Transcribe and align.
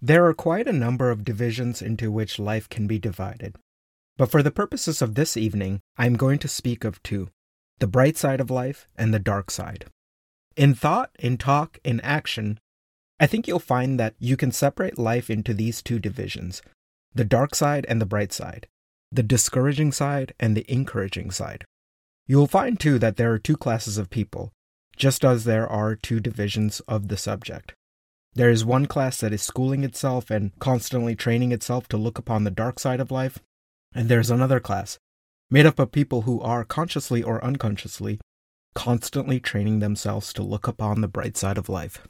There 0.00 0.26
are 0.26 0.34
quite 0.34 0.68
a 0.68 0.72
number 0.72 1.10
of 1.10 1.24
divisions 1.24 1.82
into 1.82 2.12
which 2.12 2.38
life 2.38 2.68
can 2.68 2.86
be 2.86 3.00
divided. 3.00 3.56
But 4.16 4.30
for 4.30 4.42
the 4.42 4.52
purposes 4.52 5.02
of 5.02 5.14
this 5.14 5.36
evening, 5.36 5.80
I 5.96 6.06
am 6.06 6.16
going 6.16 6.38
to 6.40 6.48
speak 6.48 6.84
of 6.84 7.02
two 7.02 7.30
the 7.80 7.86
bright 7.86 8.16
side 8.16 8.40
of 8.40 8.50
life 8.50 8.88
and 8.96 9.14
the 9.14 9.20
dark 9.20 9.52
side. 9.52 9.86
In 10.56 10.74
thought, 10.74 11.10
in 11.18 11.36
talk, 11.36 11.78
in 11.84 12.00
action, 12.00 12.58
I 13.20 13.26
think 13.26 13.46
you'll 13.46 13.60
find 13.60 14.00
that 14.00 14.16
you 14.18 14.36
can 14.36 14.50
separate 14.50 14.98
life 14.98 15.30
into 15.30 15.54
these 15.54 15.82
two 15.82 15.98
divisions 15.98 16.62
the 17.14 17.24
dark 17.24 17.54
side 17.54 17.86
and 17.88 18.00
the 18.00 18.06
bright 18.06 18.32
side, 18.32 18.68
the 19.10 19.22
discouraging 19.22 19.90
side 19.90 20.34
and 20.38 20.56
the 20.56 20.70
encouraging 20.70 21.30
side. 21.30 21.64
You 22.26 22.36
will 22.36 22.46
find 22.46 22.78
too 22.78 22.98
that 22.98 23.16
there 23.16 23.32
are 23.32 23.38
two 23.38 23.56
classes 23.56 23.98
of 23.98 24.10
people, 24.10 24.52
just 24.96 25.24
as 25.24 25.44
there 25.44 25.66
are 25.66 25.96
two 25.96 26.20
divisions 26.20 26.80
of 26.80 27.08
the 27.08 27.16
subject. 27.16 27.74
There 28.38 28.50
is 28.50 28.64
one 28.64 28.86
class 28.86 29.18
that 29.18 29.32
is 29.32 29.42
schooling 29.42 29.82
itself 29.82 30.30
and 30.30 30.56
constantly 30.60 31.16
training 31.16 31.50
itself 31.50 31.88
to 31.88 31.96
look 31.96 32.18
upon 32.18 32.44
the 32.44 32.52
dark 32.52 32.78
side 32.78 33.00
of 33.00 33.10
life, 33.10 33.40
and 33.92 34.08
there's 34.08 34.30
another 34.30 34.60
class, 34.60 34.96
made 35.50 35.66
up 35.66 35.80
of 35.80 35.90
people 35.90 36.22
who 36.22 36.40
are 36.40 36.64
consciously 36.64 37.20
or 37.20 37.44
unconsciously 37.44 38.20
constantly 38.76 39.40
training 39.40 39.80
themselves 39.80 40.32
to 40.32 40.44
look 40.44 40.68
upon 40.68 41.00
the 41.00 41.08
bright 41.08 41.36
side 41.36 41.58
of 41.58 41.68
life. 41.68 42.06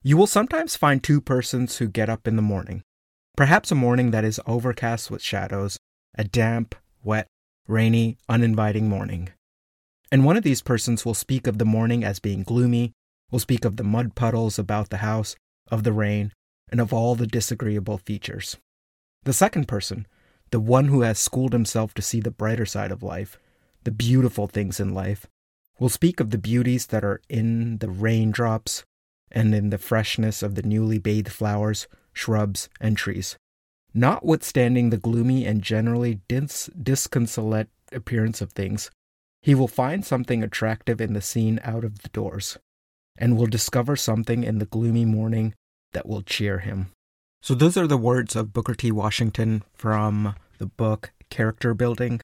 You 0.00 0.16
will 0.16 0.28
sometimes 0.28 0.76
find 0.76 1.02
two 1.02 1.20
persons 1.20 1.78
who 1.78 1.88
get 1.88 2.08
up 2.08 2.28
in 2.28 2.36
the 2.36 2.40
morning, 2.40 2.84
perhaps 3.36 3.72
a 3.72 3.74
morning 3.74 4.12
that 4.12 4.24
is 4.24 4.40
overcast 4.46 5.10
with 5.10 5.22
shadows, 5.22 5.76
a 6.16 6.22
damp, 6.22 6.76
wet, 7.02 7.26
rainy, 7.66 8.16
uninviting 8.28 8.88
morning. 8.88 9.30
And 10.12 10.24
one 10.24 10.36
of 10.36 10.44
these 10.44 10.62
persons 10.62 11.04
will 11.04 11.14
speak 11.14 11.48
of 11.48 11.58
the 11.58 11.64
morning 11.64 12.04
as 12.04 12.20
being 12.20 12.44
gloomy, 12.44 12.92
will 13.32 13.40
speak 13.40 13.64
of 13.64 13.76
the 13.76 13.82
mud 13.82 14.14
puddles 14.14 14.56
about 14.56 14.90
the 14.90 14.98
house, 14.98 15.34
of 15.70 15.84
the 15.84 15.92
rain, 15.92 16.32
and 16.70 16.80
of 16.80 16.92
all 16.92 17.14
the 17.14 17.26
disagreeable 17.26 17.98
features. 17.98 18.56
The 19.24 19.32
second 19.32 19.68
person, 19.68 20.06
the 20.50 20.60
one 20.60 20.88
who 20.88 21.02
has 21.02 21.18
schooled 21.18 21.52
himself 21.52 21.94
to 21.94 22.02
see 22.02 22.20
the 22.20 22.30
brighter 22.30 22.66
side 22.66 22.90
of 22.90 23.02
life, 23.02 23.38
the 23.84 23.90
beautiful 23.90 24.46
things 24.46 24.80
in 24.80 24.94
life, 24.94 25.26
will 25.78 25.88
speak 25.88 26.20
of 26.20 26.30
the 26.30 26.38
beauties 26.38 26.86
that 26.86 27.04
are 27.04 27.20
in 27.28 27.78
the 27.78 27.90
raindrops 27.90 28.84
and 29.30 29.54
in 29.54 29.70
the 29.70 29.78
freshness 29.78 30.42
of 30.42 30.54
the 30.54 30.62
newly 30.62 30.98
bathed 30.98 31.30
flowers, 31.30 31.86
shrubs, 32.12 32.68
and 32.80 32.96
trees. 32.96 33.36
Notwithstanding 33.94 34.90
the 34.90 34.96
gloomy 34.96 35.46
and 35.46 35.62
generally 35.62 36.20
dis- 36.28 36.70
disconsolate 36.80 37.68
appearance 37.92 38.40
of 38.40 38.52
things, 38.52 38.90
he 39.42 39.54
will 39.54 39.68
find 39.68 40.04
something 40.04 40.42
attractive 40.42 41.00
in 41.00 41.12
the 41.12 41.20
scene 41.20 41.60
out 41.62 41.84
of 41.84 42.00
the 42.00 42.08
doors, 42.08 42.58
and 43.18 43.36
will 43.36 43.46
discover 43.46 43.96
something 43.96 44.44
in 44.44 44.58
the 44.58 44.66
gloomy 44.66 45.04
morning 45.04 45.54
that 45.92 46.08
will 46.08 46.22
cheer 46.22 46.60
him. 46.60 46.90
So, 47.42 47.54
those 47.54 47.76
are 47.76 47.86
the 47.86 47.96
words 47.96 48.34
of 48.34 48.52
Booker 48.52 48.74
T. 48.74 48.90
Washington 48.90 49.62
from 49.74 50.34
the 50.58 50.66
book 50.66 51.12
Character 51.30 51.74
Building. 51.74 52.20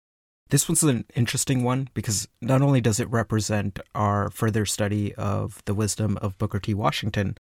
This 0.51 0.69
one's 0.69 0.83
an 0.83 1.05
interesting 1.15 1.63
one 1.63 1.89
because 1.95 2.29
not 2.41 2.63
only 2.63 2.81
does 2.81 3.01
it 3.01 3.11
represent 3.11 3.79
our 3.95 4.31
further 4.31 4.67
study 4.67 5.15
of 5.15 5.63
the 5.65 5.75
wisdom 5.75 6.19
of 6.21 6.39
Booker 6.39 6.59
T. 6.59 6.75
Washington, 6.75 7.37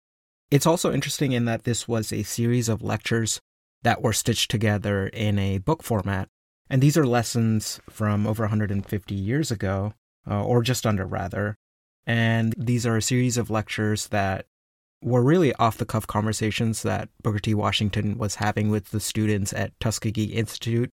it's 0.50 0.66
also 0.66 0.92
interesting 0.92 1.32
in 1.32 1.44
that 1.44 1.64
this 1.64 1.86
was 1.86 2.12
a 2.12 2.22
series 2.22 2.68
of 2.68 2.82
lectures 2.82 3.40
that 3.82 4.02
were 4.02 4.12
stitched 4.12 4.50
together 4.50 5.06
in 5.08 5.38
a 5.38 5.58
book 5.58 5.82
format. 5.82 6.28
And 6.68 6.82
these 6.82 6.96
are 6.96 7.06
lessons 7.06 7.80
from 7.88 8.26
over 8.26 8.44
150 8.44 9.14
years 9.14 9.50
ago, 9.50 9.94
uh, 10.28 10.44
or 10.44 10.62
just 10.62 10.86
under 10.86 11.06
rather. 11.06 11.56
And 12.06 12.54
these 12.56 12.86
are 12.86 12.96
a 12.96 13.02
series 13.02 13.36
of 13.36 13.50
lectures 13.50 14.08
that 14.08 14.46
were 15.02 15.22
really 15.22 15.54
off 15.54 15.78
the 15.78 15.86
cuff 15.86 16.06
conversations 16.06 16.82
that 16.82 17.08
Booker 17.22 17.38
T. 17.38 17.54
Washington 17.54 18.18
was 18.18 18.36
having 18.36 18.70
with 18.70 18.90
the 18.90 19.00
students 19.00 19.52
at 19.52 19.78
Tuskegee 19.80 20.24
Institute. 20.24 20.90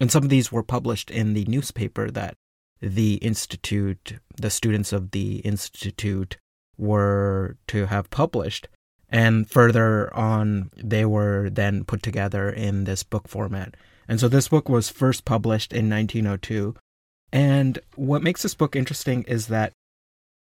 And 0.00 0.10
some 0.10 0.24
of 0.24 0.30
these 0.30 0.50
were 0.50 0.62
published 0.62 1.10
in 1.10 1.34
the 1.34 1.44
newspaper 1.46 2.10
that 2.10 2.34
the 2.80 3.14
Institute, 3.16 4.18
the 4.36 4.50
students 4.50 4.92
of 4.92 5.12
the 5.12 5.36
Institute, 5.38 6.36
were 6.76 7.56
to 7.68 7.86
have 7.86 8.10
published. 8.10 8.68
And 9.08 9.48
further 9.48 10.14
on, 10.14 10.70
they 10.76 11.04
were 11.04 11.48
then 11.48 11.84
put 11.84 12.02
together 12.02 12.50
in 12.50 12.84
this 12.84 13.02
book 13.02 13.28
format. 13.28 13.76
And 14.08 14.20
so 14.20 14.28
this 14.28 14.48
book 14.48 14.68
was 14.68 14.90
first 14.90 15.24
published 15.24 15.72
in 15.72 15.88
1902. 15.88 16.74
And 17.32 17.78
what 17.94 18.22
makes 18.22 18.42
this 18.42 18.54
book 18.54 18.76
interesting 18.76 19.22
is 19.24 19.46
that 19.46 19.72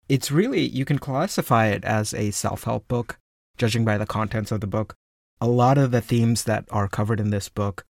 it's 0.10 0.32
really, 0.32 0.68
you 0.68 0.84
can 0.84 0.98
classify 0.98 1.68
it 1.68 1.86
as 1.86 2.14
a 2.14 2.32
self 2.32 2.64
help 2.64 2.88
book, 2.88 3.20
judging 3.58 3.86
by 3.86 3.98
the 3.98 4.08
contents 4.08 4.52
of 4.52 4.60
the 4.60 4.68
book. 4.68 4.96
A 5.40 5.48
lot 5.48 5.78
of 5.78 5.92
the 5.92 6.02
themes 6.02 6.44
that 6.44 6.66
are 6.72 6.90
covered 6.90 7.20
in 7.20 7.30
this 7.30 7.48
book 7.48 7.86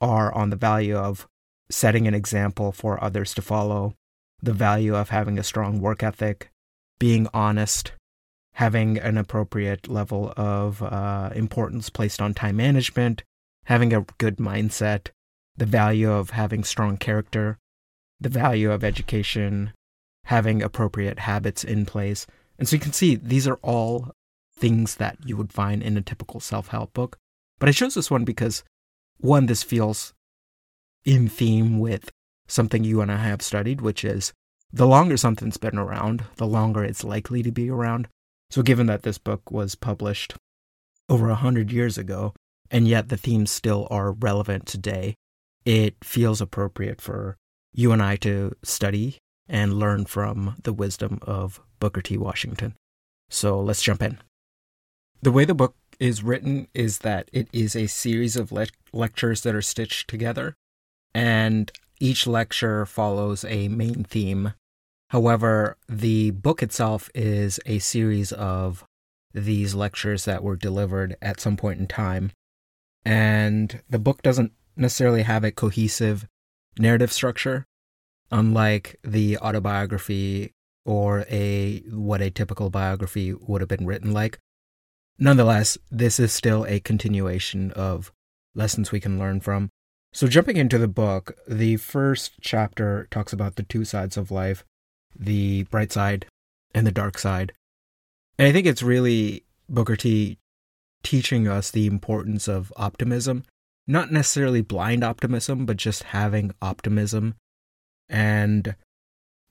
are 0.00 0.32
on 0.32 0.50
the 0.50 0.56
value 0.56 0.96
of 0.96 1.26
setting 1.68 2.06
an 2.06 2.14
example 2.14 2.72
for 2.72 3.02
others 3.02 3.34
to 3.34 3.42
follow, 3.42 3.94
the 4.40 4.52
value 4.52 4.94
of 4.94 5.10
having 5.10 5.38
a 5.38 5.42
strong 5.42 5.80
work 5.80 6.02
ethic, 6.02 6.50
being 6.98 7.26
honest, 7.34 7.92
having 8.54 8.98
an 8.98 9.18
appropriate 9.18 9.88
level 9.88 10.32
of 10.36 10.82
uh, 10.82 11.30
importance 11.34 11.90
placed 11.90 12.22
on 12.22 12.32
time 12.32 12.56
management, 12.56 13.24
having 13.64 13.92
a 13.92 14.06
good 14.18 14.36
mindset, 14.36 15.08
the 15.56 15.66
value 15.66 16.10
of 16.10 16.30
having 16.30 16.62
strong 16.62 16.96
character, 16.96 17.58
the 18.20 18.28
value 18.28 18.70
of 18.70 18.84
education, 18.84 19.72
having 20.26 20.62
appropriate 20.62 21.20
habits 21.20 21.62
in 21.62 21.86
place. 21.86 22.26
And 22.58 22.68
so 22.68 22.76
you 22.76 22.80
can 22.80 22.92
see 22.92 23.14
these 23.14 23.46
are 23.46 23.58
all 23.62 24.10
things 24.58 24.96
that 24.96 25.18
you 25.24 25.36
would 25.36 25.52
find 25.52 25.82
in 25.82 25.96
a 25.96 26.02
typical 26.02 26.40
self 26.40 26.68
help 26.68 26.92
book. 26.92 27.16
But 27.58 27.68
I 27.68 27.72
chose 27.72 27.94
this 27.94 28.10
one 28.10 28.24
because, 28.24 28.64
one, 29.18 29.46
this 29.46 29.62
feels 29.62 30.14
in 31.04 31.28
theme 31.28 31.78
with 31.78 32.10
something 32.48 32.84
you 32.84 33.00
and 33.00 33.10
I 33.10 33.16
have 33.18 33.40
studied, 33.40 33.80
which 33.80 34.04
is 34.04 34.32
the 34.72 34.86
longer 34.86 35.16
something's 35.16 35.56
been 35.58 35.78
around, 35.78 36.24
the 36.36 36.46
longer 36.46 36.84
it's 36.84 37.04
likely 37.04 37.42
to 37.42 37.52
be 37.52 37.70
around. 37.70 38.08
So, 38.50 38.62
given 38.62 38.86
that 38.86 39.02
this 39.02 39.18
book 39.18 39.50
was 39.50 39.74
published 39.74 40.34
over 41.08 41.30
a 41.30 41.36
hundred 41.36 41.70
years 41.70 41.96
ago, 41.96 42.34
and 42.68 42.88
yet 42.88 43.10
the 43.10 43.16
themes 43.16 43.52
still 43.52 43.86
are 43.90 44.10
relevant 44.10 44.66
today, 44.66 45.14
it 45.64 45.94
feels 46.02 46.40
appropriate 46.40 47.00
for 47.00 47.36
you 47.72 47.92
and 47.92 48.02
I 48.02 48.16
to 48.16 48.56
study 48.64 49.18
and 49.48 49.74
learn 49.74 50.04
from 50.04 50.56
the 50.62 50.72
wisdom 50.72 51.18
of 51.22 51.60
Booker 51.80 52.02
T. 52.02 52.16
Washington. 52.16 52.74
So, 53.28 53.60
let's 53.60 53.82
jump 53.82 54.02
in. 54.02 54.18
The 55.22 55.32
way 55.32 55.44
the 55.44 55.54
book 55.54 55.74
is 55.98 56.22
written 56.22 56.68
is 56.74 56.98
that 56.98 57.28
it 57.32 57.48
is 57.52 57.74
a 57.74 57.86
series 57.86 58.36
of 58.36 58.52
le- 58.52 58.66
lectures 58.92 59.42
that 59.42 59.54
are 59.54 59.62
stitched 59.62 60.08
together, 60.08 60.54
and 61.14 61.72
each 61.98 62.26
lecture 62.26 62.84
follows 62.86 63.44
a 63.44 63.68
main 63.68 64.04
theme 64.04 64.52
However, 65.10 65.76
the 65.88 66.32
book 66.32 66.62
itself 66.62 67.10
is 67.14 67.60
a 67.64 67.78
series 67.78 68.32
of 68.32 68.84
these 69.32 69.74
lectures 69.74 70.24
that 70.24 70.42
were 70.42 70.56
delivered 70.56 71.16
at 71.22 71.40
some 71.40 71.56
point 71.56 71.78
in 71.78 71.86
time. 71.86 72.32
And 73.04 73.82
the 73.88 73.98
book 73.98 74.22
doesn't 74.22 74.52
necessarily 74.76 75.22
have 75.22 75.44
a 75.44 75.52
cohesive 75.52 76.26
narrative 76.78 77.12
structure, 77.12 77.64
unlike 78.30 78.96
the 79.02 79.38
autobiography 79.38 80.52
or 80.84 81.24
a 81.30 81.82
what 81.90 82.22
a 82.22 82.30
typical 82.30 82.70
biography 82.70 83.32
would 83.32 83.60
have 83.60 83.68
been 83.68 83.86
written 83.86 84.12
like. 84.12 84.38
Nonetheless, 85.18 85.78
this 85.90 86.20
is 86.20 86.32
still 86.32 86.64
a 86.66 86.80
continuation 86.80 87.72
of 87.72 88.12
lessons 88.54 88.92
we 88.92 89.00
can 89.00 89.18
learn 89.18 89.40
from. 89.40 89.70
So, 90.12 90.26
jumping 90.28 90.56
into 90.56 90.78
the 90.78 90.88
book, 90.88 91.36
the 91.48 91.76
first 91.76 92.32
chapter 92.40 93.08
talks 93.10 93.32
about 93.32 93.56
the 93.56 93.62
two 93.62 93.84
sides 93.84 94.16
of 94.16 94.30
life 94.30 94.64
the 95.18 95.62
bright 95.64 95.92
side 95.92 96.26
and 96.74 96.86
the 96.86 96.92
dark 96.92 97.18
side. 97.18 97.52
And 98.38 98.46
I 98.46 98.52
think 98.52 98.66
it's 98.66 98.82
really 98.82 99.44
Booker 99.68 99.96
T 99.96 100.38
teaching 101.02 101.48
us 101.48 101.70
the 101.70 101.86
importance 101.86 102.48
of 102.48 102.72
optimism, 102.76 103.44
not 103.86 104.12
necessarily 104.12 104.60
blind 104.60 105.02
optimism, 105.04 105.64
but 105.64 105.76
just 105.76 106.04
having 106.04 106.52
optimism. 106.60 107.34
And 108.08 108.76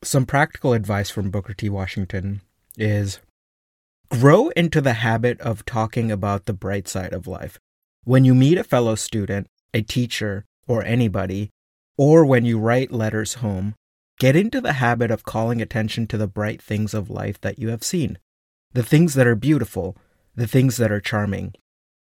some 0.04 0.25
practical 0.25 0.74
advice 0.74 1.10
from 1.10 1.31
Booker 1.31 1.54
T. 1.54 1.69
Washington 1.69 2.42
is 2.78 3.19
grow 4.10 4.50
into 4.50 4.81
the 4.81 4.94
habit 4.94 5.40
of 5.42 5.66
talking 5.66 6.12
about 6.12 6.46
the 6.46 6.54
bright 6.54 6.88
side 6.88 7.13
of 7.13 7.28
life. 7.28 7.60
When 8.04 8.24
you 8.24 8.36
meet 8.36 8.57
a 8.57 8.63
fellow 8.63 8.96
student, 8.96 9.48
a 9.74 9.81
teacher, 9.81 10.46
or 10.68 10.84
anybody, 10.84 11.50
or 11.98 12.25
when 12.25 12.46
you 12.46 12.60
write 12.60 12.92
letters 12.92 13.36
home, 13.36 13.75
Get 14.18 14.36
into 14.36 14.62
the 14.62 14.74
habit 14.74 15.12
of 15.12 15.25
calling 15.25 15.62
attention 15.62 16.07
to 16.07 16.18
the 16.18 16.28
bright 16.28 16.62
things 16.62 16.94
of 16.94 17.10
life 17.10 17.40
that 17.42 17.60
you 17.60 17.69
have 17.69 17.84
seen, 17.84 18.18
the 18.72 18.84
things 18.84 19.13
that 19.16 19.28
are 19.28 19.36
beautiful, 19.36 19.98
the 20.36 20.48
things 20.48 20.78
that 20.78 20.92
are 20.92 21.02
charming. 21.02 21.54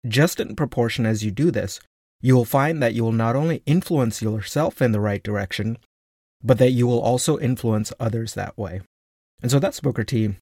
Just 0.08 0.40
in 0.40 0.56
proportion 0.56 1.04
as 1.04 1.22
you 1.22 1.31
do 1.31 1.50
this, 1.50 1.78
you 2.22 2.34
will 2.34 2.46
find 2.46 2.82
that 2.82 2.94
you 2.94 3.04
will 3.04 3.12
not 3.12 3.37
only 3.37 3.62
influence 3.66 4.22
yourself 4.22 4.81
in 4.81 4.92
the 4.92 5.00
right 5.00 5.22
direction, 5.22 5.76
but 6.42 6.58
that 6.58 6.70
you 6.70 6.87
will 6.87 7.00
also 7.00 7.38
influence 7.38 7.92
others 8.00 8.34
that 8.34 8.56
way. 8.56 8.81
And 9.42 9.50
so 9.50 9.58
that's 9.58 9.81
Booker 9.81 10.04
T 10.04 10.37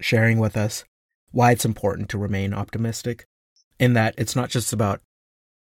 sharing 0.00 0.38
with 0.38 0.56
us 0.56 0.84
why 1.32 1.52
it's 1.52 1.64
important 1.64 2.08
to 2.10 2.18
remain 2.18 2.54
optimistic. 2.54 3.26
in 3.78 3.92
that 3.94 4.14
it's 4.16 4.36
not 4.36 4.50
just 4.50 4.72
about 4.72 5.00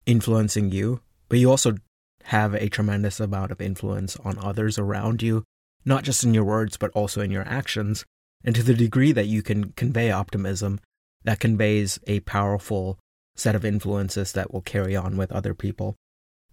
influencing 0.05 0.71
you, 0.71 1.01
but 1.29 1.39
you 1.39 1.49
also 1.49 1.75
have 2.23 2.53
a 2.53 2.69
tremendous 2.69 3.19
amount 3.19 3.51
of 3.51 3.61
influence 3.61 4.17
on 4.17 4.37
others 4.39 4.79
around 4.79 5.21
you, 5.21 5.43
not 5.83 6.03
just 6.03 6.23
in 6.23 6.33
your 6.33 6.43
words, 6.43 6.77
but 6.77 6.91
also 6.91 7.21
in 7.21 7.31
your 7.31 7.47
actions. 7.47 8.05
And 8.43 8.55
to 8.55 8.63
the 8.63 8.73
degree 8.73 9.11
that 9.11 9.27
you 9.27 9.41
can 9.41 9.71
convey 9.73 10.11
optimism, 10.11 10.79
that 11.23 11.39
conveys 11.39 11.99
a 12.07 12.19
powerful 12.21 12.97
set 13.35 13.55
of 13.55 13.65
influences 13.65 14.31
that 14.33 14.53
will 14.53 14.61
carry 14.61 14.95
on 14.95 15.17
with 15.17 15.31
other 15.31 15.53
people. 15.53 15.95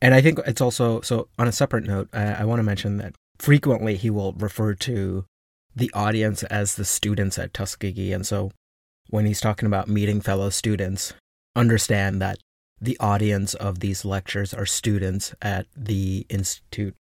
And 0.02 0.16
I 0.16 0.20
think 0.20 0.40
it's 0.44 0.60
also, 0.60 1.00
so 1.00 1.28
on 1.38 1.46
a 1.46 1.52
separate 1.52 1.84
note, 1.84 2.08
I, 2.12 2.32
I 2.32 2.44
want 2.44 2.58
to 2.58 2.64
mention 2.64 2.96
that 2.96 3.14
frequently 3.38 3.96
he 3.96 4.10
will 4.10 4.32
refer 4.32 4.74
to 4.74 5.24
the 5.76 5.92
audience 5.94 6.42
as 6.42 6.74
the 6.74 6.84
students 6.84 7.38
at 7.38 7.54
Tuskegee. 7.54 8.12
And 8.12 8.26
so 8.26 8.50
when 9.10 9.26
he's 9.26 9.40
talking 9.40 9.66
about 9.66 9.86
meeting 9.86 10.20
fellow 10.20 10.50
students, 10.50 11.14
understand 11.54 12.20
that 12.20 12.38
the 12.80 12.98
audience 12.98 13.54
of 13.54 13.78
these 13.78 14.04
lectures 14.04 14.52
are 14.52 14.66
students 14.66 15.36
at 15.40 15.66
the 15.76 16.26
Institute. 16.28 16.96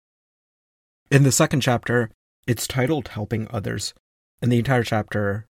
In 1.11 1.23
the 1.23 1.33
second 1.33 1.63
chapter, 1.63 2.11
it's 2.47 2.67
titled 2.67 3.09
Helping 3.09 3.49
Others. 3.51 3.95
And 4.43 4.53
the 4.53 4.59
entire 4.59 4.85
chapter, 4.85 5.47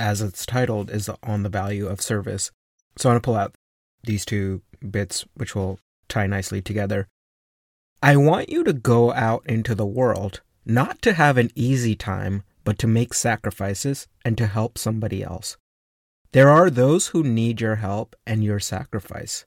as 0.00 0.20
it's 0.20 0.44
titled, 0.44 0.90
is 0.90 1.08
on 1.22 1.44
the 1.44 1.48
value 1.48 1.86
of 1.86 2.00
service. 2.00 2.50
So 2.96 3.08
I 3.08 3.12
want 3.12 3.22
to 3.22 3.26
pull 3.26 3.36
out 3.36 3.54
these 4.02 4.24
two 4.24 4.62
bits, 4.90 5.24
which 5.34 5.54
will 5.54 5.78
tie 6.08 6.26
nicely 6.26 6.60
together. 6.62 7.06
I 8.02 8.16
want 8.16 8.48
you 8.48 8.64
to 8.64 8.72
go 8.72 9.12
out 9.12 9.42
into 9.46 9.74
the 9.74 9.86
world, 9.86 10.40
not 10.64 11.02
to 11.02 11.14
have 11.14 11.36
an 11.36 11.50
easy 11.54 11.94
time, 11.96 12.42
but 12.64 12.78
to 12.78 12.86
make 12.86 13.14
sacrifices 13.14 14.06
and 14.24 14.36
to 14.38 14.46
help 14.46 14.78
somebody 14.78 15.22
else. 15.22 15.56
There 16.32 16.50
are 16.50 16.70
those 16.70 17.08
who 17.08 17.22
need 17.22 17.60
your 17.60 17.76
help 17.76 18.14
and 18.26 18.44
your 18.44 18.60
sacrifice. 18.60 19.46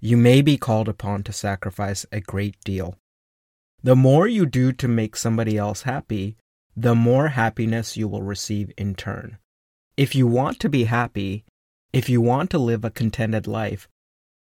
You 0.00 0.16
may 0.16 0.42
be 0.42 0.56
called 0.56 0.88
upon 0.88 1.22
to 1.24 1.32
sacrifice 1.32 2.04
a 2.10 2.20
great 2.20 2.56
deal. 2.64 2.96
The 3.82 3.96
more 3.96 4.26
you 4.26 4.46
do 4.46 4.72
to 4.72 4.88
make 4.88 5.16
somebody 5.16 5.56
else 5.56 5.82
happy, 5.82 6.36
the 6.76 6.94
more 6.94 7.28
happiness 7.28 7.96
you 7.96 8.08
will 8.08 8.22
receive 8.22 8.72
in 8.76 8.94
turn. 8.94 9.38
If 9.96 10.14
you 10.14 10.26
want 10.26 10.60
to 10.60 10.68
be 10.68 10.84
happy, 10.84 11.44
if 11.92 12.08
you 12.10 12.20
want 12.20 12.50
to 12.50 12.58
live 12.58 12.84
a 12.84 12.90
contented 12.90 13.46
life, 13.46 13.88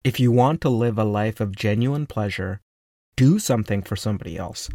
if 0.02 0.18
you 0.18 0.32
want 0.32 0.60
to 0.62 0.68
live 0.68 0.98
a 0.98 1.04
life 1.04 1.40
of 1.40 1.56
genuine 1.56 2.06
pleasure, 2.06 2.60
do 3.16 3.38
something 3.38 3.82
for 3.82 3.96
somebody 3.96 4.36
else. 4.36 4.70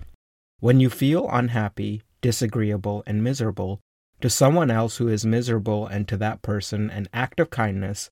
When 0.59 0.79
you 0.79 0.89
feel 0.89 1.27
unhappy, 1.29 2.03
disagreeable, 2.21 3.03
and 3.05 3.23
miserable, 3.23 3.79
to 4.21 4.29
someone 4.29 4.71
else 4.71 4.97
who 4.97 5.07
is 5.07 5.25
miserable 5.25 5.87
and 5.87 6.07
to 6.07 6.17
that 6.17 6.41
person 6.41 6.89
an 6.89 7.09
act 7.13 7.39
of 7.39 7.49
kindness, 7.49 8.09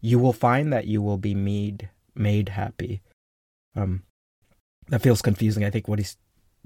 you 0.00 0.18
will 0.18 0.32
find 0.32 0.72
that 0.72 0.86
you 0.86 1.00
will 1.02 1.18
be 1.18 1.34
made 1.34 1.90
made 2.14 2.50
happy. 2.50 3.00
Um, 3.76 4.02
that 4.88 5.02
feels 5.02 5.22
confusing. 5.22 5.64
I 5.64 5.70
think 5.70 5.86
what 5.86 5.98
he's 5.98 6.16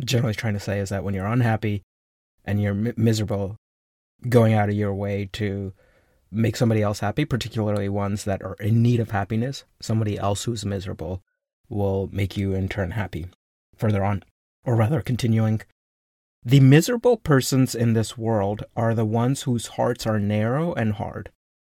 generally 0.00 0.34
trying 0.34 0.54
to 0.54 0.60
say 0.60 0.78
is 0.78 0.88
that 0.88 1.04
when 1.04 1.14
you're 1.14 1.26
unhappy 1.26 1.82
and 2.44 2.60
you're 2.60 2.74
miserable, 2.74 3.56
going 4.28 4.54
out 4.54 4.68
of 4.68 4.74
your 4.74 4.94
way 4.94 5.28
to 5.34 5.72
make 6.32 6.56
somebody 6.56 6.82
else 6.82 7.00
happy, 7.00 7.24
particularly 7.24 7.88
ones 7.88 8.24
that 8.24 8.42
are 8.42 8.54
in 8.54 8.82
need 8.82 9.00
of 9.00 9.10
happiness, 9.10 9.64
somebody 9.80 10.18
else 10.18 10.44
who's 10.44 10.64
miserable, 10.64 11.22
will 11.68 12.08
make 12.12 12.36
you 12.36 12.54
in 12.54 12.68
turn 12.68 12.92
happy. 12.92 13.26
Further 13.76 14.02
on, 14.02 14.24
or 14.64 14.74
rather 14.74 15.00
continuing, 15.02 15.60
the 16.44 16.60
miserable 16.60 17.16
persons 17.16 17.74
in 17.74 17.92
this 17.92 18.18
world 18.18 18.64
are 18.74 18.94
the 18.94 19.04
ones 19.04 19.42
whose 19.42 19.68
hearts 19.68 20.06
are 20.06 20.18
narrow 20.18 20.72
and 20.74 20.94
hard. 20.94 21.30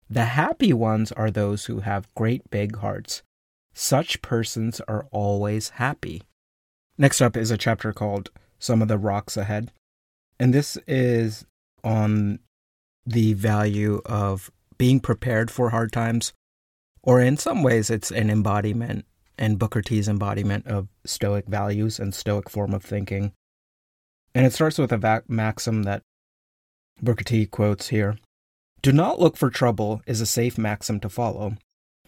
The 0.09 0.25
happy 0.25 0.73
ones 0.73 1.11
are 1.11 1.31
those 1.31 1.65
who 1.65 1.79
have 1.79 2.13
great 2.15 2.49
big 2.49 2.77
hearts. 2.77 3.23
Such 3.73 4.21
persons 4.21 4.81
are 4.87 5.07
always 5.11 5.69
happy. 5.69 6.23
Next 6.97 7.21
up 7.21 7.37
is 7.37 7.49
a 7.49 7.57
chapter 7.57 7.93
called 7.93 8.29
Some 8.59 8.81
of 8.81 8.87
the 8.87 8.97
Rocks 8.97 9.37
Ahead. 9.37 9.71
And 10.39 10.53
this 10.53 10.77
is 10.87 11.45
on 11.83 12.39
the 13.05 13.33
value 13.33 14.01
of 14.05 14.51
being 14.77 14.99
prepared 14.99 15.51
for 15.51 15.69
hard 15.69 15.91
times, 15.91 16.33
or 17.01 17.21
in 17.21 17.37
some 17.37 17.63
ways, 17.63 17.89
it's 17.89 18.11
an 18.11 18.29
embodiment 18.29 19.05
and 19.37 19.57
Booker 19.57 19.81
T's 19.81 20.07
embodiment 20.07 20.67
of 20.67 20.89
Stoic 21.05 21.47
values 21.47 21.99
and 21.99 22.13
Stoic 22.13 22.49
form 22.49 22.73
of 22.73 22.83
thinking. 22.83 23.31
And 24.35 24.45
it 24.45 24.53
starts 24.53 24.77
with 24.77 24.91
a 24.91 25.23
maxim 25.27 25.83
that 25.83 26.01
Booker 27.01 27.23
T 27.23 27.45
quotes 27.45 27.87
here 27.87 28.17
Do 28.81 28.91
not 28.91 29.19
look 29.19 29.37
for 29.37 29.49
trouble 29.49 30.01
is 30.05 30.21
a 30.21 30.25
safe 30.25 30.57
maxim 30.57 30.99
to 30.99 31.09
follow, 31.09 31.55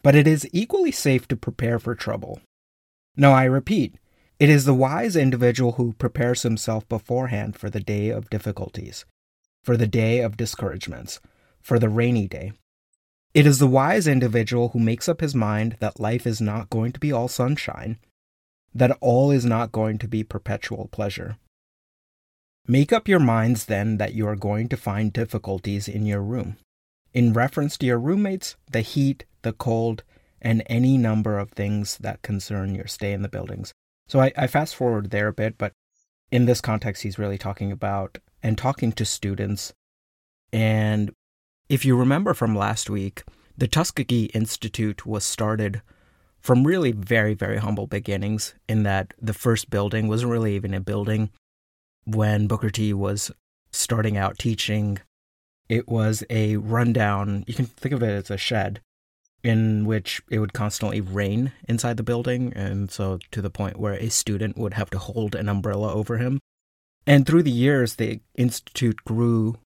but 0.04 0.16
it 0.16 0.28
is 0.28 0.48
equally 0.52 0.92
safe 0.92 1.28
to 1.30 1.38
prepare 1.38 1.80
for 1.80 1.96
trouble. 1.96 2.42
No, 3.16 3.32
I 3.32 3.46
repeat, 3.46 3.96
it 4.40 4.50
is 4.50 4.66
the 4.66 4.74
wise 4.74 5.16
individual 5.16 5.74
who 5.74 5.94
prepares 5.94 6.44
himself 6.44 6.88
beforehand 6.90 7.56
for 7.56 7.70
the 7.70 7.80
day 7.80 8.10
of 8.10 8.30
difficulties, 8.30 9.06
for 9.63 9.78
the 9.78 9.88
day 9.88 10.19
of 10.19 10.38
discouragements, 10.38 11.19
for 11.62 11.80
the 11.80 11.90
rainy 11.90 12.28
day, 12.28 12.54
it 13.34 13.46
is 13.46 13.60
the 13.60 13.68
wise 13.68 14.08
individual 14.08 14.69
who 14.69 14.80
makes 14.80 15.08
up 15.08 15.22
his 15.22 15.34
mind 15.34 15.78
that 15.80 16.00
life 16.00 16.28
is 16.28 16.42
not 16.42 16.69
going 16.69 16.92
to 16.92 17.00
be 17.00 17.12
all 17.12 17.28
sunshine, 17.30 17.98
that 18.74 18.98
all 19.00 19.31
is 19.31 19.46
not 19.46 19.72
going 19.72 19.98
to 20.00 20.08
be 20.08 20.24
perpetual 20.24 20.90
pleasure. 20.92 21.38
Make 22.68 22.92
up 22.92 23.08
your 23.08 23.19
minds 23.19 23.66
then 23.66 23.98
that 23.98 24.13
you 24.13 24.28
are 24.28 24.36
going 24.36 24.68
to 24.69 24.78
find 24.78 25.13
difficulties 25.13 25.88
in 25.88 26.06
your 26.06 26.22
room, 26.22 26.57
in 27.14 27.34
reference 27.34 27.78
to 27.78 27.86
your 27.86 28.00
roommates, 28.00 28.56
the 28.69 28.81
heat, 28.81 29.25
the 29.44 29.54
cold, 29.54 30.04
and 30.42 30.64
any 30.66 30.98
number 30.98 31.40
of 31.40 31.52
things 31.52 31.98
that 32.00 32.22
concern 32.22 32.75
your 32.75 32.88
stay 32.88 33.14
in 33.14 33.22
the 33.22 33.30
buildings. 33.30 33.74
So 34.07 34.19
I, 34.19 34.31
I 34.36 34.48
fast 34.48 34.75
forward 34.75 35.12
there 35.12 35.28
a 35.28 35.34
bit, 35.34 35.57
but 35.57 35.72
in 36.31 36.46
this 36.46 36.62
context, 36.62 37.04
he's 37.04 37.19
really 37.19 37.38
talking 37.38 37.72
about 37.72 38.18
and 38.44 38.58
talking 38.58 38.92
to 38.92 39.06
students 39.06 39.74
and 40.54 41.14
if 41.70 41.86
you 41.86 41.96
remember 41.96 42.34
from 42.34 42.54
last 42.56 42.90
week, 42.90 43.24
the 43.58 43.68
Tuskegee 43.68 44.26
Institute 44.34 45.06
was 45.06 45.24
started 45.24 45.82
from 46.40 46.66
really 46.66 46.92
very, 46.92 47.34
very 47.34 47.58
humble 47.58 47.88
beginnings, 47.88 48.56
in 48.68 48.84
that 48.84 49.14
the 49.22 49.34
first 49.34 49.70
building 49.70 50.08
wasn't 50.08 50.32
really 50.32 50.56
even 50.56 50.74
a 50.74 50.82
building. 50.82 51.30
When 52.04 52.48
Booker 52.48 52.70
T 52.70 52.94
was 52.94 53.32
starting 53.72 54.18
out 54.18 54.38
teaching, 54.38 55.00
it 55.70 55.88
was 55.88 56.24
a 56.30 56.58
rundown, 56.58 57.46
you 57.48 57.54
can 57.54 57.68
think 57.68 57.94
of 57.94 58.04
it 58.04 58.10
as 58.10 58.30
a 58.30 58.38
shed 58.38 58.82
in 59.44 59.86
which 59.86 60.22
it 60.30 60.40
would 60.40 60.54
constantly 60.54 61.00
rain 61.02 61.52
inside 61.68 61.98
the 61.98 62.04
building. 62.04 62.52
And 62.54 62.92
so 62.92 63.19
to 63.31 63.42
the 63.42 63.50
point 63.50 63.80
where 63.80 63.94
a 63.94 64.10
student 64.10 64.57
would 64.57 64.74
have 64.74 64.90
to 64.90 65.00
hold 65.00 65.36
an 65.36 65.48
umbrella 65.48 65.94
over 65.94 66.18
him. 66.18 66.40
And 67.08 67.26
through 67.26 67.44
the 67.44 67.52
years, 67.52 67.96
the 67.96 68.20
Institute 68.36 68.98
grew 69.06 69.58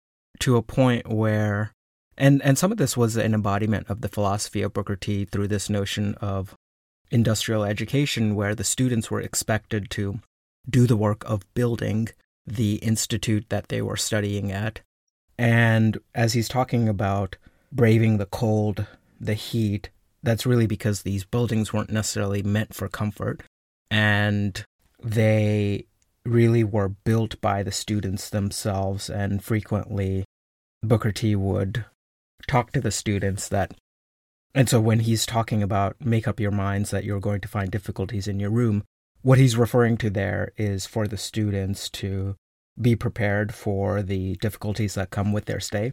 to 0.41 0.57
a 0.57 0.63
point 0.63 1.09
where 1.09 1.73
and 2.17 2.43
and 2.43 2.57
some 2.57 2.71
of 2.71 2.79
this 2.79 2.97
was 2.97 3.17
an 3.17 3.35
embodiment 3.35 3.89
of 3.89 4.01
the 4.01 4.09
philosophy 4.09 4.63
of 4.63 4.73
Booker 4.73 4.97
T 4.97 5.25
through 5.25 5.49
this 5.49 5.69
notion 5.69 6.15
of 6.17 6.55
industrial 7.11 7.65
education 7.65 8.35
where 8.35 8.55
the 8.55 8.65
students 8.65 9.11
were 9.11 9.21
expected 9.21 9.91
to 9.91 10.21
do 10.69 10.87
the 10.87 10.97
work 10.97 11.25
of 11.29 11.53
building 11.55 12.09
the 12.47 12.77
institute 12.77 13.47
that 13.49 13.69
they 13.69 13.83
were 13.83 13.97
studying 13.97 14.53
at. 14.53 14.81
And 15.39 15.99
as 16.15 16.33
he's 16.33 16.49
talking 16.49 16.89
about 16.89 17.37
braving 17.73 18.19
the 18.19 18.27
cold, 18.27 18.87
the 19.21 19.35
heat, 19.35 19.91
that's 20.23 20.47
really 20.47 20.67
because 20.67 21.03
these 21.03 21.25
buildings 21.25 21.73
weren't 21.73 21.91
necessarily 21.91 22.43
meant 22.43 22.75
for 22.75 22.89
comfort. 22.89 23.43
And 23.91 24.65
they 25.03 25.87
really 26.25 26.65
were 26.65 26.89
built 26.89 27.41
by 27.41 27.63
the 27.63 27.73
students 27.73 28.31
themselves. 28.31 29.11
And 29.11 29.43
frequently, 29.43 30.25
Booker 30.83 31.13
T 31.13 31.37
would 31.37 31.85
talk 32.47 32.73
to 32.73 32.81
the 32.81 32.91
students 32.91 33.49
that 33.49 33.75
and 34.57 34.69
so 34.69 34.81
when 34.81 35.01
he's 35.01 35.27
talking 35.27 35.63
about 35.63 35.97
make 35.99 36.29
up 36.29 36.39
your 36.39 36.51
minds 36.51 36.91
that 36.91 37.05
you're 37.05 37.21
going 37.21 37.41
to 37.41 37.49
find 37.49 37.71
difficulties 37.71 38.29
in 38.29 38.39
your 38.39 38.51
room 38.51 38.85
what 39.23 39.39
he's 39.39 39.57
referring 39.57 39.97
to 39.97 40.11
there 40.11 40.53
is 40.59 40.85
for 40.85 41.09
the 41.09 41.17
students 41.17 41.89
to 41.89 42.37
be 42.79 42.95
prepared 42.95 43.55
for 43.55 44.03
the 44.03 44.37
difficulties 44.37 44.95
that 44.95 45.09
come 45.09 45.33
with 45.33 45.47
their 45.47 45.61
stay 45.61 45.91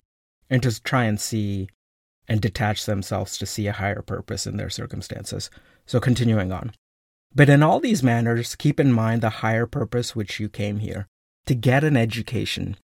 and 0.49 0.61
to 0.61 0.83
try 0.83 1.05
and 1.05 1.21
see 1.21 1.69
and 2.27 2.41
detach 2.41 2.85
themselves 2.85 3.37
to 3.37 3.45
see 3.45 3.67
a 3.67 3.73
higher 3.73 4.01
purpose 4.01 4.45
in 4.45 4.57
their 4.57 4.69
circumstances. 4.69 5.49
So, 5.85 5.99
continuing 5.99 6.51
on. 6.51 6.73
But 7.33 7.49
in 7.49 7.63
all 7.63 7.79
these 7.79 8.03
manners, 8.03 8.55
keep 8.55 8.79
in 8.79 8.91
mind 8.91 9.21
the 9.21 9.29
higher 9.29 9.65
purpose 9.65 10.15
which 10.15 10.39
you 10.39 10.49
came 10.49 10.79
here 10.79 11.07
to 11.45 11.55
get 11.55 11.83
an 11.83 11.95
education. 11.95 12.77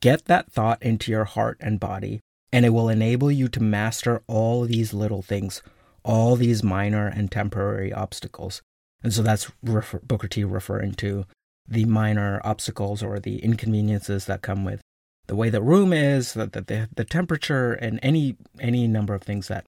Get 0.00 0.24
that 0.24 0.50
thought 0.50 0.82
into 0.82 1.12
your 1.12 1.26
heart 1.26 1.58
and 1.60 1.78
body, 1.78 2.20
and 2.52 2.64
it 2.64 2.70
will 2.70 2.88
enable 2.88 3.30
you 3.30 3.48
to 3.48 3.62
master 3.62 4.22
all 4.26 4.64
these 4.64 4.94
little 4.94 5.20
things, 5.20 5.62
all 6.02 6.36
these 6.36 6.62
minor 6.62 7.06
and 7.06 7.30
temporary 7.30 7.92
obstacles. 7.92 8.62
And 9.02 9.12
so 9.12 9.22
that's 9.22 9.50
refer- 9.62 10.00
Booker 10.02 10.28
T 10.28 10.44
referring 10.44 10.94
to 10.94 11.26
the 11.68 11.84
minor 11.84 12.40
obstacles 12.42 13.02
or 13.02 13.20
the 13.20 13.38
inconveniences 13.44 14.24
that 14.24 14.42
come 14.42 14.64
with 14.64 14.80
the 15.26 15.36
way 15.36 15.50
the 15.50 15.62
room 15.62 15.92
is, 15.92 16.32
the, 16.32 16.46
the, 16.46 16.88
the 16.94 17.04
temperature, 17.04 17.72
and 17.72 18.00
any 18.02 18.36
any 18.58 18.88
number 18.88 19.14
of 19.14 19.22
things 19.22 19.46
that 19.48 19.64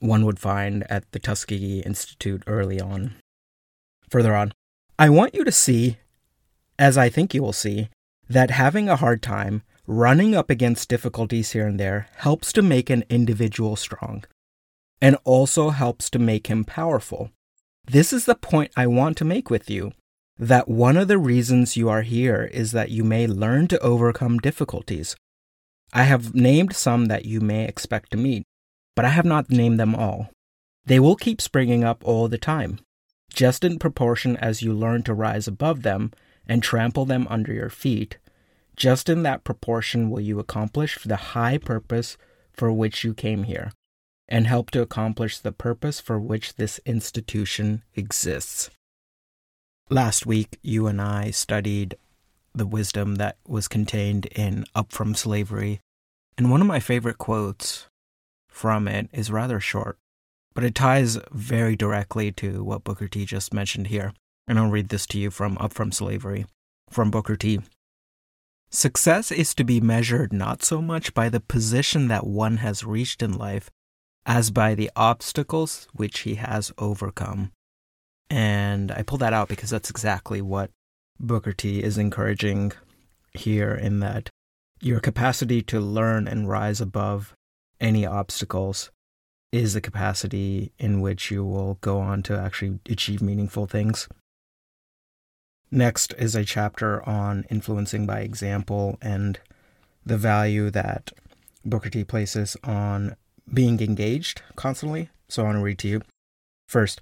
one 0.00 0.24
would 0.24 0.40
find 0.40 0.84
at 0.90 1.04
the 1.12 1.20
Tuskegee 1.20 1.80
Institute 1.80 2.42
early 2.46 2.80
on. 2.80 3.14
Further 4.10 4.34
on, 4.34 4.52
I 4.98 5.08
want 5.08 5.34
you 5.34 5.44
to 5.44 5.52
see, 5.52 5.98
as 6.78 6.98
I 6.98 7.08
think 7.08 7.32
you 7.32 7.42
will 7.42 7.52
see, 7.52 7.88
that 8.28 8.50
having 8.50 8.88
a 8.88 8.96
hard 8.96 9.22
time, 9.22 9.62
running 9.86 10.34
up 10.34 10.50
against 10.50 10.88
difficulties 10.88 11.52
here 11.52 11.66
and 11.66 11.80
there, 11.80 12.08
helps 12.16 12.52
to 12.52 12.62
make 12.62 12.90
an 12.90 13.04
individual 13.08 13.76
strong 13.76 14.24
and 15.00 15.16
also 15.24 15.70
helps 15.70 16.10
to 16.10 16.18
make 16.18 16.48
him 16.48 16.64
powerful. 16.64 17.30
This 17.86 18.12
is 18.12 18.26
the 18.26 18.34
point 18.34 18.72
I 18.76 18.86
want 18.86 19.16
to 19.18 19.24
make 19.24 19.50
with 19.50 19.70
you 19.70 19.92
that 20.38 20.68
one 20.68 20.96
of 20.96 21.08
the 21.08 21.18
reasons 21.18 21.76
you 21.76 21.88
are 21.88 22.02
here 22.02 22.48
is 22.52 22.72
that 22.72 22.90
you 22.90 23.04
may 23.04 23.26
learn 23.26 23.68
to 23.68 23.80
overcome 23.80 24.38
difficulties. 24.38 25.16
I 25.92 26.04
have 26.04 26.34
named 26.34 26.74
some 26.74 27.06
that 27.06 27.24
you 27.24 27.40
may 27.40 27.64
expect 27.66 28.10
to 28.12 28.16
meet, 28.16 28.44
but 28.94 29.04
I 29.04 29.08
have 29.08 29.24
not 29.24 29.50
named 29.50 29.80
them 29.80 29.94
all. 29.94 30.30
They 30.84 31.00
will 31.00 31.16
keep 31.16 31.40
springing 31.40 31.84
up 31.84 32.02
all 32.04 32.28
the 32.28 32.38
time, 32.38 32.80
just 33.32 33.64
in 33.64 33.78
proportion 33.78 34.36
as 34.36 34.62
you 34.62 34.72
learn 34.72 35.02
to 35.04 35.14
rise 35.14 35.48
above 35.48 35.82
them 35.82 36.12
and 36.46 36.62
trample 36.62 37.04
them 37.04 37.26
under 37.30 37.52
your 37.52 37.70
feet. 37.70 38.18
Just 38.76 39.08
in 39.08 39.22
that 39.22 39.44
proportion 39.44 40.10
will 40.10 40.20
you 40.20 40.38
accomplish 40.38 40.98
the 41.04 41.16
high 41.16 41.58
purpose 41.58 42.16
for 42.52 42.72
which 42.72 43.04
you 43.04 43.14
came 43.14 43.44
here, 43.44 43.72
and 44.28 44.46
help 44.46 44.70
to 44.70 44.82
accomplish 44.82 45.38
the 45.38 45.52
purpose 45.52 46.00
for 46.00 46.18
which 46.18 46.54
this 46.54 46.80
institution 46.84 47.82
exists. 47.94 48.70
Last 49.88 50.26
week, 50.26 50.58
you 50.62 50.86
and 50.86 51.00
I 51.00 51.30
studied 51.30 51.96
the 52.54 52.66
wisdom 52.66 53.16
that 53.16 53.36
was 53.46 53.68
contained 53.68 54.26
in 54.26 54.64
Up 54.74 54.92
From 54.92 55.14
Slavery, 55.14 55.80
and 56.36 56.50
one 56.50 56.60
of 56.60 56.66
my 56.66 56.80
favorite 56.80 57.18
quotes 57.18 57.86
from 58.48 58.88
it 58.88 59.08
is 59.12 59.30
rather 59.30 59.60
short, 59.60 59.98
but 60.54 60.64
it 60.64 60.74
ties 60.74 61.18
very 61.32 61.76
directly 61.76 62.32
to 62.32 62.64
what 62.64 62.84
Booker 62.84 63.08
T 63.08 63.24
just 63.24 63.54
mentioned 63.54 63.88
here. 63.88 64.12
And 64.46 64.58
I'll 64.58 64.70
read 64.70 64.88
this 64.88 65.06
to 65.08 65.18
you 65.18 65.30
from 65.30 65.56
Up 65.58 65.72
From 65.72 65.92
Slavery 65.92 66.46
from 66.90 67.10
Booker 67.10 67.36
T. 67.36 67.60
Success 68.70 69.32
is 69.32 69.54
to 69.54 69.64
be 69.64 69.80
measured 69.80 70.32
not 70.32 70.62
so 70.62 70.82
much 70.82 71.14
by 71.14 71.28
the 71.28 71.40
position 71.40 72.08
that 72.08 72.26
one 72.26 72.58
has 72.58 72.84
reached 72.84 73.22
in 73.22 73.32
life 73.36 73.70
as 74.26 74.50
by 74.50 74.74
the 74.74 74.90
obstacles 74.94 75.88
which 75.92 76.20
he 76.20 76.34
has 76.36 76.72
overcome. 76.78 77.52
And 78.28 78.92
I 78.92 79.02
pull 79.02 79.18
that 79.18 79.32
out 79.32 79.48
because 79.48 79.70
that's 79.70 79.90
exactly 79.90 80.40
what 80.40 80.70
Booker 81.18 81.52
T 81.52 81.82
is 81.82 81.98
encouraging 81.98 82.72
here 83.34 83.74
in 83.74 84.00
that 84.00 84.30
your 84.80 85.00
capacity 85.00 85.62
to 85.62 85.80
learn 85.80 86.26
and 86.26 86.48
rise 86.48 86.80
above 86.80 87.34
any 87.80 88.06
obstacles 88.06 88.90
is 89.52 89.74
the 89.74 89.80
capacity 89.80 90.72
in 90.78 91.00
which 91.00 91.30
you 91.30 91.44
will 91.44 91.78
go 91.80 92.00
on 92.00 92.22
to 92.22 92.38
actually 92.38 92.78
achieve 92.88 93.20
meaningful 93.20 93.66
things. 93.66 94.08
Next 95.70 96.14
is 96.18 96.34
a 96.34 96.44
chapter 96.44 97.06
on 97.08 97.44
influencing 97.50 98.06
by 98.06 98.20
example 98.20 98.98
and 99.00 99.38
the 100.04 100.18
value 100.18 100.70
that 100.70 101.12
Booker 101.64 101.90
T 101.90 102.04
places 102.04 102.56
on 102.64 103.16
being 103.52 103.80
engaged 103.80 104.42
constantly. 104.56 105.10
So 105.28 105.42
I 105.42 105.46
want 105.46 105.58
to 105.58 105.62
read 105.62 105.78
to 105.80 105.88
you. 105.88 106.02
First, 106.68 107.00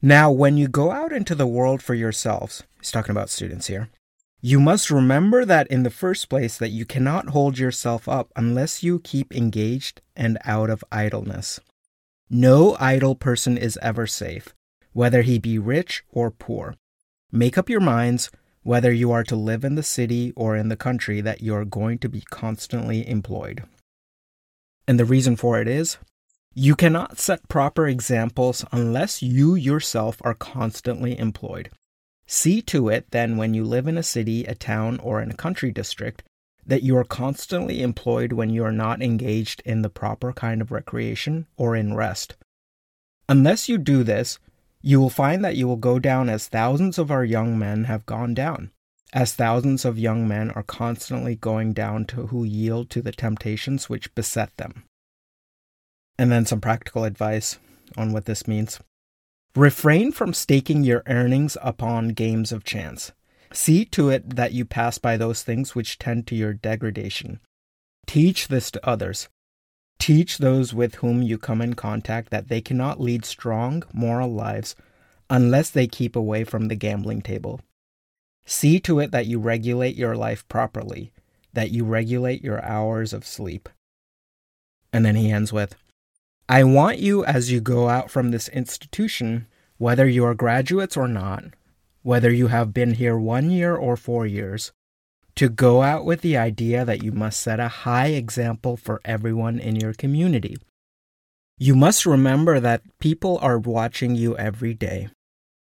now, 0.00 0.32
when 0.32 0.56
you 0.56 0.66
go 0.66 0.90
out 0.90 1.12
into 1.12 1.36
the 1.36 1.46
world 1.46 1.80
for 1.80 1.94
yourselves, 1.94 2.64
he's 2.80 2.90
talking 2.90 3.12
about 3.12 3.30
students 3.30 3.68
here, 3.68 3.88
you 4.40 4.58
must 4.58 4.90
remember 4.90 5.44
that 5.44 5.68
in 5.68 5.84
the 5.84 5.90
first 5.90 6.28
place 6.28 6.58
that 6.58 6.70
you 6.70 6.84
cannot 6.84 7.28
hold 7.28 7.56
yourself 7.56 8.08
up 8.08 8.32
unless 8.34 8.82
you 8.82 8.98
keep 8.98 9.32
engaged 9.32 10.00
and 10.16 10.38
out 10.44 10.70
of 10.70 10.82
idleness. 10.90 11.60
No 12.34 12.78
idle 12.80 13.14
person 13.14 13.58
is 13.58 13.78
ever 13.82 14.06
safe, 14.06 14.54
whether 14.94 15.20
he 15.20 15.38
be 15.38 15.58
rich 15.58 16.02
or 16.10 16.30
poor. 16.30 16.74
Make 17.30 17.58
up 17.58 17.68
your 17.68 17.78
minds 17.78 18.30
whether 18.62 18.90
you 18.90 19.12
are 19.12 19.22
to 19.24 19.36
live 19.36 19.64
in 19.64 19.74
the 19.74 19.82
city 19.82 20.32
or 20.34 20.56
in 20.56 20.70
the 20.70 20.76
country 20.76 21.20
that 21.20 21.42
you 21.42 21.54
are 21.54 21.66
going 21.66 21.98
to 21.98 22.08
be 22.08 22.22
constantly 22.22 23.06
employed. 23.06 23.64
And 24.88 24.98
the 24.98 25.04
reason 25.04 25.36
for 25.36 25.60
it 25.60 25.68
is 25.68 25.98
you 26.54 26.74
cannot 26.74 27.18
set 27.18 27.50
proper 27.50 27.86
examples 27.86 28.64
unless 28.72 29.22
you 29.22 29.54
yourself 29.54 30.16
are 30.22 30.32
constantly 30.32 31.18
employed. 31.18 31.68
See 32.26 32.62
to 32.62 32.88
it, 32.88 33.10
then, 33.10 33.36
when 33.36 33.52
you 33.52 33.62
live 33.62 33.86
in 33.86 33.98
a 33.98 34.02
city, 34.02 34.46
a 34.46 34.54
town, 34.54 34.98
or 35.00 35.20
in 35.20 35.30
a 35.30 35.36
country 35.36 35.70
district, 35.70 36.22
that 36.66 36.82
you 36.82 36.96
are 36.96 37.04
constantly 37.04 37.82
employed 37.82 38.32
when 38.32 38.50
you 38.50 38.64
are 38.64 38.72
not 38.72 39.02
engaged 39.02 39.62
in 39.64 39.82
the 39.82 39.90
proper 39.90 40.32
kind 40.32 40.60
of 40.60 40.70
recreation 40.70 41.46
or 41.56 41.74
in 41.74 41.94
rest. 41.94 42.36
Unless 43.28 43.68
you 43.68 43.78
do 43.78 44.02
this, 44.02 44.38
you 44.80 45.00
will 45.00 45.10
find 45.10 45.44
that 45.44 45.56
you 45.56 45.66
will 45.66 45.76
go 45.76 45.98
down 45.98 46.28
as 46.28 46.48
thousands 46.48 46.98
of 46.98 47.10
our 47.10 47.24
young 47.24 47.58
men 47.58 47.84
have 47.84 48.06
gone 48.06 48.34
down, 48.34 48.70
as 49.12 49.32
thousands 49.32 49.84
of 49.84 49.98
young 49.98 50.26
men 50.26 50.50
are 50.50 50.62
constantly 50.62 51.36
going 51.36 51.72
down 51.72 52.04
to 52.06 52.26
who 52.28 52.44
yield 52.44 52.90
to 52.90 53.00
the 53.00 53.12
temptations 53.12 53.88
which 53.88 54.14
beset 54.14 54.56
them. 54.56 54.84
And 56.18 56.30
then 56.30 56.46
some 56.46 56.60
practical 56.60 57.04
advice 57.04 57.58
on 57.96 58.12
what 58.12 58.24
this 58.26 58.46
means. 58.46 58.80
Refrain 59.54 60.12
from 60.12 60.32
staking 60.32 60.82
your 60.82 61.02
earnings 61.06 61.56
upon 61.62 62.08
games 62.08 62.52
of 62.52 62.64
chance. 62.64 63.12
See 63.52 63.84
to 63.86 64.08
it 64.08 64.36
that 64.36 64.52
you 64.52 64.64
pass 64.64 64.98
by 64.98 65.16
those 65.16 65.42
things 65.42 65.74
which 65.74 65.98
tend 65.98 66.26
to 66.28 66.34
your 66.34 66.54
degradation. 66.54 67.40
Teach 68.06 68.48
this 68.48 68.70
to 68.70 68.86
others. 68.86 69.28
Teach 69.98 70.38
those 70.38 70.74
with 70.74 70.96
whom 70.96 71.22
you 71.22 71.38
come 71.38 71.60
in 71.60 71.74
contact 71.74 72.30
that 72.30 72.48
they 72.48 72.60
cannot 72.60 73.00
lead 73.00 73.24
strong, 73.24 73.84
moral 73.92 74.32
lives 74.32 74.74
unless 75.30 75.70
they 75.70 75.86
keep 75.86 76.16
away 76.16 76.44
from 76.44 76.68
the 76.68 76.74
gambling 76.74 77.22
table. 77.22 77.60
See 78.44 78.80
to 78.80 78.98
it 78.98 79.12
that 79.12 79.26
you 79.26 79.38
regulate 79.38 79.96
your 79.96 80.16
life 80.16 80.46
properly, 80.48 81.12
that 81.52 81.70
you 81.70 81.84
regulate 81.84 82.42
your 82.42 82.62
hours 82.64 83.12
of 83.12 83.26
sleep. 83.26 83.68
And 84.92 85.06
then 85.06 85.14
he 85.14 85.30
ends 85.30 85.52
with 85.52 85.76
I 86.48 86.64
want 86.64 86.98
you, 86.98 87.24
as 87.24 87.52
you 87.52 87.60
go 87.60 87.88
out 87.88 88.10
from 88.10 88.30
this 88.30 88.48
institution, 88.48 89.46
whether 89.78 90.06
you 90.06 90.24
are 90.24 90.34
graduates 90.34 90.96
or 90.96 91.08
not, 91.08 91.44
whether 92.02 92.32
you 92.32 92.48
have 92.48 92.74
been 92.74 92.94
here 92.94 93.16
one 93.16 93.50
year 93.50 93.74
or 93.74 93.96
four 93.96 94.26
years, 94.26 94.72
to 95.34 95.48
go 95.48 95.82
out 95.82 96.04
with 96.04 96.20
the 96.20 96.36
idea 96.36 96.84
that 96.84 97.02
you 97.02 97.12
must 97.12 97.40
set 97.40 97.58
a 97.58 97.68
high 97.68 98.08
example 98.08 98.76
for 98.76 99.00
everyone 99.04 99.58
in 99.58 99.76
your 99.76 99.94
community. 99.94 100.56
You 101.58 101.74
must 101.74 102.04
remember 102.04 102.60
that 102.60 102.82
people 102.98 103.38
are 103.40 103.58
watching 103.58 104.14
you 104.14 104.36
every 104.36 104.74
day. 104.74 105.08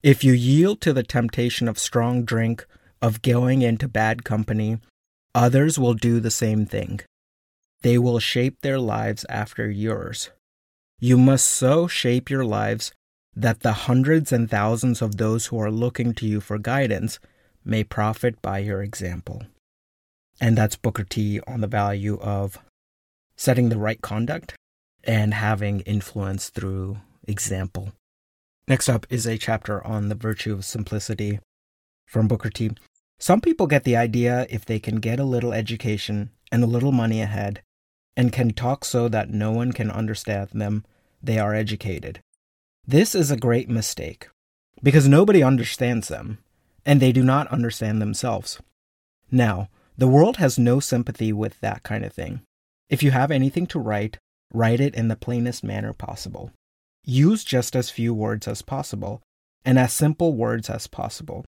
If 0.03 0.25
you 0.25 0.33
yield 0.33 0.81
to 0.83 0.93
the 0.93 1.03
temptation 1.03 1.69
of 1.69 1.79
strong 1.79 2.25
drink, 2.25 2.67
of 3.01 3.23
going 3.23 3.63
into 3.63 3.89
bad 3.89 4.25
company, 4.25 4.79
others 5.35 5.79
will 5.79 5.95
do 5.95 6.21
the 6.21 6.31
same 6.31 6.67
thing. 6.67 7.01
They 7.83 7.99
will 7.99 8.19
shape 8.19 8.61
their 8.63 8.79
lives 8.79 9.25
after 9.29 9.71
yours. 9.71 10.31
You 10.99 11.19
must 11.19 11.47
so 11.47 11.87
shape 11.87 12.31
your 12.31 12.45
lives 12.45 12.93
that 13.37 13.61
the 13.61 13.73
hundreds 13.73 14.33
and 14.33 14.51
thousands 14.51 15.03
of 15.03 15.19
those 15.19 15.47
who 15.47 15.61
are 15.61 15.71
looking 15.71 16.15
to 16.15 16.27
you 16.27 16.41
for 16.41 16.59
guidance 16.59 17.19
may 17.65 17.85
profit 17.85 18.41
by 18.41 18.59
your 18.59 18.83
example. 18.83 19.43
And 20.41 20.57
that's 20.57 20.77
Booker 20.77 21.05
T 21.05 21.41
on 21.47 21.61
the 21.61 21.67
value 21.67 22.19
of 22.21 22.59
setting 23.37 23.69
the 23.69 23.79
right 23.79 24.01
conduct 24.01 24.55
and 25.05 25.35
having 25.35 25.81
influence 25.81 26.49
through 26.49 26.99
example. 27.29 27.93
Next 28.67 28.89
up 28.89 29.07
is 29.11 29.27
a 29.27 29.39
chapter 29.39 29.87
on 29.87 30.09
the 30.09 30.15
virtue 30.15 30.53
of 30.53 30.65
simplicity 30.65 31.39
from 32.07 32.29
Booker 32.29 32.51
T. 32.51 32.71
Some 33.19 33.41
people 33.41 33.67
get 33.67 33.85
the 33.85 33.97
idea 33.97 34.47
if 34.51 34.65
they 34.65 34.79
can 34.79 34.97
get 34.97 35.21
a 35.21 35.25
little 35.25 35.53
education 35.53 36.31
and 36.51 36.65
a 36.65 36.67
little 36.67 36.93
money 36.93 37.21
ahead, 37.21 37.63
and 38.17 38.33
can 38.33 38.53
talk 38.53 38.85
so 38.85 39.09
that 39.09 39.31
no 39.31 39.51
one 39.51 39.73
can 39.73 39.91
understand 39.91 40.51
them, 40.53 40.85
they 41.23 41.39
are 41.39 41.55
educated. 41.55 42.21
This 42.89 43.17
is 43.17 43.33
a 43.33 43.37
great 43.37 43.69
mistake 43.69 44.29
because 44.81 45.09
nobody 45.09 45.43
understands 45.43 46.07
them, 46.07 46.39
and 46.85 47.01
they 47.01 47.11
do 47.11 47.25
not 47.25 47.49
understand 47.49 48.01
themselves. 48.01 48.61
Now, 49.29 49.71
the 49.99 50.07
world 50.07 50.37
has 50.37 50.57
no 50.57 50.79
sympathy 50.79 51.33
with 51.33 51.59
that 51.59 51.83
kind 51.83 52.05
of 52.05 52.13
thing. 52.13 52.43
If 52.89 53.03
you 53.03 53.11
have 53.11 53.33
anything 53.33 53.67
to 53.69 53.81
write, 53.81 54.19
write 54.55 54.79
it 54.79 54.95
in 54.95 55.09
the 55.09 55.17
plainest 55.17 55.65
manner 55.65 55.93
possible. 55.93 56.53
Use 57.03 57.43
just 57.43 57.75
as 57.75 57.91
few 57.91 58.15
words 58.15 58.47
as 58.47 58.63
possible, 58.63 59.21
and 59.65 59.81
as 59.81 59.93
simple 59.93 60.35
words 60.37 60.71
as 60.71 60.87
possible. 60.87 61.45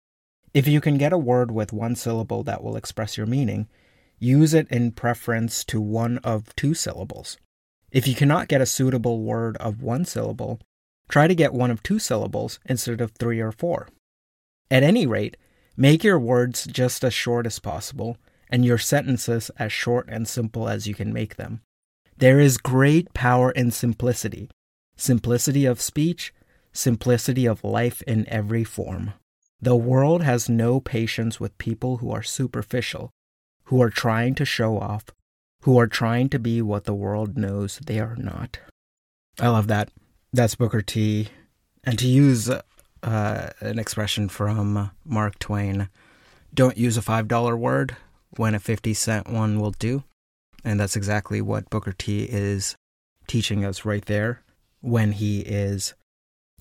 If 0.53 0.69
you 0.69 0.81
can 0.81 0.99
get 0.99 1.13
a 1.13 1.19
word 1.19 1.51
with 1.51 1.73
one 1.73 1.97
syllable 1.97 2.45
that 2.45 2.63
will 2.63 2.77
express 2.77 3.17
your 3.17 3.27
meaning, 3.27 3.67
use 4.21 4.55
it 4.55 4.69
in 4.71 4.93
preference 4.93 5.65
to 5.65 5.81
one 5.81 6.19
of 6.19 6.55
two 6.55 6.75
syllables. 6.75 7.39
If 7.91 8.07
you 8.07 8.15
cannot 8.15 8.47
get 8.47 8.61
a 8.61 8.67
suitable 8.67 9.21
word 9.23 9.57
of 9.57 9.83
one 9.83 10.05
syllable, 10.05 10.61
try 11.09 11.27
to 11.27 11.35
get 11.35 11.53
one 11.53 11.71
of 11.71 11.83
two 11.83 11.99
syllables 11.99 12.59
instead 12.67 13.01
of 13.01 13.13
three 13.13 13.41
or 13.41 13.53
four. 13.53 13.89
At 14.71 14.83
any 14.83 15.07
rate, 15.07 15.37
make 15.77 16.03
your 16.03 16.19
words 16.19 16.65
just 16.65 17.05
as 17.05 17.15
short 17.15 17.47
as 17.47 17.59
possible 17.59 18.17
and 18.51 18.65
your 18.65 18.79
sentences 18.79 19.51
as 19.59 19.73
short 19.73 20.07
and 20.09 20.29
simple 20.29 20.69
as 20.69 20.87
you 20.87 20.95
can 20.95 21.13
make 21.13 21.37
them. 21.37 21.61
There 22.17 22.39
is 22.39 22.59
great 22.59 23.13
power 23.13 23.51
in 23.51 23.71
simplicity, 23.71 24.49
simplicity 24.97 25.67
of 25.67 25.81
speech, 25.81 26.33
simplicity 26.73 27.47
of 27.47 27.65
life 27.65 28.03
in 28.03 28.29
every 28.29 28.65
form. 28.65 29.13
The 29.61 29.77
world 29.77 30.23
has 30.23 30.49
no 30.49 30.81
patience 30.81 31.41
with 31.41 31.59
people 31.59 31.99
who 31.99 32.11
are 32.11 32.23
superficial, 32.23 33.11
who 33.65 33.81
are 33.81 33.91
trying 33.91 34.35
to 34.37 34.45
show 34.45 34.79
off, 34.79 35.07
who 35.63 35.79
are 35.79 35.87
trying 35.87 36.29
to 36.29 36.39
be 36.39 36.61
what 36.61 36.85
the 36.85 36.95
world 36.95 37.39
knows 37.39 37.79
they 37.79 37.99
are 37.99 38.17
not. 38.17 38.59
I 39.41 39.49
love 39.49 39.67
that. 39.69 39.91
That's 40.35 40.57
Booker 40.57 40.83
T. 40.83 41.29
And 41.85 41.97
to 41.97 42.09
use 42.09 42.51
uh, 42.51 43.51
an 43.61 43.79
expression 43.79 44.29
from 44.29 44.91
Mark 45.05 45.39
Twain, 45.39 45.89
don't 46.53 46.77
use 46.77 46.99
a 46.99 47.03
$5 47.03 47.57
word 47.57 47.97
when 48.37 48.57
a 48.57 48.59
50 48.59 48.95
cent 48.95 49.31
one 49.31 49.61
will 49.61 49.71
do. 49.71 50.03
And 50.65 50.81
that's 50.81 50.97
exactly 50.97 51.41
what 51.41 51.71
Booker 51.71 51.93
T 51.93 52.25
is 52.25 52.75
teaching 53.29 53.65
us 53.65 53.85
right 53.85 54.05
there 54.07 54.43
when 54.81 55.13
he 55.13 55.43
is 55.43 55.95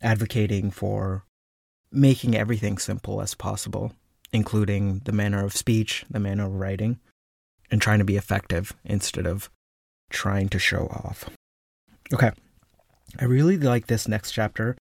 advocating 0.04 0.70
for 0.70 1.24
making 1.92 2.36
everything 2.36 2.78
simple 2.78 3.24
as 3.24 3.34
possible, 3.34 3.92
including 4.32 5.00
the 5.06 5.12
manner 5.12 5.44
of 5.44 5.58
speech, 5.58 6.06
the 6.12 6.20
manner 6.20 6.46
of 6.46 6.54
writing, 6.54 7.00
and 7.72 7.82
trying 7.82 7.98
to 7.98 8.06
be 8.06 8.18
effective 8.18 8.74
instead 8.86 9.26
of 9.26 9.50
trying 10.12 10.48
to 10.50 10.60
show 10.60 10.86
off. 10.90 11.28
Okay. 12.14 12.34
I 13.20 13.26
really 13.26 13.58
like 13.58 13.88
this 13.88 14.08
next 14.08 14.32
chapter. 14.32 14.76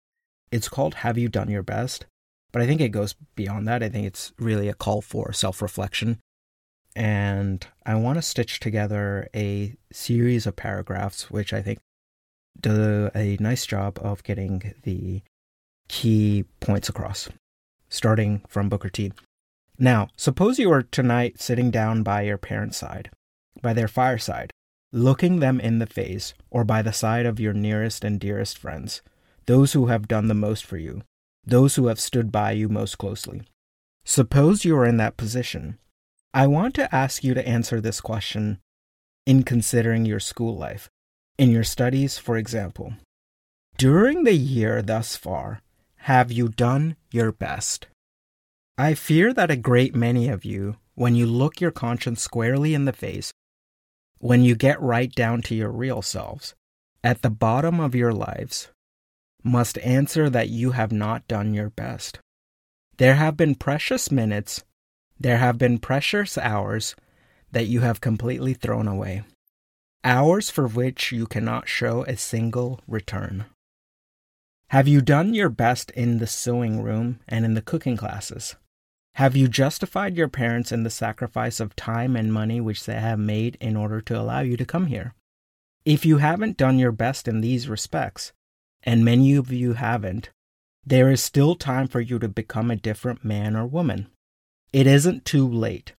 It's 0.51 0.69
called 0.69 0.95
Have 0.95 1.17
You 1.17 1.29
Done 1.29 1.49
Your 1.49 1.63
Best? 1.63 2.05
But 2.51 2.61
I 2.61 2.67
think 2.67 2.81
it 2.81 2.89
goes 2.89 3.15
beyond 3.35 3.67
that. 3.67 3.83
I 3.83 3.89
think 3.89 4.05
it's 4.07 4.33
really 4.39 4.67
a 4.69 4.73
call 4.73 5.01
for 5.01 5.31
self 5.33 5.61
reflection. 5.61 6.19
And 6.95 7.65
I 7.85 7.95
want 7.95 8.17
to 8.17 8.21
stitch 8.21 8.59
together 8.59 9.29
a 9.35 9.75
series 9.91 10.47
of 10.47 10.55
paragraphs, 10.55 11.29
which 11.29 11.53
I 11.53 11.61
think 11.61 11.79
do 12.59 13.09
a 13.15 13.37
nice 13.39 13.65
job 13.65 13.99
of 14.01 14.23
getting 14.23 14.73
the 14.83 15.21
key 15.87 16.45
points 16.59 16.89
across, 16.89 17.29
starting 17.89 18.41
from 18.47 18.69
Booker 18.69 18.89
T. 18.89 19.13
Now, 19.77 20.09
suppose 20.17 20.59
you 20.59 20.71
are 20.71 20.83
tonight 20.83 21.39
sitting 21.39 21.71
down 21.71 22.03
by 22.03 22.23
your 22.23 22.37
parents' 22.37 22.77
side, 22.77 23.11
by 23.61 23.73
their 23.73 23.87
fireside, 23.87 24.51
looking 24.91 25.39
them 25.39 25.59
in 25.59 25.79
the 25.79 25.85
face, 25.85 26.33
or 26.49 26.63
by 26.63 26.81
the 26.81 26.93
side 26.93 27.25
of 27.25 27.39
your 27.39 27.53
nearest 27.53 28.03
and 28.03 28.19
dearest 28.19 28.57
friends, 28.57 29.01
those 29.45 29.73
who 29.73 29.87
have 29.87 30.07
done 30.07 30.27
the 30.27 30.33
most 30.33 30.65
for 30.65 30.77
you, 30.77 31.01
those 31.45 31.75
who 31.75 31.87
have 31.87 31.99
stood 31.99 32.31
by 32.31 32.51
you 32.51 32.69
most 32.69 32.97
closely. 32.97 33.41
Suppose 34.05 34.65
you 34.65 34.75
are 34.77 34.85
in 34.85 34.97
that 34.97 35.17
position. 35.17 35.77
I 36.33 36.47
want 36.47 36.75
to 36.75 36.93
ask 36.93 37.23
you 37.23 37.33
to 37.33 37.47
answer 37.47 37.81
this 37.81 38.01
question 38.01 38.59
in 39.25 39.43
considering 39.43 40.05
your 40.05 40.19
school 40.19 40.55
life, 40.55 40.89
in 41.37 41.51
your 41.51 41.63
studies, 41.63 42.17
for 42.17 42.37
example. 42.37 42.93
During 43.77 44.23
the 44.23 44.33
year 44.33 44.81
thus 44.81 45.15
far, 45.15 45.61
have 46.03 46.31
you 46.31 46.49
done 46.49 46.95
your 47.11 47.31
best? 47.31 47.87
I 48.77 48.93
fear 48.93 49.33
that 49.33 49.51
a 49.51 49.55
great 49.55 49.93
many 49.93 50.29
of 50.29 50.45
you, 50.45 50.77
when 50.95 51.15
you 51.15 51.25
look 51.25 51.61
your 51.61 51.71
conscience 51.71 52.21
squarely 52.21 52.73
in 52.73 52.85
the 52.85 52.93
face, 52.93 53.31
when 54.19 54.43
you 54.43 54.55
get 54.55 54.81
right 54.81 55.13
down 55.13 55.41
to 55.41 55.55
your 55.55 55.71
real 55.71 56.01
selves, 56.01 56.53
at 57.03 57.21
the 57.21 57.29
bottom 57.29 57.79
of 57.79 57.95
your 57.95 58.13
lives, 58.13 58.69
must 59.43 59.77
answer 59.79 60.29
that 60.29 60.49
you 60.49 60.71
have 60.71 60.91
not 60.91 61.27
done 61.27 61.53
your 61.53 61.69
best. 61.69 62.19
There 62.97 63.15
have 63.15 63.37
been 63.37 63.55
precious 63.55 64.11
minutes, 64.11 64.63
there 65.17 65.37
have 65.37 65.57
been 65.57 65.79
precious 65.79 66.37
hours 66.37 66.95
that 67.51 67.67
you 67.67 67.79
have 67.79 68.01
completely 68.01 68.53
thrown 68.53 68.87
away, 68.87 69.23
hours 70.03 70.49
for 70.49 70.67
which 70.67 71.11
you 71.11 71.25
cannot 71.25 71.69
show 71.69 72.03
a 72.03 72.17
single 72.17 72.81
return. 72.87 73.45
Have 74.67 74.87
you 74.87 75.01
done 75.01 75.33
your 75.33 75.49
best 75.49 75.91
in 75.91 76.19
the 76.19 76.27
sewing 76.27 76.83
room 76.83 77.21
and 77.27 77.45
in 77.45 77.53
the 77.53 77.61
cooking 77.61 77.97
classes? 77.97 78.55
Have 79.19 79.35
you 79.35 79.49
justified 79.49 80.15
your 80.15 80.29
parents 80.29 80.71
in 80.71 80.83
the 80.83 80.89
sacrifice 80.89 81.59
of 81.59 81.75
time 81.75 82.15
and 82.15 82.31
money 82.31 82.61
which 82.61 82.85
they 82.85 83.01
have 83.01 83.19
made 83.19 83.57
in 83.59 83.75
order 83.75 83.99
to 83.99 84.17
allow 84.17 84.39
you 84.39 84.55
to 84.55 84.63
come 84.63 84.85
here? 84.85 85.13
If 85.83 86.05
you 86.05 86.19
haven't 86.19 86.55
done 86.55 86.79
your 86.79 86.93
best 86.93 87.27
in 87.27 87.41
these 87.41 87.67
respects, 87.67 88.31
and 88.81 89.03
many 89.03 89.35
of 89.35 89.51
you 89.51 89.73
haven't, 89.73 90.29
there 90.85 91.11
is 91.11 91.21
still 91.21 91.55
time 91.55 91.89
for 91.89 91.99
you 91.99 92.17
to 92.17 92.29
become 92.29 92.71
a 92.71 92.77
different 92.77 93.25
man 93.25 93.57
or 93.57 93.67
woman. 93.67 94.07
It 94.71 94.87
isn't 94.87 95.25
too 95.25 95.45
late. 95.45 95.91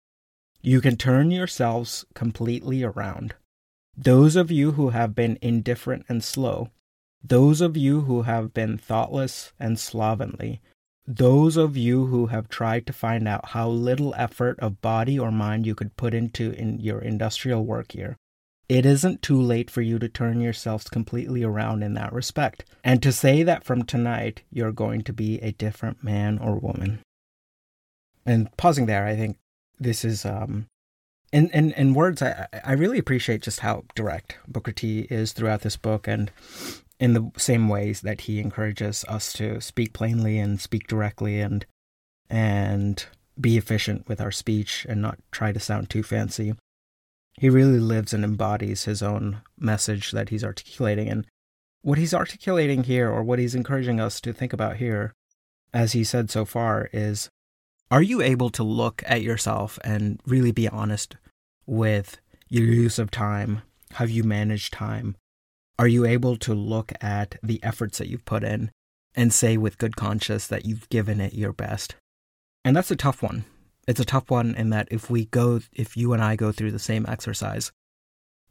You 0.62 0.80
can 0.80 0.96
turn 0.96 1.30
yourselves 1.30 2.06
completely 2.14 2.82
around. 2.82 3.34
Those 3.94 4.34
of 4.34 4.50
you 4.50 4.72
who 4.72 4.90
have 4.96 5.14
been 5.14 5.36
indifferent 5.42 6.06
and 6.08 6.24
slow, 6.24 6.70
those 7.22 7.60
of 7.60 7.76
you 7.76 8.00
who 8.00 8.22
have 8.22 8.54
been 8.54 8.78
thoughtless 8.78 9.52
and 9.60 9.78
slovenly, 9.78 10.62
those 11.06 11.56
of 11.56 11.76
you 11.76 12.06
who 12.06 12.26
have 12.26 12.48
tried 12.48 12.86
to 12.86 12.92
find 12.92 13.26
out 13.26 13.50
how 13.50 13.68
little 13.68 14.14
effort 14.16 14.58
of 14.60 14.80
body 14.80 15.18
or 15.18 15.32
mind 15.32 15.66
you 15.66 15.74
could 15.74 15.96
put 15.96 16.14
into 16.14 16.52
in 16.52 16.78
your 16.80 17.00
industrial 17.00 17.64
work 17.64 17.92
here, 17.92 18.16
it 18.68 18.86
isn't 18.86 19.20
too 19.20 19.40
late 19.40 19.70
for 19.70 19.82
you 19.82 19.98
to 19.98 20.08
turn 20.08 20.40
yourselves 20.40 20.88
completely 20.88 21.42
around 21.42 21.82
in 21.82 21.94
that 21.94 22.12
respect, 22.12 22.64
and 22.84 23.02
to 23.02 23.10
say 23.10 23.42
that 23.42 23.64
from 23.64 23.82
tonight 23.82 24.42
you're 24.50 24.70
going 24.70 25.02
to 25.02 25.12
be 25.12 25.38
a 25.40 25.52
different 25.52 26.04
man 26.04 26.38
or 26.38 26.54
woman. 26.56 27.00
And 28.24 28.56
pausing 28.56 28.86
there, 28.86 29.06
I 29.06 29.16
think 29.16 29.38
this 29.80 30.04
is 30.04 30.24
um, 30.24 30.66
in, 31.32 31.48
in, 31.50 31.72
in 31.72 31.94
words, 31.94 32.22
I, 32.22 32.46
I 32.64 32.72
really 32.72 32.98
appreciate 32.98 33.42
just 33.42 33.60
how 33.60 33.84
direct 33.94 34.36
Booker 34.46 34.72
T 34.72 35.00
is 35.10 35.32
throughout 35.32 35.62
this 35.62 35.76
book 35.76 36.06
and 36.06 36.30
in 37.00 37.14
the 37.14 37.32
same 37.36 37.68
ways 37.68 38.02
that 38.02 38.22
he 38.22 38.38
encourages 38.38 39.04
us 39.08 39.32
to 39.32 39.60
speak 39.60 39.92
plainly 39.92 40.38
and 40.38 40.60
speak 40.60 40.86
directly 40.86 41.40
and 41.40 41.66
and 42.28 43.06
be 43.40 43.56
efficient 43.56 44.06
with 44.06 44.20
our 44.20 44.30
speech 44.30 44.86
and 44.88 45.02
not 45.02 45.18
try 45.32 45.50
to 45.50 45.58
sound 45.58 45.90
too 45.90 46.04
fancy 46.04 46.54
he 47.40 47.48
really 47.48 47.78
lives 47.78 48.12
and 48.12 48.22
embodies 48.22 48.84
his 48.84 49.02
own 49.02 49.40
message 49.58 50.12
that 50.12 50.28
he's 50.28 50.44
articulating. 50.44 51.08
And 51.08 51.26
what 51.80 51.96
he's 51.96 52.12
articulating 52.12 52.84
here, 52.84 53.10
or 53.10 53.22
what 53.22 53.38
he's 53.38 53.54
encouraging 53.54 53.98
us 53.98 54.20
to 54.20 54.34
think 54.34 54.52
about 54.52 54.76
here, 54.76 55.14
as 55.72 55.92
he 55.92 56.04
said 56.04 56.30
so 56.30 56.44
far, 56.44 56.90
is 56.92 57.30
are 57.90 58.02
you 58.02 58.20
able 58.20 58.50
to 58.50 58.62
look 58.62 59.02
at 59.06 59.22
yourself 59.22 59.78
and 59.82 60.20
really 60.26 60.52
be 60.52 60.68
honest 60.68 61.16
with 61.64 62.20
your 62.50 62.66
use 62.66 62.98
of 62.98 63.10
time? 63.10 63.62
Have 63.92 64.10
you 64.10 64.22
managed 64.22 64.74
time? 64.74 65.16
Are 65.80 65.88
you 65.88 66.04
able 66.04 66.36
to 66.36 66.54
look 66.54 66.92
at 67.00 67.36
the 67.42 67.58
efforts 67.64 67.98
that 67.98 68.08
you've 68.08 68.24
put 68.24 68.44
in 68.44 68.70
and 69.14 69.32
say 69.32 69.56
with 69.56 69.78
good 69.78 69.96
conscience 69.96 70.46
that 70.46 70.64
you've 70.64 70.88
given 70.90 71.20
it 71.20 71.34
your 71.34 71.52
best? 71.52 71.96
And 72.64 72.76
that's 72.76 72.92
a 72.92 72.96
tough 72.96 73.22
one 73.22 73.44
it's 73.90 73.98
a 73.98 74.04
tough 74.04 74.30
one 74.30 74.54
in 74.54 74.70
that 74.70 74.86
if 74.92 75.10
we 75.10 75.24
go, 75.26 75.60
if 75.72 75.96
you 75.96 76.12
and 76.12 76.22
I 76.22 76.36
go 76.36 76.52
through 76.52 76.70
the 76.70 76.78
same 76.78 77.04
exercise, 77.08 77.72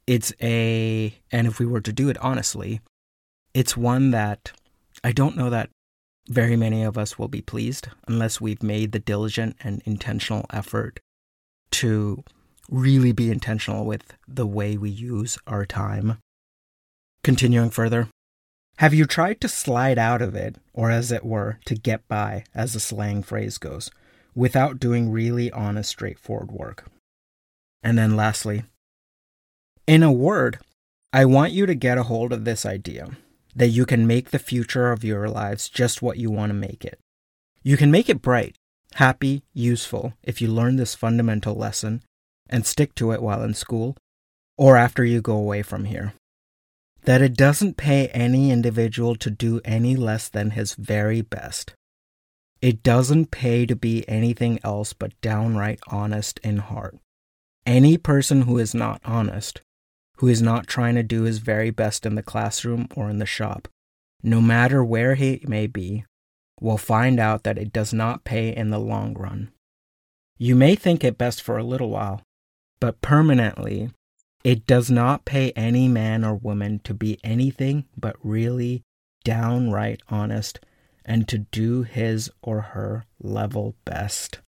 it's 0.06 0.34
a, 0.42 1.14
and 1.32 1.46
if 1.46 1.58
we 1.58 1.64
were 1.64 1.80
to 1.80 1.92
do 1.94 2.10
it 2.10 2.18
honestly, 2.18 2.80
it's 3.54 3.74
one 3.74 4.10
that 4.10 4.52
I 5.02 5.12
don't 5.12 5.38
know 5.38 5.48
that 5.48 5.70
very 6.28 6.56
many 6.56 6.82
of 6.82 6.98
us 6.98 7.18
will 7.18 7.28
be 7.28 7.40
pleased 7.40 7.88
unless 8.06 8.38
we've 8.38 8.62
made 8.62 8.92
the 8.92 8.98
diligent 8.98 9.56
and 9.64 9.80
intentional 9.86 10.44
effort 10.52 11.00
to 11.70 12.22
really 12.68 13.12
be 13.12 13.30
intentional 13.30 13.86
with 13.86 14.14
the 14.28 14.46
way 14.46 14.76
we 14.76 14.90
use 14.90 15.38
our 15.46 15.64
time. 15.64 16.18
Continuing 17.22 17.70
further, 17.70 18.08
have 18.78 18.94
you 18.94 19.04
tried 19.04 19.40
to 19.42 19.48
slide 19.48 19.98
out 19.98 20.22
of 20.22 20.34
it, 20.34 20.56
or 20.72 20.90
as 20.90 21.12
it 21.12 21.24
were, 21.24 21.58
to 21.66 21.74
get 21.74 22.06
by, 22.08 22.44
as 22.54 22.72
the 22.72 22.80
slang 22.80 23.22
phrase 23.22 23.58
goes? 23.58 23.90
without 24.34 24.80
doing 24.80 25.10
really 25.10 25.50
honest, 25.50 25.90
straightforward 25.90 26.52
work. 26.52 26.86
And 27.82 27.98
then 27.98 28.16
lastly, 28.16 28.64
in 29.86 30.02
a 30.02 30.12
word, 30.12 30.58
I 31.12 31.24
want 31.24 31.52
you 31.52 31.66
to 31.66 31.74
get 31.74 31.98
a 31.98 32.04
hold 32.04 32.32
of 32.32 32.44
this 32.44 32.64
idea 32.64 33.10
that 33.54 33.68
you 33.68 33.84
can 33.84 34.06
make 34.06 34.30
the 34.30 34.38
future 34.38 34.92
of 34.92 35.02
your 35.02 35.28
lives 35.28 35.68
just 35.68 36.02
what 36.02 36.18
you 36.18 36.30
want 36.30 36.50
to 36.50 36.54
make 36.54 36.84
it. 36.84 36.98
You 37.62 37.76
can 37.76 37.90
make 37.90 38.08
it 38.08 38.22
bright, 38.22 38.54
happy, 38.94 39.42
useful 39.52 40.14
if 40.22 40.40
you 40.40 40.48
learn 40.48 40.76
this 40.76 40.94
fundamental 40.94 41.54
lesson 41.54 42.02
and 42.48 42.64
stick 42.64 42.94
to 42.96 43.12
it 43.12 43.22
while 43.22 43.42
in 43.42 43.54
school 43.54 43.96
or 44.56 44.76
after 44.76 45.04
you 45.04 45.20
go 45.20 45.34
away 45.34 45.62
from 45.62 45.86
here. 45.86 46.14
That 47.04 47.22
it 47.22 47.34
doesn't 47.36 47.76
pay 47.76 48.08
any 48.08 48.50
individual 48.50 49.16
to 49.16 49.30
do 49.30 49.60
any 49.64 49.96
less 49.96 50.28
than 50.28 50.50
his 50.50 50.74
very 50.74 51.22
best. 51.22 51.74
It 52.60 52.82
doesn't 52.82 53.30
pay 53.30 53.64
to 53.66 53.74
be 53.74 54.06
anything 54.08 54.60
else 54.62 54.92
but 54.92 55.18
downright 55.22 55.80
honest 55.88 56.38
in 56.40 56.58
heart. 56.58 56.98
Any 57.64 57.96
person 57.96 58.42
who 58.42 58.58
is 58.58 58.74
not 58.74 59.00
honest, 59.04 59.62
who 60.16 60.28
is 60.28 60.42
not 60.42 60.66
trying 60.66 60.94
to 60.96 61.02
do 61.02 61.22
his 61.22 61.38
very 61.38 61.70
best 61.70 62.04
in 62.04 62.16
the 62.16 62.22
classroom 62.22 62.88
or 62.94 63.08
in 63.08 63.18
the 63.18 63.26
shop, 63.26 63.68
no 64.22 64.42
matter 64.42 64.84
where 64.84 65.14
he 65.14 65.42
may 65.46 65.66
be, 65.66 66.04
will 66.60 66.76
find 66.76 67.18
out 67.18 67.42
that 67.44 67.56
it 67.56 67.72
does 67.72 67.94
not 67.94 68.24
pay 68.24 68.54
in 68.54 68.68
the 68.68 68.78
long 68.78 69.14
run. 69.14 69.50
You 70.36 70.54
may 70.54 70.74
think 70.74 71.02
it 71.02 71.16
best 71.16 71.40
for 71.40 71.56
a 71.56 71.64
little 71.64 71.88
while, 71.88 72.20
but 72.80 73.00
permanently, 73.00 73.90
it 74.42 74.66
does 74.66 74.90
not 74.90 75.24
pay 75.24 75.50
any 75.52 75.88
man 75.88 76.24
or 76.24 76.34
woman 76.34 76.80
to 76.80 76.94
be 76.94 77.18
anything 77.22 77.84
but 77.96 78.16
really 78.22 78.82
downright 79.24 80.00
honest 80.08 80.60
and 81.04 81.28
to 81.28 81.38
do 81.38 81.82
his 81.82 82.30
or 82.42 82.60
her 82.60 83.04
level 83.20 83.74
best. 83.84 84.40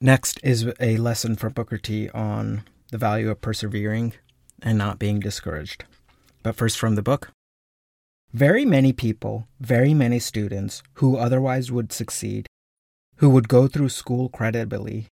Next 0.00 0.40
is 0.42 0.68
a 0.80 0.96
lesson 0.96 1.36
from 1.36 1.52
Booker 1.52 1.78
T 1.78 2.08
on 2.10 2.64
the 2.90 2.98
value 2.98 3.30
of 3.30 3.40
persevering 3.40 4.14
and 4.60 4.76
not 4.76 4.98
being 4.98 5.20
discouraged. 5.20 5.84
But 6.42 6.56
first, 6.56 6.78
from 6.78 6.96
the 6.96 7.02
book. 7.02 7.30
Very 8.32 8.64
many 8.64 8.92
people, 8.92 9.46
very 9.60 9.94
many 9.94 10.18
students 10.18 10.82
who 10.94 11.16
otherwise 11.16 11.70
would 11.70 11.92
succeed, 11.92 12.46
who 13.16 13.30
would 13.30 13.48
go 13.48 13.68
through 13.68 13.90
school 13.90 14.28
creditably, 14.28 15.06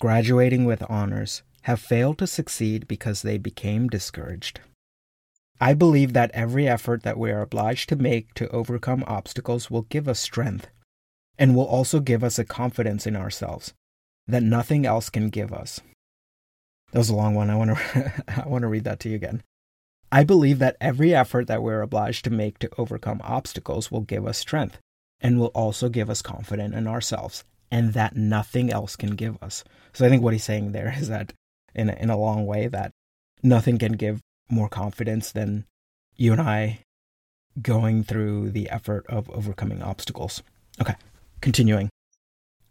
graduating 0.00 0.64
with 0.64 0.82
honors, 0.88 1.42
have 1.70 1.80
failed 1.80 2.18
to 2.18 2.26
succeed 2.26 2.86
because 2.88 3.22
they 3.22 3.38
became 3.38 3.88
discouraged. 3.88 4.60
I 5.60 5.74
believe 5.74 6.12
that 6.14 6.30
every 6.32 6.66
effort 6.66 7.02
that 7.02 7.18
we 7.18 7.30
are 7.30 7.42
obliged 7.42 7.88
to 7.90 7.96
make 7.96 8.34
to 8.34 8.48
overcome 8.48 9.04
obstacles 9.06 9.70
will 9.70 9.82
give 9.82 10.08
us 10.08 10.18
strength 10.18 10.68
and 11.38 11.54
will 11.54 11.66
also 11.66 12.00
give 12.00 12.24
us 12.24 12.38
a 12.38 12.44
confidence 12.44 13.06
in 13.06 13.14
ourselves 13.14 13.72
that 14.26 14.42
nothing 14.42 14.84
else 14.84 15.10
can 15.10 15.28
give 15.28 15.52
us. 15.52 15.80
That 16.92 16.98
was 16.98 17.10
a 17.10 17.14
long 17.14 17.34
one. 17.34 17.50
I 17.50 17.56
want 17.56 17.76
to 17.76 18.24
I 18.44 18.48
want 18.48 18.62
to 18.62 18.68
read 18.68 18.84
that 18.84 19.00
to 19.00 19.08
you 19.08 19.16
again. 19.16 19.42
I 20.10 20.24
believe 20.24 20.58
that 20.58 20.76
every 20.80 21.14
effort 21.14 21.46
that 21.46 21.62
we're 21.62 21.82
obliged 21.82 22.24
to 22.24 22.30
make 22.30 22.58
to 22.58 22.70
overcome 22.78 23.20
obstacles 23.22 23.92
will 23.92 24.00
give 24.00 24.26
us 24.26 24.38
strength 24.38 24.78
and 25.20 25.38
will 25.38 25.54
also 25.54 25.88
give 25.88 26.10
us 26.10 26.20
confidence 26.20 26.74
in 26.74 26.88
ourselves 26.88 27.44
and 27.70 27.92
that 27.92 28.16
nothing 28.16 28.72
else 28.72 28.96
can 28.96 29.10
give 29.10 29.40
us. 29.40 29.62
So 29.92 30.04
I 30.04 30.08
think 30.08 30.22
what 30.22 30.32
he's 30.32 30.42
saying 30.42 30.72
there 30.72 30.92
is 30.98 31.08
that 31.08 31.32
in 31.74 31.90
a, 31.90 31.92
in 31.94 32.10
a 32.10 32.18
long 32.18 32.46
way 32.46 32.68
that 32.68 32.92
nothing 33.42 33.78
can 33.78 33.92
give 33.92 34.20
more 34.50 34.68
confidence 34.68 35.32
than 35.32 35.64
you 36.16 36.32
and 36.32 36.40
I 36.40 36.80
going 37.60 38.04
through 38.04 38.50
the 38.50 38.68
effort 38.70 39.06
of 39.08 39.30
overcoming 39.30 39.82
obstacles. 39.82 40.42
Okay, 40.80 40.94
continuing. 41.40 41.90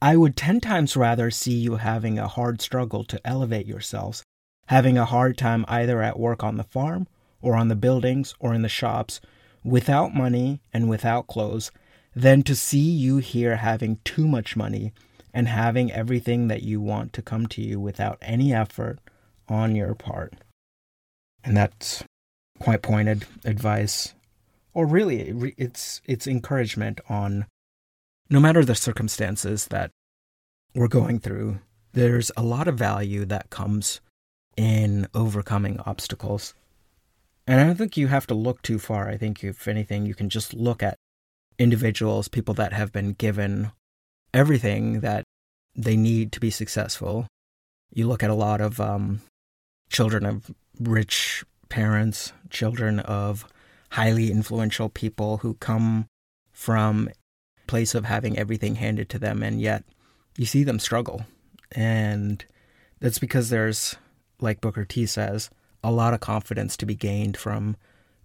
I 0.01 0.15
would 0.15 0.38
10 0.38 0.62
times 0.62 0.95
rather 0.95 1.29
see 1.29 1.55
you 1.55 1.75
having 1.75 2.17
a 2.17 2.27
hard 2.27 2.62
struggle 2.62 3.03
to 3.05 3.19
elevate 3.25 3.67
yourselves, 3.67 4.23
having 4.67 4.97
a 4.97 5.05
hard 5.05 5.38
time 5.38 5.65
either 5.67 6.01
at 6.01 6.19
work 6.19 6.43
on 6.43 6.57
the 6.57 6.63
farm 6.63 7.07
or 7.41 7.55
on 7.55 7.67
the 7.67 7.75
buildings 7.75 8.33
or 8.39 8.53
in 8.53 8.62
the 8.62 8.69
shops, 8.69 9.19
without 9.63 10.13
money 10.13 10.62
and 10.73 10.89
without 10.89 11.27
clothes, 11.27 11.71
than 12.15 12.43
to 12.43 12.55
see 12.55 12.79
you 12.79 13.17
here 13.17 13.57
having 13.57 13.99
too 14.05 14.27
much 14.27 14.55
money 14.55 14.93
and 15.33 15.47
having 15.47 15.91
everything 15.91 16.47
that 16.47 16.63
you 16.63 16.81
want 16.81 17.13
to 17.13 17.21
come 17.21 17.47
to 17.47 17.61
you 17.61 17.79
without 17.79 18.17
any 18.21 18.53
effort 18.53 18.99
on 19.47 19.75
your 19.75 19.93
part. 19.95 20.33
And 21.43 21.55
that's 21.55 22.03
quite 22.59 22.81
pointed 22.81 23.25
advice, 23.45 24.13
or 24.73 24.85
really, 24.85 25.53
it's 25.57 26.01
it's 26.05 26.27
encouragement 26.27 26.99
on 27.09 27.45
no 28.29 28.39
matter 28.39 28.63
the 28.63 28.75
circumstances 28.75 29.67
that 29.67 29.91
we're 30.75 30.87
going 30.87 31.19
through. 31.19 31.59
There's 31.93 32.31
a 32.37 32.43
lot 32.43 32.67
of 32.67 32.77
value 32.77 33.25
that 33.25 33.49
comes 33.49 34.01
in 34.55 35.07
overcoming 35.13 35.79
obstacles. 35.85 36.53
And 37.47 37.59
I 37.59 37.63
don't 37.63 37.77
think 37.77 37.97
you 37.97 38.07
have 38.07 38.27
to 38.27 38.35
look 38.35 38.61
too 38.61 38.77
far. 38.77 39.09
I 39.09 39.17
think, 39.17 39.43
if 39.43 39.67
anything, 39.67 40.05
you 40.05 40.13
can 40.13 40.29
just 40.29 40.53
look 40.53 40.83
at 40.83 40.97
individuals, 41.57 42.27
people 42.27 42.53
that 42.55 42.73
have 42.73 42.91
been 42.91 43.13
given 43.13 43.71
everything 44.33 45.01
that 45.01 45.23
they 45.75 45.95
need 45.95 46.31
to 46.33 46.39
be 46.39 46.49
successful. 46.49 47.27
You 47.91 48.07
look 48.07 48.23
at 48.23 48.29
a 48.29 48.35
lot 48.35 48.61
of 48.61 48.79
um, 48.79 49.21
children 49.89 50.25
of 50.25 50.51
rich 50.79 51.43
parents, 51.69 52.33
children 52.49 52.99
of 52.99 53.45
highly 53.91 54.31
influential 54.31 54.89
people 54.89 55.37
who 55.37 55.55
come 55.55 56.05
from 56.51 57.09
place 57.67 57.95
of 57.95 58.05
having 58.05 58.37
everything 58.37 58.75
handed 58.75 59.09
to 59.09 59.19
them, 59.19 59.43
and 59.43 59.61
yet 59.61 59.83
you 60.37 60.45
see 60.45 60.63
them 60.63 60.79
struggle. 60.79 61.25
And 61.71 62.43
that's 62.99 63.19
because 63.19 63.49
there's, 63.49 63.95
like 64.41 64.61
Booker 64.61 64.85
T 64.85 65.05
says, 65.05 65.49
a 65.83 65.91
lot 65.91 66.13
of 66.13 66.19
confidence 66.19 66.75
to 66.77 66.85
be 66.85 66.95
gained 66.95 67.37
from 67.37 67.77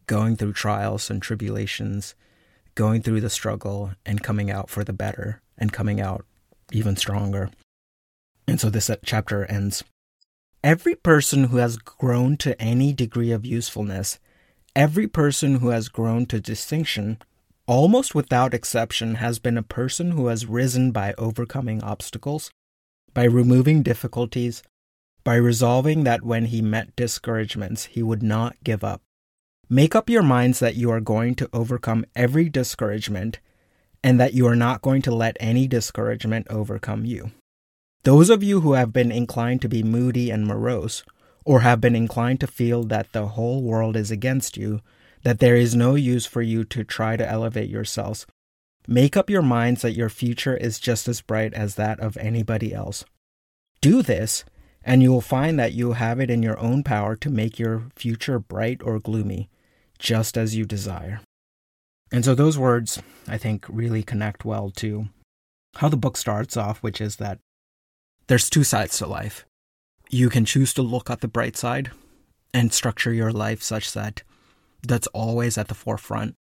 going 0.06 0.36
through 0.36 0.54
trials 0.54 1.10
and 1.10 1.22
tribulations, 1.22 2.14
going 2.74 3.02
through 3.02 3.20
the 3.20 3.30
struggle, 3.30 3.92
and 4.04 4.22
coming 4.22 4.50
out 4.50 4.68
for 4.68 4.82
the 4.82 4.92
better 4.92 5.40
and 5.58 5.72
coming 5.72 6.00
out 6.00 6.24
even 6.72 6.96
stronger. 6.96 7.50
And 8.46 8.60
so 8.60 8.70
this 8.70 8.90
uh, 8.90 8.96
chapter 9.04 9.44
ends. 9.46 9.84
Every 10.62 10.94
person 10.94 11.44
who 11.44 11.58
has 11.58 11.76
grown 11.76 12.36
to 12.38 12.60
any 12.60 12.92
degree 12.92 13.30
of 13.30 13.44
usefulness, 13.44 14.18
every 14.74 15.06
person 15.06 15.56
who 15.56 15.68
has 15.68 15.88
grown 15.88 16.26
to 16.26 16.40
distinction, 16.40 17.18
almost 17.66 18.14
without 18.14 18.54
exception, 18.54 19.16
has 19.16 19.38
been 19.38 19.58
a 19.58 19.62
person 19.62 20.12
who 20.12 20.28
has 20.28 20.46
risen 20.46 20.90
by 20.90 21.14
overcoming 21.18 21.82
obstacles, 21.82 22.50
by 23.12 23.24
removing 23.24 23.82
difficulties, 23.82 24.62
by 25.22 25.36
resolving 25.36 26.04
that 26.04 26.22
when 26.22 26.46
he 26.46 26.60
met 26.60 26.96
discouragements, 26.96 27.84
he 27.86 28.02
would 28.02 28.22
not 28.22 28.56
give 28.64 28.84
up. 28.84 29.00
Make 29.70 29.94
up 29.94 30.10
your 30.10 30.22
minds 30.22 30.58
that 30.58 30.76
you 30.76 30.90
are 30.90 31.00
going 31.00 31.34
to 31.36 31.48
overcome 31.52 32.04
every 32.14 32.48
discouragement 32.50 33.38
and 34.04 34.20
that 34.20 34.34
you 34.34 34.46
are 34.46 34.54
not 34.54 34.82
going 34.82 35.00
to 35.00 35.14
let 35.14 35.34
any 35.40 35.66
discouragement 35.66 36.46
overcome 36.50 37.06
you. 37.06 37.30
Those 38.02 38.28
of 38.28 38.42
you 38.42 38.60
who 38.60 38.74
have 38.74 38.92
been 38.92 39.10
inclined 39.10 39.62
to 39.62 39.68
be 39.68 39.82
moody 39.82 40.30
and 40.30 40.46
morose, 40.46 41.02
or 41.46 41.60
have 41.60 41.80
been 41.80 41.96
inclined 41.96 42.38
to 42.40 42.46
feel 42.46 42.82
that 42.84 43.12
the 43.12 43.28
whole 43.28 43.62
world 43.62 43.96
is 43.96 44.10
against 44.10 44.58
you, 44.58 44.82
that 45.22 45.38
there 45.38 45.56
is 45.56 45.74
no 45.74 45.94
use 45.94 46.26
for 46.26 46.42
you 46.42 46.64
to 46.64 46.84
try 46.84 47.16
to 47.16 47.26
elevate 47.26 47.70
yourselves, 47.70 48.26
make 48.86 49.16
up 49.16 49.30
your 49.30 49.40
minds 49.40 49.80
that 49.80 49.96
your 49.96 50.10
future 50.10 50.54
is 50.54 50.78
just 50.78 51.08
as 51.08 51.22
bright 51.22 51.54
as 51.54 51.76
that 51.76 51.98
of 51.98 52.18
anybody 52.18 52.74
else. 52.74 53.06
Do 53.80 54.02
this, 54.02 54.44
and 54.84 55.02
you 55.02 55.10
will 55.10 55.22
find 55.22 55.58
that 55.58 55.72
you 55.72 55.92
have 55.92 56.20
it 56.20 56.28
in 56.28 56.42
your 56.42 56.58
own 56.58 56.82
power 56.82 57.16
to 57.16 57.30
make 57.30 57.58
your 57.58 57.84
future 57.96 58.38
bright 58.38 58.82
or 58.84 59.00
gloomy, 59.00 59.48
just 59.98 60.36
as 60.36 60.54
you 60.54 60.66
desire. 60.66 61.22
And 62.14 62.24
so 62.24 62.37
those 62.37 62.57
words, 62.57 63.03
I 63.27 63.38
think, 63.38 63.66
really 63.68 64.05
connect 64.05 64.44
well 64.44 64.70
to 64.77 65.09
how 65.79 65.88
the 65.88 65.96
book 65.96 66.16
starts 66.16 66.57
off, 66.57 66.79
which 66.79 67.00
is 67.00 67.16
that 67.16 67.40
there's 68.29 68.48
two 68.48 68.62
sides 68.62 68.96
to 68.98 69.09
life. 69.09 69.44
You 70.11 70.31
can 70.31 70.44
choose 70.44 70.72
to 70.74 70.83
look 70.83 71.11
at 71.11 71.22
the 71.22 71.27
bright 71.27 71.57
side 71.57 71.90
and 72.53 72.72
structure 72.72 73.12
your 73.12 73.33
life 73.33 73.64
such 73.64 73.94
that 73.94 74.22
that's 74.87 75.09
always 75.09 75.59
at 75.59 75.66
the 75.66 75.74
forefront 75.74 76.37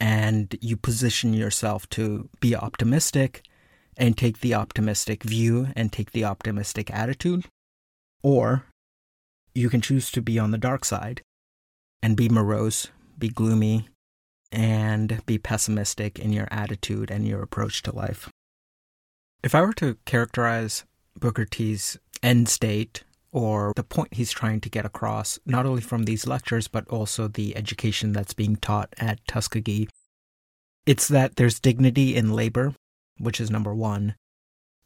and 0.00 0.56
you 0.62 0.78
position 0.78 1.34
yourself 1.34 1.86
to 1.90 2.30
be 2.40 2.56
optimistic 2.56 3.42
and 3.98 4.16
take 4.16 4.40
the 4.40 4.54
optimistic 4.54 5.24
view 5.24 5.68
and 5.76 5.92
take 5.92 6.12
the 6.12 6.24
optimistic 6.24 6.90
attitude. 6.90 7.44
Or 8.22 8.64
you 9.54 9.68
can 9.68 9.82
choose 9.82 10.10
to 10.12 10.22
be 10.22 10.38
on 10.38 10.52
the 10.52 10.58
dark 10.58 10.86
side 10.86 11.20
and 12.02 12.16
be 12.16 12.30
morose, 12.30 12.88
be 13.18 13.28
gloomy, 13.28 13.90
and 14.52 15.24
be 15.26 15.38
pessimistic 15.38 16.18
in 16.18 16.32
your 16.32 16.46
attitude 16.50 17.10
and 17.10 17.26
your 17.26 17.42
approach 17.42 17.82
to 17.82 17.94
life. 17.94 18.28
If 19.42 19.54
I 19.54 19.62
were 19.62 19.72
to 19.74 19.96
characterize 20.04 20.84
Booker 21.18 21.44
T's 21.44 21.98
end 22.22 22.48
state 22.48 23.02
or 23.32 23.72
the 23.74 23.82
point 23.82 24.14
he's 24.14 24.30
trying 24.30 24.60
to 24.60 24.68
get 24.68 24.84
across, 24.84 25.38
not 25.46 25.66
only 25.66 25.80
from 25.80 26.04
these 26.04 26.26
lectures, 26.26 26.68
but 26.68 26.86
also 26.88 27.26
the 27.26 27.56
education 27.56 28.12
that's 28.12 28.34
being 28.34 28.56
taught 28.56 28.94
at 28.98 29.26
Tuskegee, 29.26 29.88
it's 30.84 31.08
that 31.08 31.36
there's 31.36 31.58
dignity 31.58 32.14
in 32.14 32.32
labor, 32.32 32.74
which 33.18 33.40
is 33.40 33.50
number 33.50 33.74
one, 33.74 34.14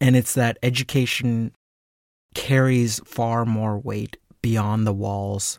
and 0.00 0.14
it's 0.14 0.35
that 0.35 0.59
education 0.62 1.52
carries 2.35 3.00
far 3.05 3.44
more 3.44 3.79
weight 3.79 4.16
beyond 4.42 4.87
the 4.87 4.92
walls 4.92 5.59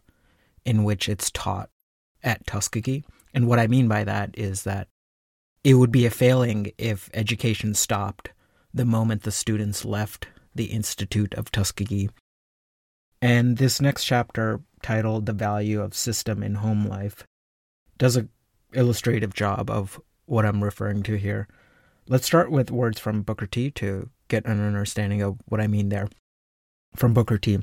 in 0.64 0.84
which 0.84 1.10
it's 1.10 1.30
taught 1.32 1.70
at 2.24 2.46
Tuskegee. 2.48 3.04
And 3.38 3.48
what 3.48 3.60
I 3.60 3.68
mean 3.68 3.88
by 3.88 4.04
that 4.04 4.32
is 4.34 4.64
that 4.64 4.88
it 5.64 5.76
would 5.76 5.92
be 5.92 6.08
a 6.08 6.10
failing 6.10 6.72
if 6.80 7.08
education 7.14 7.76
stopped 7.76 8.32
the 8.74 8.84
moment 8.84 9.22
the 9.22 9.32
students 9.32 9.86
left 9.86 10.26
the 10.56 10.66
Institute 10.66 11.36
of 11.36 11.52
Tuskegee. 11.52 12.10
And 13.22 13.58
this 13.58 13.80
next 13.80 14.06
chapter, 14.06 14.62
titled 14.82 15.28
The 15.28 15.34
Value 15.34 15.84
of 15.84 15.94
System 15.94 16.42
in 16.42 16.56
Home 16.56 16.88
Life, 16.88 17.26
does 18.00 18.16
an 18.16 18.30
illustrative 18.74 19.36
job 19.36 19.70
of 19.70 20.02
what 20.26 20.44
I'm 20.44 20.64
referring 20.64 21.04
to 21.04 21.16
here. 21.16 21.48
Let's 22.08 22.26
start 22.26 22.50
with 22.50 22.72
words 22.72 23.00
from 23.00 23.22
Booker 23.22 23.46
T 23.46 23.70
to 23.70 24.10
get 24.30 24.48
an 24.48 24.66
understanding 24.66 25.22
of 25.22 25.38
what 25.46 25.62
I 25.62 25.68
mean 25.68 25.90
there. 25.90 26.10
From 26.96 27.14
Booker 27.14 27.38
T. 27.38 27.60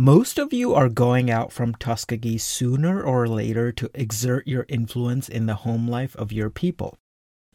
Most 0.00 0.38
of 0.38 0.52
you 0.52 0.74
are 0.74 0.88
going 0.88 1.28
out 1.28 1.50
from 1.50 1.74
Tuskegee 1.74 2.38
sooner 2.38 3.02
or 3.02 3.26
later 3.26 3.72
to 3.72 3.90
exert 3.94 4.46
your 4.46 4.64
influence 4.68 5.28
in 5.28 5.46
the 5.46 5.56
home 5.66 5.88
life 5.88 6.14
of 6.14 6.30
your 6.30 6.50
people. 6.50 6.96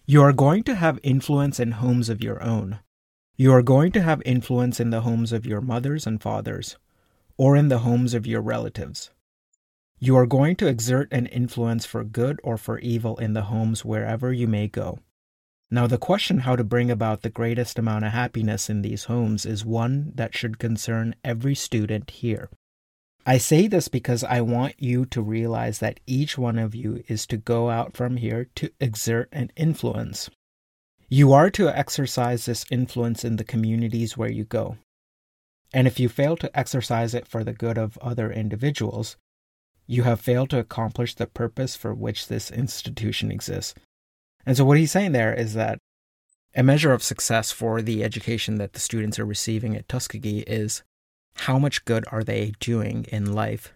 You 0.06 0.24
are 0.24 0.34
going 0.34 0.64
to 0.64 0.76
have 0.76 1.00
influence 1.04 1.58
in 1.58 1.72
homes 1.72 2.10
of 2.10 2.22
your 2.22 2.44
own. 2.44 2.80
You 3.38 3.54
are 3.54 3.62
going 3.62 3.94
to 3.94 4.02
have 4.02 4.22
influence 4.26 4.82
in 4.82 4.90
the 4.90 5.00
homes 5.00 5.32
of 5.32 5.46
your 5.46 5.62
mothers 5.62 6.06
and 6.06 6.22
fathers, 6.22 6.76
or 7.38 7.56
in 7.56 7.70
the 7.70 7.80
homes 7.80 8.14
of 8.14 8.28
your 8.28 8.42
relatives. 8.42 9.12
You 9.98 10.18
are 10.18 10.26
going 10.26 10.58
to 10.58 10.68
exert 10.68 11.08
an 11.14 11.28
influence 11.28 11.86
for 11.86 12.04
good 12.04 12.42
or 12.44 12.58
for 12.58 12.78
evil 12.80 13.16
in 13.20 13.32
the 13.32 13.44
homes 13.44 13.86
wherever 13.86 14.34
you 14.34 14.50
may 14.50 14.68
go. 14.68 15.00
Now, 15.74 15.88
the 15.88 15.98
question 15.98 16.42
how 16.42 16.56
to 16.56 16.64
bring 16.64 16.92
about 16.92 17.24
the 17.24 17.32
greatest 17.32 17.80
amount 17.80 18.06
of 18.06 18.12
happiness 18.12 18.70
in 18.70 18.84
these 18.84 19.06
homes 19.06 19.44
is 19.44 19.66
one 19.66 20.12
that 20.14 20.38
should 20.38 20.60
concern 20.60 21.16
every 21.24 21.56
student 21.56 22.12
here. 22.12 22.52
I 23.26 23.40
say 23.40 23.66
this 23.66 23.88
because 23.88 24.24
I 24.24 24.42
want 24.42 24.76
you 24.78 25.08
to 25.08 25.20
realize 25.24 25.80
that 25.80 26.00
each 26.06 26.38
one 26.38 26.60
of 26.60 26.76
you 26.76 27.04
is 27.08 27.26
to 27.26 27.38
go 27.38 27.72
out 27.72 27.98
from 27.98 28.18
here 28.18 28.50
to 28.54 28.70
exert 28.80 29.30
an 29.32 29.50
influence. 29.56 30.30
You 31.10 31.34
are 31.34 31.50
to 31.50 31.76
exercise 31.76 32.46
this 32.46 32.68
influence 32.70 33.26
in 33.26 33.38
the 33.38 33.44
communities 33.44 34.16
where 34.16 34.30
you 34.30 34.44
go. 34.44 34.78
And 35.74 35.88
if 35.88 36.00
you 36.00 36.08
fail 36.08 36.38
to 36.38 36.56
exercise 36.56 37.16
it 37.16 37.28
for 37.28 37.44
the 37.44 37.52
good 37.52 37.80
of 37.80 37.98
other 37.98 38.32
individuals, 38.32 39.18
you 39.88 40.04
have 40.04 40.22
failed 40.22 40.52
to 40.52 40.60
accomplish 40.60 41.16
the 41.16 41.26
purpose 41.26 41.76
for 41.76 41.96
which 41.96 42.28
this 42.28 42.52
institution 42.52 43.32
exists. 43.32 43.74
And 44.46 44.58
so, 44.58 44.66
what 44.66 44.78
he's 44.78 44.92
saying 44.92 45.12
there 45.12 45.34
is 45.34 45.54
that 45.54 45.80
a 46.56 46.64
measure 46.64 46.92
of 46.92 47.04
success 47.04 47.52
for 47.52 47.82
the 47.82 48.04
education 48.04 48.58
that 48.58 48.74
the 48.74 48.80
students 48.80 49.18
are 49.18 49.26
receiving 49.26 49.76
at 49.76 49.88
Tuskegee 49.88 50.42
is 50.42 50.84
how 51.36 51.58
much 51.58 51.86
good 51.86 52.06
are 52.12 52.24
they 52.24 52.54
doing 52.60 53.06
in 53.12 53.34
life 53.34 53.74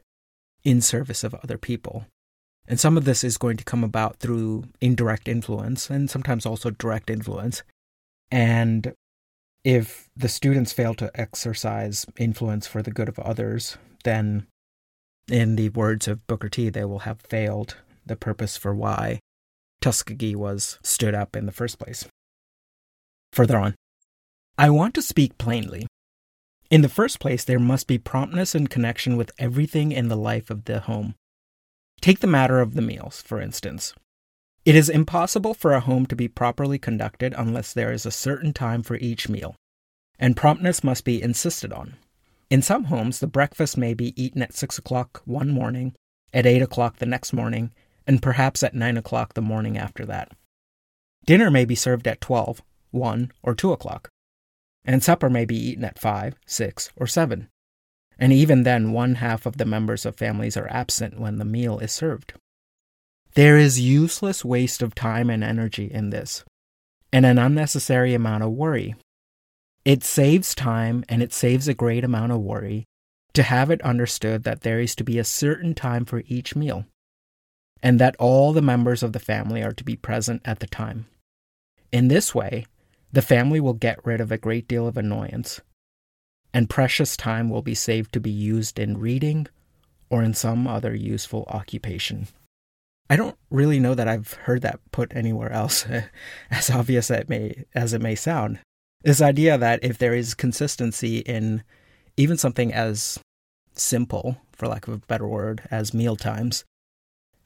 in 0.64 0.82
service 0.82 1.24
of 1.24 1.34
other 1.36 1.58
people? 1.58 2.06
And 2.68 2.80
some 2.80 2.98
of 2.98 3.06
this 3.06 3.24
is 3.24 3.38
going 3.38 3.58
to 3.58 3.64
come 3.64 3.84
about 3.84 4.18
through 4.18 4.66
indirect 4.82 5.28
influence 5.28 5.90
and 5.90 6.10
sometimes 6.10 6.46
also 6.46 6.70
direct 6.70 7.10
influence. 7.10 7.64
And 8.30 8.94
if 9.64 10.10
the 10.16 10.28
students 10.28 10.74
fail 10.74 10.94
to 10.96 11.12
exercise 11.20 12.06
influence 12.18 12.68
for 12.68 12.82
the 12.82 12.92
good 12.92 13.10
of 13.10 13.20
others, 13.20 13.78
then, 14.04 14.46
in 15.30 15.56
the 15.56 15.70
words 15.70 16.08
of 16.08 16.28
Booker 16.28 16.50
T, 16.50 16.70
they 16.70 16.86
will 16.86 17.00
have 17.00 17.22
failed 17.22 17.78
the 18.06 18.16
purpose 18.16 18.56
for 18.56 18.76
why 18.76 19.20
Tuskegee 19.82 20.36
was 20.36 20.80
stood 20.84 21.16
up 21.16 21.36
in 21.36 21.46
the 21.46 21.52
first 21.52 21.80
place. 21.80 22.08
Further 23.34 23.58
on, 23.58 23.76
I 24.58 24.70
want 24.70 24.96
to 24.96 25.02
speak 25.02 25.38
plainly. 25.38 25.88
In 26.70 26.82
the 26.82 26.90
first 26.90 27.20
place, 27.20 27.44
there 27.44 27.60
must 27.60 27.88
be 27.88 27.98
promptness 27.98 28.56
and 28.56 28.70
connection 28.70 29.16
with 29.16 29.32
everything 29.38 29.92
in 29.92 30.08
the 30.08 30.18
life 30.18 30.50
of 30.50 30.66
the 30.66 30.82
home. 30.82 31.16
Take 32.02 32.20
the 32.20 32.28
matter 32.28 32.60
of 32.60 32.74
the 32.74 32.82
meals, 32.82 33.22
for 33.22 33.40
instance. 33.40 33.94
It 34.66 34.76
is 34.76 34.90
impossible 34.90 35.54
for 35.54 35.74
a 35.74 35.80
home 35.80 36.06
to 36.08 36.16
be 36.16 36.28
properly 36.28 36.78
conducted 36.78 37.34
unless 37.38 37.72
there 37.72 37.92
is 37.92 38.06
a 38.06 38.12
certain 38.12 38.52
time 38.52 38.84
for 38.84 38.98
each 38.98 39.30
meal, 39.30 39.56
and 40.20 40.36
promptness 40.36 40.84
must 40.84 41.06
be 41.06 41.22
insisted 41.22 41.72
on. 41.72 41.96
In 42.50 42.62
some 42.62 42.86
homes, 42.86 43.20
the 43.20 43.28
breakfast 43.28 43.78
may 43.78 43.94
be 43.94 44.22
eaten 44.22 44.42
at 44.42 44.54
6 44.54 44.78
o'clock 44.78 45.22
one 45.26 45.50
morning, 45.50 45.94
at 46.34 46.46
8 46.46 46.62
o'clock 46.62 46.98
the 46.98 47.06
next 47.06 47.32
morning, 47.32 47.72
and 48.08 48.22
perhaps 48.22 48.64
at 48.64 48.74
9 48.74 48.98
o'clock 48.98 49.36
the 49.36 49.42
morning 49.42 49.78
after 49.78 50.06
that. 50.06 50.32
Dinner 51.26 51.52
may 51.52 51.66
be 51.66 51.76
served 51.76 52.08
at 52.08 52.22
twelve, 52.22 52.64
one, 52.90 53.32
or 53.44 53.54
2 53.54 53.72
o'clock 53.72 54.10
and 54.88 55.04
supper 55.04 55.30
may 55.30 55.44
be 55.44 55.58
eaten 55.58 55.84
at 55.84 56.00
5, 56.00 56.36
6, 56.46 56.92
or 56.96 57.06
7. 57.06 57.50
And 58.18 58.34
even 58.34 58.64
then, 58.64 58.94
one 58.94 59.16
half 59.16 59.46
of 59.46 59.58
the 59.58 59.66
members 59.66 60.06
of 60.06 60.16
families 60.16 60.56
are 60.56 60.72
absent 60.72 61.20
when 61.20 61.38
the 61.38 61.46
meal 61.46 61.78
is 61.80 61.92
served. 61.92 62.34
There 63.36 63.58
is 63.58 63.82
useless 63.82 64.44
waste 64.46 64.82
of 64.82 64.96
time 64.96 65.30
and 65.30 65.44
energy 65.44 65.92
in 65.92 66.10
this, 66.10 66.44
and 67.12 67.26
an 67.26 67.38
unnecessary 67.38 68.14
amount 68.16 68.44
of 68.44 68.52
worry. 68.52 68.96
It 69.86 70.04
saves 70.04 70.56
time 70.56 71.04
and 71.08 71.22
it 71.22 71.34
saves 71.34 71.68
a 71.68 71.74
great 71.74 72.04
amount 72.04 72.32
of 72.32 72.40
worry 72.40 72.86
to 73.34 73.44
have 73.44 73.70
it 73.70 73.82
understood 73.84 74.44
that 74.44 74.62
there 74.62 74.80
is 74.80 74.96
to 74.96 75.04
be 75.04 75.20
a 75.20 75.24
certain 75.24 75.76
time 75.76 76.06
for 76.06 76.24
each 76.26 76.56
meal, 76.56 76.86
and 77.82 78.00
that 78.00 78.16
all 78.20 78.54
the 78.54 78.62
members 78.62 79.04
of 79.04 79.14
the 79.14 79.20
family 79.20 79.62
are 79.64 79.74
to 79.74 79.84
be 79.84 79.96
present 79.96 80.42
at 80.46 80.60
the 80.60 80.68
time. 80.68 81.08
In 81.92 82.08
this 82.08 82.34
way, 82.36 82.66
the 83.12 83.22
family 83.22 83.60
will 83.60 83.74
get 83.74 84.06
rid 84.06 84.20
of 84.20 84.32
a 84.32 84.38
great 84.38 84.68
deal 84.68 84.88
of 84.88 84.98
annoyance, 84.98 85.62
and 86.54 86.70
precious 86.70 87.16
time 87.16 87.50
will 87.50 87.62
be 87.62 87.76
saved 87.76 88.14
to 88.14 88.20
be 88.20 88.32
used 88.32 88.80
in 88.80 88.98
reading 88.98 89.48
or 90.10 90.24
in 90.24 90.34
some 90.34 90.68
other 90.68 90.96
useful 90.96 91.46
occupation. 91.48 92.28
I 93.10 93.16
don't 93.16 93.38
really 93.50 93.80
know 93.80 93.96
that 93.96 94.08
I've 94.08 94.34
heard 94.34 94.62
that 94.64 94.80
put 94.92 95.16
anywhere 95.16 95.52
else, 95.52 95.86
as 96.52 96.70
obvious 96.70 97.10
as 97.10 97.22
it 97.22 97.30
may, 97.30 97.66
as 97.74 97.94
it 97.94 98.02
may 98.02 98.16
sound. 98.16 98.60
This 99.02 99.22
idea 99.22 99.58
that 99.58 99.84
if 99.84 99.98
there 99.98 100.14
is 100.14 100.34
consistency 100.34 101.20
in 101.20 101.64
even 102.18 102.38
something 102.38 102.74
as 102.74 103.20
simple, 103.74 104.38
for 104.52 104.68
lack 104.68 104.88
of 104.88 104.94
a 104.94 104.98
better 104.98 105.28
word, 105.28 105.62
as 105.72 105.94
meal 105.94 106.16
times, 106.16 106.66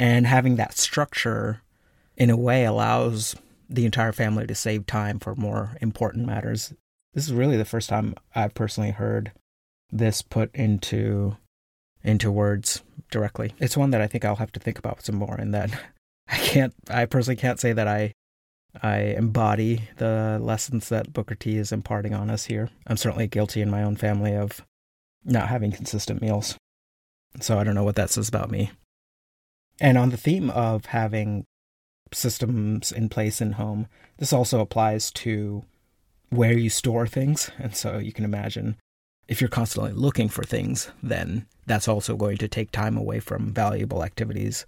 and 0.02 0.26
having 0.26 0.56
that 0.56 0.80
structure 0.80 1.62
in 2.18 2.32
a 2.32 2.36
way 2.36 2.66
allows 2.66 3.36
the 3.70 3.86
entire 3.86 4.12
family 4.12 4.48
to 4.48 4.56
save 4.56 4.88
time 4.88 5.20
for 5.20 5.36
more 5.36 5.78
important 5.80 6.26
matters. 6.26 6.74
This 7.14 7.28
is 7.28 7.34
really 7.34 7.56
the 7.56 7.66
first 7.66 7.88
time 7.88 8.16
I've 8.34 8.56
personally 8.56 8.90
heard 8.90 9.32
this 9.92 10.24
put 10.24 10.54
into 10.56 11.38
into 12.04 12.32
words 12.32 12.82
directly. 13.12 13.54
It's 13.60 13.78
one 13.78 13.92
that 13.92 14.02
I 14.02 14.08
think 14.08 14.26
I'll 14.26 14.38
have 14.38 14.52
to 14.54 14.60
think 14.60 14.80
about 14.80 15.04
some 15.04 15.18
more 15.18 15.36
and 15.36 15.54
that 15.54 15.70
I 16.28 16.38
can't 16.38 16.74
I 16.90 17.06
personally 17.06 17.36
can't 17.36 17.60
say 17.60 17.72
that 17.72 17.88
I 17.88 18.14
I 18.82 18.98
embody 19.00 19.88
the 19.98 20.40
lessons 20.42 20.90
that 20.90 21.14
Booker 21.14 21.36
T 21.36 21.58
is 21.58 21.72
imparting 21.72 22.16
on 22.16 22.32
us 22.32 22.46
here. 22.46 22.72
I'm 22.88 22.98
certainly 22.98 23.28
guilty 23.28 23.62
in 23.62 23.70
my 23.70 23.84
own 23.84 23.98
family 23.98 24.34
of 24.34 24.66
not 25.24 25.50
having 25.50 25.72
consistent 25.72 26.24
meals. 26.24 26.58
So 27.40 27.60
I 27.60 27.64
don't 27.64 27.76
know 27.76 27.84
what 27.84 27.98
that 27.98 28.10
says 28.10 28.30
about 28.30 28.50
me. 28.50 28.72
And 29.82 29.98
on 29.98 30.12
the 30.12 30.18
theme 30.18 30.50
of 30.52 30.86
having 30.86 31.46
systems 32.14 32.92
in 32.92 33.10
place 33.10 33.42
in 33.42 33.54
home. 33.54 33.88
This 34.18 34.34
also 34.34 34.60
applies 34.60 35.12
to 35.12 35.64
where 36.30 36.58
you 36.58 36.70
store 36.70 37.08
things. 37.08 37.52
And 37.58 37.76
so 37.76 37.98
you 37.98 38.14
can 38.14 38.26
imagine 38.26 38.78
if 39.28 39.40
you're 39.40 39.50
constantly 39.50 39.94
looking 39.94 40.30
for 40.30 40.44
things, 40.44 40.92
then 41.02 41.46
that's 41.66 41.88
also 41.88 42.16
going 42.16 42.38
to 42.38 42.48
take 42.48 42.72
time 42.72 42.98
away 42.98 43.20
from 43.20 43.54
valuable 43.54 44.04
activities. 44.04 44.66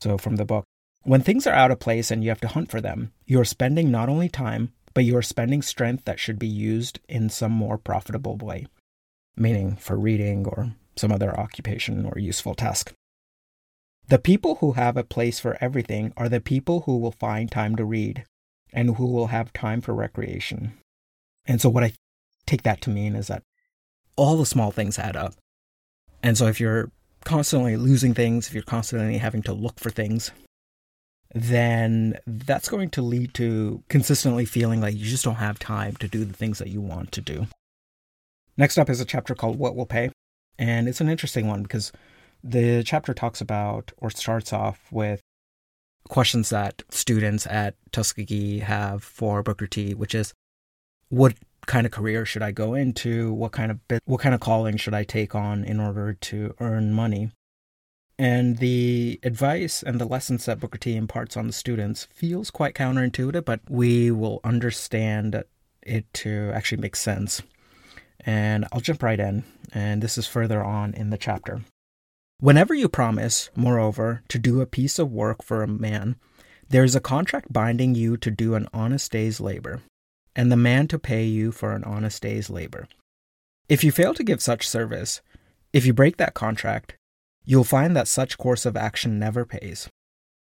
So, 0.00 0.18
from 0.18 0.36
the 0.36 0.44
book, 0.44 0.64
when 1.02 1.22
things 1.22 1.46
are 1.46 1.54
out 1.54 1.70
of 1.70 1.78
place 1.78 2.10
and 2.10 2.22
you 2.22 2.30
have 2.30 2.40
to 2.40 2.48
hunt 2.48 2.70
for 2.70 2.80
them, 2.80 3.12
you 3.26 3.40
are 3.40 3.44
spending 3.44 3.90
not 3.90 4.08
only 4.08 4.28
time, 4.28 4.72
but 4.94 5.04
you 5.04 5.16
are 5.16 5.22
spending 5.22 5.62
strength 5.62 6.04
that 6.04 6.18
should 6.18 6.38
be 6.38 6.48
used 6.48 6.98
in 7.08 7.30
some 7.30 7.52
more 7.52 7.78
profitable 7.78 8.36
way, 8.36 8.66
meaning 9.36 9.76
for 9.76 9.96
reading 9.96 10.46
or 10.46 10.72
some 10.96 11.12
other 11.12 11.38
occupation 11.38 12.04
or 12.04 12.18
useful 12.18 12.54
task. 12.54 12.92
The 14.08 14.18
people 14.18 14.56
who 14.56 14.72
have 14.72 14.96
a 14.96 15.04
place 15.04 15.38
for 15.38 15.58
everything 15.60 16.12
are 16.16 16.28
the 16.28 16.40
people 16.40 16.80
who 16.80 16.96
will 16.96 17.12
find 17.12 17.50
time 17.50 17.76
to 17.76 17.84
read 17.84 18.24
and 18.72 18.96
who 18.96 19.06
will 19.06 19.28
have 19.28 19.52
time 19.52 19.80
for 19.80 19.94
recreation. 19.94 20.72
And 21.46 21.60
so, 21.60 21.68
what 21.68 21.84
I 21.84 21.92
take 22.46 22.62
that 22.62 22.80
to 22.82 22.90
mean 22.90 23.14
is 23.14 23.26
that 23.28 23.42
all 24.16 24.36
the 24.36 24.46
small 24.46 24.70
things 24.70 24.98
add 24.98 25.16
up. 25.16 25.34
And 26.22 26.38
so, 26.38 26.46
if 26.46 26.58
you're 26.58 26.90
constantly 27.24 27.76
losing 27.76 28.14
things, 28.14 28.48
if 28.48 28.54
you're 28.54 28.62
constantly 28.62 29.18
having 29.18 29.42
to 29.42 29.52
look 29.52 29.78
for 29.78 29.90
things, 29.90 30.30
then 31.34 32.18
that's 32.26 32.68
going 32.68 32.90
to 32.90 33.02
lead 33.02 33.34
to 33.34 33.82
consistently 33.88 34.46
feeling 34.46 34.80
like 34.80 34.94
you 34.94 35.04
just 35.04 35.24
don't 35.24 35.34
have 35.34 35.58
time 35.58 35.96
to 35.96 36.08
do 36.08 36.24
the 36.24 36.32
things 36.32 36.58
that 36.58 36.68
you 36.68 36.80
want 36.80 37.12
to 37.12 37.20
do. 37.20 37.46
Next 38.56 38.78
up 38.78 38.88
is 38.88 39.00
a 39.00 39.04
chapter 39.04 39.34
called 39.34 39.58
What 39.58 39.76
Will 39.76 39.86
Pay. 39.86 40.10
And 40.58 40.88
it's 40.88 41.00
an 41.00 41.08
interesting 41.08 41.46
one 41.46 41.62
because 41.62 41.92
the 42.48 42.82
chapter 42.84 43.14
talks 43.14 43.40
about 43.40 43.92
or 43.98 44.10
starts 44.10 44.52
off 44.52 44.86
with 44.90 45.20
questions 46.08 46.48
that 46.50 46.82
students 46.90 47.46
at 47.46 47.74
Tuskegee 47.92 48.60
have 48.60 49.02
for 49.02 49.42
Booker 49.42 49.66
T, 49.66 49.94
which 49.94 50.14
is 50.14 50.32
what 51.08 51.34
kind 51.66 51.86
of 51.86 51.92
career 51.92 52.24
should 52.24 52.42
I 52.42 52.50
go 52.50 52.74
into? 52.74 53.32
What 53.32 53.52
kind 53.52 53.70
of 53.70 53.80
what 54.06 54.20
kind 54.20 54.34
of 54.34 54.40
calling 54.40 54.76
should 54.76 54.94
I 54.94 55.04
take 55.04 55.34
on 55.34 55.64
in 55.64 55.80
order 55.80 56.14
to 56.14 56.54
earn 56.60 56.92
money? 56.92 57.30
And 58.18 58.58
the 58.58 59.20
advice 59.22 59.82
and 59.82 60.00
the 60.00 60.06
lessons 60.06 60.46
that 60.46 60.58
Booker 60.58 60.78
T 60.78 60.96
imparts 60.96 61.36
on 61.36 61.46
the 61.46 61.52
students 61.52 62.08
feels 62.10 62.50
quite 62.50 62.74
counterintuitive, 62.74 63.44
but 63.44 63.60
we 63.68 64.10
will 64.10 64.40
understand 64.42 65.44
it 65.82 66.12
to 66.14 66.50
actually 66.52 66.80
make 66.80 66.96
sense. 66.96 67.42
And 68.20 68.66
I'll 68.72 68.80
jump 68.80 69.02
right 69.02 69.20
in, 69.20 69.44
and 69.72 70.02
this 70.02 70.18
is 70.18 70.26
further 70.26 70.64
on 70.64 70.94
in 70.94 71.10
the 71.10 71.18
chapter. 71.18 71.62
Whenever 72.40 72.72
you 72.72 72.88
promise, 72.88 73.50
moreover, 73.56 74.22
to 74.28 74.38
do 74.38 74.60
a 74.60 74.66
piece 74.66 75.00
of 75.00 75.10
work 75.10 75.42
for 75.42 75.64
a 75.64 75.66
man, 75.66 76.14
there 76.68 76.84
is 76.84 76.94
a 76.94 77.00
contract 77.00 77.52
binding 77.52 77.96
you 77.96 78.16
to 78.16 78.30
do 78.30 78.54
an 78.54 78.68
honest 78.72 79.10
day's 79.10 79.40
labor, 79.40 79.82
and 80.36 80.52
the 80.52 80.56
man 80.56 80.86
to 80.86 81.00
pay 81.00 81.24
you 81.24 81.50
for 81.50 81.72
an 81.72 81.82
honest 81.82 82.22
day's 82.22 82.48
labor. 82.48 82.86
If 83.68 83.82
you 83.82 83.90
fail 83.90 84.14
to 84.14 84.22
give 84.22 84.40
such 84.40 84.68
service, 84.68 85.20
if 85.72 85.84
you 85.84 85.92
break 85.92 86.16
that 86.18 86.34
contract, 86.34 86.94
you'll 87.44 87.64
find 87.64 87.96
that 87.96 88.06
such 88.06 88.38
course 88.38 88.64
of 88.64 88.76
action 88.76 89.18
never 89.18 89.44
pays. 89.44 89.88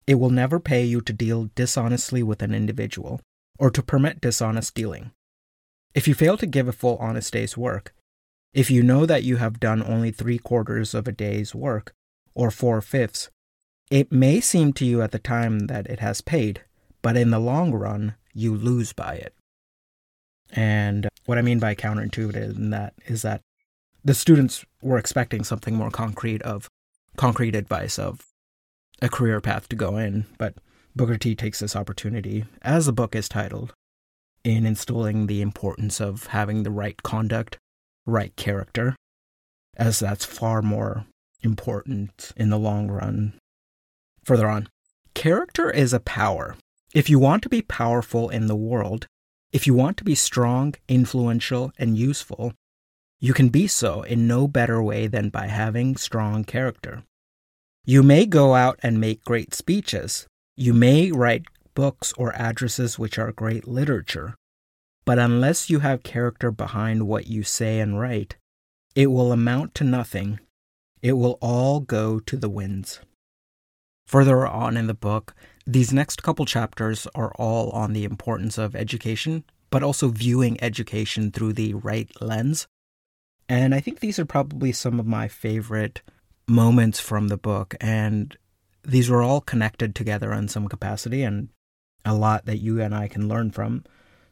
It 0.05 0.15
will 0.15 0.29
never 0.29 0.59
pay 0.59 0.85
you 0.85 1.01
to 1.01 1.11
deal 1.11 1.49
dishonestly 1.55 2.21
with 2.21 2.43
an 2.43 2.53
individual, 2.53 3.21
or 3.57 3.71
to 3.71 3.81
permit 3.81 4.21
dishonest 4.21 4.75
dealing. 4.75 5.09
If 5.95 6.07
you 6.07 6.13
fail 6.13 6.37
to 6.37 6.45
give 6.45 6.67
a 6.67 6.73
full 6.73 6.97
honest 6.97 7.33
day's 7.33 7.57
work, 7.57 7.95
if 8.57 8.71
you 8.71 8.81
know 8.81 9.05
that 9.05 9.21
you 9.21 9.35
have 9.35 9.59
done 9.59 9.83
only 9.83 10.09
three 10.09 10.39
quarters 10.39 10.95
of 10.95 11.07
a 11.07 11.11
day's 11.11 11.53
work, 11.53 11.93
or 12.33 12.49
four 12.49 12.81
fifths, 12.81 13.29
it 13.91 14.11
may 14.11 14.39
seem 14.39 14.73
to 14.73 14.83
you 14.83 14.99
at 15.03 15.11
the 15.11 15.19
time 15.19 15.67
that 15.67 15.85
it 15.85 15.99
has 15.99 16.21
paid, 16.21 16.63
but 17.03 17.15
in 17.15 17.29
the 17.29 17.37
long 17.37 17.71
run, 17.71 18.15
you 18.33 18.55
lose 18.55 18.93
by 18.93 19.13
it. 19.13 19.35
And 20.49 21.07
what 21.27 21.37
I 21.37 21.43
mean 21.43 21.59
by 21.59 21.75
counterintuitive 21.75 22.55
in 22.55 22.71
that 22.71 22.95
is 23.05 23.21
that 23.21 23.41
the 24.03 24.15
students 24.15 24.65
were 24.81 24.97
expecting 24.97 25.43
something 25.43 25.75
more 25.75 25.91
concrete 25.91 26.41
of 26.41 26.67
concrete 27.15 27.55
advice 27.55 27.99
of 27.99 28.25
a 29.03 29.07
career 29.07 29.39
path 29.39 29.69
to 29.69 29.75
go 29.75 29.97
in, 29.97 30.25
but 30.39 30.55
Booker 30.95 31.19
T 31.19 31.35
takes 31.35 31.59
this 31.59 31.75
opportunity, 31.75 32.45
as 32.63 32.87
the 32.87 32.91
book 32.91 33.15
is 33.15 33.29
titled, 33.29 33.73
in 34.43 34.65
instilling 34.65 35.27
the 35.27 35.43
importance 35.43 36.01
of 36.01 36.27
having 36.27 36.63
the 36.63 36.71
right 36.71 37.03
conduct, 37.03 37.59
right 38.07 38.35
character, 38.35 38.95
as 39.75 39.99
that's 39.99 40.25
far 40.25 40.63
more 40.63 41.05
important 41.43 42.31
in 42.35 42.49
the 42.49 42.57
long 42.57 42.89
run. 42.89 43.33
Further 44.23 44.47
on, 44.47 44.69
character 45.13 45.69
is 45.69 45.93
a 45.93 45.99
power. 45.99 46.55
If 46.93 47.09
you 47.09 47.19
want 47.19 47.43
to 47.43 47.49
be 47.49 47.61
powerful 47.61 48.29
in 48.29 48.47
the 48.47 48.55
world, 48.55 49.05
if 49.51 49.67
you 49.67 49.73
want 49.73 49.97
to 49.97 50.03
be 50.03 50.15
strong, 50.15 50.73
influential, 50.87 51.71
and 51.77 51.97
useful, 51.97 52.53
you 53.19 53.33
can 53.33 53.49
be 53.49 53.67
so 53.67 54.01
in 54.03 54.27
no 54.27 54.47
better 54.47 54.81
way 54.81 55.07
than 55.07 55.29
by 55.29 55.47
having 55.47 55.95
strong 55.95 56.43
character. 56.43 57.03
You 57.85 58.03
may 58.03 58.25
go 58.25 58.55
out 58.55 58.79
and 58.83 58.99
make 58.99 59.23
great 59.23 59.53
speeches. 59.53 60.27
You 60.55 60.73
may 60.73 61.11
write 61.11 61.45
books 61.73 62.13
or 62.17 62.35
addresses 62.35 62.99
which 62.99 63.17
are 63.17 63.31
great 63.31 63.67
literature. 63.67 64.35
But 65.07 65.17
unless 65.17 65.71
you 65.71 65.79
have 65.79 66.03
character 66.03 66.51
behind 66.51 67.07
what 67.07 67.25
you 67.25 67.41
say 67.41 67.79
and 67.79 67.99
write, 67.99 68.35
it 68.93 69.07
will 69.07 69.31
amount 69.31 69.73
to 69.75 69.83
nothing. 69.83 70.39
It 71.01 71.13
will 71.13 71.39
all 71.41 71.79
go 71.79 72.19
to 72.19 72.37
the 72.37 72.49
winds. 72.49 72.99
Further 74.05 74.45
on 74.45 74.77
in 74.77 74.85
the 74.85 74.93
book, 74.93 75.33
these 75.65 75.91
next 75.91 76.21
couple 76.21 76.45
chapters 76.45 77.07
are 77.15 77.31
all 77.39 77.71
on 77.71 77.93
the 77.93 78.03
importance 78.03 78.59
of 78.59 78.75
education, 78.75 79.43
but 79.71 79.81
also 79.81 80.09
viewing 80.09 80.61
education 80.61 81.31
through 81.31 81.53
the 81.53 81.73
right 81.73 82.09
lens 82.21 82.67
and 83.49 83.73
I 83.73 83.79
think 83.79 83.99
these 83.99 84.19
are 84.19 84.25
probably 84.25 84.71
some 84.71 84.99
of 84.99 85.05
my 85.05 85.27
favorite 85.27 86.01
moments 86.47 86.99
from 86.99 87.29
the 87.29 87.37
book. 87.37 87.75
And 87.79 88.35
these 88.83 89.09
were 89.09 89.21
all 89.21 89.41
connected 89.41 89.95
together 89.95 90.33
in 90.33 90.47
some 90.47 90.67
capacity 90.67 91.23
and 91.23 91.49
a 92.03 92.13
lot 92.13 92.45
that 92.45 92.57
you 92.57 92.81
and 92.81 92.93
I 92.93 93.07
can 93.07 93.27
learn 93.27 93.51
from. 93.51 93.83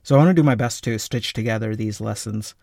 So 0.05 0.13
I 0.13 0.19
want 0.19 0.29
to 0.29 0.39
do 0.39 0.45
my 0.45 0.53
best 0.53 0.83
to 0.83 0.99
stitch 0.99 1.33
together 1.33 1.75
these 1.75 1.99
lessons. 1.99 2.53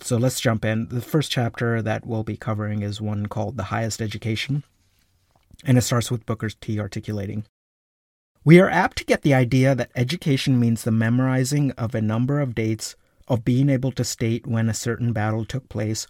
So 0.00 0.18
let's 0.18 0.38
jump 0.38 0.66
in. 0.66 0.88
The 0.88 1.00
first 1.00 1.30
chapter 1.30 1.80
that 1.80 2.04
we'll 2.04 2.24
be 2.24 2.36
covering 2.36 2.82
is 2.82 3.00
one 3.00 3.24
called 3.24 3.56
The 3.56 3.72
Highest 3.72 4.02
Education. 4.02 4.64
And 5.64 5.78
it 5.78 5.80
starts 5.80 6.10
with 6.10 6.26
Booker 6.26 6.50
T 6.50 6.78
articulating 6.78 7.46
We 8.44 8.60
are 8.60 8.68
apt 8.68 8.98
to 8.98 9.06
get 9.06 9.22
the 9.22 9.32
idea 9.32 9.74
that 9.74 9.92
education 9.96 10.60
means 10.60 10.84
the 10.84 10.90
memorizing 10.90 11.70
of 11.70 11.94
a 11.94 12.02
number 12.02 12.38
of 12.38 12.54
dates 12.54 12.96
of 13.28 13.46
being 13.46 13.70
able 13.70 13.92
to 13.92 14.04
state 14.04 14.46
when 14.46 14.68
a 14.68 14.74
certain 14.74 15.14
battle 15.14 15.46
took 15.46 15.70
place, 15.70 16.06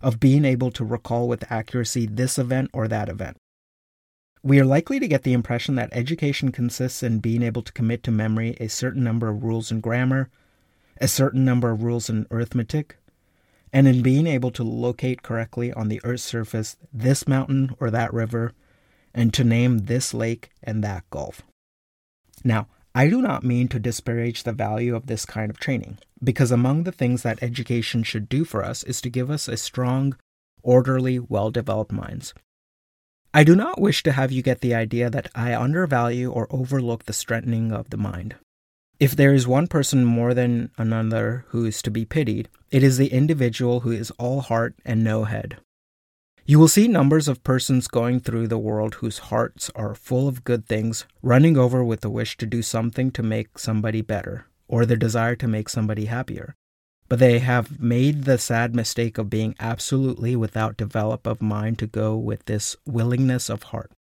of 0.00 0.20
being 0.20 0.46
able 0.46 0.70
to 0.70 0.86
recall 0.86 1.28
with 1.28 1.52
accuracy 1.52 2.06
this 2.06 2.38
event 2.38 2.70
or 2.72 2.88
that 2.88 3.10
event. 3.10 3.36
We 4.44 4.60
are 4.60 4.66
likely 4.66 5.00
to 5.00 5.08
get 5.08 5.22
the 5.22 5.32
impression 5.32 5.74
that 5.76 5.88
education 5.92 6.52
consists 6.52 7.02
in 7.02 7.20
being 7.20 7.42
able 7.42 7.62
to 7.62 7.72
commit 7.72 8.02
to 8.02 8.10
memory 8.10 8.58
a 8.60 8.68
certain 8.68 9.02
number 9.02 9.30
of 9.30 9.42
rules 9.42 9.70
in 9.70 9.80
grammar, 9.80 10.28
a 11.00 11.08
certain 11.08 11.46
number 11.46 11.70
of 11.70 11.82
rules 11.82 12.10
in 12.10 12.26
arithmetic, 12.30 12.98
and 13.72 13.88
in 13.88 14.02
being 14.02 14.26
able 14.26 14.50
to 14.50 14.62
locate 14.62 15.22
correctly 15.22 15.72
on 15.72 15.88
the 15.88 15.98
Earth's 16.04 16.24
surface 16.24 16.76
this 16.92 17.26
mountain 17.26 17.74
or 17.80 17.90
that 17.90 18.12
river, 18.12 18.52
and 19.14 19.32
to 19.32 19.44
name 19.44 19.86
this 19.86 20.12
lake 20.12 20.50
and 20.62 20.84
that 20.84 21.08
gulf. 21.08 21.40
Now, 22.44 22.68
I 22.94 23.08
do 23.08 23.22
not 23.22 23.44
mean 23.44 23.68
to 23.68 23.78
disparage 23.78 24.42
the 24.42 24.52
value 24.52 24.94
of 24.94 25.06
this 25.06 25.24
kind 25.24 25.48
of 25.48 25.58
training, 25.58 26.00
because 26.22 26.50
among 26.50 26.82
the 26.82 26.92
things 26.92 27.22
that 27.22 27.42
education 27.42 28.02
should 28.02 28.28
do 28.28 28.44
for 28.44 28.62
us 28.62 28.82
is 28.82 29.00
to 29.00 29.08
give 29.08 29.30
us 29.30 29.48
a 29.48 29.56
strong, 29.56 30.18
orderly, 30.62 31.18
well 31.18 31.50
developed 31.50 31.92
minds. 31.92 32.34
I 33.36 33.42
do 33.42 33.56
not 33.56 33.80
wish 33.80 34.04
to 34.04 34.12
have 34.12 34.30
you 34.30 34.42
get 34.42 34.60
the 34.60 34.76
idea 34.76 35.10
that 35.10 35.28
I 35.34 35.56
undervalue 35.56 36.30
or 36.30 36.46
overlook 36.50 37.04
the 37.04 37.12
strengthening 37.12 37.72
of 37.72 37.90
the 37.90 37.96
mind. 37.96 38.36
If 39.00 39.16
there 39.16 39.34
is 39.34 39.44
one 39.44 39.66
person 39.66 40.04
more 40.04 40.34
than 40.34 40.70
another 40.78 41.44
who 41.48 41.64
is 41.64 41.82
to 41.82 41.90
be 41.90 42.04
pitied, 42.04 42.48
it 42.70 42.84
is 42.84 42.96
the 42.96 43.08
individual 43.08 43.80
who 43.80 43.90
is 43.90 44.12
all 44.12 44.40
heart 44.40 44.76
and 44.84 45.02
no 45.02 45.24
head. 45.24 45.56
You 46.46 46.60
will 46.60 46.68
see 46.68 46.86
numbers 46.86 47.26
of 47.26 47.42
persons 47.42 47.88
going 47.88 48.20
through 48.20 48.46
the 48.46 48.56
world 48.56 48.94
whose 48.96 49.18
hearts 49.18 49.68
are 49.74 49.96
full 49.96 50.28
of 50.28 50.44
good 50.44 50.66
things, 50.66 51.04
running 51.20 51.58
over 51.58 51.82
with 51.82 52.02
the 52.02 52.10
wish 52.10 52.36
to 52.36 52.46
do 52.46 52.62
something 52.62 53.10
to 53.10 53.22
make 53.24 53.58
somebody 53.58 54.00
better, 54.00 54.46
or 54.68 54.86
the 54.86 54.96
desire 54.96 55.34
to 55.34 55.48
make 55.48 55.68
somebody 55.68 56.04
happier. 56.04 56.54
But 57.14 57.20
they 57.20 57.38
have 57.38 57.80
made 57.80 58.24
the 58.24 58.38
sad 58.38 58.74
mistake 58.74 59.18
of 59.18 59.30
being 59.30 59.54
absolutely 59.60 60.34
without 60.34 60.76
develop 60.76 61.28
of 61.28 61.40
mind 61.40 61.78
to 61.78 61.86
go 61.86 62.16
with 62.16 62.46
this 62.46 62.74
willingness 62.84 63.48
of 63.48 63.70
heart. 63.70 63.92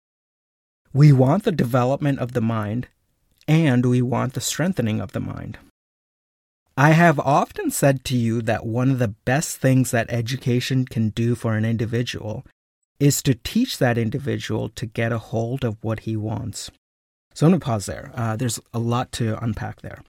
We 0.94 1.14
want 1.14 1.44
the 1.44 1.52
development 1.52 2.18
of 2.18 2.32
the 2.32 2.42
mind, 2.42 2.88
and 3.48 3.86
we 3.86 4.02
want 4.02 4.34
the 4.34 4.42
strengthening 4.42 5.00
of 5.00 5.12
the 5.12 5.20
mind. 5.20 5.60
I 6.76 6.94
have 6.94 7.20
often 7.20 7.70
said 7.70 8.04
to 8.06 8.18
you 8.18 8.42
that 8.42 8.66
one 8.66 8.90
of 8.90 8.98
the 8.98 9.10
best 9.26 9.58
things 9.58 9.92
that 9.92 10.10
education 10.10 10.86
can 10.86 11.10
do 11.10 11.36
for 11.36 11.54
an 11.54 11.66
individual 11.66 12.48
is 13.00 13.22
to 13.22 13.36
teach 13.36 13.78
that 13.78 13.96
individual 13.96 14.70
to 14.70 14.88
get 14.88 15.12
a 15.12 15.20
hold 15.20 15.64
of 15.64 15.78
what 15.84 16.00
he 16.00 16.18
wants. 16.18 16.72
So 17.36 17.46
I'm 17.46 17.52
going 17.52 17.60
to 17.60 17.64
pause 17.64 17.86
there. 17.86 18.10
Uh, 18.16 18.36
there's 18.36 18.60
a 18.74 18.80
lot 18.80 19.12
to 19.12 19.38
unpack 19.40 19.82
there. 19.84 20.02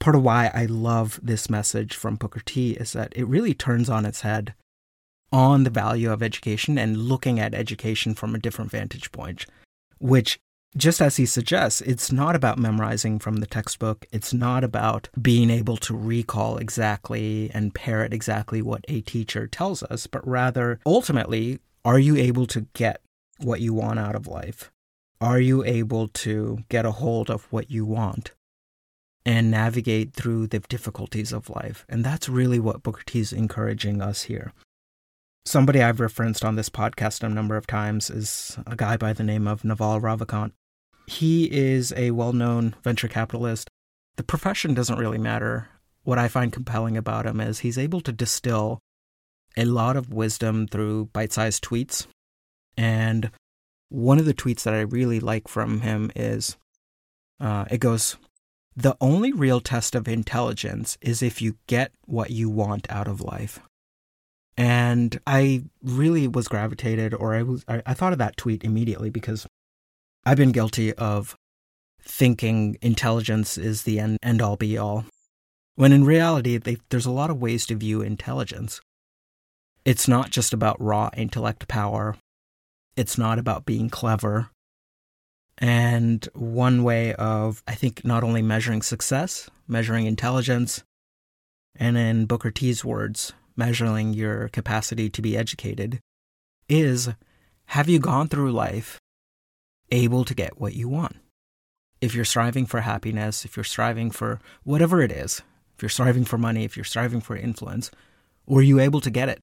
Part 0.00 0.16
of 0.16 0.22
why 0.22 0.50
I 0.54 0.64
love 0.64 1.20
this 1.22 1.50
message 1.50 1.94
from 1.94 2.16
Booker 2.16 2.40
T 2.40 2.72
is 2.72 2.94
that 2.94 3.12
it 3.14 3.28
really 3.28 3.52
turns 3.52 3.90
on 3.90 4.06
its 4.06 4.22
head 4.22 4.54
on 5.30 5.64
the 5.64 5.70
value 5.70 6.10
of 6.10 6.22
education 6.22 6.78
and 6.78 6.96
looking 6.96 7.38
at 7.38 7.54
education 7.54 8.14
from 8.14 8.34
a 8.34 8.38
different 8.38 8.70
vantage 8.70 9.12
point, 9.12 9.44
which 9.98 10.40
just 10.74 11.02
as 11.02 11.16
he 11.16 11.26
suggests, 11.26 11.82
it's 11.82 12.10
not 12.10 12.34
about 12.34 12.58
memorizing 12.58 13.18
from 13.18 13.36
the 13.36 13.46
textbook. 13.46 14.06
It's 14.10 14.32
not 14.32 14.64
about 14.64 15.10
being 15.20 15.50
able 15.50 15.76
to 15.78 15.94
recall 15.94 16.56
exactly 16.56 17.50
and 17.52 17.74
parrot 17.74 18.14
exactly 18.14 18.62
what 18.62 18.86
a 18.88 19.02
teacher 19.02 19.46
tells 19.46 19.82
us, 19.82 20.06
but 20.06 20.26
rather, 20.26 20.80
ultimately, 20.86 21.58
are 21.84 21.98
you 21.98 22.16
able 22.16 22.46
to 22.46 22.62
get 22.72 23.02
what 23.38 23.60
you 23.60 23.74
want 23.74 23.98
out 23.98 24.14
of 24.14 24.26
life? 24.26 24.70
Are 25.20 25.40
you 25.40 25.62
able 25.64 26.08
to 26.08 26.60
get 26.70 26.86
a 26.86 26.92
hold 26.92 27.28
of 27.28 27.46
what 27.52 27.70
you 27.70 27.84
want 27.84 28.30
and 29.24 29.50
navigate 29.50 30.12
through 30.12 30.46
the 30.46 30.60
difficulties 30.60 31.32
of 31.32 31.50
life? 31.50 31.84
And 31.88 32.04
that's 32.04 32.28
really 32.28 32.58
what 32.58 32.82
Booker 32.82 33.02
T 33.04 33.20
is 33.20 33.32
encouraging 33.32 34.00
us 34.00 34.22
here. 34.22 34.52
Somebody 35.46 35.82
I've 35.82 36.00
referenced 36.00 36.44
on 36.44 36.56
this 36.56 36.68
podcast 36.68 37.22
a 37.22 37.28
number 37.28 37.56
of 37.56 37.66
times 37.66 38.10
is 38.10 38.58
a 38.66 38.76
guy 38.76 38.96
by 38.96 39.12
the 39.12 39.24
name 39.24 39.48
of 39.48 39.64
Naval 39.64 40.00
Ravikant. 40.00 40.52
He 41.06 41.50
is 41.50 41.92
a 41.96 42.12
well 42.12 42.32
known 42.32 42.74
venture 42.84 43.08
capitalist. 43.08 43.68
The 44.16 44.22
profession 44.22 44.74
doesn't 44.74 44.98
really 44.98 45.18
matter. 45.18 45.68
What 46.02 46.18
I 46.18 46.28
find 46.28 46.52
compelling 46.52 46.96
about 46.96 47.26
him 47.26 47.40
is 47.40 47.60
he's 47.60 47.78
able 47.78 48.00
to 48.02 48.12
distill 48.12 48.78
a 49.56 49.64
lot 49.64 49.96
of 49.96 50.12
wisdom 50.12 50.66
through 50.66 51.06
bite 51.06 51.32
sized 51.32 51.64
tweets. 51.64 52.06
And 52.76 53.30
one 53.88 54.18
of 54.18 54.24
the 54.24 54.34
tweets 54.34 54.62
that 54.62 54.74
I 54.74 54.80
really 54.80 55.20
like 55.20 55.48
from 55.48 55.80
him 55.80 56.12
is 56.14 56.56
uh, 57.40 57.64
it 57.70 57.78
goes, 57.78 58.16
The 58.76 58.96
only 59.00 59.32
real 59.32 59.60
test 59.60 59.94
of 59.94 60.08
intelligence 60.08 60.96
is 61.00 61.22
if 61.22 61.42
you 61.42 61.56
get 61.66 61.92
what 62.06 62.30
you 62.30 62.48
want 62.48 62.90
out 62.90 63.08
of 63.08 63.20
life. 63.20 63.60
And 64.56 65.18
I 65.26 65.64
really 65.82 66.28
was 66.28 66.48
gravitated, 66.48 67.14
or 67.14 67.34
I 67.34 67.42
was, 67.42 67.64
I, 67.66 67.82
I 67.86 67.94
thought 67.94 68.12
of 68.12 68.18
that 68.18 68.36
tweet 68.36 68.62
immediately 68.62 69.10
because 69.10 69.46
I've 70.24 70.36
been 70.36 70.52
guilty 70.52 70.92
of 70.94 71.34
thinking 72.02 72.76
intelligence 72.82 73.56
is 73.56 73.82
the 73.82 73.98
end, 73.98 74.18
end 74.22 74.42
all 74.42 74.56
be 74.56 74.76
all, 74.76 75.04
when 75.76 75.92
in 75.92 76.04
reality, 76.04 76.58
they, 76.58 76.76
there's 76.90 77.06
a 77.06 77.10
lot 77.10 77.30
of 77.30 77.40
ways 77.40 77.66
to 77.66 77.74
view 77.74 78.02
intelligence. 78.02 78.80
It's 79.84 80.06
not 80.06 80.30
just 80.30 80.52
about 80.52 80.80
raw 80.80 81.10
intellect 81.16 81.68
power, 81.68 82.16
it's 82.96 83.16
not 83.16 83.38
about 83.38 83.64
being 83.64 83.88
clever. 83.88 84.50
And 85.60 86.26
one 86.34 86.82
way 86.82 87.14
of, 87.14 87.62
I 87.68 87.74
think, 87.74 88.04
not 88.04 88.24
only 88.24 88.40
measuring 88.40 88.82
success, 88.82 89.50
measuring 89.68 90.06
intelligence, 90.06 90.82
and 91.76 91.98
in 91.98 92.26
Booker 92.26 92.50
T's 92.50 92.84
words, 92.84 93.32
measuring 93.56 94.14
your 94.14 94.48
capacity 94.48 95.10
to 95.10 95.22
be 95.22 95.36
educated, 95.36 96.00
is 96.68 97.10
have 97.66 97.88
you 97.88 97.98
gone 97.98 98.28
through 98.28 98.52
life 98.52 99.00
able 99.90 100.24
to 100.24 100.34
get 100.34 100.60
what 100.60 100.74
you 100.74 100.88
want. 100.88 101.16
If 102.00 102.14
you're 102.14 102.24
striving 102.24 102.66
for 102.66 102.80
happiness, 102.80 103.44
if 103.44 103.56
you're 103.56 103.64
striving 103.64 104.10
for 104.10 104.40
whatever 104.64 105.02
it 105.02 105.12
is, 105.12 105.42
if 105.76 105.82
you're 105.82 105.88
striving 105.88 106.24
for 106.24 106.38
money, 106.38 106.64
if 106.64 106.76
you're 106.76 106.84
striving 106.84 107.20
for 107.20 107.36
influence, 107.36 107.90
were 108.46 108.62
you 108.62 108.80
able 108.80 109.00
to 109.00 109.10
get 109.10 109.28
it? 109.28 109.40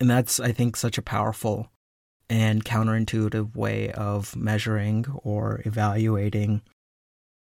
And 0.00 0.10
that's, 0.10 0.40
I 0.40 0.52
think, 0.52 0.76
such 0.76 0.98
a 0.98 1.02
powerful 1.02 1.70
and 2.30 2.64
counterintuitive 2.64 3.56
way 3.56 3.90
of 3.90 4.36
measuring 4.36 5.04
or 5.24 5.60
evaluating 5.64 6.62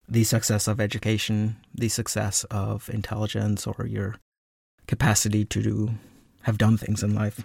the 0.08 0.24
success 0.24 0.68
of 0.68 0.82
education, 0.82 1.58
the 1.74 1.88
success 1.88 2.44
of 2.46 2.90
intelligence, 2.90 3.68
or 3.68 3.86
your 3.86 4.16
capacity 4.88 5.46
to 5.46 5.62
do, 5.62 5.92
have 6.42 6.58
done 6.58 6.76
things 6.76 7.04
in 7.04 7.14
life. 7.14 7.44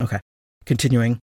Okay, 0.00 0.20
continuing. 0.64 1.18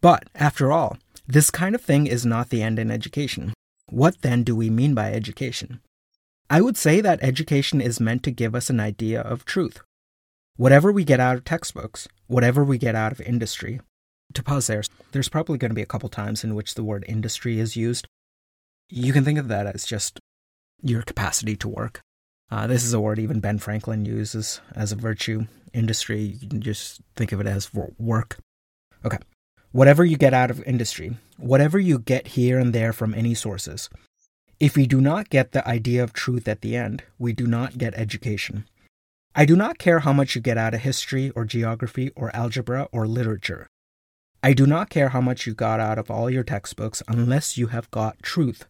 But 0.00 0.28
after 0.36 0.70
all, 0.70 0.96
this 1.26 1.50
kind 1.50 1.74
of 1.74 1.82
thing 1.82 2.06
is 2.06 2.24
not 2.24 2.50
the 2.50 2.62
end 2.62 2.78
in 2.78 2.90
education. 2.90 3.52
What 3.88 4.22
then 4.22 4.44
do 4.44 4.54
we 4.54 4.70
mean 4.70 4.94
by 4.94 5.12
education? 5.12 5.80
I 6.48 6.60
would 6.60 6.76
say 6.76 7.00
that 7.00 7.22
education 7.22 7.80
is 7.80 7.98
meant 7.98 8.22
to 8.24 8.30
give 8.30 8.54
us 8.54 8.70
an 8.70 8.78
idea 8.78 9.20
of 9.20 9.44
truth. 9.44 9.80
Whatever 10.56 10.92
we 10.92 11.02
get 11.02 11.18
out 11.18 11.36
of 11.36 11.44
textbooks, 11.44 12.06
whatever 12.28 12.62
we 12.62 12.78
get 12.78 12.94
out 12.94 13.10
of 13.10 13.20
industry, 13.20 13.80
to 14.34 14.42
pause 14.42 14.66
there, 14.66 14.82
there's 15.12 15.28
probably 15.28 15.58
going 15.58 15.70
to 15.70 15.74
be 15.74 15.82
a 15.82 15.86
couple 15.86 16.08
times 16.08 16.44
in 16.44 16.54
which 16.54 16.74
the 16.74 16.84
word 16.84 17.04
industry 17.08 17.58
is 17.58 17.76
used. 17.76 18.06
You 18.88 19.12
can 19.12 19.24
think 19.24 19.38
of 19.38 19.48
that 19.48 19.66
as 19.66 19.84
just 19.84 20.20
your 20.82 21.02
capacity 21.02 21.56
to 21.56 21.68
work. 21.68 22.00
Uh, 22.50 22.66
this 22.66 22.84
is 22.84 22.92
a 22.92 23.00
word 23.00 23.18
even 23.18 23.40
Ben 23.40 23.58
Franklin 23.58 24.04
uses 24.04 24.60
as 24.74 24.92
a 24.92 24.96
virtue. 24.96 25.46
Industry, 25.72 26.20
you 26.20 26.48
can 26.48 26.60
just 26.60 27.00
think 27.16 27.32
of 27.32 27.40
it 27.40 27.46
as 27.46 27.72
work. 27.72 28.38
Okay. 29.04 29.18
Whatever 29.70 30.04
you 30.04 30.18
get 30.18 30.34
out 30.34 30.50
of 30.50 30.62
industry, 30.64 31.16
whatever 31.38 31.78
you 31.78 31.98
get 31.98 32.28
here 32.28 32.58
and 32.58 32.74
there 32.74 32.92
from 32.92 33.14
any 33.14 33.32
sources, 33.32 33.88
if 34.60 34.76
we 34.76 34.86
do 34.86 35.00
not 35.00 35.30
get 35.30 35.52
the 35.52 35.66
idea 35.66 36.04
of 36.04 36.12
truth 36.12 36.46
at 36.46 36.60
the 36.60 36.76
end, 36.76 37.02
we 37.18 37.32
do 37.32 37.46
not 37.46 37.78
get 37.78 37.94
education. 37.94 38.66
I 39.34 39.46
do 39.46 39.56
not 39.56 39.78
care 39.78 40.00
how 40.00 40.12
much 40.12 40.34
you 40.34 40.42
get 40.42 40.58
out 40.58 40.74
of 40.74 40.80
history 40.80 41.30
or 41.30 41.46
geography 41.46 42.10
or 42.14 42.36
algebra 42.36 42.86
or 42.92 43.08
literature. 43.08 43.66
I 44.44 44.54
do 44.54 44.66
not 44.66 44.90
care 44.90 45.10
how 45.10 45.20
much 45.20 45.46
you 45.46 45.54
got 45.54 45.78
out 45.78 46.00
of 46.00 46.10
all 46.10 46.28
your 46.28 46.42
textbooks 46.42 47.00
unless 47.06 47.56
you 47.56 47.68
have 47.68 47.88
got 47.92 48.20
truth. 48.24 48.66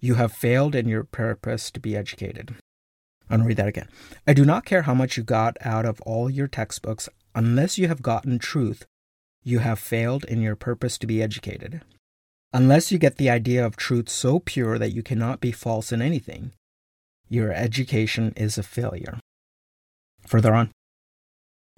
You 0.00 0.14
have 0.14 0.32
failed 0.32 0.74
in 0.74 0.88
your 0.88 1.04
purpose 1.04 1.70
to 1.70 1.78
be 1.78 1.96
educated. 1.96 2.56
I'm 3.30 3.38
going 3.38 3.42
to 3.42 3.46
read 3.46 3.56
that 3.58 3.68
again. 3.68 3.88
I 4.26 4.34
do 4.34 4.44
not 4.44 4.64
care 4.64 4.82
how 4.82 4.94
much 4.94 5.16
you 5.16 5.22
got 5.22 5.56
out 5.60 5.86
of 5.86 6.00
all 6.00 6.28
your 6.28 6.48
textbooks 6.48 7.08
unless 7.32 7.78
you 7.78 7.86
have 7.86 8.02
gotten 8.02 8.40
truth. 8.40 8.84
You 9.44 9.60
have 9.60 9.78
failed 9.78 10.24
in 10.24 10.42
your 10.42 10.56
purpose 10.56 10.98
to 10.98 11.06
be 11.06 11.22
educated. 11.22 11.82
Unless 12.52 12.90
you 12.90 12.98
get 12.98 13.18
the 13.18 13.30
idea 13.30 13.64
of 13.64 13.76
truth 13.76 14.08
so 14.08 14.40
pure 14.40 14.80
that 14.80 14.92
you 14.92 15.04
cannot 15.04 15.40
be 15.40 15.52
false 15.52 15.92
in 15.92 16.02
anything, 16.02 16.50
your 17.28 17.52
education 17.52 18.32
is 18.36 18.58
a 18.58 18.64
failure. 18.64 19.20
Further 20.26 20.52
on, 20.52 20.72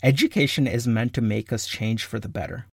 education 0.03 0.67
is 0.67 0.89
meant 0.89 1.13
to 1.13 1.21
make 1.21 1.53
us 1.53 1.67
change 1.67 2.07
for 2.07 2.19
the 2.19 2.31
better 2.31 2.67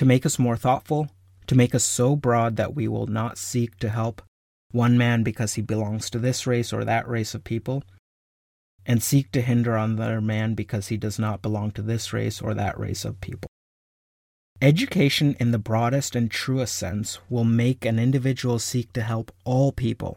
to 0.00 0.06
make 0.06 0.24
us 0.24 0.38
more 0.38 0.56
thoughtful, 0.56 1.10
to 1.46 1.54
make 1.54 1.74
us 1.74 1.84
so 1.84 2.16
broad 2.16 2.56
that 2.56 2.74
we 2.74 2.88
will 2.88 3.06
not 3.06 3.36
seek 3.36 3.76
to 3.76 3.90
help 3.90 4.22
one 4.72 4.96
man 4.96 5.22
because 5.22 5.56
he 5.56 5.60
belongs 5.60 6.08
to 6.08 6.18
this 6.18 6.46
race 6.46 6.72
or 6.72 6.86
that 6.86 7.06
race 7.06 7.34
of 7.34 7.44
people, 7.44 7.82
and 8.86 9.02
seek 9.02 9.30
to 9.30 9.42
hinder 9.42 9.76
another 9.76 10.22
man 10.22 10.54
because 10.54 10.88
he 10.88 10.96
does 10.96 11.18
not 11.18 11.42
belong 11.42 11.70
to 11.70 11.82
this 11.82 12.14
race 12.14 12.40
or 12.40 12.54
that 12.54 12.80
race 12.80 13.04
of 13.04 13.20
people. 13.20 13.50
Education, 14.62 15.36
in 15.38 15.50
the 15.50 15.58
broadest 15.58 16.16
and 16.16 16.30
truest 16.30 16.74
sense, 16.76 17.18
will 17.28 17.44
make 17.44 17.84
an 17.84 17.98
individual 17.98 18.58
seek 18.58 18.90
to 18.94 19.02
help 19.02 19.30
all 19.44 19.70
people, 19.70 20.16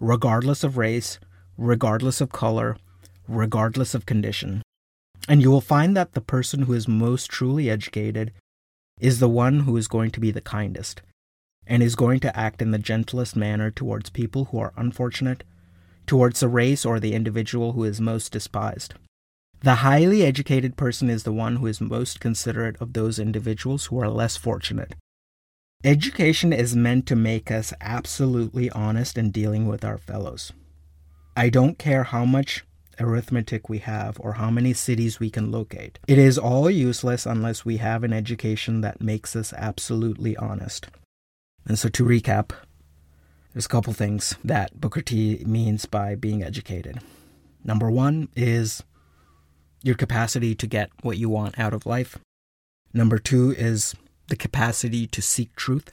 regardless 0.00 0.64
of 0.64 0.78
race, 0.78 1.18
regardless 1.58 2.22
of 2.22 2.32
color, 2.32 2.78
regardless 3.28 3.94
of 3.94 4.06
condition. 4.06 4.62
And 5.28 5.42
you 5.42 5.50
will 5.50 5.60
find 5.60 5.94
that 5.94 6.12
the 6.12 6.22
person 6.22 6.62
who 6.62 6.72
is 6.72 6.88
most 6.88 7.28
truly 7.28 7.68
educated 7.68 8.32
is 9.00 9.20
the 9.20 9.28
one 9.28 9.60
who 9.60 9.76
is 9.76 9.88
going 9.88 10.10
to 10.10 10.20
be 10.20 10.30
the 10.30 10.40
kindest, 10.40 11.02
and 11.66 11.82
is 11.82 11.94
going 11.94 12.20
to 12.20 12.36
act 12.38 12.62
in 12.62 12.70
the 12.70 12.78
gentlest 12.78 13.36
manner 13.36 13.70
towards 13.70 14.10
people 14.10 14.46
who 14.46 14.58
are 14.58 14.72
unfortunate, 14.76 15.44
towards 16.06 16.40
the 16.40 16.48
race 16.48 16.84
or 16.84 16.98
the 16.98 17.14
individual 17.14 17.72
who 17.72 17.84
is 17.84 18.00
most 18.00 18.32
despised. 18.32 18.94
The 19.60 19.76
highly 19.76 20.22
educated 20.22 20.76
person 20.76 21.10
is 21.10 21.24
the 21.24 21.32
one 21.32 21.56
who 21.56 21.66
is 21.66 21.80
most 21.80 22.20
considerate 22.20 22.76
of 22.80 22.92
those 22.92 23.18
individuals 23.18 23.86
who 23.86 24.00
are 24.00 24.08
less 24.08 24.36
fortunate. 24.36 24.94
Education 25.84 26.52
is 26.52 26.74
meant 26.74 27.06
to 27.06 27.16
make 27.16 27.50
us 27.50 27.72
absolutely 27.80 28.70
honest 28.70 29.18
in 29.18 29.30
dealing 29.30 29.66
with 29.66 29.84
our 29.84 29.98
fellows. 29.98 30.52
I 31.36 31.50
don't 31.50 31.78
care 31.78 32.04
how 32.04 32.24
much 32.24 32.64
arithmetic 33.00 33.68
we 33.68 33.78
have 33.78 34.18
or 34.20 34.34
how 34.34 34.50
many 34.50 34.72
cities 34.72 35.20
we 35.20 35.30
can 35.30 35.50
locate. 35.50 35.98
It 36.06 36.18
is 36.18 36.38
all 36.38 36.70
useless 36.70 37.26
unless 37.26 37.64
we 37.64 37.78
have 37.78 38.04
an 38.04 38.12
education 38.12 38.80
that 38.80 39.00
makes 39.00 39.34
us 39.36 39.52
absolutely 39.52 40.36
honest. 40.36 40.88
And 41.66 41.78
so 41.78 41.88
to 41.90 42.04
recap, 42.04 42.50
there's 43.52 43.66
a 43.66 43.68
couple 43.68 43.92
things 43.92 44.36
that 44.44 44.80
Booker 44.80 45.02
T 45.02 45.42
means 45.46 45.86
by 45.86 46.14
being 46.14 46.42
educated. 46.42 47.00
Number 47.64 47.90
one 47.90 48.28
is 48.36 48.82
your 49.82 49.94
capacity 49.94 50.54
to 50.54 50.66
get 50.66 50.90
what 51.02 51.18
you 51.18 51.28
want 51.28 51.58
out 51.58 51.74
of 51.74 51.86
life. 51.86 52.18
Number 52.92 53.18
two 53.18 53.52
is 53.52 53.94
the 54.28 54.36
capacity 54.36 55.06
to 55.08 55.22
seek 55.22 55.54
truth. 55.56 55.90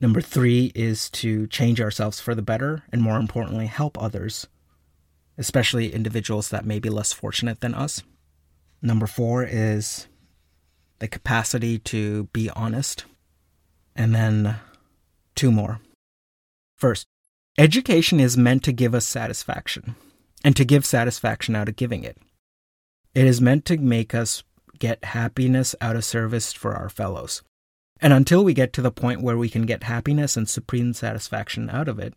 Number 0.00 0.20
three 0.20 0.72
is 0.74 1.08
to 1.10 1.46
change 1.46 1.80
ourselves 1.80 2.20
for 2.20 2.34
the 2.34 2.42
better, 2.42 2.82
and 2.92 3.00
more 3.00 3.18
importantly, 3.18 3.66
help 3.66 4.00
others 4.02 4.48
especially 5.38 5.92
individuals 5.92 6.48
that 6.50 6.64
may 6.64 6.78
be 6.78 6.90
less 6.90 7.12
fortunate 7.12 7.60
than 7.60 7.74
us. 7.74 8.02
Number 8.82 9.06
four 9.06 9.44
is 9.44 10.08
the 10.98 11.08
capacity 11.08 11.78
to 11.78 12.24
be 12.32 12.50
honest. 12.50 13.04
And 13.96 14.14
then 14.14 14.56
two 15.34 15.52
more. 15.52 15.80
First, 16.76 17.06
education 17.56 18.20
is 18.20 18.36
meant 18.36 18.64
to 18.64 18.72
give 18.72 18.94
us 18.94 19.06
satisfaction 19.06 19.94
and 20.44 20.56
to 20.56 20.64
give 20.64 20.84
satisfaction 20.84 21.56
out 21.56 21.68
of 21.68 21.76
giving 21.76 22.04
it. 22.04 22.18
It 23.14 23.26
is 23.26 23.40
meant 23.40 23.64
to 23.66 23.78
make 23.78 24.14
us 24.14 24.42
get 24.78 25.04
happiness 25.04 25.74
out 25.80 25.96
of 25.96 26.04
service 26.04 26.52
for 26.52 26.74
our 26.74 26.88
fellows. 26.88 27.42
And 28.00 28.12
until 28.12 28.44
we 28.44 28.54
get 28.54 28.72
to 28.74 28.82
the 28.82 28.90
point 28.90 29.22
where 29.22 29.38
we 29.38 29.48
can 29.48 29.66
get 29.66 29.84
happiness 29.84 30.36
and 30.36 30.48
supreme 30.48 30.92
satisfaction 30.92 31.70
out 31.70 31.88
of 31.88 31.98
it, 31.98 32.14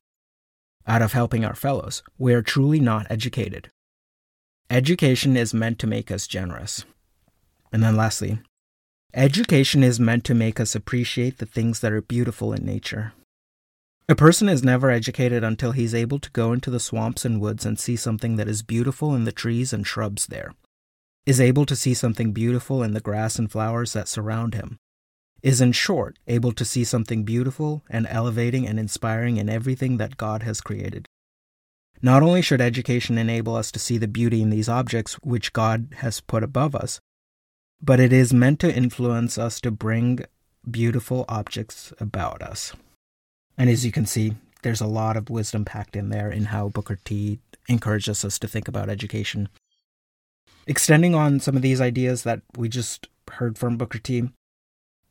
out 0.88 1.02
of 1.02 1.14
helping 1.14 1.44
our 1.44 1.56
fellows. 1.56 2.02
We 2.18 2.34
are 2.34 2.42
truly 2.42 2.80
not 2.80 3.06
educated. 3.10 3.70
Education 4.70 5.38
is 5.38 5.54
meant 5.54 5.80
to 5.80 5.88
make 5.88 6.12
us 6.12 6.28
generous. 6.28 6.86
And 7.72 7.84
then 7.84 7.96
lastly, 7.96 8.40
education 9.14 9.84
is 9.84 10.00
meant 10.00 10.24
to 10.26 10.34
make 10.34 10.60
us 10.60 10.76
appreciate 10.76 11.38
the 11.38 11.46
things 11.46 11.82
that 11.82 11.92
are 11.92 12.02
beautiful 12.02 12.54
in 12.54 12.66
nature. 12.66 13.14
A 14.10 14.16
person 14.16 14.48
is 14.48 14.64
never 14.64 14.90
educated 14.90 15.44
until 15.44 15.74
he's 15.74 15.94
able 15.94 16.20
to 16.20 16.32
go 16.32 16.54
into 16.54 16.70
the 16.70 16.80
swamps 16.80 17.26
and 17.26 17.42
woods 17.42 17.66
and 17.66 17.78
see 17.78 17.98
something 17.98 18.38
that 18.38 18.48
is 18.48 18.64
beautiful 18.64 19.14
in 19.14 19.26
the 19.26 19.34
trees 19.34 19.74
and 19.74 19.86
shrubs 19.86 20.28
there, 20.28 20.54
is 21.26 21.42
able 21.42 21.66
to 21.66 21.76
see 21.76 21.94
something 21.94 22.32
beautiful 22.32 22.82
in 22.84 22.94
the 22.94 23.02
grass 23.02 23.38
and 23.38 23.52
flowers 23.52 23.92
that 23.92 24.08
surround 24.08 24.54
him, 24.54 24.78
is, 25.48 25.62
in 25.62 25.72
short, 25.72 26.20
able 26.28 26.52
to 26.52 26.66
see 26.66 26.84
something 26.84 27.24
beautiful 27.24 27.82
and 27.90 28.06
elevating 28.08 28.68
and 28.68 28.78
inspiring 28.78 29.38
in 29.38 29.48
everything 29.48 29.96
that 29.96 30.18
God 30.18 30.44
has 30.44 30.60
created. 30.60 31.06
Not 32.02 32.22
only 32.22 32.42
should 32.42 32.60
education 32.60 33.18
enable 33.18 33.56
us 33.56 33.72
to 33.72 33.80
see 33.80 33.98
the 33.98 34.10
beauty 34.10 34.42
in 34.42 34.50
these 34.50 34.68
objects 34.68 35.14
which 35.24 35.54
God 35.54 35.88
has 36.00 36.20
put 36.20 36.44
above 36.44 36.76
us, 36.76 37.00
but 37.82 37.98
it 37.98 38.12
is 38.12 38.34
meant 38.34 38.60
to 38.60 38.76
influence 38.76 39.38
us 39.38 39.62
to 39.62 39.72
bring 39.72 40.20
beautiful 40.70 41.24
objects 41.30 41.94
about 41.98 42.42
us. 42.42 42.74
And 43.58 43.70
as 43.70 43.86
you 43.86 43.94
can 43.94 44.06
see, 44.06 44.34
there's 44.64 44.82
a 44.82 44.86
lot 44.86 45.16
of 45.16 45.30
wisdom 45.30 45.64
packed 45.64 45.96
in 45.96 46.10
there 46.10 46.30
in 46.30 46.46
how 46.46 46.68
Booker 46.68 46.98
T 47.06 47.40
encourages 47.70 48.26
us 48.26 48.38
to 48.40 48.50
think 48.50 48.68
about 48.68 48.90
education. 48.90 49.48
Extending 50.68 51.16
on 51.16 51.40
some 51.40 51.56
of 51.56 51.62
these 51.62 51.80
ideas 51.80 52.24
that 52.24 52.42
we 52.58 52.68
just 52.68 53.08
heard 53.32 53.58
from 53.58 53.78
Booker 53.78 54.00
T, 54.00 54.30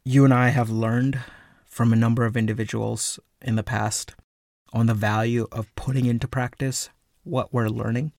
you 0.08 0.24
and 0.24 0.32
I 0.32 0.50
have 0.50 0.70
learned 0.70 1.18
from 1.64 1.92
a 1.92 1.96
number 1.96 2.24
of 2.24 2.36
individuals 2.36 3.18
in 3.42 3.56
the 3.56 3.64
past 3.64 4.14
on 4.72 4.86
the 4.86 4.94
value 4.94 5.48
of 5.50 5.74
putting 5.74 6.06
into 6.06 6.28
practice 6.28 6.90
what 7.24 7.52
we're 7.52 7.66
learning. 7.66 8.12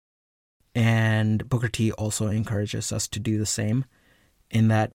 And 0.76 1.48
Booker 1.48 1.70
T 1.70 1.94
also 1.94 2.28
encourages 2.28 2.92
us 2.92 3.08
to 3.08 3.22
do 3.22 3.38
the 3.38 3.46
same, 3.46 3.86
in 4.52 4.68
that 4.68 4.92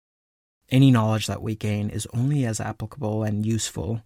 any 0.70 0.90
knowledge 0.90 1.28
that 1.28 1.40
we 1.40 1.54
gain 1.54 1.88
is 1.88 2.06
only 2.12 2.44
as 2.44 2.60
applicable 2.60 3.22
and 3.22 3.46
useful 3.46 4.02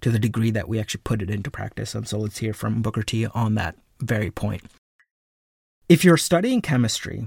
to 0.00 0.10
the 0.10 0.20
degree 0.20 0.52
that 0.52 0.68
we 0.68 0.78
actually 0.78 1.02
put 1.02 1.22
it 1.22 1.30
into 1.30 1.50
practice. 1.50 1.96
And 1.96 2.06
so 2.06 2.18
let's 2.18 2.38
hear 2.38 2.52
from 2.52 2.80
Booker 2.80 3.02
T 3.02 3.26
on 3.26 3.56
that 3.56 3.74
very 3.98 4.30
point. 4.30 4.62
If 5.88 6.04
you're 6.04 6.16
studying 6.16 6.62
chemistry, 6.62 7.26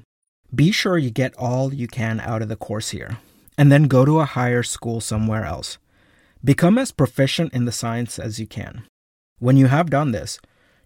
be 0.55 0.71
sure 0.71 0.97
you 0.97 1.11
get 1.11 1.35
all 1.37 1.73
you 1.73 1.87
can 1.89 2.21
out 2.21 2.41
of 2.41 2.47
the 2.47 2.55
course 2.55 2.91
here 2.91 3.17
and 3.57 3.71
then 3.71 3.83
go 3.83 4.05
to 4.05 4.19
a 4.19 4.25
higher 4.25 4.63
school 4.63 5.01
somewhere 5.01 5.45
else. 5.45 5.77
Become 6.43 6.77
as 6.77 6.91
proficient 6.91 7.53
in 7.53 7.65
the 7.65 7.71
science 7.71 8.19
as 8.19 8.39
you 8.39 8.47
can. 8.47 8.85
When 9.39 9.57
you 9.57 9.67
have 9.67 9.89
done 9.89 10.11
this, 10.11 10.39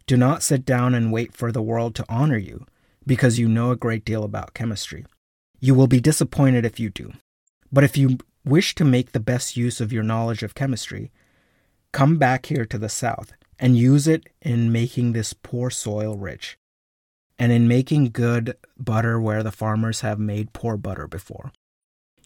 do 0.05 0.18
not 0.18 0.43
sit 0.43 0.65
down 0.65 0.93
and 0.93 1.11
wait 1.11 1.34
for 1.34 1.51
the 1.51 1.61
world 1.61 1.95
to 1.95 2.05
honor 2.07 2.38
you 2.38 2.65
because 3.05 3.39
you 3.39 3.47
know 3.47 3.72
a 3.72 3.76
great 3.76 4.05
deal 4.05 4.24
about 4.24 4.53
chemistry. 4.53 5.05
You 5.59 5.74
will 5.74 5.88
be 5.88 5.99
disappointed 5.99 6.65
if 6.65 6.80
you 6.80 6.89
do. 6.89 7.13
But 7.72 7.84
if 7.84 7.97
you 7.97 8.18
wish 8.45 8.76
to 8.76 8.86
make 8.86 9.11
the 9.11 9.20
best 9.20 9.57
use 9.57 9.82
of 9.82 9.91
your 9.91 10.03
knowledge 10.03 10.43
of 10.43 10.55
chemistry, 10.55 11.11
come 11.91 12.18
back 12.18 12.45
here 12.45 12.65
to 12.65 12.78
the 12.78 12.89
south 12.89 13.34
and 13.59 13.78
use 13.78 14.07
it 14.07 14.30
in 14.41 14.72
making 14.72 15.13
this 15.13 15.34
poor 15.34 15.70
soil 15.70 16.15
rich, 16.15 16.57
and 17.39 17.51
in 17.51 17.68
making 17.68 18.11
good 18.11 18.55
butter 18.78 19.20
where 19.20 19.43
the 19.43 19.51
farmers 19.51 20.01
have 20.01 20.20
made 20.20 20.53
poor 20.53 20.78
butter 20.78 21.07
before. 21.07 21.51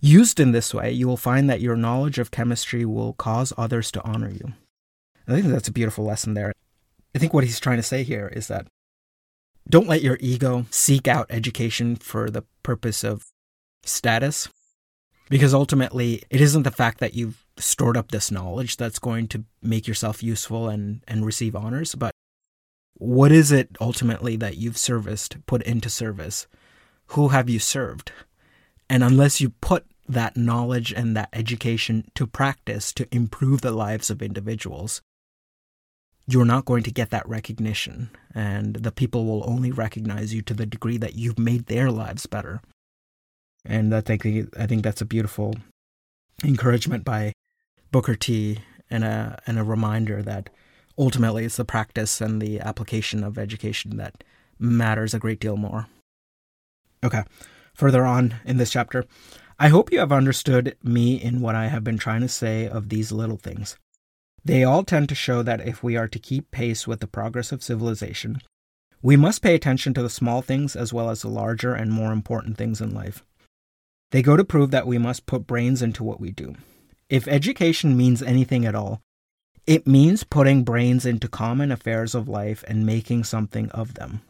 Used 0.04 0.40
in 0.40 0.52
this 0.52 0.74
way, 0.74 0.92
you 0.92 1.08
will 1.08 1.16
find 1.16 1.48
that 1.48 1.62
your 1.62 1.76
knowledge 1.76 2.18
of 2.18 2.32
chemistry 2.32 2.86
will 2.86 3.14
cause 3.14 3.54
others 3.56 3.92
to 3.92 4.04
honor 4.04 4.32
you. 4.32 4.54
I 5.28 5.34
think 5.34 5.46
that's 5.46 5.68
a 5.68 5.72
beautiful 5.72 6.04
lesson 6.04 6.34
there. 6.34 6.52
I 7.14 7.20
think 7.20 7.34
what 7.34 7.44
he's 7.44 7.60
trying 7.60 7.78
to 7.78 7.84
say 7.84 8.02
here 8.02 8.28
is 8.28 8.48
that 8.48 8.66
don't 9.70 9.88
let 9.88 10.02
your 10.02 10.18
ego 10.20 10.66
seek 10.72 11.08
out 11.08 11.28
education 11.30 11.96
for 11.96 12.32
the 12.32 12.44
purpose 12.64 13.04
of 13.04 13.28
status, 13.84 14.50
because 15.30 15.54
ultimately 15.54 16.24
it 16.32 16.42
isn't 16.42 16.64
the 16.64 16.72
fact 16.72 16.98
that 17.00 17.14
you've 17.14 17.46
stored 17.58 17.96
up 17.96 18.10
this 18.10 18.32
knowledge 18.32 18.78
that's 18.78 18.98
going 18.98 19.28
to 19.28 19.46
make 19.62 19.88
yourself 19.88 20.24
useful 20.24 20.68
and, 20.68 21.04
and 21.08 21.26
receive 21.28 21.56
honors, 21.56 21.94
but 21.94 22.12
what 22.96 23.32
is 23.32 23.52
it 23.52 23.70
ultimately 23.80 24.36
that 24.36 24.58
you've 24.58 24.78
serviced, 24.80 25.38
put 25.46 25.62
into 25.62 25.90
service? 25.90 26.48
Who 27.08 27.28
have 27.28 27.50
you 27.50 27.60
served? 27.60 28.12
And 28.90 29.04
unless 29.04 29.40
you 29.40 29.52
put 29.62 29.86
that 30.14 30.38
knowledge 30.38 30.92
and 30.94 31.16
that 31.16 31.30
education 31.34 32.10
to 32.16 32.28
practice 32.28 32.94
to 32.94 33.08
improve 33.14 33.62
the 33.62 33.72
lives 33.72 34.10
of 34.10 34.22
individuals, 34.22 35.02
you're 36.28 36.46
not 36.46 36.66
going 36.66 36.84
to 36.84 36.92
get 36.92 37.10
that 37.10 37.28
recognition. 37.28 38.10
And 38.34 38.76
the 38.76 38.92
people 38.92 39.26
will 39.26 39.50
only 39.50 39.72
recognize 39.72 40.34
you 40.34 40.42
to 40.44 40.54
the 40.54 40.66
degree 40.66 40.98
that 40.98 41.16
you've 41.16 41.40
made 41.40 41.66
their 41.66 41.92
lives 41.92 42.26
better. 42.26 42.62
And 43.66 43.94
I 43.94 44.02
think, 44.02 44.26
I 44.58 44.66
think 44.66 44.84
that's 44.84 45.02
a 45.02 45.06
beautiful 45.06 45.56
encouragement 46.44 47.04
by 47.06 47.34
Booker 47.92 48.16
T 48.16 48.60
and 48.90 49.04
a, 49.04 49.40
and 49.46 49.60
a 49.60 49.64
reminder 49.64 50.22
that 50.24 50.50
ultimately 50.98 51.46
it's 51.46 51.58
the 51.58 51.66
practice 51.66 52.22
and 52.22 52.42
the 52.42 52.60
application 52.60 53.24
of 53.24 53.38
education 53.38 53.98
that 53.98 54.24
matters 54.60 55.14
a 55.14 55.20
great 55.20 55.40
deal 55.40 55.58
more. 55.58 55.88
Okay, 57.04 57.24
further 57.74 58.06
on 58.06 58.36
in 58.46 58.58
this 58.58 58.72
chapter, 58.72 59.06
I 59.62 59.68
hope 59.68 59.92
you 59.92 60.00
have 60.00 60.12
understood 60.12 60.76
me 60.82 61.22
in 61.22 61.40
what 61.40 61.54
I 61.54 61.68
have 61.68 61.84
been 61.84 62.00
trying 62.00 62.22
to 62.22 62.28
say 62.28 62.68
of 62.68 62.90
these 62.90 63.12
little 63.12 63.38
things. 63.38 63.78
They 64.44 64.64
all 64.64 64.84
tend 64.84 65.08
to 65.10 65.14
show 65.14 65.44
that 65.44 65.68
if 65.68 65.84
we 65.84 65.96
are 65.96 66.08
to 66.08 66.18
keep 66.18 66.50
pace 66.50 66.88
with 66.88 67.00
the 67.00 67.06
progress 67.06 67.52
of 67.52 67.62
civilization, 67.62 68.42
we 69.04 69.16
must 69.16 69.44
pay 69.44 69.54
attention 69.54 69.94
to 69.94 70.02
the 70.02 70.10
small 70.10 70.42
things 70.42 70.76
as 70.76 70.92
well 70.92 71.12
as 71.12 71.22
the 71.22 71.28
larger 71.28 71.76
and 71.76 71.92
more 71.92 72.12
important 72.12 72.58
things 72.58 72.82
in 72.82 72.92
life. 72.92 73.24
They 74.10 74.24
go 74.24 74.36
to 74.36 74.44
prove 74.44 74.72
that 74.72 74.88
we 74.88 74.98
must 74.98 75.28
put 75.28 75.46
brains 75.46 75.84
into 75.84 76.04
what 76.04 76.20
we 76.20 76.32
do. 76.32 76.56
If 77.08 77.28
education 77.28 77.96
means 77.96 78.24
anything 78.24 78.66
at 78.66 78.74
all, 78.74 79.00
it 79.68 79.86
means 79.86 80.24
putting 80.24 80.64
brains 80.64 81.06
into 81.06 81.28
common 81.28 81.72
affairs 81.72 82.16
of 82.16 82.28
life 82.28 82.64
and 82.68 82.84
making 82.84 83.26
something 83.26 83.70
of 83.70 83.94
them. 83.94 84.22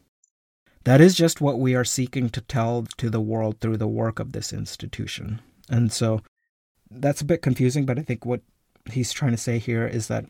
That 0.84 1.02
is 1.02 1.16
just 1.16 1.42
what 1.42 1.60
we 1.60 1.76
are 1.76 1.84
seeking 1.84 2.30
to 2.32 2.42
tell 2.42 2.88
to 2.98 3.10
the 3.10 3.22
world 3.22 3.60
through 3.60 3.78
the 3.78 3.88
work 3.88 4.20
of 4.20 4.32
this 4.32 4.52
institution. 4.52 5.42
And 5.70 5.92
so 5.92 6.22
that's 6.90 7.22
a 7.22 7.26
bit 7.26 7.42
confusing, 7.42 7.86
but 7.86 8.00
I 8.00 8.02
think 8.02 8.26
what 8.26 8.42
he's 8.92 9.14
trying 9.14 9.32
to 9.32 9.38
say 9.38 9.60
here 9.60 9.86
is 9.86 10.08
that 10.08 10.26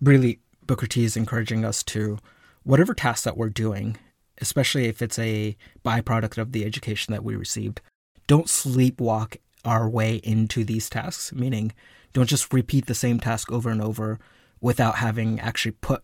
really 0.00 0.40
Booker 0.66 0.86
T 0.86 1.04
is 1.04 1.16
encouraging 1.16 1.64
us 1.64 1.82
to, 1.84 2.18
whatever 2.62 2.94
task 2.94 3.24
that 3.24 3.36
we're 3.36 3.50
doing, 3.50 3.98
especially 4.38 4.86
if 4.86 5.02
it's 5.02 5.18
a 5.18 5.56
byproduct 5.84 6.38
of 6.38 6.52
the 6.52 6.64
education 6.64 7.12
that 7.12 7.24
we 7.24 7.36
received, 7.36 7.80
don't 8.26 8.46
sleepwalk 8.46 9.36
our 9.64 9.88
way 9.88 10.16
into 10.16 10.64
these 10.64 10.88
tasks, 10.88 11.32
meaning 11.32 11.72
don't 12.12 12.28
just 12.28 12.52
repeat 12.52 12.86
the 12.86 12.94
same 12.94 13.20
task 13.20 13.52
over 13.52 13.70
and 13.70 13.82
over 13.82 14.18
without 14.60 14.96
having 14.96 15.38
actually 15.40 15.72
put 15.72 16.02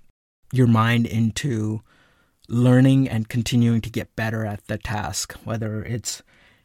your 0.53 0.67
mind 0.67 1.07
into 1.07 1.81
learning 2.51 3.09
and 3.09 3.29
continuing 3.29 3.81
to 3.81 3.91
get 3.91 4.17
better 4.17 4.45
at 4.45 4.67
the 4.67 4.77
task, 4.77 5.35
whether 5.45 5.85
it's 5.85 6.23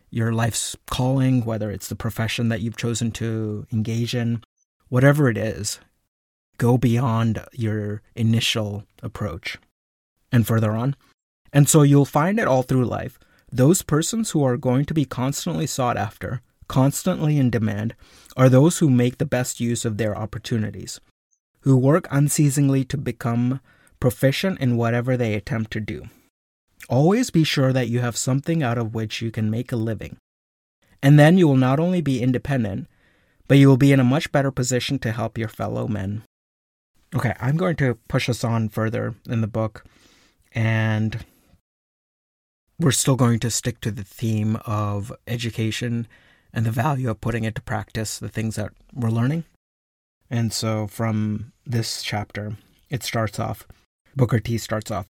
your 0.09 0.33
life's 0.33 0.75
calling, 0.88 1.45
whether 1.45 1.69
it's 1.69 1.88
the 1.88 1.95
profession 1.95 2.49
that 2.49 2.61
you've 2.61 2.77
chosen 2.77 3.11
to 3.11 3.67
engage 3.71 4.15
in, 4.15 4.43
whatever 4.89 5.29
it 5.29 5.38
is, 5.38 5.79
go 6.57 6.77
beyond 6.77 7.43
your 7.53 8.01
initial 8.15 8.83
approach 9.03 9.57
and 10.31 10.47
further 10.47 10.71
on. 10.71 10.95
And 11.53 11.69
so 11.69 11.83
you'll 11.83 12.05
find 12.05 12.39
it 12.39 12.47
all 12.47 12.63
through 12.63 12.86
life. 12.86 13.19
Those 13.51 13.83
persons 13.83 14.31
who 14.31 14.43
are 14.43 14.57
going 14.57 14.86
to 14.86 14.93
be 14.93 15.05
constantly 15.05 15.67
sought 15.67 15.97
after, 15.97 16.41
constantly 16.67 17.38
in 17.38 17.49
demand, 17.49 17.93
are 18.36 18.49
those 18.49 18.79
who 18.79 18.89
make 18.89 19.17
the 19.17 19.25
best 19.25 19.59
use 19.59 19.86
of 19.86 19.97
their 19.97 20.17
opportunities, 20.17 20.99
who 21.61 21.77
work 21.77 22.07
unceasingly 22.09 22.83
to 22.86 22.97
become 22.97 23.61
proficient 24.06 24.60
in 24.60 24.78
whatever 24.78 25.18
they 25.18 25.34
attempt 25.34 25.72
to 25.72 25.80
do. 25.80 26.03
Always 26.88 27.32
be 27.32 27.43
sure 27.43 27.74
that 27.74 27.88
you 27.88 28.01
have 28.01 28.16
something 28.16 28.62
out 28.62 28.78
of 28.78 28.93
which 28.93 29.20
you 29.20 29.32
can 29.32 29.49
make 29.49 29.72
a 29.72 29.76
living. 29.76 30.18
And 31.01 31.18
then 31.18 31.39
you 31.39 31.47
will 31.47 31.58
not 31.58 31.80
only 31.80 32.01
be 32.01 32.22
independent, 32.22 32.88
but 33.47 33.58
you 33.58 33.68
will 33.68 33.78
be 33.78 33.91
in 33.91 33.99
a 33.99 34.03
much 34.03 34.32
better 34.32 34.51
position 34.51 34.99
to 34.99 35.12
help 35.12 35.39
your 35.39 35.47
fellow 35.47 35.88
men. 35.88 36.22
Okay, 37.16 37.34
I'm 37.39 37.58
going 37.58 37.78
to 37.78 37.97
push 38.08 38.30
us 38.30 38.43
on 38.43 38.70
further 38.70 39.16
in 39.28 39.41
the 39.41 39.47
book, 39.47 39.84
and 40.53 41.26
we're 42.80 42.91
still 42.91 43.16
going 43.16 43.39
to 43.39 43.49
stick 43.49 43.82
to 43.82 43.89
the 43.89 44.03
theme 44.03 44.58
of 44.68 45.12
education 45.26 46.06
and 46.53 46.64
the 46.64 46.70
value 46.70 47.10
of 47.10 47.22
putting 47.22 47.43
into 47.43 47.60
practice 47.64 48.20
the 48.20 48.30
things 48.30 48.56
that 48.58 48.72
we're 48.93 49.10
learning. 49.10 49.45
And 50.30 50.53
so 50.53 50.86
from 50.86 51.53
this 51.66 52.03
chapter, 52.03 52.58
it 52.91 53.01
starts 53.01 53.39
off, 53.39 53.68
Booker 54.18 54.39
T 54.39 54.57
starts 54.57 54.91
off, 54.91 55.07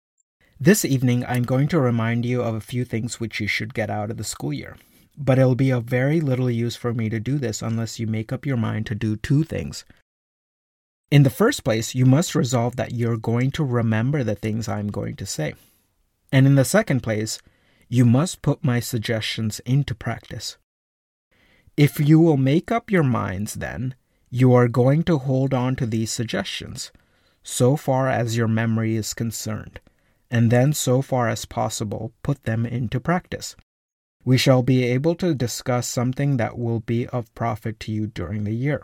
This 0.59 0.83
evening 0.83 1.23
I'm 1.27 1.43
going 1.43 1.67
to 1.67 1.79
remind 1.79 2.25
you 2.25 2.41
of 2.41 2.55
a 2.55 2.61
few 2.61 2.83
things 2.83 3.19
which 3.19 3.39
you 3.39 3.45
should 3.45 3.75
get 3.75 3.91
out 3.91 4.09
of 4.09 4.17
the 4.17 4.23
school 4.23 4.51
year. 4.51 4.77
But 5.15 5.37
it'll 5.37 5.53
be 5.53 5.69
of 5.69 5.83
very 5.83 6.19
little 6.19 6.49
use 6.49 6.75
for 6.75 6.91
me 6.91 7.09
to 7.09 7.19
do 7.19 7.37
this 7.37 7.61
unless 7.61 7.99
you 7.99 8.07
make 8.07 8.33
up 8.33 8.47
your 8.47 8.57
mind 8.57 8.87
to 8.87 8.95
do 8.95 9.15
two 9.15 9.43
things. 9.43 9.85
In 11.11 11.21
the 11.21 11.29
first 11.29 11.63
place, 11.63 11.93
you 11.93 12.07
must 12.07 12.33
resolve 12.33 12.77
that 12.77 12.95
you're 12.95 13.17
going 13.17 13.51
to 13.51 13.63
remember 13.63 14.23
the 14.23 14.33
things 14.33 14.67
I'm 14.67 14.87
going 14.87 15.15
to 15.17 15.25
say. 15.27 15.53
And 16.31 16.47
in 16.47 16.55
the 16.55 16.65
second 16.65 17.01
place, 17.01 17.37
you 17.87 18.05
must 18.05 18.41
put 18.41 18.63
my 18.63 18.79
suggestions 18.79 19.59
into 19.67 19.93
practice. 19.93 20.57
If 21.77 21.99
you 21.99 22.19
will 22.19 22.37
make 22.37 22.71
up 22.71 22.89
your 22.89 23.03
minds, 23.03 23.53
then, 23.53 23.93
you 24.31 24.51
are 24.55 24.67
going 24.67 25.03
to 25.03 25.19
hold 25.19 25.53
on 25.53 25.75
to 25.75 25.85
these 25.85 26.11
suggestions, 26.11 26.91
so 27.45 27.77
far 27.77 28.09
as 28.09 28.35
your 28.35 28.49
memory 28.49 28.97
is 28.97 29.13
concerned, 29.13 29.79
and 30.29 30.51
then, 30.51 30.73
so 30.73 31.01
far 31.01 31.29
as 31.29 31.45
possible, 31.45 32.11
put 32.23 32.43
them 32.43 32.65
into 32.65 32.99
practice 32.99 33.55
we 34.25 34.37
shall 34.37 34.63
be 34.63 34.83
able 34.83 35.13
to 35.15 35.35
discuss 35.35 35.87
something 35.87 36.37
that 36.37 36.57
will 36.57 36.79
be 36.79 37.07
of 37.07 37.33
profit 37.35 37.79
to 37.79 37.91
you 37.91 38.07
during 38.07 38.43
the 38.43 38.55
year. 38.55 38.81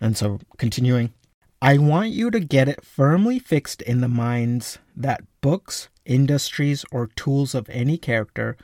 And 0.00 0.16
so, 0.16 0.38
continuing, 0.56 1.12
I 1.60 1.76
want 1.76 2.10
you 2.10 2.30
to 2.30 2.38
get 2.38 2.68
it 2.68 2.84
firmly 2.84 3.40
fixed 3.40 3.82
in 3.82 4.00
the 4.00 4.08
minds 4.08 4.78
that 4.96 5.24
books, 5.40 5.88
industries, 6.06 6.84
or 6.92 7.08
tools 7.08 7.52
of 7.52 7.68
any 7.68 7.98
character, 7.98 8.56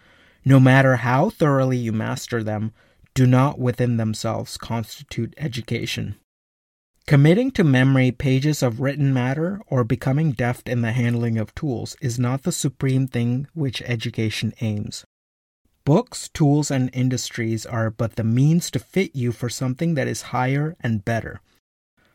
no 0.45 0.61
matter 0.61 0.97
how 0.97 1.28
thoroughly 1.28 1.76
you 1.76 1.90
master 1.90 2.45
them, 2.45 2.72
do 3.12 3.26
not 3.26 3.59
within 3.59 3.97
themselves 3.97 4.57
constitute 4.57 5.34
education. 5.36 6.14
Committing 7.07 7.50
to 7.50 7.64
memory 7.64 8.11
pages 8.11 8.62
of 8.62 8.80
written 8.80 9.12
matter 9.12 9.61
or 9.66 9.84
becoming 9.84 10.32
deft 10.32 10.70
in 10.70 10.80
the 10.80 10.92
handling 10.92 11.36
of 11.36 11.55
tools 11.55 11.96
is 12.00 12.18
not 12.18 12.44
the 12.44 12.52
supreme 12.52 13.07
thing 13.07 13.46
which 13.52 13.82
education 13.82 14.55
aims. 14.62 15.05
Books, 15.84 16.30
tools, 16.30 16.70
and 16.70 16.88
industries 16.94 17.66
are 17.66 17.90
but 17.90 18.16
the 18.16 18.24
means 18.24 18.70
to 18.70 18.78
fit 18.78 19.14
you 19.14 19.32
for 19.32 19.50
something 19.50 19.92
that 19.94 20.09
is 20.09 20.32
higher 20.32 20.76
and 20.80 21.05
better. 21.05 21.42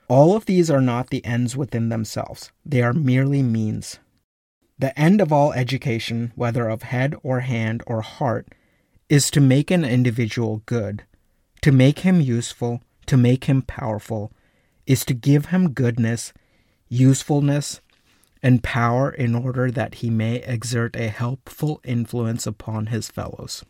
All 0.08 0.36
of 0.36 0.46
these 0.46 0.72
are 0.72 0.82
not 0.82 1.12
the 1.12 1.24
ends 1.24 1.56
within 1.56 1.90
themselves, 1.90 2.52
they 2.66 2.82
are 2.82 2.94
merely 2.94 3.44
means. 3.44 4.00
The 4.80 5.00
end 5.00 5.22
of 5.22 5.32
all 5.32 5.54
education, 5.54 6.32
whether 6.34 6.68
of 6.68 6.82
head 6.82 7.14
or 7.22 7.42
hand 7.42 7.84
or 7.86 8.02
heart, 8.02 8.48
is 9.08 9.30
to 9.32 9.40
make 9.40 9.70
an 9.70 9.86
individual 9.86 10.64
good, 10.66 11.04
to 11.62 11.72
make 11.72 12.00
him 12.00 12.22
useful, 12.22 12.82
to 13.06 13.18
make 13.18 13.44
him 13.44 13.62
powerful, 13.62 14.32
is 14.90 15.06
to 15.06 15.14
give 15.14 15.46
him 15.46 15.72
goodness, 15.72 16.34
usefulness, 16.90 17.80
and 18.42 18.64
power 18.64 19.12
in 19.12 19.36
order 19.36 19.70
that 19.70 19.96
he 19.96 20.10
may 20.10 20.38
exert 20.38 20.96
a 20.96 21.10
helpful 21.10 21.80
influence 21.84 22.48
upon 22.48 22.88
his 22.88 23.08
fellows. 23.08 23.64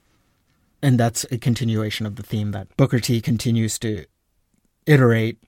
And 0.81 0.97
that's 0.97 1.25
a 1.29 1.37
continuation 1.37 2.05
of 2.05 2.15
the 2.15 2.23
theme 2.23 2.51
that 2.51 2.75
Booker 2.77 3.01
T 3.01 3.19
continues 3.19 3.77
to 3.79 4.05
iterate 4.85 5.39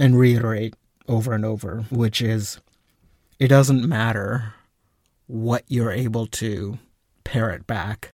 and 0.00 0.18
reiterate 0.18 0.74
over 1.06 1.32
and 1.32 1.44
over, 1.44 1.84
which 1.90 2.20
is 2.20 2.60
it 3.38 3.48
doesn't 3.48 3.88
matter 3.88 4.54
what 5.28 5.62
you're 5.68 5.92
able 5.92 6.26
to 6.26 6.78
parrot 7.22 7.68
back, 7.68 8.10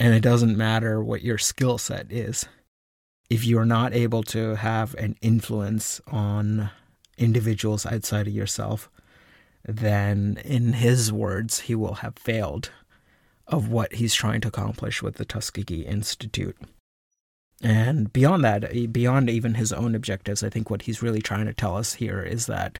and 0.00 0.12
it 0.12 0.20
doesn't 0.20 0.56
matter 0.56 1.04
what 1.04 1.22
your 1.22 1.38
skill 1.38 1.78
set 1.78 2.10
is. 2.10 2.46
If 3.30 3.44
you're 3.44 3.64
not 3.64 3.94
able 3.94 4.22
to 4.24 4.56
have 4.56 4.94
an 4.94 5.16
influence 5.20 6.00
on 6.06 6.70
individuals 7.16 7.86
outside 7.86 8.26
of 8.26 8.34
yourself, 8.34 8.90
then 9.64 10.40
in 10.44 10.74
his 10.74 11.12
words, 11.12 11.60
he 11.60 11.74
will 11.74 11.94
have 11.94 12.16
failed 12.16 12.70
of 13.46 13.68
what 13.68 13.94
he's 13.94 14.14
trying 14.14 14.40
to 14.42 14.48
accomplish 14.48 15.02
with 15.02 15.16
the 15.16 15.24
Tuskegee 15.24 15.86
Institute. 15.86 16.56
And 17.62 18.12
beyond 18.12 18.44
that, 18.44 18.92
beyond 18.92 19.30
even 19.30 19.54
his 19.54 19.72
own 19.72 19.94
objectives, 19.94 20.42
I 20.42 20.50
think 20.50 20.68
what 20.68 20.82
he's 20.82 21.02
really 21.02 21.22
trying 21.22 21.46
to 21.46 21.54
tell 21.54 21.76
us 21.76 21.94
here 21.94 22.22
is 22.22 22.46
that 22.46 22.78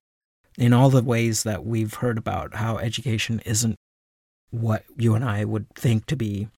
in 0.57 0.73
all 0.73 0.89
the 0.89 1.03
ways 1.03 1.43
that 1.43 1.65
we've 1.65 1.95
heard 1.95 2.17
about 2.17 2.55
how 2.55 2.77
education 2.77 3.41
isn't 3.45 3.75
what 4.51 4.83
you 4.97 5.15
and 5.15 5.25
I 5.25 5.43
would 5.43 5.69
think 5.75 6.05
to 6.07 6.15
be 6.15 6.49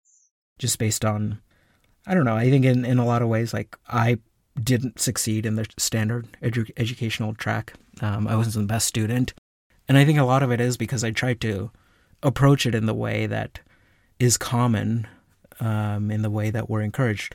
just 0.58 0.78
based 0.78 1.04
on, 1.04 1.40
I 2.06 2.14
don't 2.14 2.24
know, 2.24 2.36
I 2.36 2.50
think 2.50 2.64
in, 2.64 2.84
in 2.84 2.98
a 2.98 3.04
lot 3.04 3.22
of 3.22 3.28
ways, 3.28 3.52
like 3.52 3.76
I 3.88 4.18
didn't 4.62 5.00
succeed 5.00 5.44
in 5.44 5.56
the 5.56 5.66
standard 5.76 6.28
edu- 6.42 6.70
educational 6.76 7.34
track. 7.34 7.74
Um, 8.00 8.28
I 8.28 8.36
wasn't 8.36 8.68
the 8.68 8.72
best 8.72 8.86
student. 8.86 9.34
And 9.88 9.98
I 9.98 10.04
think 10.04 10.18
a 10.18 10.24
lot 10.24 10.42
of 10.42 10.50
it 10.50 10.60
is 10.60 10.76
because 10.76 11.04
I 11.04 11.10
tried 11.10 11.40
to 11.42 11.70
approach 12.22 12.66
it 12.66 12.74
in 12.74 12.86
the 12.86 12.94
way 12.94 13.26
that 13.26 13.60
is 14.18 14.36
common, 14.36 15.06
um, 15.60 16.10
in 16.10 16.22
the 16.22 16.30
way 16.30 16.50
that 16.50 16.68
we're 16.68 16.82
encouraged, 16.82 17.34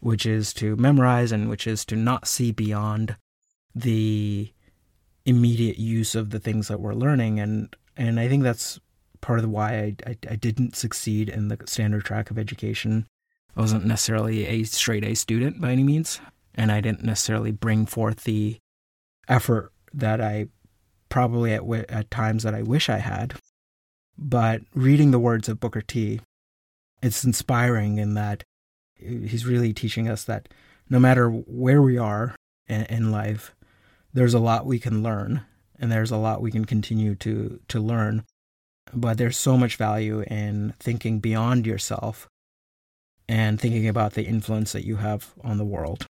which 0.00 0.26
is 0.26 0.52
to 0.54 0.76
memorize 0.76 1.32
and 1.32 1.48
which 1.48 1.66
is 1.66 1.84
to 1.86 1.96
not 1.96 2.28
see 2.28 2.52
beyond 2.52 3.16
the 3.74 4.52
immediate 5.24 5.78
use 5.78 6.14
of 6.14 6.30
the 6.30 6.40
things 6.40 6.68
that 6.68 6.80
we're 6.80 6.94
learning. 6.94 7.40
And, 7.40 7.74
and 7.96 8.20
I 8.20 8.28
think 8.28 8.42
that's 8.42 8.78
part 9.20 9.40
of 9.40 9.48
why 9.50 9.74
I, 9.74 9.96
I, 10.06 10.16
I 10.30 10.36
didn't 10.36 10.76
succeed 10.76 11.28
in 11.28 11.48
the 11.48 11.58
standard 11.66 12.04
track 12.04 12.30
of 12.30 12.38
education. 12.38 13.06
I 13.58 13.60
wasn't 13.60 13.86
necessarily 13.86 14.46
a 14.46 14.62
straight 14.62 15.04
A 15.04 15.14
student 15.14 15.60
by 15.60 15.72
any 15.72 15.82
means, 15.82 16.20
and 16.54 16.70
I 16.70 16.80
didn't 16.80 17.02
necessarily 17.02 17.50
bring 17.50 17.86
forth 17.86 18.22
the 18.22 18.58
effort 19.26 19.72
that 19.92 20.20
I 20.20 20.46
probably 21.08 21.52
at, 21.52 21.64
at 21.90 22.08
times 22.08 22.44
that 22.44 22.54
I 22.54 22.62
wish 22.62 22.88
I 22.88 22.98
had. 22.98 23.34
But 24.16 24.62
reading 24.74 25.10
the 25.10 25.18
words 25.18 25.48
of 25.48 25.58
Booker 25.58 25.80
T, 25.80 26.20
it's 27.02 27.24
inspiring 27.24 27.98
in 27.98 28.14
that 28.14 28.44
he's 28.94 29.44
really 29.44 29.72
teaching 29.72 30.08
us 30.08 30.22
that 30.24 30.48
no 30.88 31.00
matter 31.00 31.28
where 31.28 31.82
we 31.82 31.98
are 31.98 32.36
in, 32.68 32.82
in 32.82 33.10
life, 33.10 33.56
there's 34.14 34.34
a 34.34 34.40
lot 34.40 34.66
we 34.66 34.78
can 34.78 35.02
learn, 35.02 35.42
and 35.80 35.90
there's 35.90 36.12
a 36.12 36.16
lot 36.16 36.40
we 36.40 36.52
can 36.52 36.64
continue 36.64 37.16
to 37.16 37.58
to 37.66 37.80
learn 37.80 38.24
but 38.94 39.18
there's 39.18 39.36
so 39.36 39.54
much 39.54 39.76
value 39.76 40.22
in 40.22 40.72
thinking 40.80 41.20
beyond 41.20 41.66
yourself 41.66 42.26
and 43.28 43.60
thinking 43.60 43.88
about 43.88 44.14
the 44.14 44.24
influence 44.24 44.72
that 44.72 44.86
you 44.86 44.96
have 44.96 45.32
on 45.42 45.58
the 45.58 45.64
world. 45.64 46.06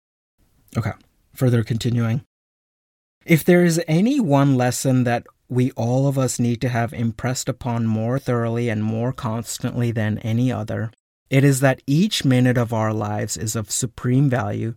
Okay, 0.77 0.91
further 1.33 1.63
continuing. 1.63 2.23
If 3.25 3.43
there 3.43 3.65
is 3.65 3.81
any 3.87 4.19
one 4.19 4.55
lesson 4.55 5.03
that 5.03 5.25
we 5.49 5.71
all 5.71 6.07
of 6.07 6.17
us 6.17 6.39
need 6.39 6.61
to 6.61 6.69
have 6.69 6.93
impressed 6.93 7.49
upon 7.49 7.87
more 7.87 8.19
thoroughly 8.19 8.69
and 8.69 8.83
more 8.83 9.11
constantly 9.13 9.91
than 9.91 10.17
any 10.19 10.51
other, 10.51 10.91
it 11.29 11.43
is 11.43 11.59
that 11.59 11.81
each 11.87 12.23
minute 12.23 12.57
of 12.57 12.73
our 12.73 12.93
lives 12.93 13.35
is 13.35 13.55
of 13.55 13.71
supreme 13.71 14.29
value 14.29 14.75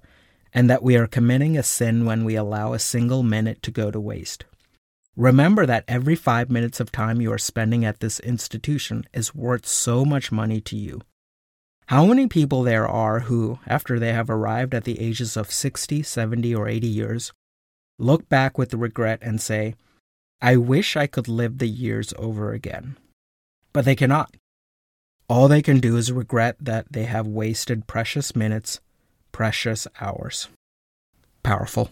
and 0.53 0.69
that 0.69 0.83
we 0.83 0.97
are 0.97 1.07
committing 1.07 1.57
a 1.57 1.63
sin 1.63 2.05
when 2.05 2.25
we 2.25 2.35
allow 2.35 2.73
a 2.73 2.79
single 2.79 3.23
minute 3.23 3.63
to 3.63 3.71
go 3.71 3.91
to 3.91 4.01
waste. 4.01 4.45
Remember 5.17 5.67
that 5.67 5.85
every 5.87 6.17
five 6.17 6.51
minutes 6.51 6.81
of 6.81 6.91
time 6.91 7.21
you 7.21 7.33
are 7.33 7.39
spending 7.39 7.85
at 7.85 8.01
this 8.01 8.19
institution 8.21 9.05
is 9.13 9.35
worth 9.35 9.67
so 9.67 10.05
much 10.05 10.33
money 10.33 10.61
to 10.63 10.77
you. 10.77 11.03
How 11.91 12.07
many 12.07 12.29
people 12.29 12.63
there 12.63 12.87
are 12.87 13.19
who, 13.19 13.59
after 13.67 13.99
they 13.99 14.13
have 14.13 14.31
arrived 14.31 14.75
at 14.75 14.85
the 14.85 15.01
ages 15.01 15.37
of 15.37 15.51
60, 15.51 16.05
70, 16.05 16.55
or 16.55 16.69
80 16.69 16.87
years, 16.87 17.33
look 17.99 18.29
back 18.29 18.57
with 18.57 18.73
regret 18.75 19.19
and 19.23 19.41
say, 19.41 19.75
I 20.41 20.57
wish 20.57 20.97
I 20.97 21.09
could 21.09 21.27
live 21.27 21.59
the 21.59 21.67
years 21.67 22.15
over 22.17 22.53
again. 22.53 22.97
But 23.73 23.87
they 23.87 23.97
cannot. 23.97 24.37
All 25.29 25.49
they 25.49 25.63
can 25.63 25.81
do 25.81 25.97
is 25.97 26.13
regret 26.13 26.55
that 26.61 26.93
they 26.93 27.07
have 27.07 27.27
wasted 27.27 27.89
precious 27.89 28.37
minutes, 28.37 28.79
precious 29.33 29.89
hours. 30.01 30.47
Powerful. 31.43 31.91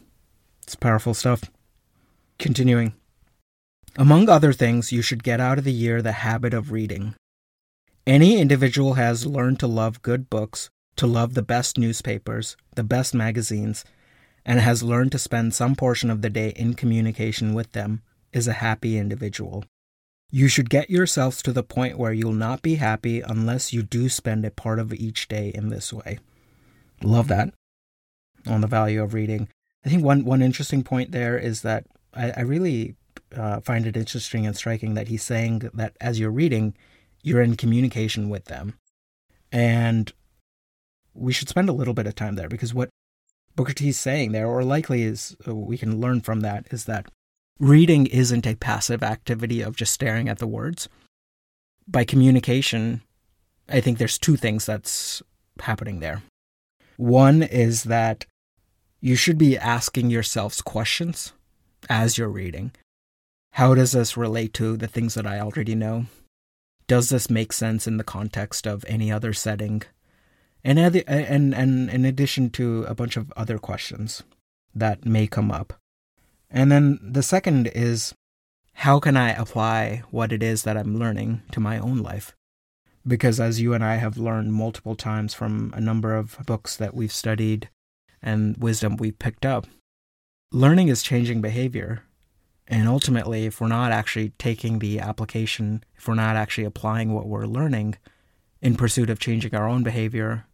It's 0.62 0.76
powerful 0.76 1.12
stuff. 1.12 1.42
Continuing. 2.38 2.94
Among 3.96 4.28
other 4.28 4.53
things, 4.53 4.92
you 4.92 5.03
should 5.03 5.24
get 5.24 5.40
out 5.40 5.59
of 5.59 5.64
the 5.64 5.72
year 5.72 6.01
the 6.01 6.22
habit 6.22 6.55
of 6.55 6.70
reading. 6.70 7.16
Any 8.09 8.38
individual 8.40 8.94
has 8.94 9.26
learned 9.26 9.61
to 9.61 9.66
love 9.66 10.00
good 10.00 10.30
books, 10.30 10.70
to 10.96 11.06
love 11.06 11.34
the 11.34 11.42
best 11.42 11.76
newspapers, 11.76 12.56
the 12.74 12.82
best 12.82 13.12
magazines, 13.12 13.84
and 14.46 14.61
has 14.61 14.82
learned 14.82 15.12
to 15.12 15.18
spend 15.18 15.52
some 15.52 15.76
portion 15.76 16.09
of 16.09 16.22
the 16.22 16.30
day 16.30 16.54
in 16.56 16.72
communication 16.72 17.52
with 17.52 17.72
them 17.72 18.00
is 18.32 18.48
a 18.48 18.64
happy 18.64 18.96
individual. 18.96 19.62
You 20.30 20.48
should 20.48 20.70
get 20.70 20.88
yourselves 20.88 21.42
to 21.42 21.52
the 21.52 21.62
point 21.62 21.98
where 21.98 22.14
you'll 22.14 22.32
not 22.32 22.62
be 22.62 22.76
happy 22.76 23.20
unless 23.20 23.74
you 23.74 23.82
do 23.82 24.09
spend 24.09 24.46
a 24.46 24.50
part 24.50 24.78
of 24.78 24.94
each 24.94 25.28
day 25.28 25.52
in 25.54 25.68
this 25.68 25.92
way. 25.92 26.18
Love 27.02 27.28
that 27.28 27.52
on 28.46 28.62
the 28.62 28.66
value 28.66 29.02
of 29.02 29.12
reading. 29.12 29.48
I 29.84 29.90
think 29.90 30.02
one, 30.02 30.24
one 30.24 30.40
interesting 30.40 30.82
point 30.82 31.12
there 31.12 31.36
is 31.36 31.61
that 31.61 31.84
I, 32.14 32.30
I 32.30 32.40
really 32.40 32.94
uh, 33.36 33.61
find 33.61 33.86
it 33.86 33.98
interesting 33.98 34.46
and 34.46 34.56
striking 34.56 34.94
that 34.94 35.09
he's 35.09 35.22
saying 35.22 35.68
that 35.74 35.94
as 36.00 36.18
you're 36.18 36.30
reading, 36.30 36.74
you're 37.23 37.43
in 37.43 37.57
communication 37.57 38.29
with 38.29 38.47
them. 38.47 38.75
And 39.51 40.12
we 41.14 41.33
should 41.33 41.49
spend 41.49 41.69
a 41.69 41.73
little 41.73 41.95
bit 41.95 42.07
of 42.07 42.14
time 42.14 42.37
there 42.37 42.49
because 42.49 42.75
what 42.75 42.91
Booker 43.57 43.73
T 43.73 43.89
is 43.89 43.99
saying 43.99 44.33
there, 44.33 44.47
or 44.47 44.62
likely 44.62 45.03
is 45.03 45.37
uh, 45.47 45.55
we 45.55 45.77
can 45.77 46.01
learn 46.01 46.21
from 46.21 46.41
that, 46.41 46.69
is 46.71 46.85
that 46.85 47.07
reading 47.59 48.07
isn't 48.07 48.47
a 48.47 48.55
passive 48.55 49.03
activity 49.03 49.62
of 49.62 49.75
just 49.75 49.93
staring 49.93 50.29
at 50.29 50.39
the 50.39 50.47
words. 50.47 50.89
By 51.89 52.05
communication, 52.05 53.03
I 53.69 53.81
think 53.81 53.99
there's 53.99 54.19
two 54.19 54.37
things 54.37 54.64
that's 54.64 55.23
happening 55.61 55.99
there. 55.99 56.23
One 56.97 57.43
is 57.43 57.85
that 57.85 58.27
you 59.01 59.16
should 59.16 59.39
be 59.39 59.59
asking 59.59 60.11
yourselves 60.11 60.61
questions 60.62 61.33
as 61.89 62.19
you're 62.19 62.29
reading. 62.29 62.73
How 63.53 63.75
does 63.75 63.93
this 63.93 64.16
relate 64.16 64.53
to 64.55 64.77
the 64.77 64.89
things 64.89 65.14
that 65.14 65.27
I 65.27 65.41
already 65.41 65.75
know? 65.75 66.07
Does 66.89 67.11
this 67.11 67.30
make 67.30 67.53
sense 67.53 67.86
in 67.86 67.99
the 67.99 68.05
context 68.05 68.66
of 68.66 68.84
any 68.89 69.12
other 69.12 69.32
setting? 69.32 69.82
And, 70.64 70.78
and, 70.78 71.55
and 71.55 71.91
in 71.91 72.05
addition 72.05 72.51
to 72.51 72.84
a 72.89 72.95
bunch 72.95 73.16
of 73.16 73.32
other 73.36 73.59
questions 73.59 74.24
that 74.74 75.07
may 75.07 75.26
come 75.26 75.53
up. 75.53 75.74
And 76.51 76.72
then 76.72 76.99
the 77.01 77.22
second 77.22 77.68
is 77.68 78.14
how 78.72 78.99
can 79.01 79.16
I 79.16 79.30
apply 79.30 80.03
what 80.11 80.32
it 80.32 80.43
is 80.43 80.62
that 80.62 80.76
I'm 80.76 80.99
learning 80.99 81.43
to 81.53 81.61
my 81.61 81.78
own 81.78 81.99
life? 81.99 82.34
Because 83.07 83.39
as 83.39 83.61
you 83.61 83.74
and 83.74 83.84
I 83.84 83.97
have 83.97 84.16
learned 84.16 84.53
multiple 84.53 84.95
times 84.95 85.34
from 85.34 85.72
a 85.76 85.80
number 85.80 86.16
of 86.16 86.39
books 86.47 86.76
that 86.76 86.95
we've 86.95 87.12
studied 87.12 87.68
and 88.22 88.57
wisdom 88.57 88.97
we've 88.97 89.18
picked 89.18 89.45
up, 89.47 89.66
learning 90.53 90.89
is 90.89 91.03
changing 91.03 91.41
behavior. 91.41 92.03
And 92.69 92.87
ultimately, 92.87 93.47
if 93.47 93.61
we're 93.61 93.69
not 93.69 93.93
actually 93.93 94.31
taking 94.39 94.79
the 94.79 95.01
application, 95.01 95.83
if 95.97 96.07
we're 96.07 96.14
not 96.14 96.37
actually 96.37 96.64
applying 96.64 97.14
what 97.14 97.27
we're 97.27 97.47
learning 97.47 97.97
in 98.61 98.77
pursuit 98.77 99.09
of 99.09 99.19
changing 99.19 99.55
our 99.55 99.66
own 99.66 99.83
behavior, 99.83 100.45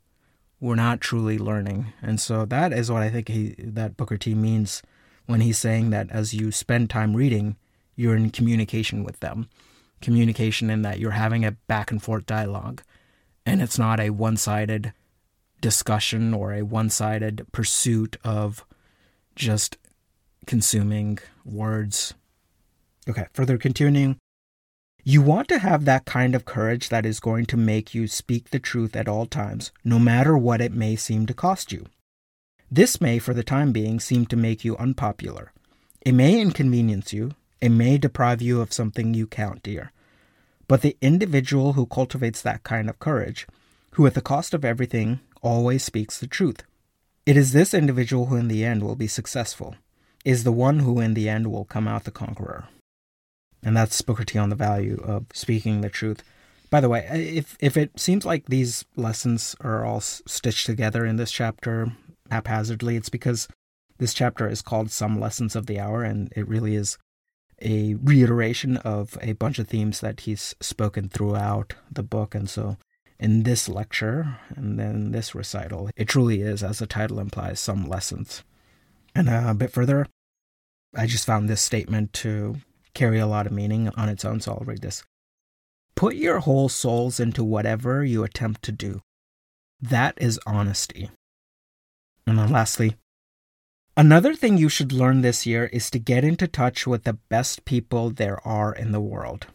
we're 0.60 0.76
not 0.76 1.00
truly 1.00 1.38
learning. 1.38 1.92
And 2.00 2.20
so 2.20 2.44
that 2.46 2.72
is 2.72 2.90
what 2.90 3.02
I 3.02 3.10
think 3.10 3.28
he, 3.28 3.56
that 3.58 3.96
Booker 3.96 4.16
T 4.16 4.34
means 4.34 4.80
when 5.26 5.40
he's 5.40 5.58
saying 5.58 5.90
that 5.90 6.08
as 6.10 6.32
you 6.32 6.52
spend 6.52 6.88
time 6.88 7.16
reading, 7.16 7.56
you're 7.96 8.16
in 8.16 8.30
communication 8.30 9.02
with 9.02 9.18
them. 9.18 9.48
Communication 10.00 10.70
in 10.70 10.82
that 10.82 11.00
you're 11.00 11.12
having 11.12 11.44
a 11.44 11.52
back 11.52 11.90
and 11.90 12.02
forth 12.02 12.26
dialogue. 12.26 12.82
And 13.44 13.60
it's 13.60 13.78
not 13.78 13.98
a 13.98 14.10
one 14.10 14.36
sided 14.36 14.92
discussion 15.60 16.32
or 16.32 16.52
a 16.52 16.62
one 16.62 16.90
sided 16.90 17.46
pursuit 17.50 18.16
of 18.22 18.64
just 19.34 19.78
consuming 20.46 21.18
words. 21.44 22.14
Okay, 23.08 23.26
further 23.32 23.58
continuing. 23.58 24.18
You 25.06 25.20
want 25.20 25.48
to 25.48 25.58
have 25.58 25.84
that 25.84 26.06
kind 26.06 26.34
of 26.34 26.46
courage 26.46 26.88
that 26.88 27.04
is 27.04 27.20
going 27.20 27.44
to 27.46 27.58
make 27.58 27.94
you 27.94 28.08
speak 28.08 28.48
the 28.48 28.58
truth 28.58 28.96
at 28.96 29.08
all 29.08 29.26
times, 29.26 29.70
no 29.84 29.98
matter 29.98 30.36
what 30.36 30.62
it 30.62 30.72
may 30.72 30.96
seem 30.96 31.26
to 31.26 31.34
cost 31.34 31.72
you. 31.72 31.84
This 32.70 33.02
may, 33.02 33.18
for 33.18 33.34
the 33.34 33.44
time 33.44 33.70
being, 33.70 34.00
seem 34.00 34.24
to 34.26 34.36
make 34.36 34.64
you 34.64 34.76
unpopular. 34.78 35.52
It 36.00 36.12
may 36.12 36.40
inconvenience 36.40 37.12
you, 37.12 37.32
it 37.60 37.68
may 37.68 37.98
deprive 37.98 38.40
you 38.40 38.62
of 38.62 38.72
something 38.72 39.12
you 39.12 39.26
count 39.26 39.62
dear. 39.62 39.92
But 40.68 40.80
the 40.80 40.96
individual 41.02 41.74
who 41.74 41.84
cultivates 41.84 42.40
that 42.40 42.62
kind 42.62 42.88
of 42.88 42.98
courage, 42.98 43.46
who 43.92 44.06
at 44.06 44.14
the 44.14 44.22
cost 44.22 44.54
of 44.54 44.64
everything 44.64 45.20
always 45.42 45.84
speaks 45.84 46.18
the 46.18 46.26
truth, 46.26 46.62
it 47.26 47.36
is 47.36 47.52
this 47.52 47.74
individual 47.74 48.26
who 48.26 48.36
in 48.36 48.48
the 48.48 48.64
end 48.64 48.82
will 48.82 48.96
be 48.96 49.06
successful 49.06 49.76
is 50.24 50.44
the 50.44 50.52
one 50.52 50.80
who 50.80 51.00
in 51.00 51.14
the 51.14 51.28
end 51.28 51.50
will 51.50 51.64
come 51.64 51.86
out 51.86 52.04
the 52.04 52.10
conqueror. 52.10 52.68
And 53.62 53.76
that's 53.76 54.00
Booker 54.02 54.24
T 54.24 54.38
on 54.38 54.50
the 54.50 54.56
value 54.56 55.00
of 55.04 55.26
speaking 55.32 55.80
the 55.80 55.88
truth. 55.88 56.22
By 56.70 56.80
the 56.80 56.88
way, 56.88 57.06
if 57.10 57.56
if 57.60 57.76
it 57.76 57.98
seems 57.98 58.24
like 58.24 58.46
these 58.46 58.84
lessons 58.96 59.54
are 59.60 59.84
all 59.84 60.00
stitched 60.00 60.66
together 60.66 61.06
in 61.06 61.16
this 61.16 61.30
chapter, 61.30 61.92
haphazardly. 62.30 62.96
It's 62.96 63.08
because 63.08 63.48
this 63.98 64.14
chapter 64.14 64.48
is 64.48 64.62
called 64.62 64.90
Some 64.90 65.20
Lessons 65.20 65.54
of 65.54 65.66
the 65.66 65.78
Hour, 65.78 66.02
and 66.02 66.32
it 66.36 66.48
really 66.48 66.74
is 66.74 66.98
a 67.62 67.94
reiteration 67.94 68.76
of 68.78 69.16
a 69.22 69.32
bunch 69.32 69.58
of 69.58 69.68
themes 69.68 70.00
that 70.00 70.20
he's 70.20 70.54
spoken 70.60 71.08
throughout 71.08 71.74
the 71.90 72.02
book. 72.02 72.34
And 72.34 72.50
so 72.50 72.76
in 73.18 73.44
this 73.44 73.68
lecture 73.68 74.38
and 74.56 74.78
then 74.78 75.12
this 75.12 75.34
recital, 75.34 75.88
it 75.96 76.08
truly 76.08 76.40
is, 76.40 76.62
as 76.62 76.80
the 76.80 76.86
title 76.86 77.20
implies, 77.20 77.60
some 77.60 77.88
lessons. 77.88 78.42
And 79.14 79.28
uh, 79.28 79.44
a 79.48 79.54
bit 79.54 79.70
further, 79.70 80.06
I 80.96 81.06
just 81.06 81.26
found 81.26 81.48
this 81.48 81.60
statement 81.60 82.12
to 82.14 82.56
carry 82.94 83.18
a 83.18 83.26
lot 83.26 83.46
of 83.46 83.52
meaning 83.52 83.88
on 83.90 84.08
its 84.08 84.24
own, 84.24 84.40
so 84.40 84.52
I'll 84.52 84.66
read 84.66 84.82
this. 84.82 85.02
Put 85.96 86.16
your 86.16 86.40
whole 86.40 86.68
souls 86.68 87.20
into 87.20 87.44
whatever 87.44 88.04
you 88.04 88.24
attempt 88.24 88.62
to 88.62 88.72
do. 88.72 89.00
That 89.80 90.14
is 90.20 90.40
honesty. 90.46 91.10
And 92.26 92.38
then 92.38 92.50
lastly, 92.50 92.96
another 93.96 94.34
thing 94.34 94.56
you 94.56 94.68
should 94.68 94.92
learn 94.92 95.20
this 95.20 95.46
year 95.46 95.66
is 95.66 95.90
to 95.90 95.98
get 95.98 96.24
into 96.24 96.48
touch 96.48 96.86
with 96.86 97.04
the 97.04 97.18
best 97.28 97.64
people 97.64 98.10
there 98.10 98.44
are 98.46 98.74
in 98.74 98.92
the 98.92 99.00
world. 99.00 99.46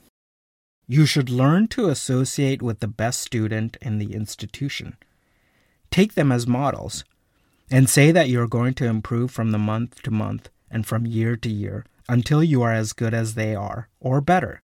You 0.87 1.05
should 1.05 1.29
learn 1.29 1.67
to 1.69 1.89
associate 1.89 2.61
with 2.61 2.79
the 2.79 2.87
best 2.87 3.19
student 3.19 3.77
in 3.81 3.97
the 3.97 4.13
institution. 4.13 4.97
Take 5.91 6.13
them 6.13 6.31
as 6.31 6.47
models 6.47 7.03
and 7.71 7.89
say 7.89 8.11
that 8.11 8.29
you're 8.29 8.47
going 8.47 8.73
to 8.75 8.85
improve 8.85 9.31
from 9.31 9.51
the 9.51 9.57
month 9.57 10.01
to 10.03 10.11
month 10.11 10.49
and 10.71 10.85
from 10.85 11.05
year 11.05 11.35
to 11.35 11.49
year 11.49 11.85
until 12.07 12.43
you 12.43 12.61
are 12.61 12.73
as 12.73 12.93
good 12.93 13.13
as 13.13 13.35
they 13.35 13.53
are, 13.55 13.87
or 13.99 14.19
better. 14.19 14.61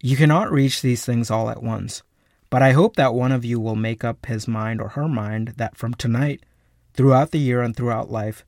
You 0.00 0.16
cannot 0.16 0.52
reach 0.52 0.82
these 0.82 1.04
things 1.04 1.30
all 1.30 1.50
at 1.50 1.62
once, 1.62 2.02
but 2.50 2.62
I 2.62 2.72
hope 2.72 2.96
that 2.96 3.14
one 3.14 3.32
of 3.32 3.44
you 3.44 3.58
will 3.58 3.74
make 3.74 4.04
up 4.04 4.26
his 4.26 4.46
mind 4.46 4.80
or 4.80 4.90
her 4.90 5.08
mind 5.08 5.54
that 5.56 5.76
from 5.76 5.94
tonight, 5.94 6.44
throughout 6.92 7.32
the 7.32 7.38
year 7.38 7.60
and 7.60 7.74
throughout 7.74 8.10
life, 8.10 8.44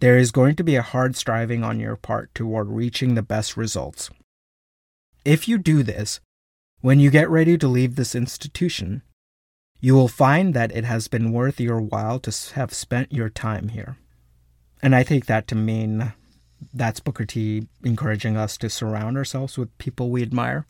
there 0.00 0.16
is 0.16 0.30
going 0.30 0.54
to 0.54 0.62
be 0.62 0.76
a 0.76 0.82
hard 0.82 1.16
striving 1.16 1.64
on 1.64 1.80
your 1.80 1.96
part 1.96 2.32
toward 2.34 2.68
reaching 2.68 3.14
the 3.14 3.22
best 3.22 3.56
results. 3.56 4.10
If 5.24 5.48
you 5.48 5.58
do 5.58 5.82
this, 5.82 6.20
when 6.80 7.00
you 7.00 7.10
get 7.10 7.28
ready 7.28 7.58
to 7.58 7.66
leave 7.66 7.96
this 7.96 8.14
institution, 8.14 9.02
you 9.80 9.94
will 9.94 10.08
find 10.08 10.54
that 10.54 10.74
it 10.74 10.84
has 10.84 11.08
been 11.08 11.32
worth 11.32 11.60
your 11.60 11.80
while 11.80 12.18
to 12.20 12.54
have 12.54 12.72
spent 12.74 13.12
your 13.12 13.28
time 13.28 13.68
here. 13.68 13.96
And 14.82 14.94
I 14.94 15.02
take 15.02 15.26
that 15.26 15.46
to 15.48 15.54
mean 15.54 16.12
that's 16.74 17.00
Booker 17.00 17.24
T 17.24 17.68
encouraging 17.84 18.36
us 18.36 18.56
to 18.58 18.70
surround 18.70 19.16
ourselves 19.16 19.56
with 19.56 19.76
people 19.78 20.10
we 20.10 20.22
admire. 20.22 20.66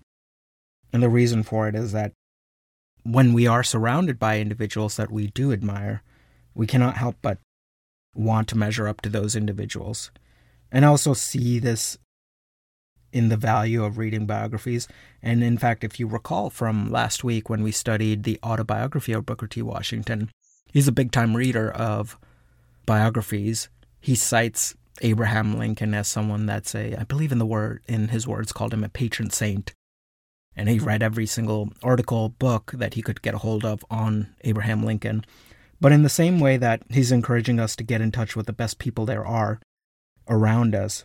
And 0.92 1.02
the 1.02 1.08
reason 1.08 1.42
for 1.42 1.68
it 1.68 1.74
is 1.74 1.92
that 1.92 2.12
when 3.02 3.32
we 3.32 3.46
are 3.46 3.62
surrounded 3.62 4.18
by 4.18 4.38
individuals 4.38 4.96
that 4.96 5.10
we 5.10 5.28
do 5.28 5.52
admire, 5.52 6.02
we 6.54 6.66
cannot 6.66 6.96
help 6.96 7.16
but 7.22 7.38
want 8.14 8.48
to 8.48 8.58
measure 8.58 8.88
up 8.88 9.00
to 9.02 9.08
those 9.08 9.36
individuals. 9.36 10.10
And 10.70 10.84
also 10.84 11.14
see 11.14 11.58
this 11.58 11.96
in 13.12 13.28
the 13.28 13.36
value 13.36 13.84
of 13.84 13.98
reading 13.98 14.26
biographies. 14.26 14.88
And 15.22 15.42
in 15.42 15.58
fact, 15.58 15.84
if 15.84 15.98
you 15.98 16.06
recall 16.06 16.50
from 16.50 16.90
last 16.90 17.24
week 17.24 17.48
when 17.48 17.62
we 17.62 17.72
studied 17.72 18.22
the 18.22 18.38
autobiography 18.42 19.12
of 19.12 19.26
Booker 19.26 19.46
T. 19.46 19.62
Washington, 19.62 20.30
he's 20.72 20.88
a 20.88 20.92
big 20.92 21.12
time 21.12 21.36
reader 21.36 21.70
of 21.70 22.18
biographies. 22.86 23.68
He 24.00 24.14
cites 24.14 24.74
Abraham 25.02 25.58
Lincoln 25.58 25.94
as 25.94 26.08
someone 26.08 26.46
that's 26.46 26.74
a, 26.74 26.96
I 26.96 27.04
believe 27.04 27.32
in 27.32 27.38
the 27.38 27.46
word, 27.46 27.82
in 27.86 28.08
his 28.08 28.26
words, 28.26 28.52
called 28.52 28.74
him 28.74 28.84
a 28.84 28.88
patron 28.88 29.30
saint. 29.30 29.72
And 30.56 30.68
he 30.68 30.78
read 30.78 31.02
every 31.02 31.26
single 31.26 31.72
article, 31.82 32.30
book 32.30 32.72
that 32.74 32.94
he 32.94 33.02
could 33.02 33.22
get 33.22 33.34
a 33.34 33.38
hold 33.38 33.64
of 33.64 33.84
on 33.90 34.34
Abraham 34.42 34.82
Lincoln. 34.82 35.24
But 35.80 35.92
in 35.92 36.02
the 36.02 36.08
same 36.08 36.40
way 36.40 36.56
that 36.56 36.82
he's 36.90 37.12
encouraging 37.12 37.60
us 37.60 37.76
to 37.76 37.84
get 37.84 38.00
in 38.00 38.10
touch 38.10 38.34
with 38.34 38.46
the 38.46 38.52
best 38.52 38.80
people 38.80 39.06
there 39.06 39.24
are 39.24 39.60
around 40.28 40.74
us, 40.74 41.04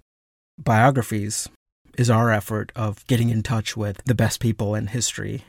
biographies 0.57 1.49
is 1.97 2.09
our 2.09 2.31
effort 2.31 2.71
of 2.75 3.05
getting 3.07 3.29
in 3.29 3.43
touch 3.43 3.77
with 3.77 4.01
the 4.05 4.15
best 4.15 4.39
people 4.39 4.75
in 4.75 4.87
history 4.87 5.43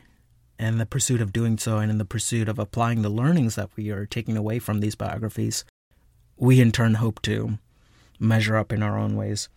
and 0.57 0.79
the 0.79 0.85
pursuit 0.85 1.21
of 1.21 1.33
doing 1.33 1.57
so 1.57 1.77
and 1.77 1.91
in 1.91 1.97
the 1.97 2.05
pursuit 2.05 2.47
of 2.47 2.59
applying 2.59 3.01
the 3.01 3.09
learnings 3.09 3.55
that 3.55 3.69
we 3.75 3.89
are 3.89 4.05
taking 4.05 4.37
away 4.37 4.59
from 4.59 4.79
these 4.79 4.95
biographies 4.95 5.65
we 6.37 6.59
in 6.61 6.71
turn 6.71 6.95
hope 6.95 7.21
to 7.21 7.57
measure 8.19 8.55
up 8.55 8.71
in 8.71 8.83
our 8.83 8.97
own 8.97 9.15
ways. 9.15 9.49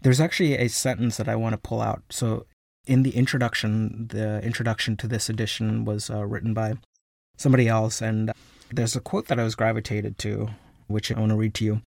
There's 0.00 0.20
actually 0.20 0.54
a 0.54 0.68
sentence 0.68 1.16
that 1.16 1.28
i 1.28 1.36
want 1.36 1.54
to 1.54 1.58
pull 1.58 1.80
out. 1.80 2.02
So 2.10 2.46
in 2.88 3.02
the 3.02 3.14
introduction 3.14 4.08
the 4.08 4.42
introduction 4.42 4.96
to 4.96 5.06
this 5.06 5.28
edition 5.28 5.84
was 5.84 6.10
uh, 6.10 6.24
written 6.26 6.54
by 6.54 6.74
somebody 7.36 7.68
else 7.68 8.00
and 8.00 8.32
there's 8.72 8.96
a 8.96 9.00
quote 9.00 9.28
that 9.28 9.38
i 9.38 9.44
was 9.44 9.54
gravitated 9.54 10.18
to 10.18 10.48
which 10.88 11.12
i 11.12 11.20
want 11.20 11.30
to 11.30 11.36
read 11.36 11.54
to 11.54 11.64
you 11.64 11.82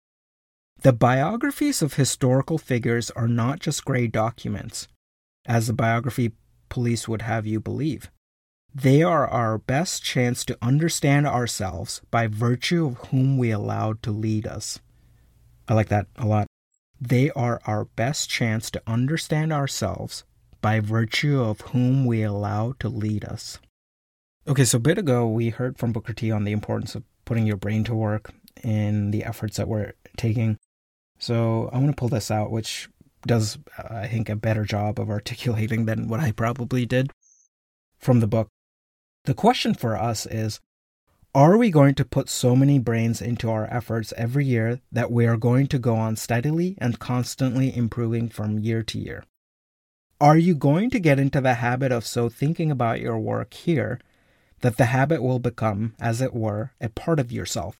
the 0.82 0.92
biographies 0.92 1.82
of 1.82 1.94
historical 1.94 2.56
figures 2.56 3.10
are 3.10 3.26
not 3.26 3.58
just 3.58 3.84
gray 3.84 4.06
documents, 4.06 4.86
as 5.44 5.66
the 5.66 5.72
biography 5.72 6.32
police 6.68 7.08
would 7.08 7.22
have 7.22 7.46
you 7.46 7.58
believe. 7.58 8.10
They 8.72 9.02
are 9.02 9.26
our 9.26 9.58
best 9.58 10.04
chance 10.04 10.44
to 10.44 10.58
understand 10.62 11.26
ourselves 11.26 12.00
by 12.12 12.28
virtue 12.28 12.86
of 12.86 13.08
whom 13.08 13.38
we 13.38 13.50
allowed 13.50 14.02
to 14.04 14.12
lead 14.12 14.46
us. 14.46 14.78
I 15.66 15.74
like 15.74 15.88
that 15.88 16.06
a 16.16 16.26
lot. 16.26 16.46
They 17.00 17.30
are 17.30 17.60
our 17.66 17.86
best 17.86 18.30
chance 18.30 18.70
to 18.70 18.82
understand 18.86 19.52
ourselves 19.52 20.22
by 20.60 20.78
virtue 20.78 21.40
of 21.40 21.60
whom 21.62 22.04
we 22.04 22.22
allow 22.22 22.74
to 22.78 22.88
lead 22.88 23.24
us. 23.24 23.58
Okay, 24.46 24.64
so 24.64 24.76
a 24.76 24.80
bit 24.80 24.98
ago 24.98 25.26
we 25.26 25.50
heard 25.50 25.76
from 25.76 25.92
Booker 25.92 26.12
T 26.12 26.30
on 26.30 26.44
the 26.44 26.52
importance 26.52 26.94
of 26.94 27.02
putting 27.24 27.46
your 27.46 27.56
brain 27.56 27.84
to 27.84 27.94
work 27.94 28.32
in 28.62 29.10
the 29.10 29.24
efforts 29.24 29.56
that 29.56 29.68
we're 29.68 29.92
taking 30.16 30.56
so 31.18 31.68
I 31.72 31.78
want 31.78 31.88
to 31.90 31.96
pull 31.96 32.08
this 32.08 32.30
out, 32.30 32.50
which 32.50 32.88
does, 33.26 33.58
I 33.76 34.06
think, 34.06 34.28
a 34.28 34.36
better 34.36 34.64
job 34.64 35.00
of 35.00 35.10
articulating 35.10 35.86
than 35.86 36.08
what 36.08 36.20
I 36.20 36.32
probably 36.32 36.86
did 36.86 37.10
from 37.98 38.20
the 38.20 38.26
book. 38.26 38.48
The 39.24 39.34
question 39.34 39.74
for 39.74 39.96
us 39.96 40.26
is 40.26 40.60
Are 41.34 41.56
we 41.56 41.70
going 41.70 41.94
to 41.96 42.04
put 42.04 42.28
so 42.28 42.54
many 42.54 42.78
brains 42.78 43.20
into 43.20 43.50
our 43.50 43.66
efforts 43.66 44.14
every 44.16 44.46
year 44.46 44.80
that 44.92 45.10
we 45.10 45.26
are 45.26 45.36
going 45.36 45.66
to 45.68 45.78
go 45.78 45.96
on 45.96 46.16
steadily 46.16 46.76
and 46.80 46.98
constantly 46.98 47.76
improving 47.76 48.28
from 48.28 48.58
year 48.58 48.82
to 48.84 48.98
year? 48.98 49.24
Are 50.20 50.36
you 50.36 50.54
going 50.54 50.90
to 50.90 51.00
get 51.00 51.18
into 51.18 51.40
the 51.40 51.54
habit 51.54 51.92
of 51.92 52.06
so 52.06 52.28
thinking 52.28 52.70
about 52.70 53.00
your 53.00 53.18
work 53.18 53.54
here 53.54 54.00
that 54.60 54.76
the 54.76 54.86
habit 54.86 55.22
will 55.22 55.38
become, 55.38 55.94
as 56.00 56.20
it 56.20 56.34
were, 56.34 56.72
a 56.80 56.88
part 56.88 57.20
of 57.20 57.30
yourself? 57.30 57.78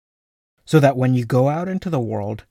So 0.65 0.79
that 0.81 0.97
when 0.97 1.15
you 1.15 1.25
go 1.25 1.49
out 1.49 1.67
into 1.67 1.89
the 1.91 1.99
world, 1.99 2.45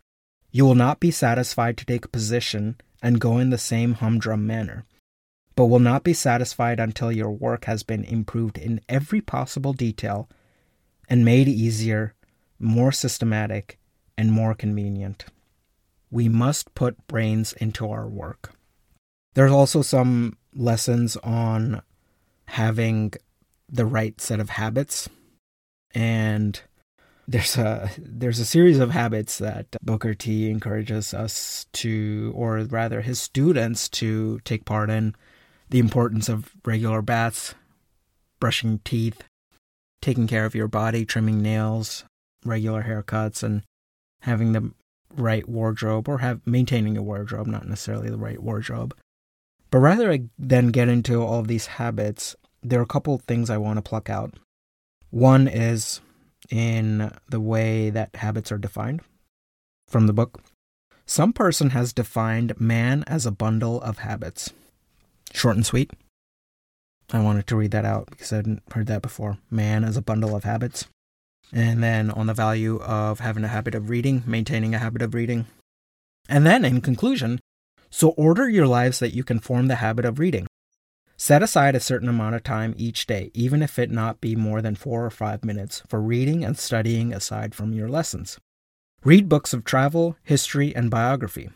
you 0.51 0.65
will 0.65 0.75
not 0.75 0.99
be 0.99 1.11
satisfied 1.11 1.77
to 1.77 1.85
take 1.85 2.05
a 2.05 2.09
position 2.09 2.75
and 3.01 3.19
go 3.19 3.37
in 3.37 3.49
the 3.49 3.57
same 3.57 3.93
humdrum 3.93 4.47
manner, 4.47 4.85
but 5.55 5.65
will 5.65 5.79
not 5.79 6.03
be 6.03 6.13
satisfied 6.13 6.79
until 6.79 7.11
your 7.11 7.31
work 7.31 7.65
has 7.65 7.83
been 7.83 8.03
improved 8.03 8.57
in 8.57 8.81
every 8.89 9.21
possible 9.21 9.73
detail 9.73 10.29
and 11.09 11.23
made 11.23 11.47
easier, 11.47 12.13
more 12.59 12.91
systematic, 12.91 13.77
and 14.17 14.31
more 14.31 14.53
convenient. 14.53 15.25
We 16.09 16.29
must 16.29 16.73
put 16.73 17.07
brains 17.07 17.53
into 17.53 17.89
our 17.89 18.07
work. 18.07 18.51
There's 19.35 19.51
also 19.51 19.81
some 19.81 20.37
lessons 20.55 21.17
on 21.17 21.81
having 22.45 23.13
the 23.69 23.85
right 23.85 24.19
set 24.19 24.39
of 24.39 24.49
habits 24.49 25.09
and 25.93 26.59
there's 27.27 27.57
a 27.57 27.89
there's 27.97 28.39
a 28.39 28.45
series 28.45 28.79
of 28.79 28.91
habits 28.91 29.37
that 29.39 29.75
Booker 29.81 30.13
T 30.13 30.49
encourages 30.49 31.13
us 31.13 31.65
to, 31.73 32.31
or 32.35 32.59
rather 32.59 33.01
his 33.01 33.19
students 33.19 33.89
to 33.89 34.39
take 34.39 34.65
part 34.65 34.89
in. 34.89 35.13
The 35.69 35.79
importance 35.79 36.29
of 36.29 36.53
regular 36.65 37.01
baths, 37.01 37.53
brushing 38.39 38.79
teeth, 38.85 39.23
taking 40.01 40.25
care 40.25 40.45
of 40.45 40.55
your 40.55 40.69
body, 40.69 41.03
trimming 41.03 41.41
nails, 41.41 42.05
regular 42.45 42.83
haircuts, 42.83 43.43
and 43.43 43.63
having 44.21 44.53
the 44.53 44.71
right 45.13 45.47
wardrobe, 45.49 46.07
or 46.07 46.19
have 46.19 46.47
maintaining 46.47 46.95
a 46.95 47.03
wardrobe, 47.03 47.47
not 47.47 47.67
necessarily 47.67 48.09
the 48.09 48.17
right 48.17 48.41
wardrobe. 48.41 48.95
But 49.69 49.79
rather 49.79 50.17
than 50.39 50.69
get 50.69 50.87
into 50.87 51.21
all 51.21 51.39
of 51.39 51.49
these 51.49 51.65
habits, 51.65 52.37
there 52.63 52.79
are 52.79 52.83
a 52.83 52.87
couple 52.87 53.15
of 53.15 53.23
things 53.23 53.49
I 53.49 53.57
want 53.57 53.77
to 53.77 53.81
pluck 53.81 54.09
out. 54.09 54.35
One 55.09 55.49
is 55.49 55.99
in 56.49 57.11
the 57.29 57.39
way 57.39 57.89
that 57.89 58.15
habits 58.15 58.51
are 58.51 58.57
defined 58.57 59.01
from 59.87 60.07
the 60.07 60.13
book. 60.13 60.41
Some 61.05 61.31
person 61.31 61.69
has 61.71 61.93
defined 61.93 62.59
man 62.59 63.03
as 63.07 63.25
a 63.25 63.31
bundle 63.31 63.81
of 63.81 63.99
habits. 63.99 64.51
Short 65.33 65.55
and 65.55 65.65
sweet. 65.65 65.91
I 67.13 67.21
wanted 67.21 67.47
to 67.47 67.55
read 67.55 67.71
that 67.71 67.85
out 67.85 68.09
because 68.09 68.33
I 68.33 68.37
hadn't 68.37 68.63
heard 68.73 68.87
that 68.87 69.01
before. 69.01 69.37
Man 69.49 69.85
as 69.85 69.95
a 69.95 70.01
bundle 70.01 70.35
of 70.35 70.43
habits. 70.43 70.85
And 71.53 71.81
then 71.81 72.11
on 72.11 72.27
the 72.27 72.33
value 72.33 72.81
of 72.81 73.21
having 73.21 73.45
a 73.45 73.49
habit 73.49 73.73
of 73.73 73.89
reading, 73.89 74.23
maintaining 74.25 74.75
a 74.75 74.79
habit 74.79 75.01
of 75.01 75.13
reading. 75.13 75.45
And 76.27 76.45
then 76.45 76.65
in 76.65 76.81
conclusion, 76.81 77.39
so 77.89 78.09
order 78.09 78.49
your 78.49 78.67
lives 78.67 78.99
that 78.99 79.15
you 79.15 79.23
can 79.23 79.39
form 79.39 79.67
the 79.67 79.75
habit 79.75 80.03
of 80.03 80.19
reading. 80.19 80.47
Set 81.19 81.41
aside 81.41 81.75
a 81.75 81.79
certain 81.79 82.07
amount 82.07 82.35
of 82.35 82.43
time 82.43 82.75
each 82.77 83.07
day, 83.07 83.31
even 83.33 83.63
if 83.63 83.79
it 83.79 83.89
not 83.89 84.21
be 84.21 84.35
more 84.35 84.61
than 84.61 84.75
four 84.75 85.03
or 85.03 85.09
five 85.09 85.43
minutes, 85.43 85.81
for 85.87 85.99
reading 85.99 86.45
and 86.45 86.57
studying 86.57 87.11
aside 87.11 87.55
from 87.55 87.73
your 87.73 87.89
lessons. 87.89 88.39
Read 89.03 89.27
books 89.27 89.51
of 89.51 89.63
travel, 89.63 90.15
history, 90.23 90.75
and 90.75 90.91
biography. 90.91 91.49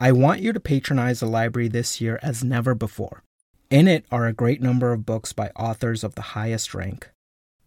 I 0.00 0.10
want 0.10 0.40
you 0.40 0.52
to 0.52 0.58
patronize 0.58 1.20
the 1.20 1.26
library 1.26 1.68
this 1.68 2.00
year 2.00 2.18
as 2.24 2.42
never 2.42 2.74
before. 2.74 3.22
In 3.70 3.86
it 3.86 4.04
are 4.10 4.26
a 4.26 4.32
great 4.32 4.60
number 4.60 4.92
of 4.92 5.06
books 5.06 5.32
by 5.32 5.50
authors 5.50 6.02
of 6.02 6.16
the 6.16 6.34
highest 6.36 6.74
rank. 6.74 7.08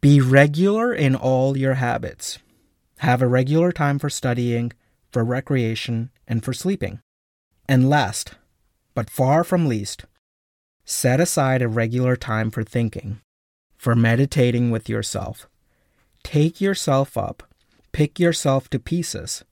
Be 0.01 0.19
regular 0.19 0.93
in 0.93 1.15
all 1.15 1.57
your 1.57 1.75
habits. 1.75 2.39
Have 2.99 3.21
a 3.21 3.27
regular 3.27 3.71
time 3.71 3.99
for 3.99 4.09
studying, 4.09 4.73
for 5.11 5.23
recreation, 5.23 6.11
and 6.27 6.43
for 6.43 6.53
sleeping. 6.53 6.99
And 7.69 7.89
last, 7.89 8.33
but 8.93 9.09
far 9.09 9.43
from 9.45 9.67
least, 9.67 10.05
set 10.85 11.19
aside 11.19 11.63
a 11.63 11.67
regular 11.67 12.15
time 12.15 12.51
for 12.51 12.63
thinking, 12.63 13.19
for 13.75 13.95
meditating 13.95 14.69
with 14.69 14.87
yourself. 14.87 15.49
Take 16.23 16.61
yourself 16.61 17.17
up, 17.17 17.43
pick 17.91 18.19
yourself 18.19 18.69
to 18.69 18.79
pieces, 18.79 19.43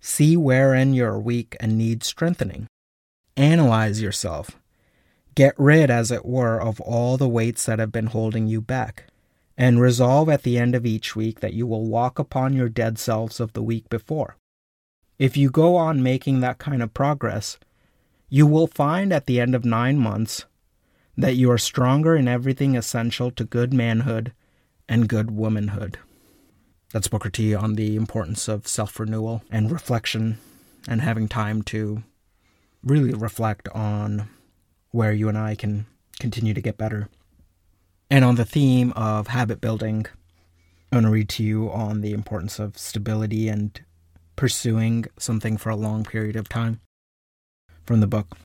see 0.00 0.36
wherein 0.36 0.92
you're 0.92 1.18
weak 1.18 1.56
and 1.60 1.78
need 1.78 2.04
strengthening. 2.04 2.66
Analyze 3.36 4.02
yourself. 4.02 4.58
Get 5.34 5.54
rid, 5.56 5.90
as 5.90 6.10
it 6.10 6.26
were, 6.26 6.60
of 6.60 6.78
all 6.82 7.16
the 7.16 7.28
weights 7.28 7.64
that 7.64 7.78
have 7.78 7.90
been 7.90 8.08
holding 8.08 8.46
you 8.46 8.60
back, 8.60 9.06
and 9.56 9.80
resolve 9.80 10.28
at 10.28 10.42
the 10.42 10.58
end 10.58 10.74
of 10.74 10.84
each 10.84 11.16
week 11.16 11.40
that 11.40 11.54
you 11.54 11.66
will 11.66 11.86
walk 11.86 12.18
upon 12.18 12.52
your 12.52 12.68
dead 12.68 12.98
selves 12.98 13.40
of 13.40 13.54
the 13.54 13.62
week 13.62 13.88
before. 13.88 14.36
If 15.18 15.38
you 15.38 15.50
go 15.50 15.76
on 15.76 16.02
making 16.02 16.40
that 16.40 16.58
kind 16.58 16.82
of 16.82 16.92
progress, 16.92 17.58
you 18.28 18.46
will 18.46 18.66
find 18.66 19.12
at 19.12 19.24
the 19.24 19.40
end 19.40 19.54
of 19.54 19.64
nine 19.64 19.98
months 19.98 20.44
that 21.16 21.36
you 21.36 21.50
are 21.50 21.58
stronger 21.58 22.16
in 22.16 22.28
everything 22.28 22.76
essential 22.76 23.30
to 23.30 23.44
good 23.44 23.72
manhood 23.72 24.32
and 24.88 25.08
good 25.08 25.30
womanhood. 25.30 25.98
That's 26.92 27.08
Booker 27.08 27.30
T 27.30 27.54
on 27.54 27.74
the 27.74 27.96
importance 27.96 28.48
of 28.48 28.68
self 28.68 29.00
renewal 29.00 29.42
and 29.50 29.70
reflection 29.70 30.38
and 30.88 31.00
having 31.00 31.28
time 31.28 31.62
to 31.62 32.02
really 32.82 33.14
reflect 33.14 33.68
on 33.70 34.28
where 34.90 35.12
you 35.12 35.28
and 35.28 35.38
I 35.38 35.54
can 35.54 35.86
continue 36.18 36.54
to 36.54 36.60
get 36.60 36.76
better. 36.76 37.08
And 38.10 38.24
on 38.24 38.34
the 38.34 38.44
theme 38.44 38.92
of 38.92 39.28
habit 39.28 39.60
building, 39.60 40.06
I 40.90 40.96
want 40.96 41.06
to 41.06 41.12
read 41.12 41.30
to 41.30 41.42
you 41.42 41.70
on 41.70 42.02
the 42.02 42.12
importance 42.12 42.58
of 42.58 42.76
stability 42.76 43.48
and 43.48 43.80
pursuing 44.36 45.06
something 45.18 45.56
for 45.56 45.70
a 45.70 45.76
long 45.76 46.04
period 46.04 46.36
of 46.36 46.48
time 46.48 46.80
from 47.86 48.00
the 48.00 48.06
book. 48.06 48.36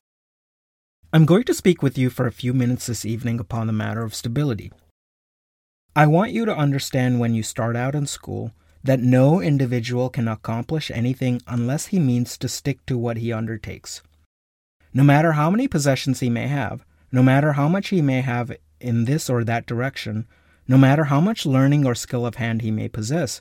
I'm 1.10 1.24
going 1.24 1.44
to 1.44 1.54
speak 1.54 1.82
with 1.82 1.96
you 1.96 2.10
for 2.10 2.26
a 2.26 2.32
few 2.32 2.52
minutes 2.52 2.86
this 2.86 3.06
evening 3.06 3.40
upon 3.40 3.66
the 3.66 3.72
matter 3.72 4.02
of 4.02 4.14
stability. 4.14 4.70
I 5.96 6.06
want 6.06 6.32
you 6.32 6.44
to 6.44 6.54
understand 6.54 7.18
when 7.18 7.32
you 7.32 7.42
start 7.42 7.76
out 7.76 7.94
in 7.94 8.04
school 8.04 8.52
that 8.84 9.00
no 9.00 9.40
individual 9.40 10.10
can 10.10 10.28
accomplish 10.28 10.90
anything 10.90 11.40
unless 11.46 11.86
he 11.86 11.98
means 11.98 12.36
to 12.36 12.46
stick 12.46 12.84
to 12.84 12.98
what 12.98 13.16
he 13.16 13.32
undertakes. 13.32 14.02
No 14.92 15.02
matter 15.02 15.32
how 15.32 15.48
many 15.48 15.66
possessions 15.66 16.20
he 16.20 16.28
may 16.28 16.46
have, 16.46 16.84
no 17.10 17.22
matter 17.22 17.54
how 17.54 17.68
much 17.70 17.88
he 17.88 18.02
may 18.02 18.20
have 18.20 18.52
in 18.78 19.06
this 19.06 19.30
or 19.30 19.44
that 19.44 19.64
direction, 19.64 20.26
no 20.66 20.76
matter 20.76 21.04
how 21.04 21.22
much 21.22 21.46
learning 21.46 21.86
or 21.86 21.94
skill 21.94 22.26
of 22.26 22.34
hand 22.34 22.60
he 22.60 22.70
may 22.70 22.86
possess, 22.86 23.40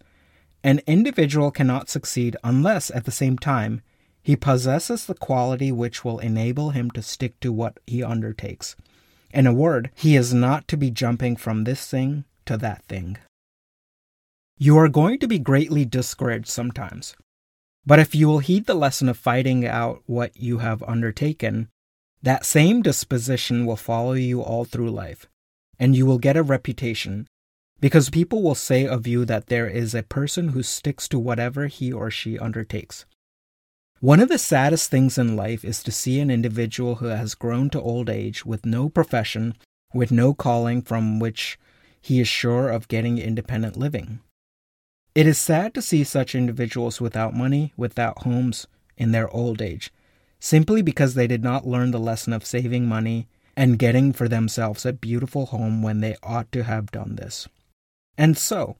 an 0.63 0.80
individual 0.88 1.51
cannot 1.51 1.89
succeed 1.89 2.38
unless, 2.45 2.89
at 2.91 3.03
the 3.03 3.11
same 3.11 3.38
time, 3.38 3.82
he 4.28 4.36
possesses 4.36 5.05
the 5.05 5.13
quality 5.13 5.71
which 5.71 6.03
will 6.03 6.19
enable 6.19 6.71
him 6.71 6.91
to 6.91 7.01
stick 7.01 7.39
to 7.39 7.49
what 7.49 7.80
he 7.88 8.03
undertakes. 8.03 8.75
In 9.32 9.47
a 9.47 9.53
word, 9.53 9.89
he 9.95 10.17
is 10.17 10.34
not 10.34 10.67
to 10.67 10.75
be 10.75 10.91
jumping 10.91 11.38
from 11.38 11.63
this 11.63 11.88
thing 11.89 12.25
to 12.45 12.57
that 12.57 12.84
thing. 12.89 13.17
You 14.57 14.78
are 14.80 14.89
going 14.89 15.19
to 15.19 15.30
be 15.30 15.39
greatly 15.39 15.86
discouraged 15.86 16.49
sometimes. 16.49 17.15
But 17.86 17.99
if 17.99 18.13
you 18.13 18.28
will 18.28 18.39
heed 18.39 18.65
the 18.65 18.75
lesson 18.75 19.07
of 19.07 19.17
fighting 19.17 19.65
out 19.65 20.03
what 20.07 20.36
you 20.36 20.57
have 20.57 20.84
undertaken, 20.84 21.69
that 22.21 22.45
same 22.45 22.82
disposition 22.82 23.65
will 23.65 23.78
follow 23.78 24.11
you 24.11 24.41
all 24.41 24.65
through 24.65 24.91
life, 24.91 25.25
and 25.80 25.95
you 25.95 26.05
will 26.05 26.19
get 26.19 26.36
a 26.36 26.43
reputation 26.43 27.28
because 27.80 28.09
people 28.09 28.43
will 28.43 28.55
say 28.55 28.86
of 28.86 29.07
you 29.07 29.23
that 29.23 29.47
there 29.47 29.67
is 29.67 29.95
a 29.95 30.03
person 30.03 30.49
who 30.49 30.63
sticks 30.63 31.07
to 31.07 31.17
whatever 31.17 31.67
he 31.67 31.93
or 31.93 32.11
she 32.11 32.38
undertakes. 32.38 33.05
One 34.00 34.20
of 34.20 34.30
the 34.30 34.38
saddest 34.38 34.91
things 34.91 35.18
in 35.18 35.36
life 35.36 35.66
is 35.66 35.82
to 35.82 35.91
see 35.91 36.20
an 36.20 36.30
individual 36.30 36.95
who 36.95 37.08
has 37.08 37.34
grown 37.34 37.72
to 37.72 37.82
old 37.82 38.12
age 38.12 38.45
with 38.45 38.64
no 38.64 38.89
profession, 38.89 39.56
with 39.91 40.12
no 40.12 40.36
calling 40.36 40.84
from 40.84 41.18
which 41.18 41.58
he 42.00 42.20
is 42.20 42.28
sure 42.28 42.70
of 42.70 42.88
getting 42.88 43.18
independent 43.18 43.76
living. 43.76 44.20
It 45.16 45.26
is 45.26 45.39
sad 45.39 45.74
to 45.74 45.82
see 45.82 46.04
such 46.04 46.36
individuals 46.36 47.02
without 47.02 47.34
money, 47.34 47.74
without 47.76 48.22
homes, 48.22 48.68
in 48.98 49.14
their 49.14 49.32
old 49.32 49.64
age, 49.64 49.91
simply 50.39 50.84
because 50.84 51.16
they 51.16 51.26
did 51.26 51.43
not 51.43 51.66
learn 51.66 51.89
the 51.89 52.00
lesson 52.00 52.34
of 52.34 52.45
saving 52.45 52.86
money 52.86 53.28
and 53.56 53.80
getting 53.80 54.14
for 54.14 54.28
themselves 54.28 54.86
a 54.86 54.93
beautiful 54.93 55.48
home 55.48 55.82
when 55.82 56.02
they 56.02 56.16
ought 56.22 56.52
to 56.52 56.64
have 56.64 56.91
done 56.91 57.16
this. 57.16 57.48
And 58.16 58.38
so, 58.38 58.78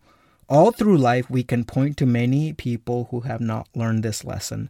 all 0.47 0.72
through 0.72 0.99
life, 0.99 1.28
we 1.28 1.41
can 1.41 1.63
point 1.63 1.97
to 1.97 2.05
many 2.05 2.53
people 2.53 3.07
who 3.09 3.22
have 3.22 3.41
not 3.41 3.68
learned 3.74 4.03
this 4.03 4.24
lesson 4.24 4.70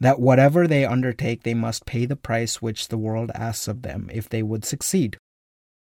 that 0.00 0.20
whatever 0.20 0.66
they 0.66 0.84
undertake, 0.84 1.42
they 1.42 1.54
must 1.54 1.86
pay 1.86 2.06
the 2.06 2.16
price 2.16 2.60
which 2.60 2.88
the 2.88 2.98
world 2.98 3.30
asks 3.34 3.68
of 3.68 3.82
them 3.82 4.10
if 4.12 4.28
they 4.28 4.42
would 4.42 4.64
succeed. 4.64 5.16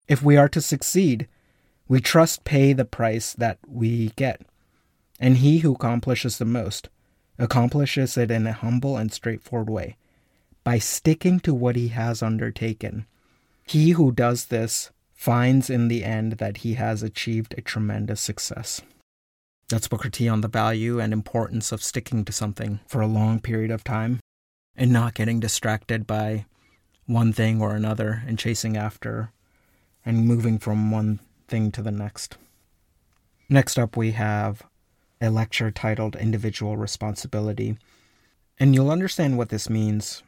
If 0.08 0.22
we 0.22 0.36
are 0.36 0.48
to 0.50 0.60
succeed, 0.60 1.28
we 1.88 2.00
trust 2.00 2.44
pay 2.44 2.72
the 2.72 2.84
price 2.84 3.32
that 3.34 3.58
we 3.66 4.08
get. 4.16 4.42
And 5.18 5.38
he 5.38 5.58
who 5.58 5.72
accomplishes 5.72 6.38
the 6.38 6.44
most 6.44 6.88
accomplishes 7.38 8.16
it 8.16 8.30
in 8.30 8.46
a 8.46 8.52
humble 8.52 8.96
and 8.96 9.12
straightforward 9.12 9.68
way 9.68 9.96
by 10.64 10.78
sticking 10.78 11.38
to 11.40 11.54
what 11.54 11.76
he 11.76 11.88
has 11.88 12.22
undertaken. 12.22 13.06
He 13.66 13.90
who 13.90 14.10
does 14.10 14.46
this 14.46 14.90
finds 15.14 15.70
in 15.70 15.88
the 15.88 16.04
end 16.04 16.32
that 16.32 16.58
he 16.58 16.74
has 16.74 17.02
achieved 17.02 17.54
a 17.56 17.62
tremendous 17.62 18.20
success. 18.20 18.80
That's 19.68 19.88
Booker 19.88 20.10
T 20.10 20.28
on 20.28 20.42
the 20.42 20.48
value 20.48 21.00
and 21.00 21.12
importance 21.12 21.72
of 21.72 21.82
sticking 21.82 22.24
to 22.24 22.32
something 22.32 22.80
for 22.86 23.00
a 23.00 23.06
long 23.06 23.40
period 23.40 23.70
of 23.72 23.82
time 23.82 24.20
and 24.76 24.92
not 24.92 25.14
getting 25.14 25.40
distracted 25.40 26.06
by 26.06 26.46
one 27.06 27.32
thing 27.32 27.60
or 27.60 27.74
another 27.74 28.22
and 28.26 28.38
chasing 28.38 28.76
after 28.76 29.32
and 30.04 30.26
moving 30.26 30.58
from 30.58 30.90
one 30.90 31.18
thing 31.48 31.72
to 31.72 31.82
the 31.82 31.90
next. 31.90 32.36
Next 33.48 33.78
up, 33.78 33.96
we 33.96 34.12
have 34.12 34.62
a 35.20 35.30
lecture 35.30 35.70
titled 35.70 36.14
Individual 36.14 36.76
Responsibility. 36.76 37.76
And 38.58 38.74
you'll 38.74 38.90
understand 38.90 39.36
what 39.36 39.48
this 39.48 39.68
means 39.68 40.22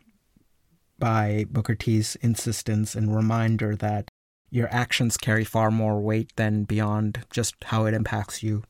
by 0.98 1.46
Booker 1.48 1.74
T's 1.74 2.16
insistence 2.16 2.94
and 2.94 3.14
reminder 3.14 3.76
that 3.76 4.08
your 4.50 4.68
actions 4.72 5.16
carry 5.16 5.44
far 5.44 5.70
more 5.70 6.00
weight 6.00 6.32
than 6.36 6.64
beyond 6.64 7.24
just 7.30 7.54
how 7.64 7.84
it 7.84 7.94
impacts 7.94 8.42
you. 8.42 8.64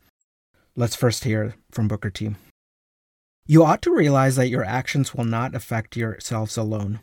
Let's 0.78 0.94
first 0.94 1.24
hear 1.24 1.56
from 1.72 1.88
Booker 1.88 2.08
T. 2.08 2.36
You 3.48 3.64
ought 3.64 3.82
to 3.82 3.92
realize 3.92 4.36
that 4.36 4.46
your 4.48 4.62
actions 4.62 5.12
will 5.12 5.24
not 5.24 5.56
affect 5.56 5.96
yourselves 5.96 6.56
alone. 6.56 7.00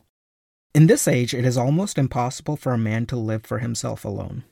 In 0.73 0.87
this 0.87 1.09
age, 1.09 1.33
it 1.33 1.43
is 1.43 1.57
almost 1.57 1.97
impossible 1.97 2.55
for 2.55 2.71
a 2.71 2.77
man 2.77 3.05
to 3.07 3.17
live 3.17 3.43
for 3.43 3.59
himself 3.59 4.05
alone. 4.05 4.45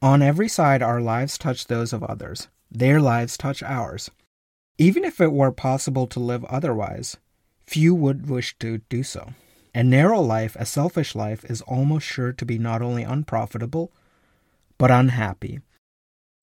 On 0.00 0.22
every 0.22 0.48
side, 0.48 0.80
our 0.80 1.02
lives 1.02 1.36
touch 1.36 1.66
those 1.66 1.92
of 1.92 2.02
others, 2.02 2.48
their 2.70 2.98
lives 2.98 3.36
touch 3.36 3.62
ours. 3.62 4.10
Even 4.78 5.04
if 5.04 5.20
it 5.20 5.32
were 5.32 5.52
possible 5.52 6.06
to 6.06 6.18
live 6.18 6.42
otherwise, 6.46 7.18
few 7.66 7.94
would 7.94 8.30
wish 8.30 8.56
to 8.60 8.78
do 8.88 9.02
so. 9.02 9.34
A 9.74 9.84
narrow 9.84 10.22
life, 10.22 10.56
a 10.58 10.64
selfish 10.64 11.14
life, 11.14 11.44
is 11.44 11.60
almost 11.60 12.06
sure 12.06 12.32
to 12.32 12.46
be 12.46 12.56
not 12.56 12.80
only 12.80 13.02
unprofitable, 13.02 13.92
but 14.78 14.90
unhappy. 14.90 15.60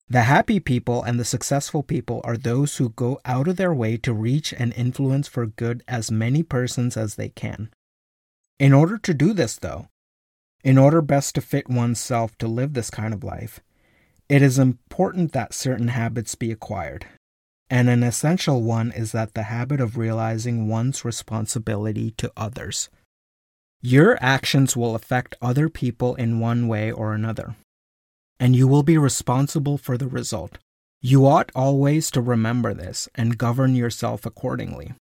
The 0.09 0.23
happy 0.23 0.61
people 0.61 1.03
and 1.03 1.19
the 1.19 1.25
successful 1.25 1.83
people 1.83 2.21
are 2.23 2.37
those 2.37 2.77
who 2.77 2.89
go 2.89 3.19
out 3.25 3.49
of 3.49 3.57
their 3.57 3.73
way 3.73 3.97
to 3.97 4.13
reach 4.13 4.53
and 4.53 4.73
influence 4.73 5.27
for 5.27 5.45
good 5.45 5.83
as 5.85 6.09
many 6.09 6.43
persons 6.43 6.95
as 6.95 7.15
they 7.15 7.27
can. 7.27 7.69
In 8.57 8.71
order 8.71 8.97
to 8.99 9.13
do 9.13 9.33
this, 9.33 9.57
though, 9.57 9.89
in 10.63 10.77
order 10.77 11.01
best 11.01 11.35
to 11.35 11.41
fit 11.41 11.69
oneself 11.69 12.37
to 12.37 12.47
live 12.47 12.73
this 12.73 12.89
kind 12.89 13.13
of 13.13 13.23
life, 13.23 13.59
it 14.29 14.41
is 14.41 14.57
important 14.57 15.33
that 15.33 15.53
certain 15.53 15.89
habits 15.89 16.35
be 16.35 16.51
acquired. 16.51 17.05
And 17.69 17.89
an 17.89 18.01
essential 18.01 18.63
one 18.63 18.93
is 18.93 19.11
that 19.11 19.33
the 19.33 19.43
habit 19.43 19.81
of 19.81 19.97
realizing 19.97 20.69
one's 20.69 21.03
responsibility 21.03 22.11
to 22.11 22.31
others. 22.37 22.89
Your 23.81 24.17
actions 24.21 24.75
will 24.77 24.95
affect 24.95 25.35
other 25.41 25.67
people 25.67 26.15
in 26.15 26.39
one 26.39 26.69
way 26.69 26.93
or 26.93 27.13
another 27.13 27.57
and 28.39 28.55
you 28.55 28.67
will 28.67 28.83
be 28.83 28.97
responsible 28.97 29.77
for 29.77 29.97
the 29.97 30.07
result. 30.07 30.57
You 31.01 31.25
ought 31.27 31.51
always 31.55 32.09
to 32.11 32.21
remember 32.21 32.73
this 32.73 33.07
and 33.15 33.37
govern 33.37 33.75
yourself 33.75 34.25
accordingly. 34.25 34.93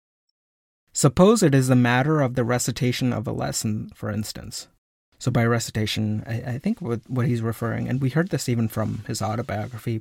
Suppose 0.93 1.43
it 1.43 1.55
is 1.55 1.71
a 1.71 1.77
matter 1.77 2.21
of 2.21 2.35
the 2.35 2.45
recitation 2.45 3.13
of 3.13 3.27
a 3.27 3.33
lesson, 3.33 3.91
for 3.95 4.11
instance. 4.11 4.69
So 5.19 5.31
by 5.31 5.45
recitation, 5.45 6.23
I, 6.27 6.55
I 6.55 6.59
think 6.59 6.81
what, 6.81 7.01
what 7.09 7.27
he's 7.27 7.43
referring, 7.43 7.89
and 7.89 8.01
we 8.01 8.11
heard 8.11 8.29
this 8.29 8.49
even 8.49 8.69
from 8.69 9.05
his 9.07 9.23
autobiography. 9.23 10.01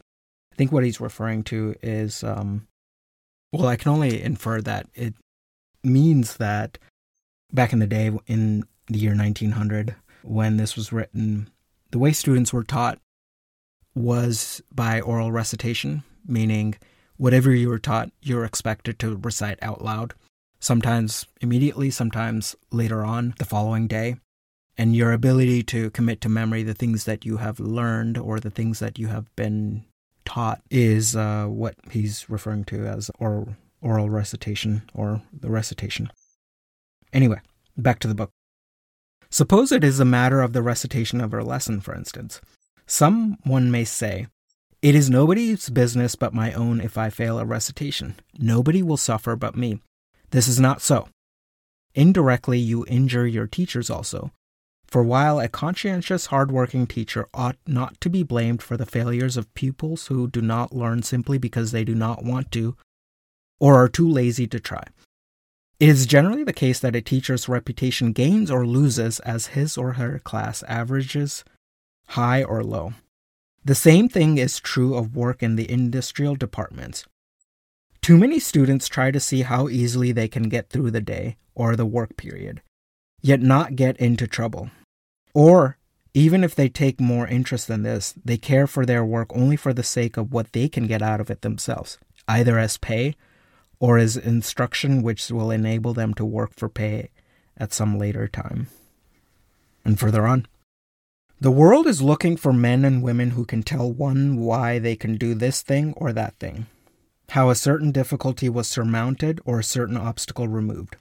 I 0.52 0.56
think 0.56 0.72
what 0.72 0.84
he's 0.84 1.00
referring 1.00 1.44
to 1.46 1.76
is, 1.82 2.24
um, 2.24 2.68
well, 3.52 3.68
I 3.68 3.76
can 3.76 3.92
only 3.92 4.22
infer 4.22 4.62
that 4.62 4.88
it 4.94 5.16
means 5.84 6.38
that 6.38 6.78
back 7.52 7.74
in 7.74 7.80
the 7.80 7.88
day, 7.88 8.12
in 8.28 8.64
the 8.88 9.00
year 9.00 9.16
1900, 9.16 9.96
when 10.24 10.58
this 10.58 10.76
was 10.76 10.92
written, 10.92 11.50
the 11.92 12.00
way 12.00 12.12
students 12.12 12.54
were 12.54 12.64
taught 12.64 13.00
was 13.96 14.62
by 14.74 15.00
oral 15.02 15.32
recitation, 15.32 16.04
meaning 16.26 16.76
whatever 17.18 17.54
you 17.54 17.70
were 17.70 17.80
taught, 17.80 18.12
you 18.22 18.36
were 18.36 18.46
expected 18.46 19.00
to 19.00 19.18
recite 19.18 19.60
out 19.62 19.84
loud, 19.84 20.14
sometimes 20.60 21.26
immediately, 21.42 21.90
sometimes 21.90 22.56
later 22.72 23.04
on 23.04 23.34
the 23.38 23.46
following 23.46 23.88
day. 23.88 24.16
And 24.76 24.96
your 24.96 25.12
ability 25.12 25.62
to 25.64 25.92
commit 25.92 26.20
to 26.22 26.30
memory 26.30 26.64
the 26.64 26.74
things 26.74 27.06
that 27.06 27.26
you 27.26 27.38
have 27.38 27.60
learned 27.60 28.18
or 28.18 28.40
the 28.40 28.50
things 28.50 28.80
that 28.80 28.98
you 28.98 29.08
have 29.08 29.34
been 29.36 29.84
taught 30.26 30.62
is 30.72 31.16
uh, 31.16 31.46
what 31.46 31.76
he's 31.92 32.28
referring 32.28 32.64
to 32.66 32.88
as 32.88 33.12
oral, 33.20 33.56
oral 33.82 34.10
recitation 34.10 34.82
or 34.96 35.22
the 35.32 35.52
recitation. 35.52 36.12
Anyway, 37.12 37.40
back 37.78 38.00
to 38.00 38.08
the 38.08 38.16
book. 38.16 38.32
Suppose 39.30 39.72
it 39.72 39.84
is 39.84 40.00
a 40.00 40.06
matter 40.06 40.42
of 40.42 40.54
the 40.54 40.64
recitation 40.64 41.22
of 41.22 41.34
a 41.34 41.44
lesson, 41.44 41.80
for 41.80 41.94
instance. 41.94 42.42
Someone 42.86 43.72
may 43.72 43.84
say, 43.84 44.28
It 44.82 44.96
is 44.96 45.10
nobody's 45.10 45.70
business 45.70 46.16
but 46.16 46.34
my 46.34 46.54
own 46.54 46.82
if 46.82 46.98
I 46.98 47.10
fail 47.10 47.40
a 47.40 47.46
recitation. 47.46 48.16
Nobody 48.38 48.84
will 48.84 48.98
suffer 48.98 49.36
but 49.36 49.56
me. 49.56 49.80
This 50.32 50.48
is 50.48 50.60
not 50.60 50.82
so. 50.82 51.08
Indirectly, 51.96 52.60
you 52.60 52.86
injure 52.88 53.28
your 53.28 53.48
teachers 53.48 53.90
also. 53.90 54.32
For 54.88 55.04
while 55.04 55.40
a 55.40 55.48
conscientious, 55.48 56.28
hard-working 56.28 56.88
teacher 56.88 57.28
ought 57.34 57.58
not 57.66 58.00
to 58.02 58.10
be 58.10 58.24
blamed 58.24 58.62
for 58.62 58.78
the 58.78 58.86
failures 58.86 59.38
of 59.38 59.54
pupils 59.54 60.08
who 60.08 60.28
do 60.28 60.42
not 60.42 60.76
learn 60.76 61.04
simply 61.04 61.38
because 61.38 61.72
they 61.72 61.84
do 61.84 61.96
not 61.96 62.24
want 62.24 62.52
to 62.52 62.76
or 63.60 63.82
are 63.82 63.88
too 63.88 64.10
lazy 64.10 64.46
to 64.48 64.60
try, 64.60 64.84
it 65.80 65.90
is 65.90 66.06
generally 66.06 66.44
the 66.44 66.54
case 66.54 66.80
that 66.80 66.96
a 66.96 67.02
teacher's 67.02 67.50
reputation 67.50 68.12
gains 68.12 68.52
or 68.52 68.66
loses 68.66 69.20
as 69.22 69.48
his 69.48 69.78
or 69.78 69.94
her 69.94 70.20
class 70.20 70.64
averages 70.64 71.44
high 72.14 72.44
or 72.44 72.64
low. 72.64 72.94
The 73.66 73.76
same 73.76 74.10
thing 74.10 74.38
is 74.38 74.60
true 74.60 74.96
of 74.96 75.16
work 75.16 75.42
in 75.42 75.56
the 75.56 75.70
industrial 75.70 76.36
departments. 76.36 77.06
Too 78.02 78.18
many 78.18 78.40
students 78.40 78.90
try 78.90 79.12
to 79.12 79.20
see 79.20 79.44
how 79.44 79.70
easily 79.70 80.12
they 80.12 80.28
can 80.28 80.50
get 80.50 80.70
through 80.70 80.92
the 80.92 81.02
day 81.02 81.38
or 81.56 81.76
the 81.76 81.86
work 81.86 82.18
period, 82.18 82.62
yet 83.22 83.42
not 83.42 83.76
get 83.78 83.96
into 83.98 84.28
trouble. 84.28 84.70
Or, 85.34 85.78
even 86.14 86.44
if 86.44 86.54
they 86.54 86.70
take 86.70 87.00
more 87.00 87.26
interest 87.26 87.70
in 87.70 87.84
this, 87.84 88.14
they 88.24 88.38
care 88.38 88.68
for 88.68 88.86
their 88.86 89.06
work 89.06 89.30
only 89.34 89.56
for 89.56 89.74
the 89.74 89.84
sake 89.84 90.18
of 90.18 90.34
what 90.34 90.52
they 90.52 90.68
can 90.68 90.86
get 90.86 91.02
out 91.02 91.22
of 91.22 91.32
it 91.32 91.42
themselves, 91.42 91.98
either 92.28 92.60
as 92.60 92.78
pay 92.78 93.16
or 93.80 93.98
as 93.98 94.18
instruction 94.18 95.02
which 95.02 95.32
will 95.32 95.50
enable 95.50 95.94
them 95.94 96.14
to 96.16 96.26
work 96.26 96.54
for 96.56 96.70
pay 96.70 97.10
at 97.58 97.74
some 97.74 97.98
later 97.98 98.28
time. 98.28 98.68
And 99.86 100.00
further 100.00 100.28
on, 100.28 100.46
the 101.44 101.52
world 101.52 101.88
is 101.88 102.02
looking 102.02 102.38
for 102.38 102.54
men 102.54 102.86
and 102.86 103.04
women 103.04 103.32
who 103.32 103.44
can 103.44 103.62
tell 103.62 103.92
one 103.92 104.38
why 104.38 104.80
they 104.80 104.96
can 104.96 105.18
do 105.18 105.34
this 105.34 105.62
thing 105.62 105.94
or 105.98 106.14
that 106.14 106.34
thing, 106.40 106.68
how 107.32 107.50
a 107.50 107.56
certain 107.56 107.92
difficulty 107.92 108.48
was 108.48 108.66
surmounted 108.66 109.42
or 109.44 109.60
a 109.60 109.64
certain 109.64 109.98
obstacle 109.98 110.48
removed. 110.48 110.96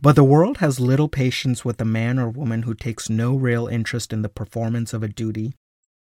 But 0.00 0.16
the 0.16 0.24
world 0.24 0.56
has 0.58 0.80
little 0.80 1.10
patience 1.10 1.62
with 1.62 1.78
a 1.78 1.84
man 1.84 2.18
or 2.18 2.30
woman 2.30 2.62
who 2.62 2.72
takes 2.72 3.10
no 3.10 3.36
real 3.36 3.66
interest 3.66 4.14
in 4.14 4.22
the 4.22 4.30
performance 4.30 4.94
of 4.94 5.02
a 5.02 5.08
duty, 5.08 5.52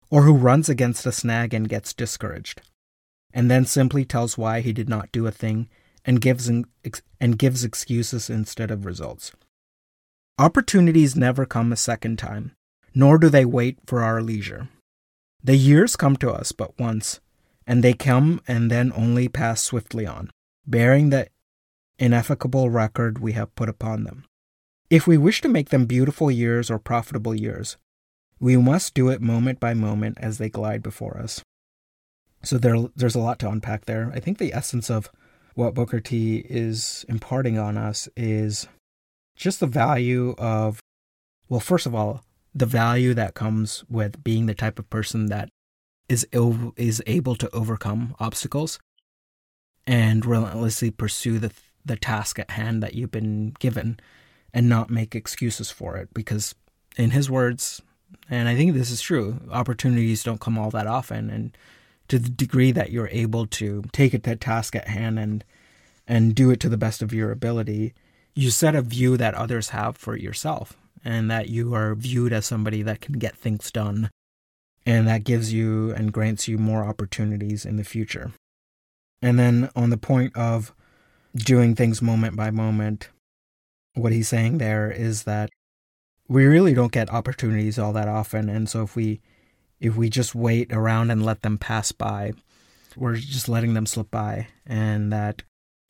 or 0.09 0.23
who 0.23 0.35
runs 0.35 0.69
against 0.69 1.05
a 1.05 1.11
snag 1.11 1.53
and 1.53 1.69
gets 1.69 1.93
discouraged, 1.93 2.63
and 3.35 3.51
then 3.51 3.65
simply 3.65 4.05
tells 4.05 4.39
why 4.39 4.61
he 4.61 4.73
did 4.73 4.89
not 4.89 5.11
do 5.11 5.27
a 5.27 5.33
thing 5.33 5.69
and 6.05 6.21
gives, 6.21 6.49
and 6.49 7.39
gives 7.39 7.65
excuses 7.65 8.31
instead 8.31 8.71
of 8.71 8.87
results. 8.87 9.33
Opportunities 10.39 11.17
never 11.17 11.45
come 11.45 11.73
a 11.73 11.77
second 11.77 12.21
time 12.21 12.55
nor 12.95 13.19
do 13.19 13.29
they 13.29 13.45
wait 13.45 13.79
for 13.87 14.03
our 14.03 14.21
leisure. 14.23 14.69
The 15.43 15.57
years 15.57 15.97
come 15.97 16.17
to 16.19 16.31
us 16.31 16.53
but 16.53 16.79
once, 16.79 17.21
and 17.67 17.83
they 17.83 17.95
come 17.95 18.41
and 18.47 18.71
then 18.71 18.93
only 18.95 19.29
pass 19.29 19.63
swiftly 19.63 20.07
on, 20.07 20.31
bearing 20.67 21.11
the 21.11 21.29
ineffaceable 21.99 22.71
record 22.71 23.19
we 23.19 23.33
have 23.33 23.55
put 23.55 23.69
upon 23.69 24.05
them. 24.05 24.25
If 24.91 25.07
we 25.07 25.17
wish 25.17 25.41
to 25.41 25.49
make 25.49 25.71
them 25.71 25.87
beautiful 25.87 26.31
years 26.31 26.71
or 26.71 26.79
profitable 26.79 27.35
years, 27.35 27.77
we 28.39 28.57
must 28.57 28.95
do 28.95 29.09
it 29.09 29.21
moment 29.23 29.61
by 29.61 29.73
moment 29.73 30.19
as 30.21 30.39
they 30.39 30.49
glide 30.49 30.83
before 30.83 31.17
us. 31.17 31.43
So 32.43 32.59
there, 32.59 32.77
there's 32.97 33.15
a 33.15 33.21
lot 33.21 33.39
to 33.39 33.49
unpack 33.49 33.85
there. 33.85 34.11
I 34.15 34.21
think 34.21 34.39
the 34.39 34.53
essence 34.53 34.91
of 34.91 35.09
what 35.55 35.75
Booker 35.75 36.01
T 36.01 36.45
is 36.49 37.07
imparting 37.09 37.59
on 37.59 37.79
us 37.79 38.09
is 38.17 38.67
just 39.37 39.61
the 39.61 39.67
value 39.67 40.35
of, 40.39 40.81
well, 41.49 41.61
first 41.61 41.87
of 41.87 41.95
all, 41.95 42.25
the 42.55 42.67
value 42.67 43.15
that 43.15 43.35
comes 43.35 43.85
with 43.89 44.23
being 44.23 44.47
the 44.47 44.55
type 44.55 44.79
of 44.79 44.91
person 44.91 45.27
that 45.27 45.49
is 46.09 46.27
Ill, 46.33 46.75
is 46.77 47.03
able 47.07 47.35
to 47.37 47.55
overcome 47.55 48.15
obstacles 48.21 48.79
and 49.87 50.25
relentlessly 50.27 50.91
pursue 50.91 51.39
the 51.39 51.53
the 51.85 51.97
task 51.97 52.39
at 52.39 52.53
hand 52.53 52.81
that 52.81 52.95
you've 52.95 53.11
been 53.11 53.55
given 53.59 53.99
and 54.55 54.69
not 54.69 54.89
make 54.89 55.17
excuses 55.17 55.69
for 55.71 55.97
it. 55.97 56.09
Because 56.15 56.55
in 56.97 57.11
his 57.11 57.29
words 57.29 57.83
and 58.31 58.49
I 58.49 58.55
think 58.55 58.75
this 58.75 58.91
is 58.91 59.01
true 59.01 59.41
opportunities 59.51 60.23
don't 60.23 60.41
come 60.41 60.59
all 60.59 60.71
that 60.71 60.87
often. 60.87 61.31
And 61.31 61.57
to 62.09 62.19
the 62.19 62.29
degree 62.29 62.73
that 62.73 62.91
you're 62.91 63.09
able 63.09 63.47
to 63.47 63.83
take 63.93 64.15
it 64.15 64.23
that 64.25 64.41
task 64.41 64.77
at 64.77 64.89
hand 64.89 65.19
and 65.19 65.45
and 66.07 66.35
do 66.35 66.51
it 66.51 66.61
to 66.61 66.69
the 66.69 66.77
best 66.77 67.01
of 67.01 67.15
your 67.15 67.31
ability 67.31 67.95
you 68.35 68.51
set 68.51 68.75
a 68.75 68.83
view 68.83 69.17
that 69.17 69.35
others 69.35 69.71
have 69.71 69.97
for 69.97 70.17
yourself 70.17 70.77
and 71.05 71.31
that 71.31 71.49
you 71.49 71.75
are 71.75 71.95
viewed 71.95 72.33
as 72.33 72.47
somebody 72.47 72.83
that 72.83 73.01
can 73.01 73.19
get 73.19 73.37
things 73.37 73.71
done. 73.71 74.11
And 74.85 75.07
that 75.07 75.25
gives 75.25 75.53
you 75.53 75.93
and 75.93 76.13
grants 76.13 76.49
you 76.49 76.59
more 76.59 76.85
opportunities 76.85 77.65
in 77.65 77.77
the 77.77 77.85
future. 77.85 78.33
And 79.21 79.39
then 79.39 79.71
on 79.77 79.91
the 79.91 79.97
point 79.97 80.37
of 80.37 80.73
doing 81.35 81.75
things 81.75 82.03
moment 82.03 82.37
by 82.37 82.51
moment, 82.51 83.09
what 83.95 84.13
he's 84.13 84.29
saying 84.29 84.59
there 84.59 84.91
is 84.91 85.23
that 85.25 85.51
we 86.29 86.47
really 86.47 86.75
don't 86.75 86.93
get 86.93 87.13
opportunities 87.13 87.79
all 87.79 87.93
that 87.93 88.09
often. 88.09 88.49
And 88.49 88.69
so 88.69 88.83
if 88.83 88.97
we 88.97 89.21
if 89.81 89.97
we 89.97 90.09
just 90.09 90.35
wait 90.35 90.73
around 90.73 91.11
and 91.11 91.25
let 91.25 91.43
them 91.43 91.59
pass 91.59 91.91
by, 91.91 92.33
we're 92.97 93.17
just 93.17 93.49
letting 93.49 93.75
them 93.75 93.87
slip 93.87 94.11
by. 94.11 94.47
And 94.65 95.13
that 95.13 95.43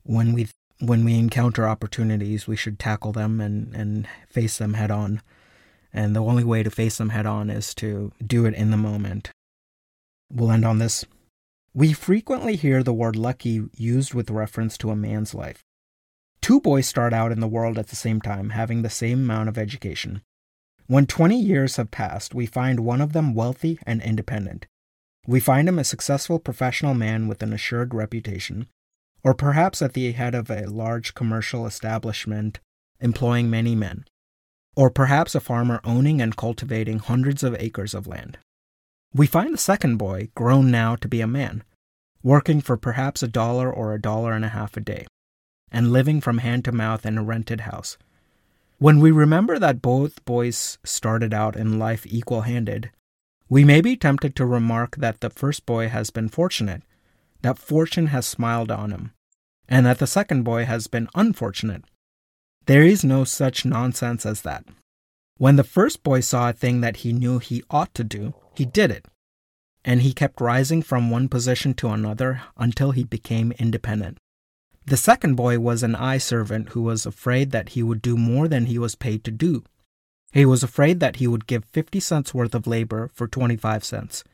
when 0.04 0.32
we 0.32 0.48
when 0.82 1.04
we 1.04 1.16
encounter 1.16 1.68
opportunities, 1.68 2.48
we 2.48 2.56
should 2.56 2.76
tackle 2.76 3.12
them 3.12 3.40
and, 3.40 3.72
and 3.72 4.08
face 4.28 4.58
them 4.58 4.74
head 4.74 4.90
on. 4.90 5.22
And 5.92 6.16
the 6.16 6.22
only 6.22 6.42
way 6.42 6.64
to 6.64 6.70
face 6.70 6.98
them 6.98 7.10
head 7.10 7.24
on 7.24 7.50
is 7.50 7.72
to 7.76 8.10
do 8.24 8.46
it 8.46 8.54
in 8.54 8.72
the 8.72 8.76
moment. 8.76 9.30
We'll 10.28 10.50
end 10.50 10.64
on 10.64 10.78
this. 10.78 11.04
We 11.72 11.92
frequently 11.92 12.56
hear 12.56 12.82
the 12.82 12.92
word 12.92 13.14
lucky 13.14 13.62
used 13.76 14.12
with 14.12 14.28
reference 14.30 14.76
to 14.78 14.90
a 14.90 14.96
man's 14.96 15.34
life. 15.34 15.62
Two 16.40 16.60
boys 16.60 16.88
start 16.88 17.12
out 17.12 17.30
in 17.30 17.38
the 17.38 17.46
world 17.46 17.78
at 17.78 17.86
the 17.86 17.96
same 17.96 18.20
time, 18.20 18.50
having 18.50 18.82
the 18.82 18.90
same 18.90 19.20
amount 19.20 19.48
of 19.48 19.56
education. 19.56 20.20
When 20.88 21.06
20 21.06 21.40
years 21.40 21.76
have 21.76 21.92
passed, 21.92 22.34
we 22.34 22.46
find 22.46 22.80
one 22.80 23.00
of 23.00 23.12
them 23.12 23.34
wealthy 23.34 23.78
and 23.86 24.02
independent. 24.02 24.66
We 25.28 25.38
find 25.38 25.68
him 25.68 25.78
a 25.78 25.84
successful 25.84 26.40
professional 26.40 26.94
man 26.94 27.28
with 27.28 27.40
an 27.44 27.52
assured 27.52 27.94
reputation, 27.94 28.66
or 29.24 29.34
perhaps 29.34 29.80
at 29.80 29.92
the 29.92 30.12
head 30.12 30.34
of 30.34 30.50
a 30.50 30.66
large 30.66 31.14
commercial 31.14 31.66
establishment 31.66 32.60
employing 33.00 33.50
many 33.50 33.74
men, 33.74 34.04
or 34.76 34.90
perhaps 34.90 35.34
a 35.34 35.40
farmer 35.40 35.80
owning 35.84 36.20
and 36.20 36.36
cultivating 36.36 36.98
hundreds 36.98 37.42
of 37.42 37.56
acres 37.58 37.94
of 37.94 38.06
land. 38.06 38.38
We 39.14 39.26
find 39.26 39.54
the 39.54 39.58
second 39.58 39.98
boy, 39.98 40.30
grown 40.34 40.70
now 40.70 40.96
to 40.96 41.08
be 41.08 41.20
a 41.20 41.26
man, 41.26 41.64
working 42.22 42.60
for 42.60 42.76
perhaps 42.76 43.22
a 43.22 43.28
dollar 43.28 43.70
or 43.72 43.92
a 43.92 44.00
dollar 44.00 44.32
and 44.32 44.44
a 44.44 44.48
half 44.48 44.76
a 44.76 44.80
day, 44.80 45.06
and 45.70 45.92
living 45.92 46.20
from 46.20 46.38
hand 46.38 46.64
to 46.64 46.72
mouth 46.72 47.04
in 47.04 47.18
a 47.18 47.22
rented 47.22 47.62
house. 47.62 47.98
When 48.78 48.98
we 48.98 49.10
remember 49.10 49.58
that 49.58 49.82
both 49.82 50.24
boys 50.24 50.78
started 50.82 51.32
out 51.34 51.56
in 51.56 51.78
life 51.78 52.06
equal 52.06 52.42
handed, 52.42 52.90
we 53.48 53.64
may 53.64 53.80
be 53.80 53.96
tempted 53.96 54.34
to 54.36 54.46
remark 54.46 54.96
that 54.96 55.20
the 55.20 55.30
first 55.30 55.66
boy 55.66 55.88
has 55.88 56.10
been 56.10 56.28
fortunate 56.28 56.82
that 57.42 57.58
fortune 57.58 58.08
has 58.08 58.26
smiled 58.26 58.70
on 58.70 58.90
him, 58.90 59.12
and 59.68 59.86
that 59.86 59.98
the 59.98 60.06
second 60.06 60.42
boy 60.42 60.64
has 60.64 60.86
been 60.86 61.08
unfortunate. 61.14 61.84
There 62.66 62.82
is 62.82 63.04
no 63.04 63.24
such 63.24 63.64
nonsense 63.64 64.24
as 64.24 64.42
that. 64.42 64.64
When 65.38 65.56
the 65.56 65.64
first 65.64 66.02
boy 66.02 66.20
saw 66.20 66.50
a 66.50 66.52
thing 66.52 66.80
that 66.80 66.98
he 66.98 67.12
knew 67.12 67.38
he 67.38 67.64
ought 67.70 67.94
to 67.94 68.04
do, 68.04 68.34
he 68.54 68.64
did 68.64 68.90
it, 68.90 69.06
and 69.84 70.02
he 70.02 70.12
kept 70.12 70.40
rising 70.40 70.82
from 70.82 71.10
one 71.10 71.28
position 71.28 71.74
to 71.74 71.88
another 71.88 72.42
until 72.56 72.92
he 72.92 73.04
became 73.04 73.52
independent. 73.58 74.18
The 74.86 74.96
second 74.96 75.36
boy 75.36 75.58
was 75.58 75.82
an 75.82 75.94
eye 75.94 76.18
servant 76.18 76.70
who 76.70 76.82
was 76.82 77.06
afraid 77.06 77.50
that 77.50 77.70
he 77.70 77.82
would 77.82 78.02
do 78.02 78.16
more 78.16 78.48
than 78.48 78.66
he 78.66 78.78
was 78.78 78.94
paid 78.94 79.24
to 79.24 79.30
do. 79.30 79.64
He 80.32 80.44
was 80.44 80.62
afraid 80.62 81.00
that 81.00 81.16
he 81.16 81.26
would 81.26 81.46
give 81.46 81.64
50 81.66 82.00
cents 82.00 82.34
worth 82.34 82.54
of 82.54 82.66
labor 82.66 83.10
for 83.12 83.28
25 83.28 83.84
cents. 83.84 84.24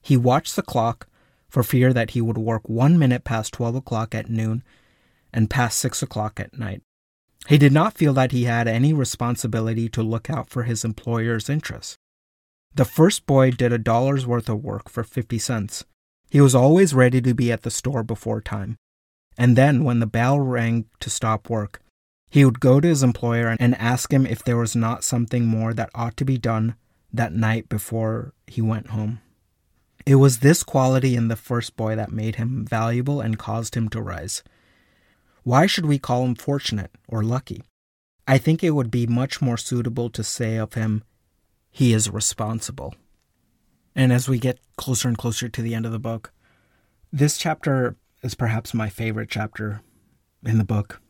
He 0.00 0.16
watched 0.16 0.56
the 0.56 0.62
clock 0.62 1.06
for 1.50 1.62
fear 1.62 1.92
that 1.92 2.10
he 2.10 2.20
would 2.20 2.38
work 2.38 2.68
one 2.68 2.98
minute 2.98 3.24
past 3.24 3.52
12 3.52 3.74
o'clock 3.76 4.14
at 4.14 4.30
noon 4.30 4.62
and 5.32 5.50
past 5.50 5.78
6 5.80 6.02
o'clock 6.02 6.40
at 6.40 6.58
night. 6.58 6.82
He 7.48 7.58
did 7.58 7.72
not 7.72 7.96
feel 7.96 8.12
that 8.14 8.32
he 8.32 8.44
had 8.44 8.68
any 8.68 8.92
responsibility 8.92 9.88
to 9.90 10.02
look 10.02 10.30
out 10.30 10.48
for 10.48 10.64
his 10.64 10.84
employer's 10.84 11.48
interests. 11.48 11.96
The 12.74 12.84
first 12.84 13.26
boy 13.26 13.50
did 13.50 13.72
a 13.72 13.78
dollar's 13.78 14.26
worth 14.26 14.48
of 14.48 14.62
work 14.62 14.88
for 14.88 15.02
50 15.02 15.38
cents. 15.38 15.84
He 16.30 16.40
was 16.40 16.54
always 16.54 16.94
ready 16.94 17.20
to 17.20 17.34
be 17.34 17.50
at 17.50 17.62
the 17.62 17.70
store 17.70 18.04
before 18.04 18.40
time. 18.40 18.76
And 19.36 19.56
then, 19.56 19.84
when 19.84 20.00
the 20.00 20.06
bell 20.06 20.38
rang 20.38 20.86
to 21.00 21.10
stop 21.10 21.48
work, 21.48 21.80
he 22.30 22.44
would 22.44 22.60
go 22.60 22.78
to 22.78 22.86
his 22.86 23.02
employer 23.02 23.56
and 23.58 23.74
ask 23.76 24.12
him 24.12 24.26
if 24.26 24.44
there 24.44 24.56
was 24.56 24.76
not 24.76 25.02
something 25.02 25.46
more 25.46 25.74
that 25.74 25.90
ought 25.94 26.16
to 26.18 26.24
be 26.24 26.38
done 26.38 26.76
that 27.12 27.32
night 27.32 27.68
before 27.68 28.34
he 28.46 28.62
went 28.62 28.88
home. 28.88 29.20
It 30.10 30.16
was 30.16 30.40
this 30.40 30.64
quality 30.64 31.14
in 31.14 31.28
the 31.28 31.36
first 31.36 31.76
boy 31.76 31.94
that 31.94 32.10
made 32.10 32.34
him 32.34 32.66
valuable 32.68 33.20
and 33.20 33.38
caused 33.38 33.76
him 33.76 33.88
to 33.90 34.02
rise. 34.02 34.42
Why 35.44 35.66
should 35.66 35.86
we 35.86 36.00
call 36.00 36.24
him 36.24 36.34
fortunate 36.34 36.90
or 37.06 37.22
lucky? 37.22 37.62
I 38.26 38.36
think 38.36 38.64
it 38.64 38.72
would 38.72 38.90
be 38.90 39.06
much 39.06 39.40
more 39.40 39.56
suitable 39.56 40.10
to 40.10 40.24
say 40.24 40.56
of 40.56 40.74
him, 40.74 41.04
he 41.70 41.92
is 41.92 42.10
responsible. 42.10 42.96
And 43.94 44.12
as 44.12 44.28
we 44.28 44.40
get 44.40 44.58
closer 44.76 45.06
and 45.06 45.16
closer 45.16 45.48
to 45.48 45.62
the 45.62 45.76
end 45.76 45.86
of 45.86 45.92
the 45.92 46.00
book, 46.00 46.32
this 47.12 47.38
chapter 47.38 47.94
is 48.20 48.34
perhaps 48.34 48.74
my 48.74 48.88
favorite 48.88 49.30
chapter 49.30 49.80
in 50.44 50.58
the 50.58 50.64
book 50.64 51.00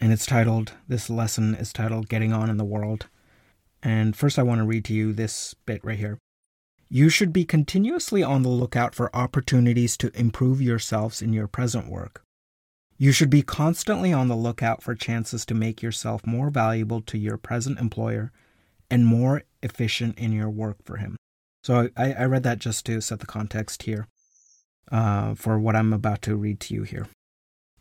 and 0.00 0.10
it's 0.10 0.24
titled, 0.24 0.72
this 0.88 1.10
lesson 1.10 1.54
is 1.54 1.70
titled 1.70 2.08
Getting 2.08 2.32
On 2.32 2.48
in 2.48 2.56
the 2.56 2.64
World. 2.64 3.08
And 3.82 4.16
first, 4.16 4.38
I 4.38 4.42
want 4.42 4.60
to 4.60 4.64
read 4.64 4.86
to 4.86 4.94
you 4.94 5.12
this 5.12 5.52
bit 5.66 5.84
right 5.84 5.98
here. 5.98 6.18
You 6.94 7.08
should 7.08 7.32
be 7.32 7.46
continuously 7.46 8.22
on 8.22 8.42
the 8.42 8.50
lookout 8.50 8.94
for 8.94 9.16
opportunities 9.16 9.96
to 9.96 10.14
improve 10.14 10.60
yourselves 10.60 11.22
in 11.22 11.32
your 11.32 11.46
present 11.46 11.88
work. 11.88 12.22
You 12.98 13.12
should 13.12 13.30
be 13.30 13.40
constantly 13.40 14.12
on 14.12 14.28
the 14.28 14.36
lookout 14.36 14.82
for 14.82 14.94
chances 14.94 15.46
to 15.46 15.54
make 15.54 15.80
yourself 15.80 16.26
more 16.26 16.50
valuable 16.50 17.00
to 17.00 17.16
your 17.16 17.38
present 17.38 17.78
employer 17.78 18.30
and 18.90 19.06
more 19.06 19.44
efficient 19.62 20.18
in 20.18 20.32
your 20.32 20.50
work 20.50 20.84
for 20.84 20.98
him. 20.98 21.16
So 21.64 21.88
I, 21.96 22.12
I 22.12 22.24
read 22.26 22.42
that 22.42 22.58
just 22.58 22.84
to 22.84 23.00
set 23.00 23.20
the 23.20 23.26
context 23.26 23.84
here 23.84 24.06
uh, 24.90 25.34
for 25.34 25.58
what 25.58 25.74
I'm 25.74 25.94
about 25.94 26.20
to 26.22 26.36
read 26.36 26.60
to 26.60 26.74
you 26.74 26.82
here. 26.82 27.06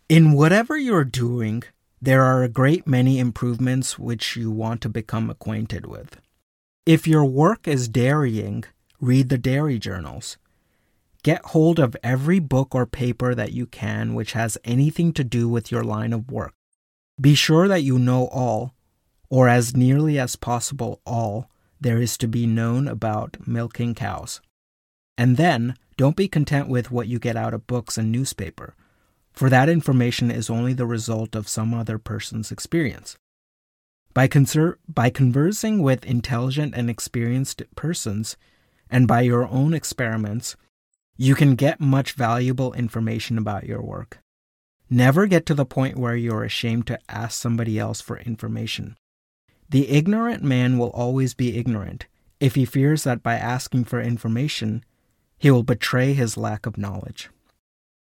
In 0.08 0.32
whatever 0.32 0.78
you're 0.78 1.04
doing, 1.04 1.64
there 2.02 2.24
are 2.24 2.44
a 2.44 2.48
great 2.48 2.88
many 2.88 3.20
improvements 3.20 4.00
which 4.00 4.38
you 4.38 4.50
want 4.52 4.80
to 4.84 4.88
become 4.88 5.30
acquainted 5.30 5.86
with. 5.86 6.16
If 6.86 7.10
your 7.10 7.26
work 7.26 7.68
is 7.68 7.90
dairying, 7.90 8.64
read 9.02 9.28
the 9.28 9.38
dairy 9.38 9.78
journals. 9.78 10.38
Get 11.24 11.44
hold 11.48 11.80
of 11.80 11.98
every 12.02 12.40
book 12.40 12.74
or 12.74 12.86
paper 12.86 13.36
that 13.36 13.52
you 13.52 13.66
can 13.66 14.14
which 14.14 14.32
has 14.32 14.58
anything 14.64 15.12
to 15.14 15.24
do 15.24 15.50
with 15.50 15.72
your 15.72 15.84
line 15.84 16.14
of 16.14 16.32
work. 16.32 16.54
Be 17.20 17.36
sure 17.36 17.68
that 17.68 17.84
you 17.84 18.00
know 18.00 18.28
all, 18.28 18.74
or 19.30 19.50
as 19.50 19.76
nearly 19.76 20.18
as 20.18 20.38
possible 20.38 21.02
all, 21.06 21.50
there 21.82 22.02
is 22.02 22.18
to 22.20 22.28
be 22.28 22.48
known 22.48 22.88
about 22.88 23.36
milking 23.46 23.94
cows. 23.94 24.40
And 25.18 25.36
then, 25.36 25.76
don't 25.98 26.16
be 26.16 26.30
content 26.30 26.70
with 26.70 26.90
what 26.90 27.08
you 27.08 27.20
get 27.20 27.36
out 27.36 27.54
of 27.54 27.68
books 27.68 27.98
and 27.98 28.12
newspaper 28.12 28.76
for 29.32 29.50
that 29.50 29.70
information 29.70 30.30
is 30.30 30.50
only 30.50 30.74
the 30.74 30.86
result 30.86 31.36
of 31.36 31.48
some 31.48 31.74
other 31.74 31.98
person's 31.98 32.52
experience. 32.52 33.18
By, 34.14 34.28
conser- 34.28 34.76
by 34.88 35.10
conversing 35.10 35.82
with 35.82 36.06
intelligent 36.06 36.74
and 36.76 36.90
experienced 36.90 37.64
persons, 37.76 38.36
and 38.92 39.08
by 39.08 39.22
your 39.22 39.48
own 39.48 39.74
experiments, 39.74 40.56
you 41.18 41.34
can 41.34 41.56
get 41.56 41.80
much 41.80 42.14
valuable 42.14 42.74
information 42.74 43.38
about 43.38 43.66
your 43.66 43.82
work. 43.82 44.20
Never 44.90 45.26
get 45.26 45.46
to 45.48 45.54
the 45.54 45.66
point 45.66 45.98
where 45.98 46.16
you're 46.16 46.44
ashamed 46.44 46.86
to 46.88 47.00
ask 47.10 47.42
somebody 47.42 47.80
else 47.80 48.02
for 48.02 48.20
information. 48.20 48.98
The 49.70 49.90
ignorant 49.90 50.44
man 50.44 50.78
will 50.78 50.90
always 50.90 51.34
be 51.34 51.58
ignorant 51.58 52.06
if 52.42 52.56
he 52.56 52.66
fears 52.66 53.04
that 53.04 53.24
by 53.24 53.36
asking 53.36 53.86
for 53.86 54.02
information, 54.02 54.84
he 55.38 55.52
will 55.52 55.64
betray 55.64 56.14
his 56.14 56.36
lack 56.36 56.66
of 56.66 56.78
knowledge. 56.78 57.30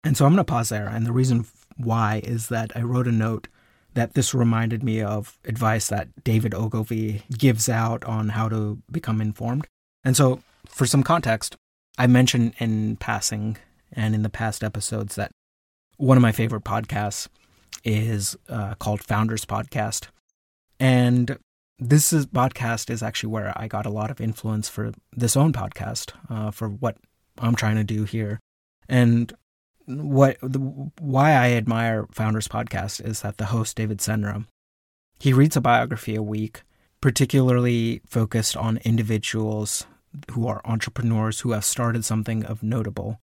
And 0.03 0.15
so 0.15 0.25
I'm 0.25 0.33
going 0.33 0.45
to 0.45 0.51
pause 0.51 0.69
there. 0.69 0.87
And 0.87 1.05
the 1.05 1.13
reason 1.13 1.45
why 1.77 2.21
is 2.23 2.49
that 2.49 2.71
I 2.75 2.81
wrote 2.81 3.07
a 3.07 3.11
note 3.11 3.47
that 3.93 4.13
this 4.13 4.33
reminded 4.33 4.83
me 4.83 5.01
of 5.01 5.39
advice 5.45 5.87
that 5.87 6.23
David 6.25 6.53
Ogilvy 6.53 7.23
gives 7.35 7.69
out 7.69 8.03
on 8.03 8.29
how 8.29 8.49
to 8.49 8.77
become 8.91 9.21
informed. 9.21 9.67
And 10.03 10.17
so, 10.17 10.41
for 10.75 10.85
some 10.85 11.03
context, 11.03 11.55
I 11.97 12.05
mentioned 12.05 12.53
in 12.57 12.97
passing 12.97 13.55
and 13.93 14.13
in 14.13 14.23
the 14.23 14.29
past 14.29 14.61
episodes 14.61 15.15
that 15.15 15.31
one 15.95 16.17
of 16.17 16.21
my 16.21 16.33
favorite 16.33 16.65
podcasts 16.65 17.29
is 17.85 18.35
uh, 18.49 18.75
called 18.75 19.01
Founders 19.01 19.45
Podcast. 19.45 20.07
And 20.77 21.37
this 21.79 22.11
is, 22.11 22.25
podcast 22.25 22.89
is 22.89 23.01
actually 23.01 23.31
where 23.31 23.53
I 23.55 23.69
got 23.69 23.85
a 23.85 23.89
lot 23.89 24.11
of 24.11 24.19
influence 24.19 24.67
for 24.67 24.91
this 25.13 25.37
own 25.37 25.53
podcast, 25.53 26.11
uh, 26.29 26.51
for 26.51 26.67
what 26.67 26.97
I'm 27.37 27.55
trying 27.55 27.77
to 27.77 27.85
do 27.85 28.03
here. 28.03 28.41
And 28.89 29.31
what 29.85 30.37
the, 30.41 30.59
why 30.59 31.31
I 31.31 31.51
admire 31.51 32.05
Founders 32.11 32.49
Podcast 32.49 33.01
is 33.01 33.21
that 33.21 33.37
the 33.37 33.45
host 33.45 33.77
David 33.77 33.99
Senra, 33.99 34.45
he 35.21 35.31
reads 35.31 35.55
a 35.55 35.61
biography 35.61 36.15
a 36.15 36.21
week, 36.21 36.63
particularly 36.99 38.01
focused 38.05 38.57
on 38.57 38.79
individuals 38.83 39.85
who 40.31 40.47
are 40.47 40.61
entrepreneurs 40.65 41.41
who 41.41 41.51
have 41.51 41.65
started 41.65 42.05
something 42.05 42.43
of 42.45 42.63
notable, 42.63 43.19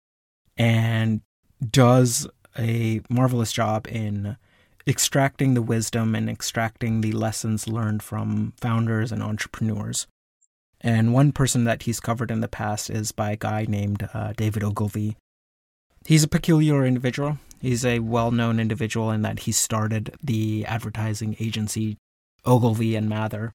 and 0.57 1.21
does 1.69 2.27
a 2.57 3.01
marvelous 3.09 3.51
job 3.51 3.87
in 3.87 4.37
extracting 4.87 5.53
the 5.53 5.61
wisdom 5.61 6.15
and 6.15 6.29
extracting 6.29 7.01
the 7.01 7.11
lessons 7.11 7.67
learned 7.67 8.01
from 8.01 8.53
founders 8.59 9.11
and 9.11 9.21
entrepreneurs. 9.21 10.07
And 10.81 11.13
one 11.13 11.31
person 11.31 11.65
that 11.65 11.83
he's 11.83 11.99
covered 11.99 12.31
in 12.31 12.39
the 12.39 12.47
past 12.47 12.89
is 12.89 13.11
by 13.11 13.31
a 13.31 13.37
guy 13.37 13.65
named 13.67 14.09
uh, 14.13 14.33
David 14.35 14.63
Ogilvy, 14.63 15.17
He's 16.05 16.23
a 16.23 16.27
peculiar 16.27 16.85
individual. 16.85 17.37
He's 17.61 17.85
a 17.85 17.99
well 17.99 18.31
known 18.31 18.59
individual 18.59 19.11
in 19.11 19.21
that 19.23 19.39
he 19.39 19.51
started 19.51 20.15
the 20.23 20.65
advertising 20.65 21.35
agency 21.39 21.97
Ogilvy 22.45 22.95
and 22.95 23.09
Mather. 23.09 23.51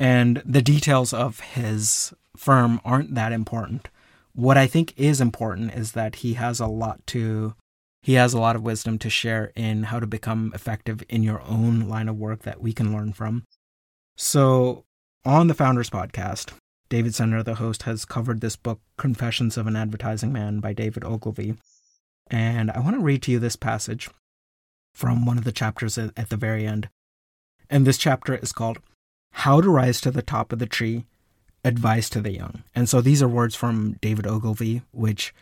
And 0.00 0.42
the 0.46 0.62
details 0.62 1.12
of 1.12 1.40
his 1.40 2.14
firm 2.34 2.80
aren't 2.86 3.14
that 3.14 3.32
important. 3.32 3.88
What 4.32 4.56
I 4.56 4.66
think 4.66 4.94
is 4.96 5.20
important 5.20 5.74
is 5.74 5.92
that 5.92 6.16
he 6.16 6.34
has 6.34 6.58
a 6.58 6.66
lot 6.66 7.06
to 7.08 7.54
he 8.02 8.14
has 8.14 8.32
a 8.32 8.40
lot 8.40 8.56
of 8.56 8.62
wisdom 8.62 8.98
to 8.98 9.10
share 9.10 9.52
in 9.54 9.82
how 9.82 10.00
to 10.00 10.06
become 10.06 10.52
effective 10.54 11.02
in 11.10 11.22
your 11.22 11.42
own 11.42 11.80
line 11.80 12.08
of 12.08 12.16
work 12.16 12.44
that 12.44 12.62
we 12.62 12.72
can 12.72 12.94
learn 12.94 13.12
from. 13.12 13.44
So, 14.16 14.84
on 15.22 15.48
the 15.48 15.54
Founders 15.54 15.90
podcast, 15.90 16.54
David 16.88 17.12
Senra, 17.12 17.44
the 17.44 17.56
host, 17.56 17.82
has 17.82 18.06
covered 18.06 18.40
this 18.40 18.56
book, 18.56 18.80
Confessions 18.96 19.58
of 19.58 19.66
an 19.66 19.76
Advertising 19.76 20.32
Man 20.32 20.60
by 20.60 20.72
David 20.72 21.04
Ogilvy. 21.04 21.56
And 22.30 22.70
I 22.70 22.80
want 22.80 22.96
to 22.96 23.02
read 23.02 23.20
to 23.24 23.32
you 23.32 23.38
this 23.38 23.56
passage 23.56 24.08
from 24.94 25.26
one 25.26 25.36
of 25.36 25.44
the 25.44 25.52
chapters 25.52 25.98
at 25.98 26.30
the 26.30 26.38
very 26.38 26.66
end. 26.66 26.88
And 27.68 27.86
this 27.86 27.98
chapter 27.98 28.34
is 28.34 28.52
called 28.52 28.78
How 29.32 29.60
to 29.60 29.70
Rise 29.70 30.00
to 30.02 30.10
the 30.10 30.22
Top 30.22 30.52
of 30.52 30.58
the 30.58 30.66
Tree 30.66 31.06
Advice 31.64 32.10
to 32.10 32.20
the 32.20 32.32
Young. 32.32 32.62
And 32.74 32.88
so 32.88 33.00
these 33.00 33.22
are 33.22 33.28
words 33.28 33.54
from 33.54 33.94
David 34.00 34.26
Ogilvy, 34.26 34.82
which, 34.92 35.34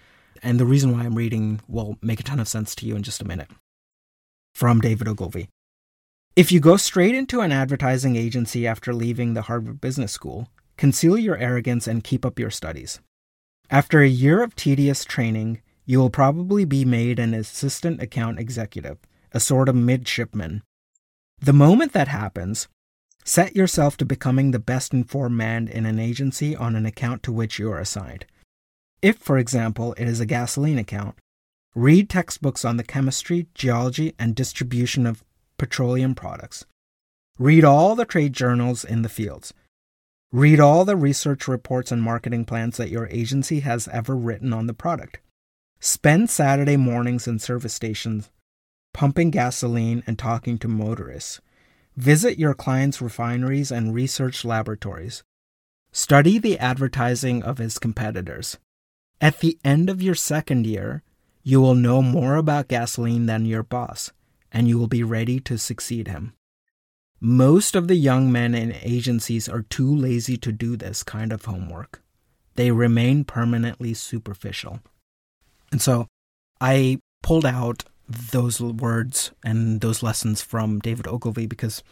and 0.42 0.58
the 0.58 0.66
reason 0.66 0.92
why 0.92 1.04
I'm 1.04 1.14
reading 1.14 1.60
will 1.68 1.96
make 2.02 2.20
a 2.20 2.22
ton 2.22 2.40
of 2.40 2.48
sense 2.48 2.74
to 2.76 2.86
you 2.86 2.96
in 2.96 3.02
just 3.02 3.22
a 3.22 3.26
minute. 3.26 3.50
From 4.54 4.80
David 4.80 5.08
Ogilvy. 5.08 5.48
If 6.36 6.52
you 6.52 6.60
go 6.60 6.76
straight 6.76 7.14
into 7.14 7.40
an 7.40 7.50
advertising 7.50 8.14
agency 8.14 8.66
after 8.66 8.92
leaving 8.92 9.34
the 9.34 9.42
Harvard 9.42 9.80
Business 9.80 10.12
School, 10.12 10.48
conceal 10.76 11.18
your 11.18 11.36
arrogance 11.36 11.86
and 11.88 12.04
keep 12.04 12.24
up 12.24 12.38
your 12.38 12.50
studies. 12.50 13.00
After 13.70 14.00
a 14.00 14.08
year 14.08 14.42
of 14.42 14.54
tedious 14.54 15.04
training, 15.04 15.60
you 15.84 15.98
will 15.98 16.10
probably 16.10 16.64
be 16.64 16.84
made 16.84 17.18
an 17.18 17.34
assistant 17.34 18.00
account 18.02 18.38
executive, 18.38 18.98
a 19.32 19.40
sort 19.40 19.68
of 19.68 19.74
midshipman. 19.74 20.62
The 21.40 21.52
moment 21.52 21.92
that 21.92 22.08
happens, 22.08 22.68
set 23.28 23.54
yourself 23.54 23.96
to 23.98 24.06
becoming 24.06 24.50
the 24.50 24.58
best 24.58 24.94
informed 24.94 25.36
man 25.36 25.68
in 25.68 25.84
an 25.84 25.98
agency 25.98 26.56
on 26.56 26.74
an 26.74 26.86
account 26.86 27.22
to 27.22 27.32
which 27.32 27.58
you 27.58 27.70
are 27.70 27.78
assigned. 27.78 28.24
If, 29.02 29.18
for 29.18 29.36
example, 29.36 29.94
it 29.98 30.08
is 30.08 30.18
a 30.18 30.26
gasoline 30.26 30.78
account, 30.78 31.16
read 31.74 32.08
textbooks 32.08 32.64
on 32.64 32.78
the 32.78 32.84
chemistry, 32.84 33.46
geology, 33.54 34.14
and 34.18 34.34
distribution 34.34 35.06
of 35.06 35.22
petroleum 35.58 36.14
products. 36.14 36.64
Read 37.38 37.64
all 37.64 37.94
the 37.94 38.06
trade 38.06 38.32
journals 38.32 38.84
in 38.84 39.02
the 39.02 39.08
fields. 39.08 39.52
Read 40.32 40.58
all 40.58 40.84
the 40.84 40.96
research 40.96 41.46
reports 41.46 41.92
and 41.92 42.02
marketing 42.02 42.44
plans 42.44 42.76
that 42.78 42.90
your 42.90 43.08
agency 43.08 43.60
has 43.60 43.88
ever 43.88 44.16
written 44.16 44.52
on 44.52 44.66
the 44.66 44.74
product. 44.74 45.18
Spend 45.80 46.30
Saturday 46.30 46.76
mornings 46.76 47.28
in 47.28 47.38
service 47.38 47.74
stations 47.74 48.30
pumping 48.94 49.30
gasoline 49.30 50.02
and 50.06 50.18
talking 50.18 50.58
to 50.58 50.66
motorists. 50.66 51.40
Visit 51.98 52.38
your 52.38 52.54
client's 52.54 53.02
refineries 53.02 53.72
and 53.72 53.92
research 53.92 54.44
laboratories. 54.44 55.24
Study 55.90 56.38
the 56.38 56.56
advertising 56.56 57.42
of 57.42 57.58
his 57.58 57.80
competitors. 57.80 58.56
At 59.20 59.40
the 59.40 59.58
end 59.64 59.90
of 59.90 60.00
your 60.00 60.14
second 60.14 60.64
year, 60.64 61.02
you 61.42 61.60
will 61.60 61.74
know 61.74 62.00
more 62.00 62.36
about 62.36 62.68
gasoline 62.68 63.26
than 63.26 63.46
your 63.46 63.64
boss, 63.64 64.12
and 64.52 64.68
you 64.68 64.78
will 64.78 64.86
be 64.86 65.02
ready 65.02 65.40
to 65.40 65.58
succeed 65.58 66.06
him. 66.06 66.34
Most 67.20 67.74
of 67.74 67.88
the 67.88 67.96
young 67.96 68.30
men 68.30 68.54
in 68.54 68.76
agencies 68.82 69.48
are 69.48 69.62
too 69.62 69.92
lazy 69.92 70.36
to 70.36 70.52
do 70.52 70.76
this 70.76 71.02
kind 71.02 71.32
of 71.32 71.46
homework. 71.46 72.00
They 72.54 72.70
remain 72.70 73.24
permanently 73.24 73.92
superficial. 73.92 74.78
And 75.72 75.82
so 75.82 76.06
I 76.60 77.00
pulled 77.24 77.44
out 77.44 77.82
those 78.08 78.60
words 78.60 79.32
and 79.44 79.80
those 79.80 80.02
lessons 80.02 80.40
from 80.40 80.78
David 80.78 81.06
Ogilvy 81.06 81.46
because 81.46 81.82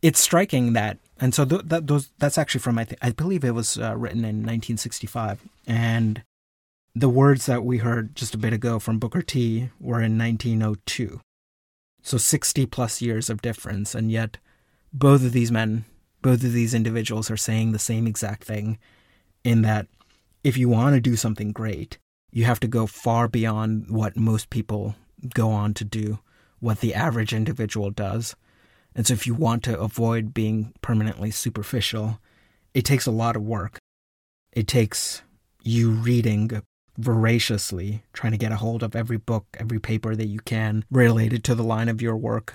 it's 0.00 0.20
striking 0.20 0.72
that, 0.72 0.98
and 1.20 1.34
so 1.34 1.44
th- 1.44 1.62
that 1.66 1.86
those 1.86 2.10
that's 2.18 2.38
actually 2.38 2.60
from 2.60 2.78
I, 2.78 2.84
th- 2.84 2.98
I 3.00 3.10
believe 3.10 3.44
it 3.44 3.54
was 3.54 3.78
uh, 3.78 3.96
written 3.96 4.20
in 4.20 4.38
1965, 4.38 5.42
and 5.66 6.22
the 6.94 7.08
words 7.08 7.46
that 7.46 7.64
we 7.64 7.78
heard 7.78 8.16
just 8.16 8.34
a 8.34 8.38
bit 8.38 8.52
ago 8.52 8.78
from 8.78 8.98
Booker 8.98 9.22
T 9.22 9.70
were 9.80 10.00
in 10.00 10.18
1902. 10.18 11.20
So 12.02 12.18
60 12.18 12.66
plus 12.66 13.00
years 13.00 13.30
of 13.30 13.42
difference, 13.42 13.94
and 13.94 14.10
yet 14.10 14.38
both 14.92 15.24
of 15.24 15.32
these 15.32 15.52
men, 15.52 15.84
both 16.20 16.42
of 16.42 16.52
these 16.52 16.74
individuals 16.74 17.30
are 17.30 17.36
saying 17.36 17.72
the 17.72 17.78
same 17.78 18.06
exact 18.06 18.44
thing 18.44 18.78
in 19.44 19.62
that 19.62 19.86
if 20.42 20.56
you 20.56 20.68
want 20.68 20.94
to 20.94 21.00
do 21.00 21.14
something 21.14 21.52
great, 21.52 21.98
you 22.32 22.44
have 22.44 22.60
to 22.60 22.66
go 22.66 22.86
far 22.86 23.28
beyond 23.28 23.88
what 23.88 24.16
most 24.16 24.50
people 24.50 24.96
go 25.34 25.50
on 25.50 25.74
to 25.74 25.84
do, 25.84 26.18
what 26.60 26.80
the 26.80 26.94
average 26.94 27.32
individual 27.32 27.90
does. 27.90 28.34
And 28.94 29.06
so 29.06 29.14
if 29.14 29.26
you 29.26 29.34
want 29.34 29.62
to 29.64 29.78
avoid 29.78 30.34
being 30.34 30.72
permanently 30.82 31.30
superficial, 31.30 32.20
it 32.74 32.84
takes 32.84 33.06
a 33.06 33.10
lot 33.10 33.36
of 33.36 33.42
work. 33.42 33.78
It 34.52 34.68
takes 34.68 35.22
you 35.62 35.90
reading 35.90 36.62
voraciously, 36.98 38.02
trying 38.12 38.32
to 38.32 38.38
get 38.38 38.52
a 38.52 38.56
hold 38.56 38.82
of 38.82 38.94
every 38.94 39.16
book, 39.16 39.46
every 39.58 39.80
paper 39.80 40.14
that 40.14 40.26
you 40.26 40.40
can 40.40 40.84
related 40.90 41.42
to 41.44 41.54
the 41.54 41.64
line 41.64 41.88
of 41.88 42.02
your 42.02 42.16
work. 42.16 42.54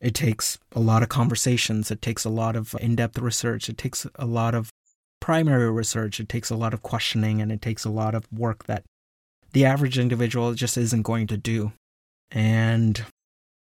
It 0.00 0.14
takes 0.14 0.58
a 0.72 0.80
lot 0.80 1.04
of 1.04 1.08
conversations. 1.08 1.90
It 1.90 2.02
takes 2.02 2.24
a 2.24 2.30
lot 2.30 2.56
of 2.56 2.74
in 2.80 2.96
depth 2.96 3.18
research. 3.18 3.68
It 3.68 3.78
takes 3.78 4.04
a 4.16 4.26
lot 4.26 4.54
of 4.54 4.70
primary 5.20 5.70
research. 5.70 6.18
It 6.18 6.28
takes 6.28 6.50
a 6.50 6.56
lot 6.56 6.74
of 6.74 6.82
questioning 6.82 7.40
and 7.40 7.52
it 7.52 7.62
takes 7.62 7.84
a 7.84 7.90
lot 7.90 8.14
of 8.16 8.26
work 8.32 8.64
that 8.64 8.82
the 9.52 9.64
average 9.64 9.98
individual 9.98 10.54
just 10.54 10.76
isn't 10.76 11.02
going 11.02 11.28
to 11.28 11.36
do. 11.36 11.72
And 12.32 13.04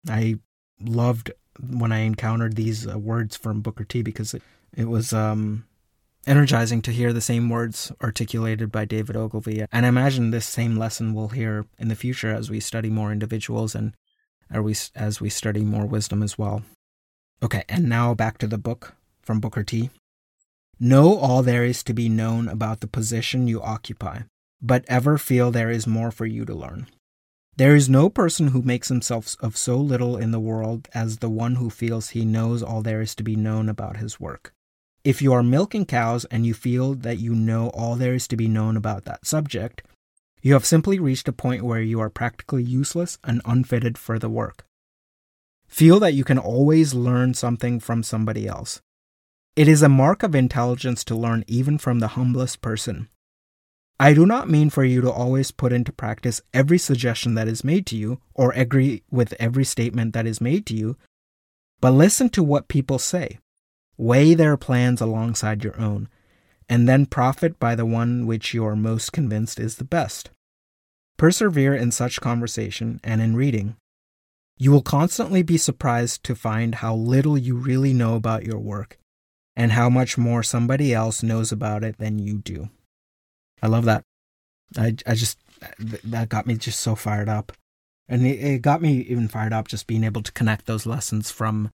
I 0.08 0.36
loved 0.80 1.32
when 1.58 1.92
I 1.92 2.00
encountered 2.00 2.56
these 2.56 2.86
uh, 2.86 2.98
words 2.98 3.36
from 3.36 3.60
Booker 3.60 3.84
T 3.84 4.02
because 4.02 4.34
it, 4.34 4.42
it 4.74 4.88
was 4.88 5.12
um, 5.12 5.66
energizing 6.26 6.82
to 6.82 6.92
hear 6.92 7.12
the 7.12 7.20
same 7.20 7.48
words 7.48 7.92
articulated 8.02 8.70
by 8.70 8.84
David 8.84 9.16
Ogilvy. 9.16 9.64
And 9.72 9.86
I 9.86 9.88
imagine 9.88 10.30
this 10.30 10.46
same 10.46 10.76
lesson 10.76 11.14
we'll 11.14 11.28
hear 11.28 11.66
in 11.78 11.88
the 11.88 11.94
future 11.94 12.32
as 12.32 12.50
we 12.50 12.60
study 12.60 12.90
more 12.90 13.12
individuals 13.12 13.74
and 13.74 13.94
as 14.94 15.20
we 15.20 15.30
study 15.30 15.62
more 15.62 15.86
wisdom 15.86 16.22
as 16.22 16.38
well. 16.38 16.62
Okay, 17.42 17.64
and 17.68 17.88
now 17.88 18.14
back 18.14 18.36
to 18.38 18.46
the 18.46 18.58
book 18.58 18.94
from 19.22 19.40
Booker 19.40 19.64
T. 19.64 19.90
Know 20.78 21.16
all 21.16 21.42
there 21.42 21.64
is 21.64 21.82
to 21.84 21.94
be 21.94 22.08
known 22.08 22.48
about 22.48 22.80
the 22.80 22.86
position 22.86 23.46
you 23.46 23.62
occupy, 23.62 24.20
but 24.60 24.84
ever 24.88 25.18
feel 25.18 25.50
there 25.50 25.70
is 25.70 25.86
more 25.86 26.10
for 26.10 26.26
you 26.26 26.44
to 26.44 26.54
learn. 26.54 26.86
There 27.60 27.76
is 27.76 27.90
no 27.90 28.08
person 28.08 28.46
who 28.48 28.62
makes 28.62 28.88
himself 28.88 29.36
of 29.40 29.54
so 29.54 29.76
little 29.76 30.16
in 30.16 30.30
the 30.30 30.40
world 30.40 30.88
as 30.94 31.18
the 31.18 31.28
one 31.28 31.56
who 31.56 31.68
feels 31.68 32.08
he 32.08 32.24
knows 32.24 32.62
all 32.62 32.80
there 32.80 33.02
is 33.02 33.14
to 33.16 33.22
be 33.22 33.36
known 33.36 33.68
about 33.68 33.98
his 33.98 34.18
work. 34.18 34.54
If 35.04 35.20
you 35.20 35.34
are 35.34 35.42
milking 35.42 35.84
cows 35.84 36.24
and 36.30 36.46
you 36.46 36.54
feel 36.54 36.94
that 36.94 37.18
you 37.18 37.34
know 37.34 37.68
all 37.74 37.96
there 37.96 38.14
is 38.14 38.26
to 38.28 38.36
be 38.38 38.48
known 38.48 38.78
about 38.78 39.04
that 39.04 39.26
subject, 39.26 39.82
you 40.40 40.54
have 40.54 40.64
simply 40.64 40.98
reached 40.98 41.28
a 41.28 41.34
point 41.34 41.62
where 41.62 41.82
you 41.82 42.00
are 42.00 42.08
practically 42.08 42.62
useless 42.62 43.18
and 43.24 43.42
unfitted 43.44 43.98
for 43.98 44.18
the 44.18 44.30
work. 44.30 44.64
Feel 45.68 46.00
that 46.00 46.14
you 46.14 46.24
can 46.24 46.38
always 46.38 46.94
learn 46.94 47.34
something 47.34 47.78
from 47.78 48.02
somebody 48.02 48.48
else. 48.48 48.80
It 49.54 49.68
is 49.68 49.82
a 49.82 49.88
mark 49.90 50.22
of 50.22 50.34
intelligence 50.34 51.04
to 51.04 51.14
learn 51.14 51.44
even 51.46 51.76
from 51.76 51.98
the 51.98 52.08
humblest 52.16 52.62
person. 52.62 53.10
I 54.00 54.14
do 54.14 54.24
not 54.24 54.48
mean 54.48 54.70
for 54.70 54.82
you 54.82 55.02
to 55.02 55.12
always 55.12 55.50
put 55.50 55.74
into 55.74 55.92
practice 55.92 56.40
every 56.54 56.78
suggestion 56.78 57.34
that 57.34 57.46
is 57.46 57.62
made 57.62 57.84
to 57.88 57.96
you 57.96 58.18
or 58.32 58.50
agree 58.52 59.02
with 59.10 59.34
every 59.38 59.62
statement 59.62 60.14
that 60.14 60.26
is 60.26 60.40
made 60.40 60.64
to 60.66 60.74
you, 60.74 60.96
but 61.82 61.90
listen 61.90 62.30
to 62.30 62.42
what 62.42 62.66
people 62.66 62.98
say. 62.98 63.40
Weigh 63.98 64.32
their 64.32 64.56
plans 64.56 65.02
alongside 65.02 65.62
your 65.62 65.78
own, 65.78 66.08
and 66.66 66.88
then 66.88 67.04
profit 67.04 67.60
by 67.60 67.74
the 67.74 67.84
one 67.84 68.26
which 68.26 68.54
you 68.54 68.64
are 68.64 68.74
most 68.74 69.12
convinced 69.12 69.60
is 69.60 69.76
the 69.76 69.84
best. 69.84 70.30
Persevere 71.18 71.74
in 71.74 71.92
such 71.92 72.22
conversation 72.22 73.00
and 73.04 73.20
in 73.20 73.36
reading. 73.36 73.76
You 74.56 74.70
will 74.72 74.80
constantly 74.80 75.42
be 75.42 75.58
surprised 75.58 76.24
to 76.24 76.34
find 76.34 76.76
how 76.76 76.94
little 76.94 77.36
you 77.36 77.54
really 77.54 77.92
know 77.92 78.14
about 78.14 78.46
your 78.46 78.60
work 78.60 78.98
and 79.54 79.72
how 79.72 79.90
much 79.90 80.16
more 80.16 80.42
somebody 80.42 80.94
else 80.94 81.22
knows 81.22 81.52
about 81.52 81.84
it 81.84 81.98
than 81.98 82.18
you 82.18 82.38
do. 82.38 82.70
I 83.62 83.66
love 83.66 83.84
that. 83.84 84.04
I, 84.76 84.96
I 85.06 85.14
just, 85.14 85.38
that 86.04 86.28
got 86.28 86.46
me 86.46 86.56
just 86.56 86.80
so 86.80 86.94
fired 86.94 87.28
up. 87.28 87.52
And 88.08 88.26
it, 88.26 88.40
it 88.40 88.62
got 88.62 88.82
me 88.82 89.00
even 89.02 89.28
fired 89.28 89.52
up 89.52 89.68
just 89.68 89.86
being 89.86 90.04
able 90.04 90.22
to 90.22 90.32
connect 90.32 90.66
those 90.66 90.86
lessons 90.86 91.30
from 91.30 91.70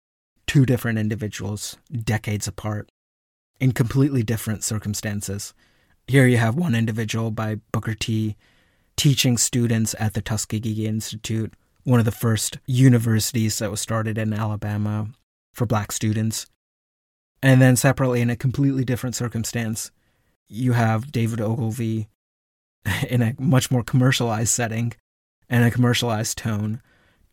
two 0.48 0.66
different 0.66 1.00
individuals 1.00 1.78
decades 1.92 2.48
apart 2.48 2.90
in 3.60 3.72
completely 3.72 4.24
different 4.24 4.64
circumstances. 4.64 5.54
Here 6.08 6.28
you 6.28 6.38
have 6.38 6.56
one 6.56 6.76
individual 6.76 7.32
by 7.32 7.60
Booker 7.72 7.94
T 7.94 8.36
teaching 8.98 9.38
students 9.38 9.96
at 10.00 10.14
the 10.14 10.22
Tuskegee 10.22 10.86
Institute, 10.86 11.54
one 11.84 12.00
of 12.00 12.06
the 12.06 12.12
first 12.12 12.60
universities 12.66 13.60
that 13.60 13.72
was 13.72 13.82
started 13.82 14.18
in 14.18 14.34
Alabama 14.34 15.08
for 15.54 15.66
black 15.66 15.92
students. 15.92 16.46
And 17.42 17.62
then 17.62 17.76
separately, 17.76 18.22
in 18.22 18.30
a 18.30 18.36
completely 18.36 18.84
different 18.86 19.16
circumstance, 19.16 19.92
you 20.52 20.74
have 20.74 21.12
David 21.12 21.40
Ogilvy 21.40 22.08
in 23.10 23.22
a 23.22 23.34
much 23.40 23.72
more 23.72 23.84
commercialized 23.84 24.50
setting 24.50 24.94
and 25.50 25.64
a 25.64 25.72
commercialized 25.72 26.38
tone 26.38 26.82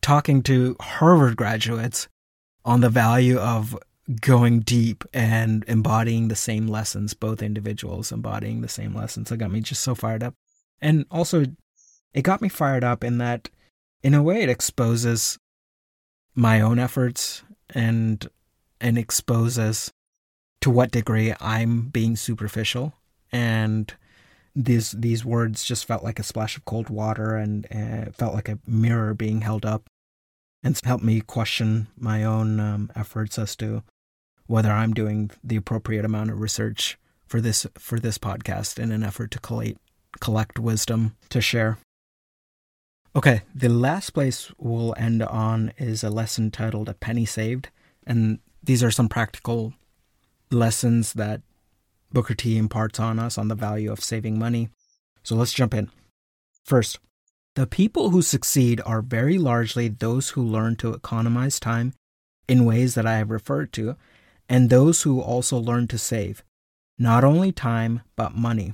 talking 0.01 0.41
to 0.43 0.75
Harvard 0.79 1.35
graduates 1.35 2.07
on 2.63 2.81
the 2.81 2.89
value 2.89 3.37
of 3.37 3.77
going 4.21 4.61
deep 4.61 5.03
and 5.13 5.63
embodying 5.67 6.27
the 6.27 6.35
same 6.35 6.67
lessons, 6.67 7.13
both 7.13 7.43
individuals 7.43 8.11
embodying 8.11 8.61
the 8.61 8.67
same 8.67 8.95
lessons. 8.95 9.31
It 9.31 9.37
got 9.37 9.51
me 9.51 9.61
just 9.61 9.83
so 9.83 9.93
fired 9.95 10.23
up. 10.23 10.33
And 10.81 11.05
also, 11.11 11.45
it 12.13 12.21
got 12.23 12.41
me 12.41 12.49
fired 12.49 12.83
up 12.83 13.03
in 13.03 13.17
that, 13.19 13.49
in 14.01 14.13
a 14.13 14.23
way, 14.23 14.41
it 14.41 14.49
exposes 14.49 15.37
my 16.35 16.61
own 16.61 16.79
efforts 16.79 17.43
and 17.71 18.27
and 18.81 18.97
exposes 18.97 19.91
to 20.61 20.69
what 20.69 20.91
degree 20.91 21.33
I'm 21.41 21.89
being 21.89 22.15
superficial. 22.15 22.93
And 23.31 23.93
these 24.55 24.91
these 24.91 25.23
words 25.23 25.63
just 25.63 25.85
felt 25.85 26.03
like 26.03 26.19
a 26.19 26.23
splash 26.23 26.57
of 26.57 26.65
cold 26.65 26.89
water 26.89 27.35
and 27.35 27.65
uh, 27.71 28.11
felt 28.11 28.33
like 28.33 28.49
a 28.49 28.59
mirror 28.67 29.13
being 29.13 29.41
held 29.41 29.65
up 29.65 29.83
and 30.63 30.79
helped 30.83 31.03
me 31.03 31.21
question 31.21 31.87
my 31.97 32.23
own 32.23 32.59
um, 32.59 32.91
efforts 32.95 33.39
as 33.39 33.55
to 33.57 33.83
whether 34.47 34.71
I'm 34.71 34.93
doing 34.93 35.31
the 35.43 35.55
appropriate 35.55 36.05
amount 36.05 36.31
of 36.31 36.41
research 36.41 36.97
for 37.27 37.39
this 37.39 37.65
for 37.77 37.99
this 37.99 38.17
podcast 38.17 38.79
in 38.79 38.91
an 38.91 39.03
effort 39.03 39.31
to 39.31 39.39
collate 39.39 39.77
collect 40.19 40.59
wisdom 40.59 41.15
to 41.29 41.39
share. 41.39 41.77
Okay, 43.15 43.41
the 43.55 43.69
last 43.69 44.11
place 44.11 44.51
we'll 44.57 44.93
end 44.97 45.23
on 45.23 45.73
is 45.77 46.03
a 46.03 46.09
lesson 46.09 46.51
titled 46.51 46.89
A 46.89 46.93
Penny 46.93 47.25
Saved, 47.25 47.69
and 48.05 48.39
these 48.63 48.83
are 48.83 48.91
some 48.91 49.09
practical 49.09 49.73
lessons 50.51 51.13
that 51.13 51.41
Booker 52.11 52.33
T 52.33 52.57
imparts 52.57 52.99
on 52.99 53.19
us 53.19 53.37
on 53.37 53.47
the 53.47 53.55
value 53.55 53.91
of 53.91 54.03
saving 54.03 54.39
money. 54.39 54.69
So 55.23 55.35
let's 55.35 55.53
jump 55.53 55.73
in. 55.73 55.89
First, 56.65 56.99
the 57.55 57.67
people 57.67 58.09
who 58.11 58.21
succeed 58.21 58.81
are 58.85 59.01
very 59.01 59.37
largely 59.37 59.87
those 59.87 60.29
who 60.29 60.43
learn 60.43 60.75
to 60.77 60.93
economize 60.93 61.59
time 61.59 61.93
in 62.47 62.65
ways 62.65 62.95
that 62.95 63.05
I 63.05 63.17
have 63.17 63.29
referred 63.29 63.73
to, 63.73 63.95
and 64.47 64.69
those 64.69 65.03
who 65.03 65.21
also 65.21 65.57
learn 65.57 65.87
to 65.87 65.97
save, 65.97 66.43
not 66.97 67.23
only 67.23 67.51
time, 67.51 68.01
but 68.15 68.35
money. 68.35 68.73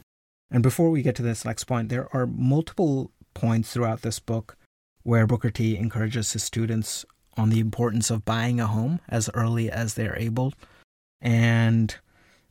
And 0.51 0.63
before 0.63 0.89
we 0.89 1.01
get 1.01 1.15
to 1.15 1.23
this 1.23 1.43
next 1.43 1.65
point, 1.65 1.89
there 1.89 2.07
are 2.15 2.27
multiple 2.27 3.11
points 3.33 3.73
throughout 3.73 4.01
this 4.01 4.19
book 4.19 4.55
where 5.03 5.27
Booker 5.27 5.49
T 5.49 5.77
encourages 5.77 6.33
his 6.33 6.43
students 6.43 7.05
on 7.37 7.49
the 7.49 7.59
importance 7.59 8.09
of 8.09 8.23
buying 8.23 8.59
a 8.59 8.67
home 8.67 8.99
as 9.09 9.29
early 9.33 9.69
as 9.69 9.93
they're 9.93 10.17
able. 10.17 10.53
And 11.21 11.95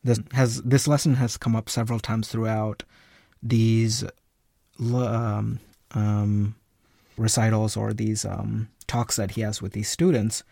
this 0.05 0.20
has 0.32 0.62
this 0.62 0.86
lesson 0.86 1.14
has 1.14 1.36
come 1.36 1.56
up 1.56 1.68
several 1.68 1.98
times 1.98 2.28
throughout 2.28 2.85
these 3.43 4.05
um, 4.81 5.59
um, 5.93 6.55
recitals 7.16 7.76
or 7.76 7.93
these 7.93 8.24
um, 8.24 8.68
talks 8.86 9.16
that 9.16 9.32
he 9.32 9.40
has 9.40 9.60
with 9.60 9.72
these 9.72 9.89
students 9.89 10.44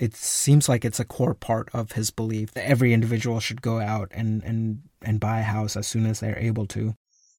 it 0.00 0.16
seems 0.16 0.66
like 0.66 0.82
it's 0.86 0.98
a 0.98 1.04
core 1.04 1.34
part 1.34 1.68
of 1.74 1.92
his 1.92 2.10
belief 2.10 2.52
that 2.52 2.66
every 2.66 2.94
individual 2.94 3.38
should 3.38 3.60
go 3.60 3.80
out 3.80 4.10
and 4.12 4.42
and 4.44 4.80
and 5.02 5.20
buy 5.20 5.40
a 5.40 5.44
house 5.44 5.76
as 5.76 5.86
soon 5.86 6.06
as 6.06 6.20
they're 6.20 6.38
able 6.38 6.66
to. 6.68 6.94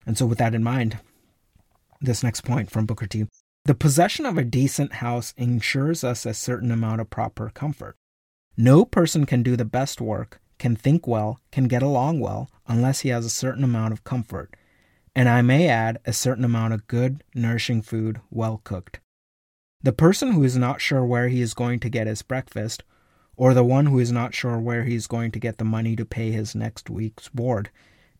And 0.06 0.16
so 0.16 0.28
with 0.28 0.38
that 0.38 0.54
in 0.54 0.64
mind, 0.64 1.00
this 2.00 2.22
next 2.22 2.42
point 2.42 2.70
from 2.70 2.86
Booker 2.86 3.08
T. 3.08 3.26
The 3.66 3.74
possession 3.74 4.28
of 4.28 4.38
a 4.38 4.44
decent 4.44 4.94
house 4.94 5.34
ensures 5.38 6.04
us 6.04 6.26
a 6.26 6.36
certain 6.36 6.72
amount 6.72 7.02
of 7.02 7.10
proper 7.10 7.50
comfort. 7.50 7.96
No 8.56 8.86
person 8.86 9.26
can 9.26 9.42
do 9.42 9.56
the 9.56 9.66
best 9.66 10.00
work, 10.00 10.40
can 10.62 10.76
think 10.76 11.08
well, 11.08 11.40
can 11.52 11.64
get 11.64 11.82
along 11.82 12.20
well, 12.20 12.48
unless 12.68 13.00
he 13.00 13.10
has 13.10 13.26
a 13.26 13.32
certain 13.32 13.64
amount 13.64 13.92
of 13.92 14.04
comfort. 14.04 14.56
And 15.16 15.28
I 15.28 15.42
may 15.42 15.68
add, 15.68 15.98
a 16.06 16.14
certain 16.14 16.46
amount 16.46 16.76
of 16.76 16.86
good, 16.86 17.24
nourishing 17.34 17.82
food, 17.82 18.22
well 18.30 18.62
cooked. 18.64 19.00
The 19.82 19.92
person 19.92 20.34
who 20.34 20.44
is 20.44 20.56
not 20.56 20.80
sure 20.80 21.04
where 21.04 21.30
he 21.30 21.42
is 21.42 21.56
going 21.56 21.80
to 21.80 21.90
get 21.90 22.06
his 22.06 22.22
breakfast, 22.22 22.84
or 23.36 23.56
the 23.56 23.64
one 23.64 23.88
who 23.88 23.98
is 23.98 24.12
not 24.12 24.36
sure 24.36 24.60
where 24.60 24.84
he 24.84 24.94
is 24.94 25.08
going 25.08 25.32
to 25.32 25.40
get 25.40 25.58
the 25.58 25.66
money 25.66 25.96
to 25.96 26.06
pay 26.06 26.30
his 26.30 26.54
next 26.54 26.92
week's 26.92 27.28
board, 27.30 27.72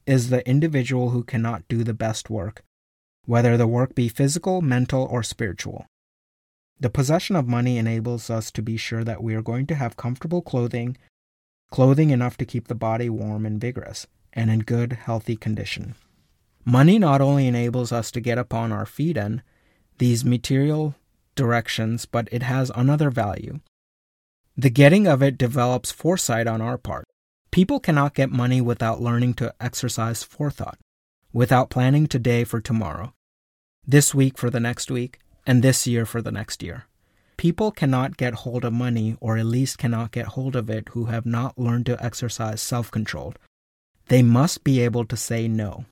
is 0.08 0.32
the 0.32 0.46
individual 0.50 1.12
who 1.12 1.24
cannot 1.24 1.68
do 1.68 1.84
the 1.84 1.94
best 1.94 2.32
work, 2.32 2.64
whether 3.28 3.56
the 3.56 3.68
work 3.68 3.94
be 3.94 4.10
physical, 4.10 4.64
mental, 4.64 5.08
or 5.12 5.22
spiritual. 5.22 5.86
The 6.80 6.90
possession 6.90 7.36
of 7.36 7.48
money 7.48 7.78
enables 7.78 8.32
us 8.32 8.50
to 8.50 8.64
be 8.64 8.78
sure 8.78 9.04
that 9.04 9.22
we 9.22 9.36
are 9.36 9.44
going 9.44 9.68
to 9.68 9.76
have 9.76 9.96
comfortable 9.96 10.42
clothing, 10.42 10.98
clothing 11.72 12.12
enough 12.12 12.38
to 12.38 12.46
keep 12.46 12.68
the 12.68 12.76
body 12.76 13.10
warm 13.10 13.46
and 13.46 13.60
vigorous, 13.60 14.06
and 14.34 14.52
in 14.52 14.60
good, 14.60 14.94
healthy 14.94 15.36
condition. 15.36 15.96
Money 16.64 17.00
not 17.00 17.22
only 17.22 17.48
enables 17.48 17.92
us 17.92 18.12
to 18.12 18.22
get 18.22 18.38
upon 18.38 18.72
our 18.72 18.86
feet 18.86 19.18
in 19.18 19.42
these 19.98 20.24
material 20.24 20.94
directions, 21.36 22.06
but 22.06 22.28
it 22.32 22.44
has 22.44 22.72
another 22.76 23.10
value. 23.10 23.60
The 24.56 24.70
getting 24.70 25.08
of 25.08 25.24
it 25.24 25.38
develops 25.38 25.92
foresight 25.92 26.46
on 26.46 26.62
our 26.62 26.78
part. 26.78 27.06
People 27.52 27.80
cannot 27.80 28.14
get 28.14 28.30
money 28.30 28.62
without 28.62 29.02
learning 29.02 29.34
to 29.36 29.54
exercise 29.60 30.24
forethought, 30.24 30.78
without 31.34 31.70
planning 31.70 32.06
today 32.06 32.44
for 32.44 32.62
tomorrow, 32.62 33.14
this 33.88 34.14
week 34.14 34.38
for 34.38 34.50
the 34.50 34.60
next 34.60 34.92
week, 34.92 35.20
and 35.48 35.64
this 35.64 35.88
year 35.88 36.06
for 36.06 36.22
the 36.22 36.32
next 36.32 36.62
year. 36.62 36.86
People 37.42 37.72
cannot 37.72 38.18
get 38.18 38.36
hold 38.46 38.64
of 38.64 38.72
money, 38.72 39.18
or 39.20 39.36
at 39.36 39.48
least 39.48 39.80
cannot 39.80 40.12
get 40.12 40.28
hold 40.28 40.56
of 40.56 40.70
it, 40.70 40.90
who 40.90 41.06
have 41.06 41.26
not 41.26 41.58
learned 41.58 41.88
to 41.88 42.00
exercise 42.00 42.62
self 42.62 42.92
control. 42.92 43.34
They 44.10 44.22
must 44.22 44.64
be 44.64 44.80
able 44.80 45.06
to 45.06 45.18
say 45.18 45.48
no. 45.48 45.86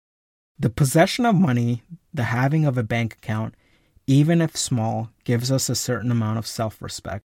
The 0.59 0.69
possession 0.69 1.25
of 1.25 1.33
money, 1.33 1.81
the 2.13 2.25
having 2.25 2.65
of 2.65 2.77
a 2.77 2.83
bank 2.83 3.15
account, 3.15 3.55
even 4.05 4.43
if 4.43 4.55
small, 4.55 5.09
gives 5.23 5.51
us 5.51 5.69
a 5.69 5.75
certain 5.75 6.11
amount 6.11 6.37
of 6.37 6.45
self 6.45 6.83
respect. 6.83 7.23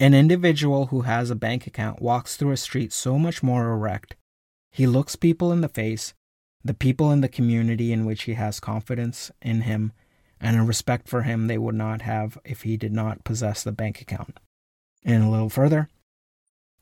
An 0.00 0.12
individual 0.12 0.86
who 0.86 1.02
has 1.02 1.30
a 1.30 1.36
bank 1.36 1.68
account 1.68 2.02
walks 2.02 2.34
through 2.34 2.50
a 2.50 2.56
street 2.56 2.92
so 2.92 3.16
much 3.16 3.44
more 3.44 3.70
erect. 3.70 4.16
He 4.72 4.88
looks 4.88 5.14
people 5.14 5.52
in 5.52 5.60
the 5.60 5.68
face, 5.68 6.14
the 6.64 6.74
people 6.74 7.12
in 7.12 7.20
the 7.20 7.28
community 7.28 7.92
in 7.92 8.06
which 8.06 8.24
he 8.24 8.34
has 8.34 8.58
confidence 8.58 9.30
in 9.40 9.60
him, 9.60 9.92
and 10.40 10.56
a 10.56 10.62
respect 10.62 11.08
for 11.08 11.22
him 11.22 11.46
they 11.46 11.58
would 11.58 11.74
not 11.74 12.02
have 12.02 12.38
if 12.44 12.62
he 12.62 12.76
did 12.76 12.92
not 12.92 13.24
possess 13.24 13.62
the 13.62 13.72
bank 13.72 14.00
account. 14.00 14.38
And 15.04 15.24
a 15.24 15.28
little 15.28 15.50
further, 15.50 15.88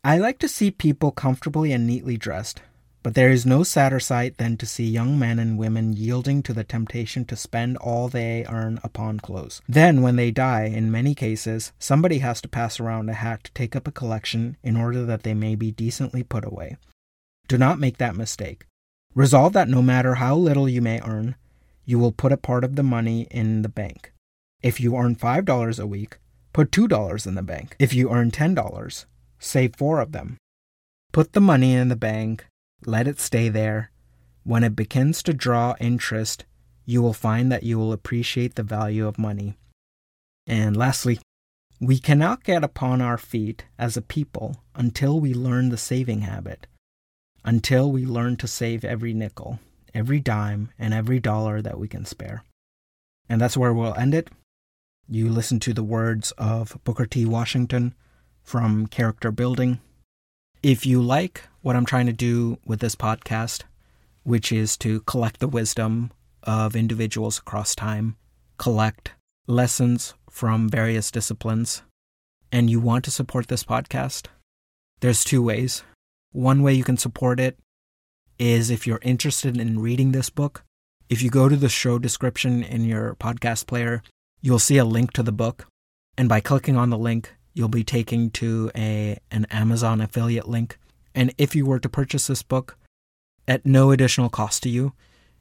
I 0.05 0.19
like 0.19 0.39
to 0.41 0.49
see 0.49 0.71
people 0.71 1.11
comfortably 1.11 1.73
and 1.73 1.87
neatly 1.87 2.17
dressed, 2.17 2.63
but 3.03 3.15
there 3.15 3.31
is 3.31 3.47
no 3.47 3.63
sadder 3.63 4.01
sight 4.01 4.39
than 4.39 4.57
to 4.57 4.67
see 4.67 4.85
young 4.85 5.19
men 5.19 5.39
and 5.39 5.59
women 5.59 5.93
yielding 5.93 6.43
to 6.45 6.53
the 6.53 6.65
temptation 6.65 7.25
to 7.27 7.37
spend 7.37 7.77
all 7.79 8.09
they 8.09 8.45
earn 8.49 8.81
upon 8.83 9.21
clothes. 9.21 9.61
Then, 9.69 10.03
when 10.03 10.17
they 10.17 10.31
die, 10.31 10.65
in 10.65 10.91
many 10.91 11.15
cases, 11.15 11.73
somebody 11.79 12.19
has 12.19 12.41
to 12.43 12.49
pass 12.49 12.79
around 12.79 13.09
a 13.09 13.15
hat 13.15 13.45
to 13.45 13.53
take 13.53 13.75
up 13.75 13.89
a 13.89 13.93
collection 13.93 14.57
in 14.63 14.77
order 14.77 15.05
that 15.05 15.23
they 15.23 15.35
may 15.35 15.55
be 15.55 15.71
decently 15.71 16.23
put 16.23 16.45
away. 16.45 16.77
Do 17.49 17.59
not 17.59 17.81
make 17.81 17.99
that 17.99 18.17
mistake. 18.17 18.67
Resolve 19.15 19.53
that 19.55 19.69
no 19.69 19.83
matter 19.83 20.17
how 20.17 20.37
little 20.37 20.69
you 20.69 20.83
may 20.83 21.01
earn, 21.03 21.35
you 21.89 21.99
will 21.99 22.13
put 22.13 22.37
a 22.37 22.45
part 22.49 22.65
of 22.65 22.77
the 22.77 22.89
money 22.97 23.27
in 23.31 23.63
the 23.63 23.75
bank. 23.83 24.13
If 24.63 24.81
you 24.81 24.97
earn 24.97 25.17
$5 25.17 25.81
a 25.81 25.87
week, 25.87 26.19
put 26.53 26.71
$2 26.71 27.27
in 27.27 27.35
the 27.35 27.43
bank. 27.55 27.75
If 27.79 27.95
you 27.95 28.11
earn 28.11 28.31
$10, 28.31 29.07
save 29.39 29.77
4 29.77 30.01
of 30.01 30.13
them. 30.13 30.37
Put 31.13 31.33
the 31.33 31.41
money 31.41 31.73
in 31.73 31.89
the 31.89 31.97
bank 32.11 32.45
let 32.85 33.09
it 33.09 33.21
stay 33.21 33.49
there. 33.49 33.91
When 34.45 34.65
it 34.65 34.77
begins 34.77 35.23
to 35.25 35.35
draw 35.35 35.75
interest, 35.81 36.45
you 36.85 37.03
will 37.03 37.13
find 37.13 37.51
that 37.53 37.65
you 37.65 37.79
will 37.79 37.93
appreciate 37.93 38.55
the 38.55 38.63
value 38.63 39.07
of 39.07 39.19
money. 39.19 39.59
And 40.47 40.77
lastly, 40.77 41.19
we 41.81 41.99
cannot 41.99 42.45
get 42.45 42.65
upon 42.65 43.01
our 43.03 43.19
feet 43.19 43.65
as 43.79 43.97
a 43.97 44.03
people 44.03 44.63
until 44.75 45.21
we 45.21 45.35
learn 45.35 45.69
the 45.69 45.77
saving 45.77 46.23
habit, 46.23 46.67
until 47.45 47.93
we 47.93 48.07
learn 48.07 48.37
to 48.37 48.49
save 48.49 48.85
every 48.85 49.13
nickel, 49.13 49.61
every 49.95 50.21
dime, 50.21 50.71
and 50.79 50.93
every 50.95 51.21
dollar 51.21 51.61
that 51.63 51.79
we 51.79 51.89
can 51.89 52.05
spare. 52.05 52.45
And 53.29 53.41
that's 53.41 53.57
where 53.57 53.73
we'll 53.73 53.95
end 53.95 54.15
it. 54.15 54.29
You 55.09 55.29
listen 55.29 55.59
to 55.61 55.73
the 55.73 55.83
words 55.83 56.33
of 56.33 56.79
Booker 56.85 57.07
T. 57.07 57.25
Washington 57.25 57.95
from 58.43 58.87
Character 58.87 59.31
Building. 59.31 59.81
If 60.63 60.85
you 60.85 61.01
like 61.01 61.45
what 61.63 61.77
I'm 61.77 61.87
trying 61.87 62.07
to 62.07 62.13
do 62.13 62.59
with 62.67 62.81
this 62.81 62.95
podcast, 62.95 63.63
which 64.25 64.53
is 64.53 64.77
to 64.79 65.01
collect 65.03 65.41
the 65.41 65.49
wisdom 65.49 66.11
of 66.43 66.77
individuals 66.77 67.39
across 67.39 67.75
time, 67.75 68.17
collect 68.59 69.13
lessons 69.47 70.15
from 70.31 70.69
various 70.69 71.11
disciplines, 71.11 71.83
and 72.53 72.69
you 72.69 72.81
want 72.81 73.05
to 73.05 73.11
support 73.11 73.49
this 73.49 73.65
podcast, 73.65 74.27
there's 75.01 75.25
two 75.25 75.43
ways. 75.43 75.83
One 76.33 76.63
way 76.63 76.75
you 76.75 76.85
can 76.85 76.97
support 76.97 77.41
it 77.41 77.59
is 78.39 78.71
if 78.71 78.87
you're 78.87 79.01
interested 79.03 79.57
in 79.59 79.81
reading 79.81 80.13
this 80.13 80.31
book. 80.31 80.65
If 81.09 81.23
you 81.23 81.31
go 81.31 81.49
to 81.49 81.57
the 81.57 81.69
show 81.69 81.99
description 81.99 82.63
in 82.63 82.85
your 82.85 83.15
podcast 83.15 83.67
player, 83.67 84.03
you'll 84.41 84.59
see 84.59 84.77
a 84.77 84.85
link 84.85 85.13
to 85.15 85.23
the 85.23 85.33
book. 85.33 85.67
And 86.17 86.29
by 86.29 86.41
clicking 86.41 86.77
on 86.77 86.91
the 86.91 86.99
link, 86.99 87.35
you'll 87.55 87.69
be 87.69 87.85
taken 87.85 88.31
to 88.31 88.71
a 88.75 89.19
an 89.31 89.47
Amazon 89.51 90.01
affiliate 90.01 90.49
link. 90.49 90.79
And 91.15 91.35
if 91.39 91.57
you 91.57 91.67
were 91.67 91.81
to 91.81 91.89
purchase 91.89 92.27
this 92.27 92.43
book 92.43 92.77
at 93.47 93.65
no 93.65 93.91
additional 93.91 94.29
cost 94.29 94.63
to 94.65 94.69
you, 94.69 94.93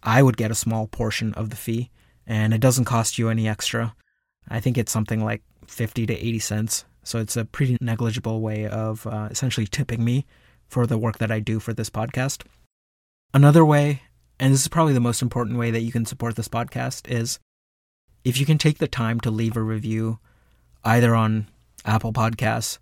I 0.02 0.24
would 0.24 0.38
get 0.38 0.52
a 0.52 0.56
small 0.56 0.88
portion 0.88 1.34
of 1.34 1.49
the 1.49 1.56
fee, 1.56 1.91
and 2.26 2.53
it 2.53 2.61
doesn't 2.61 2.86
cost 2.86 3.18
you 3.18 3.30
any 3.30 3.48
extra. 3.48 3.95
I 4.48 4.60
think 4.60 4.78
it's 4.78 4.91
something 4.91 5.24
like 5.24 5.44
50 5.68 6.06
to 6.06 6.14
80 6.14 6.40
cents. 6.40 6.86
So 7.03 7.19
it's 7.19 7.38
a 7.38 7.45
pretty 7.45 7.78
negligible 7.82 8.41
way 8.41 8.68
of 8.68 9.06
uh, 9.06 9.28
essentially 9.30 9.68
tipping 9.68 10.03
me 10.03 10.26
for 10.68 10.86
the 10.86 10.98
work 10.98 11.18
that 11.19 11.32
I 11.32 11.40
do 11.40 11.60
for 11.60 11.74
this 11.74 11.90
podcast. 11.90 12.44
Another 13.33 13.65
way, 13.65 14.03
and 14.39 14.53
this 14.53 14.61
is 14.61 14.67
probably 14.67 14.93
the 14.93 14.99
most 14.99 15.21
important 15.21 15.57
way 15.57 15.71
that 15.71 15.81
you 15.81 15.91
can 15.91 16.05
support 16.05 16.35
this 16.35 16.47
podcast, 16.47 17.09
is 17.09 17.39
if 18.23 18.39
you 18.39 18.45
can 18.45 18.57
take 18.57 18.77
the 18.77 18.87
time 18.87 19.19
to 19.21 19.31
leave 19.31 19.55
a 19.55 19.61
review 19.61 20.19
either 20.83 21.15
on 21.15 21.47
Apple 21.85 22.13
Podcasts, 22.13 22.79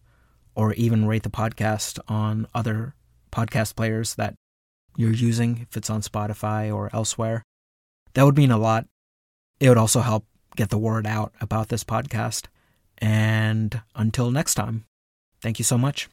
or 0.55 0.73
even 0.73 1.05
rate 1.05 1.23
the 1.23 1.30
podcast 1.30 1.99
on 2.07 2.47
other 2.53 2.95
podcast 3.31 3.76
players 3.76 4.15
that 4.15 4.35
you're 4.95 5.11
using, 5.11 5.67
if 5.69 5.76
it's 5.76 5.89
on 5.89 6.01
Spotify 6.01 6.73
or 6.73 6.89
elsewhere. 6.93 7.43
That 8.13 8.23
would 8.23 8.38
mean 8.38 8.51
a 8.51 8.57
lot. 8.57 8.85
It 9.59 9.67
would 9.67 9.77
also 9.77 9.99
help 9.99 10.26
get 10.55 10.69
the 10.69 10.77
word 10.77 11.05
out 11.05 11.34
about 11.41 11.67
this 11.67 11.84
podcast. 11.84 12.45
And 12.97 13.81
until 13.95 14.31
next 14.31 14.53
time, 14.53 14.85
thank 15.41 15.59
you 15.59 15.65
so 15.65 15.77
much. 15.77 16.07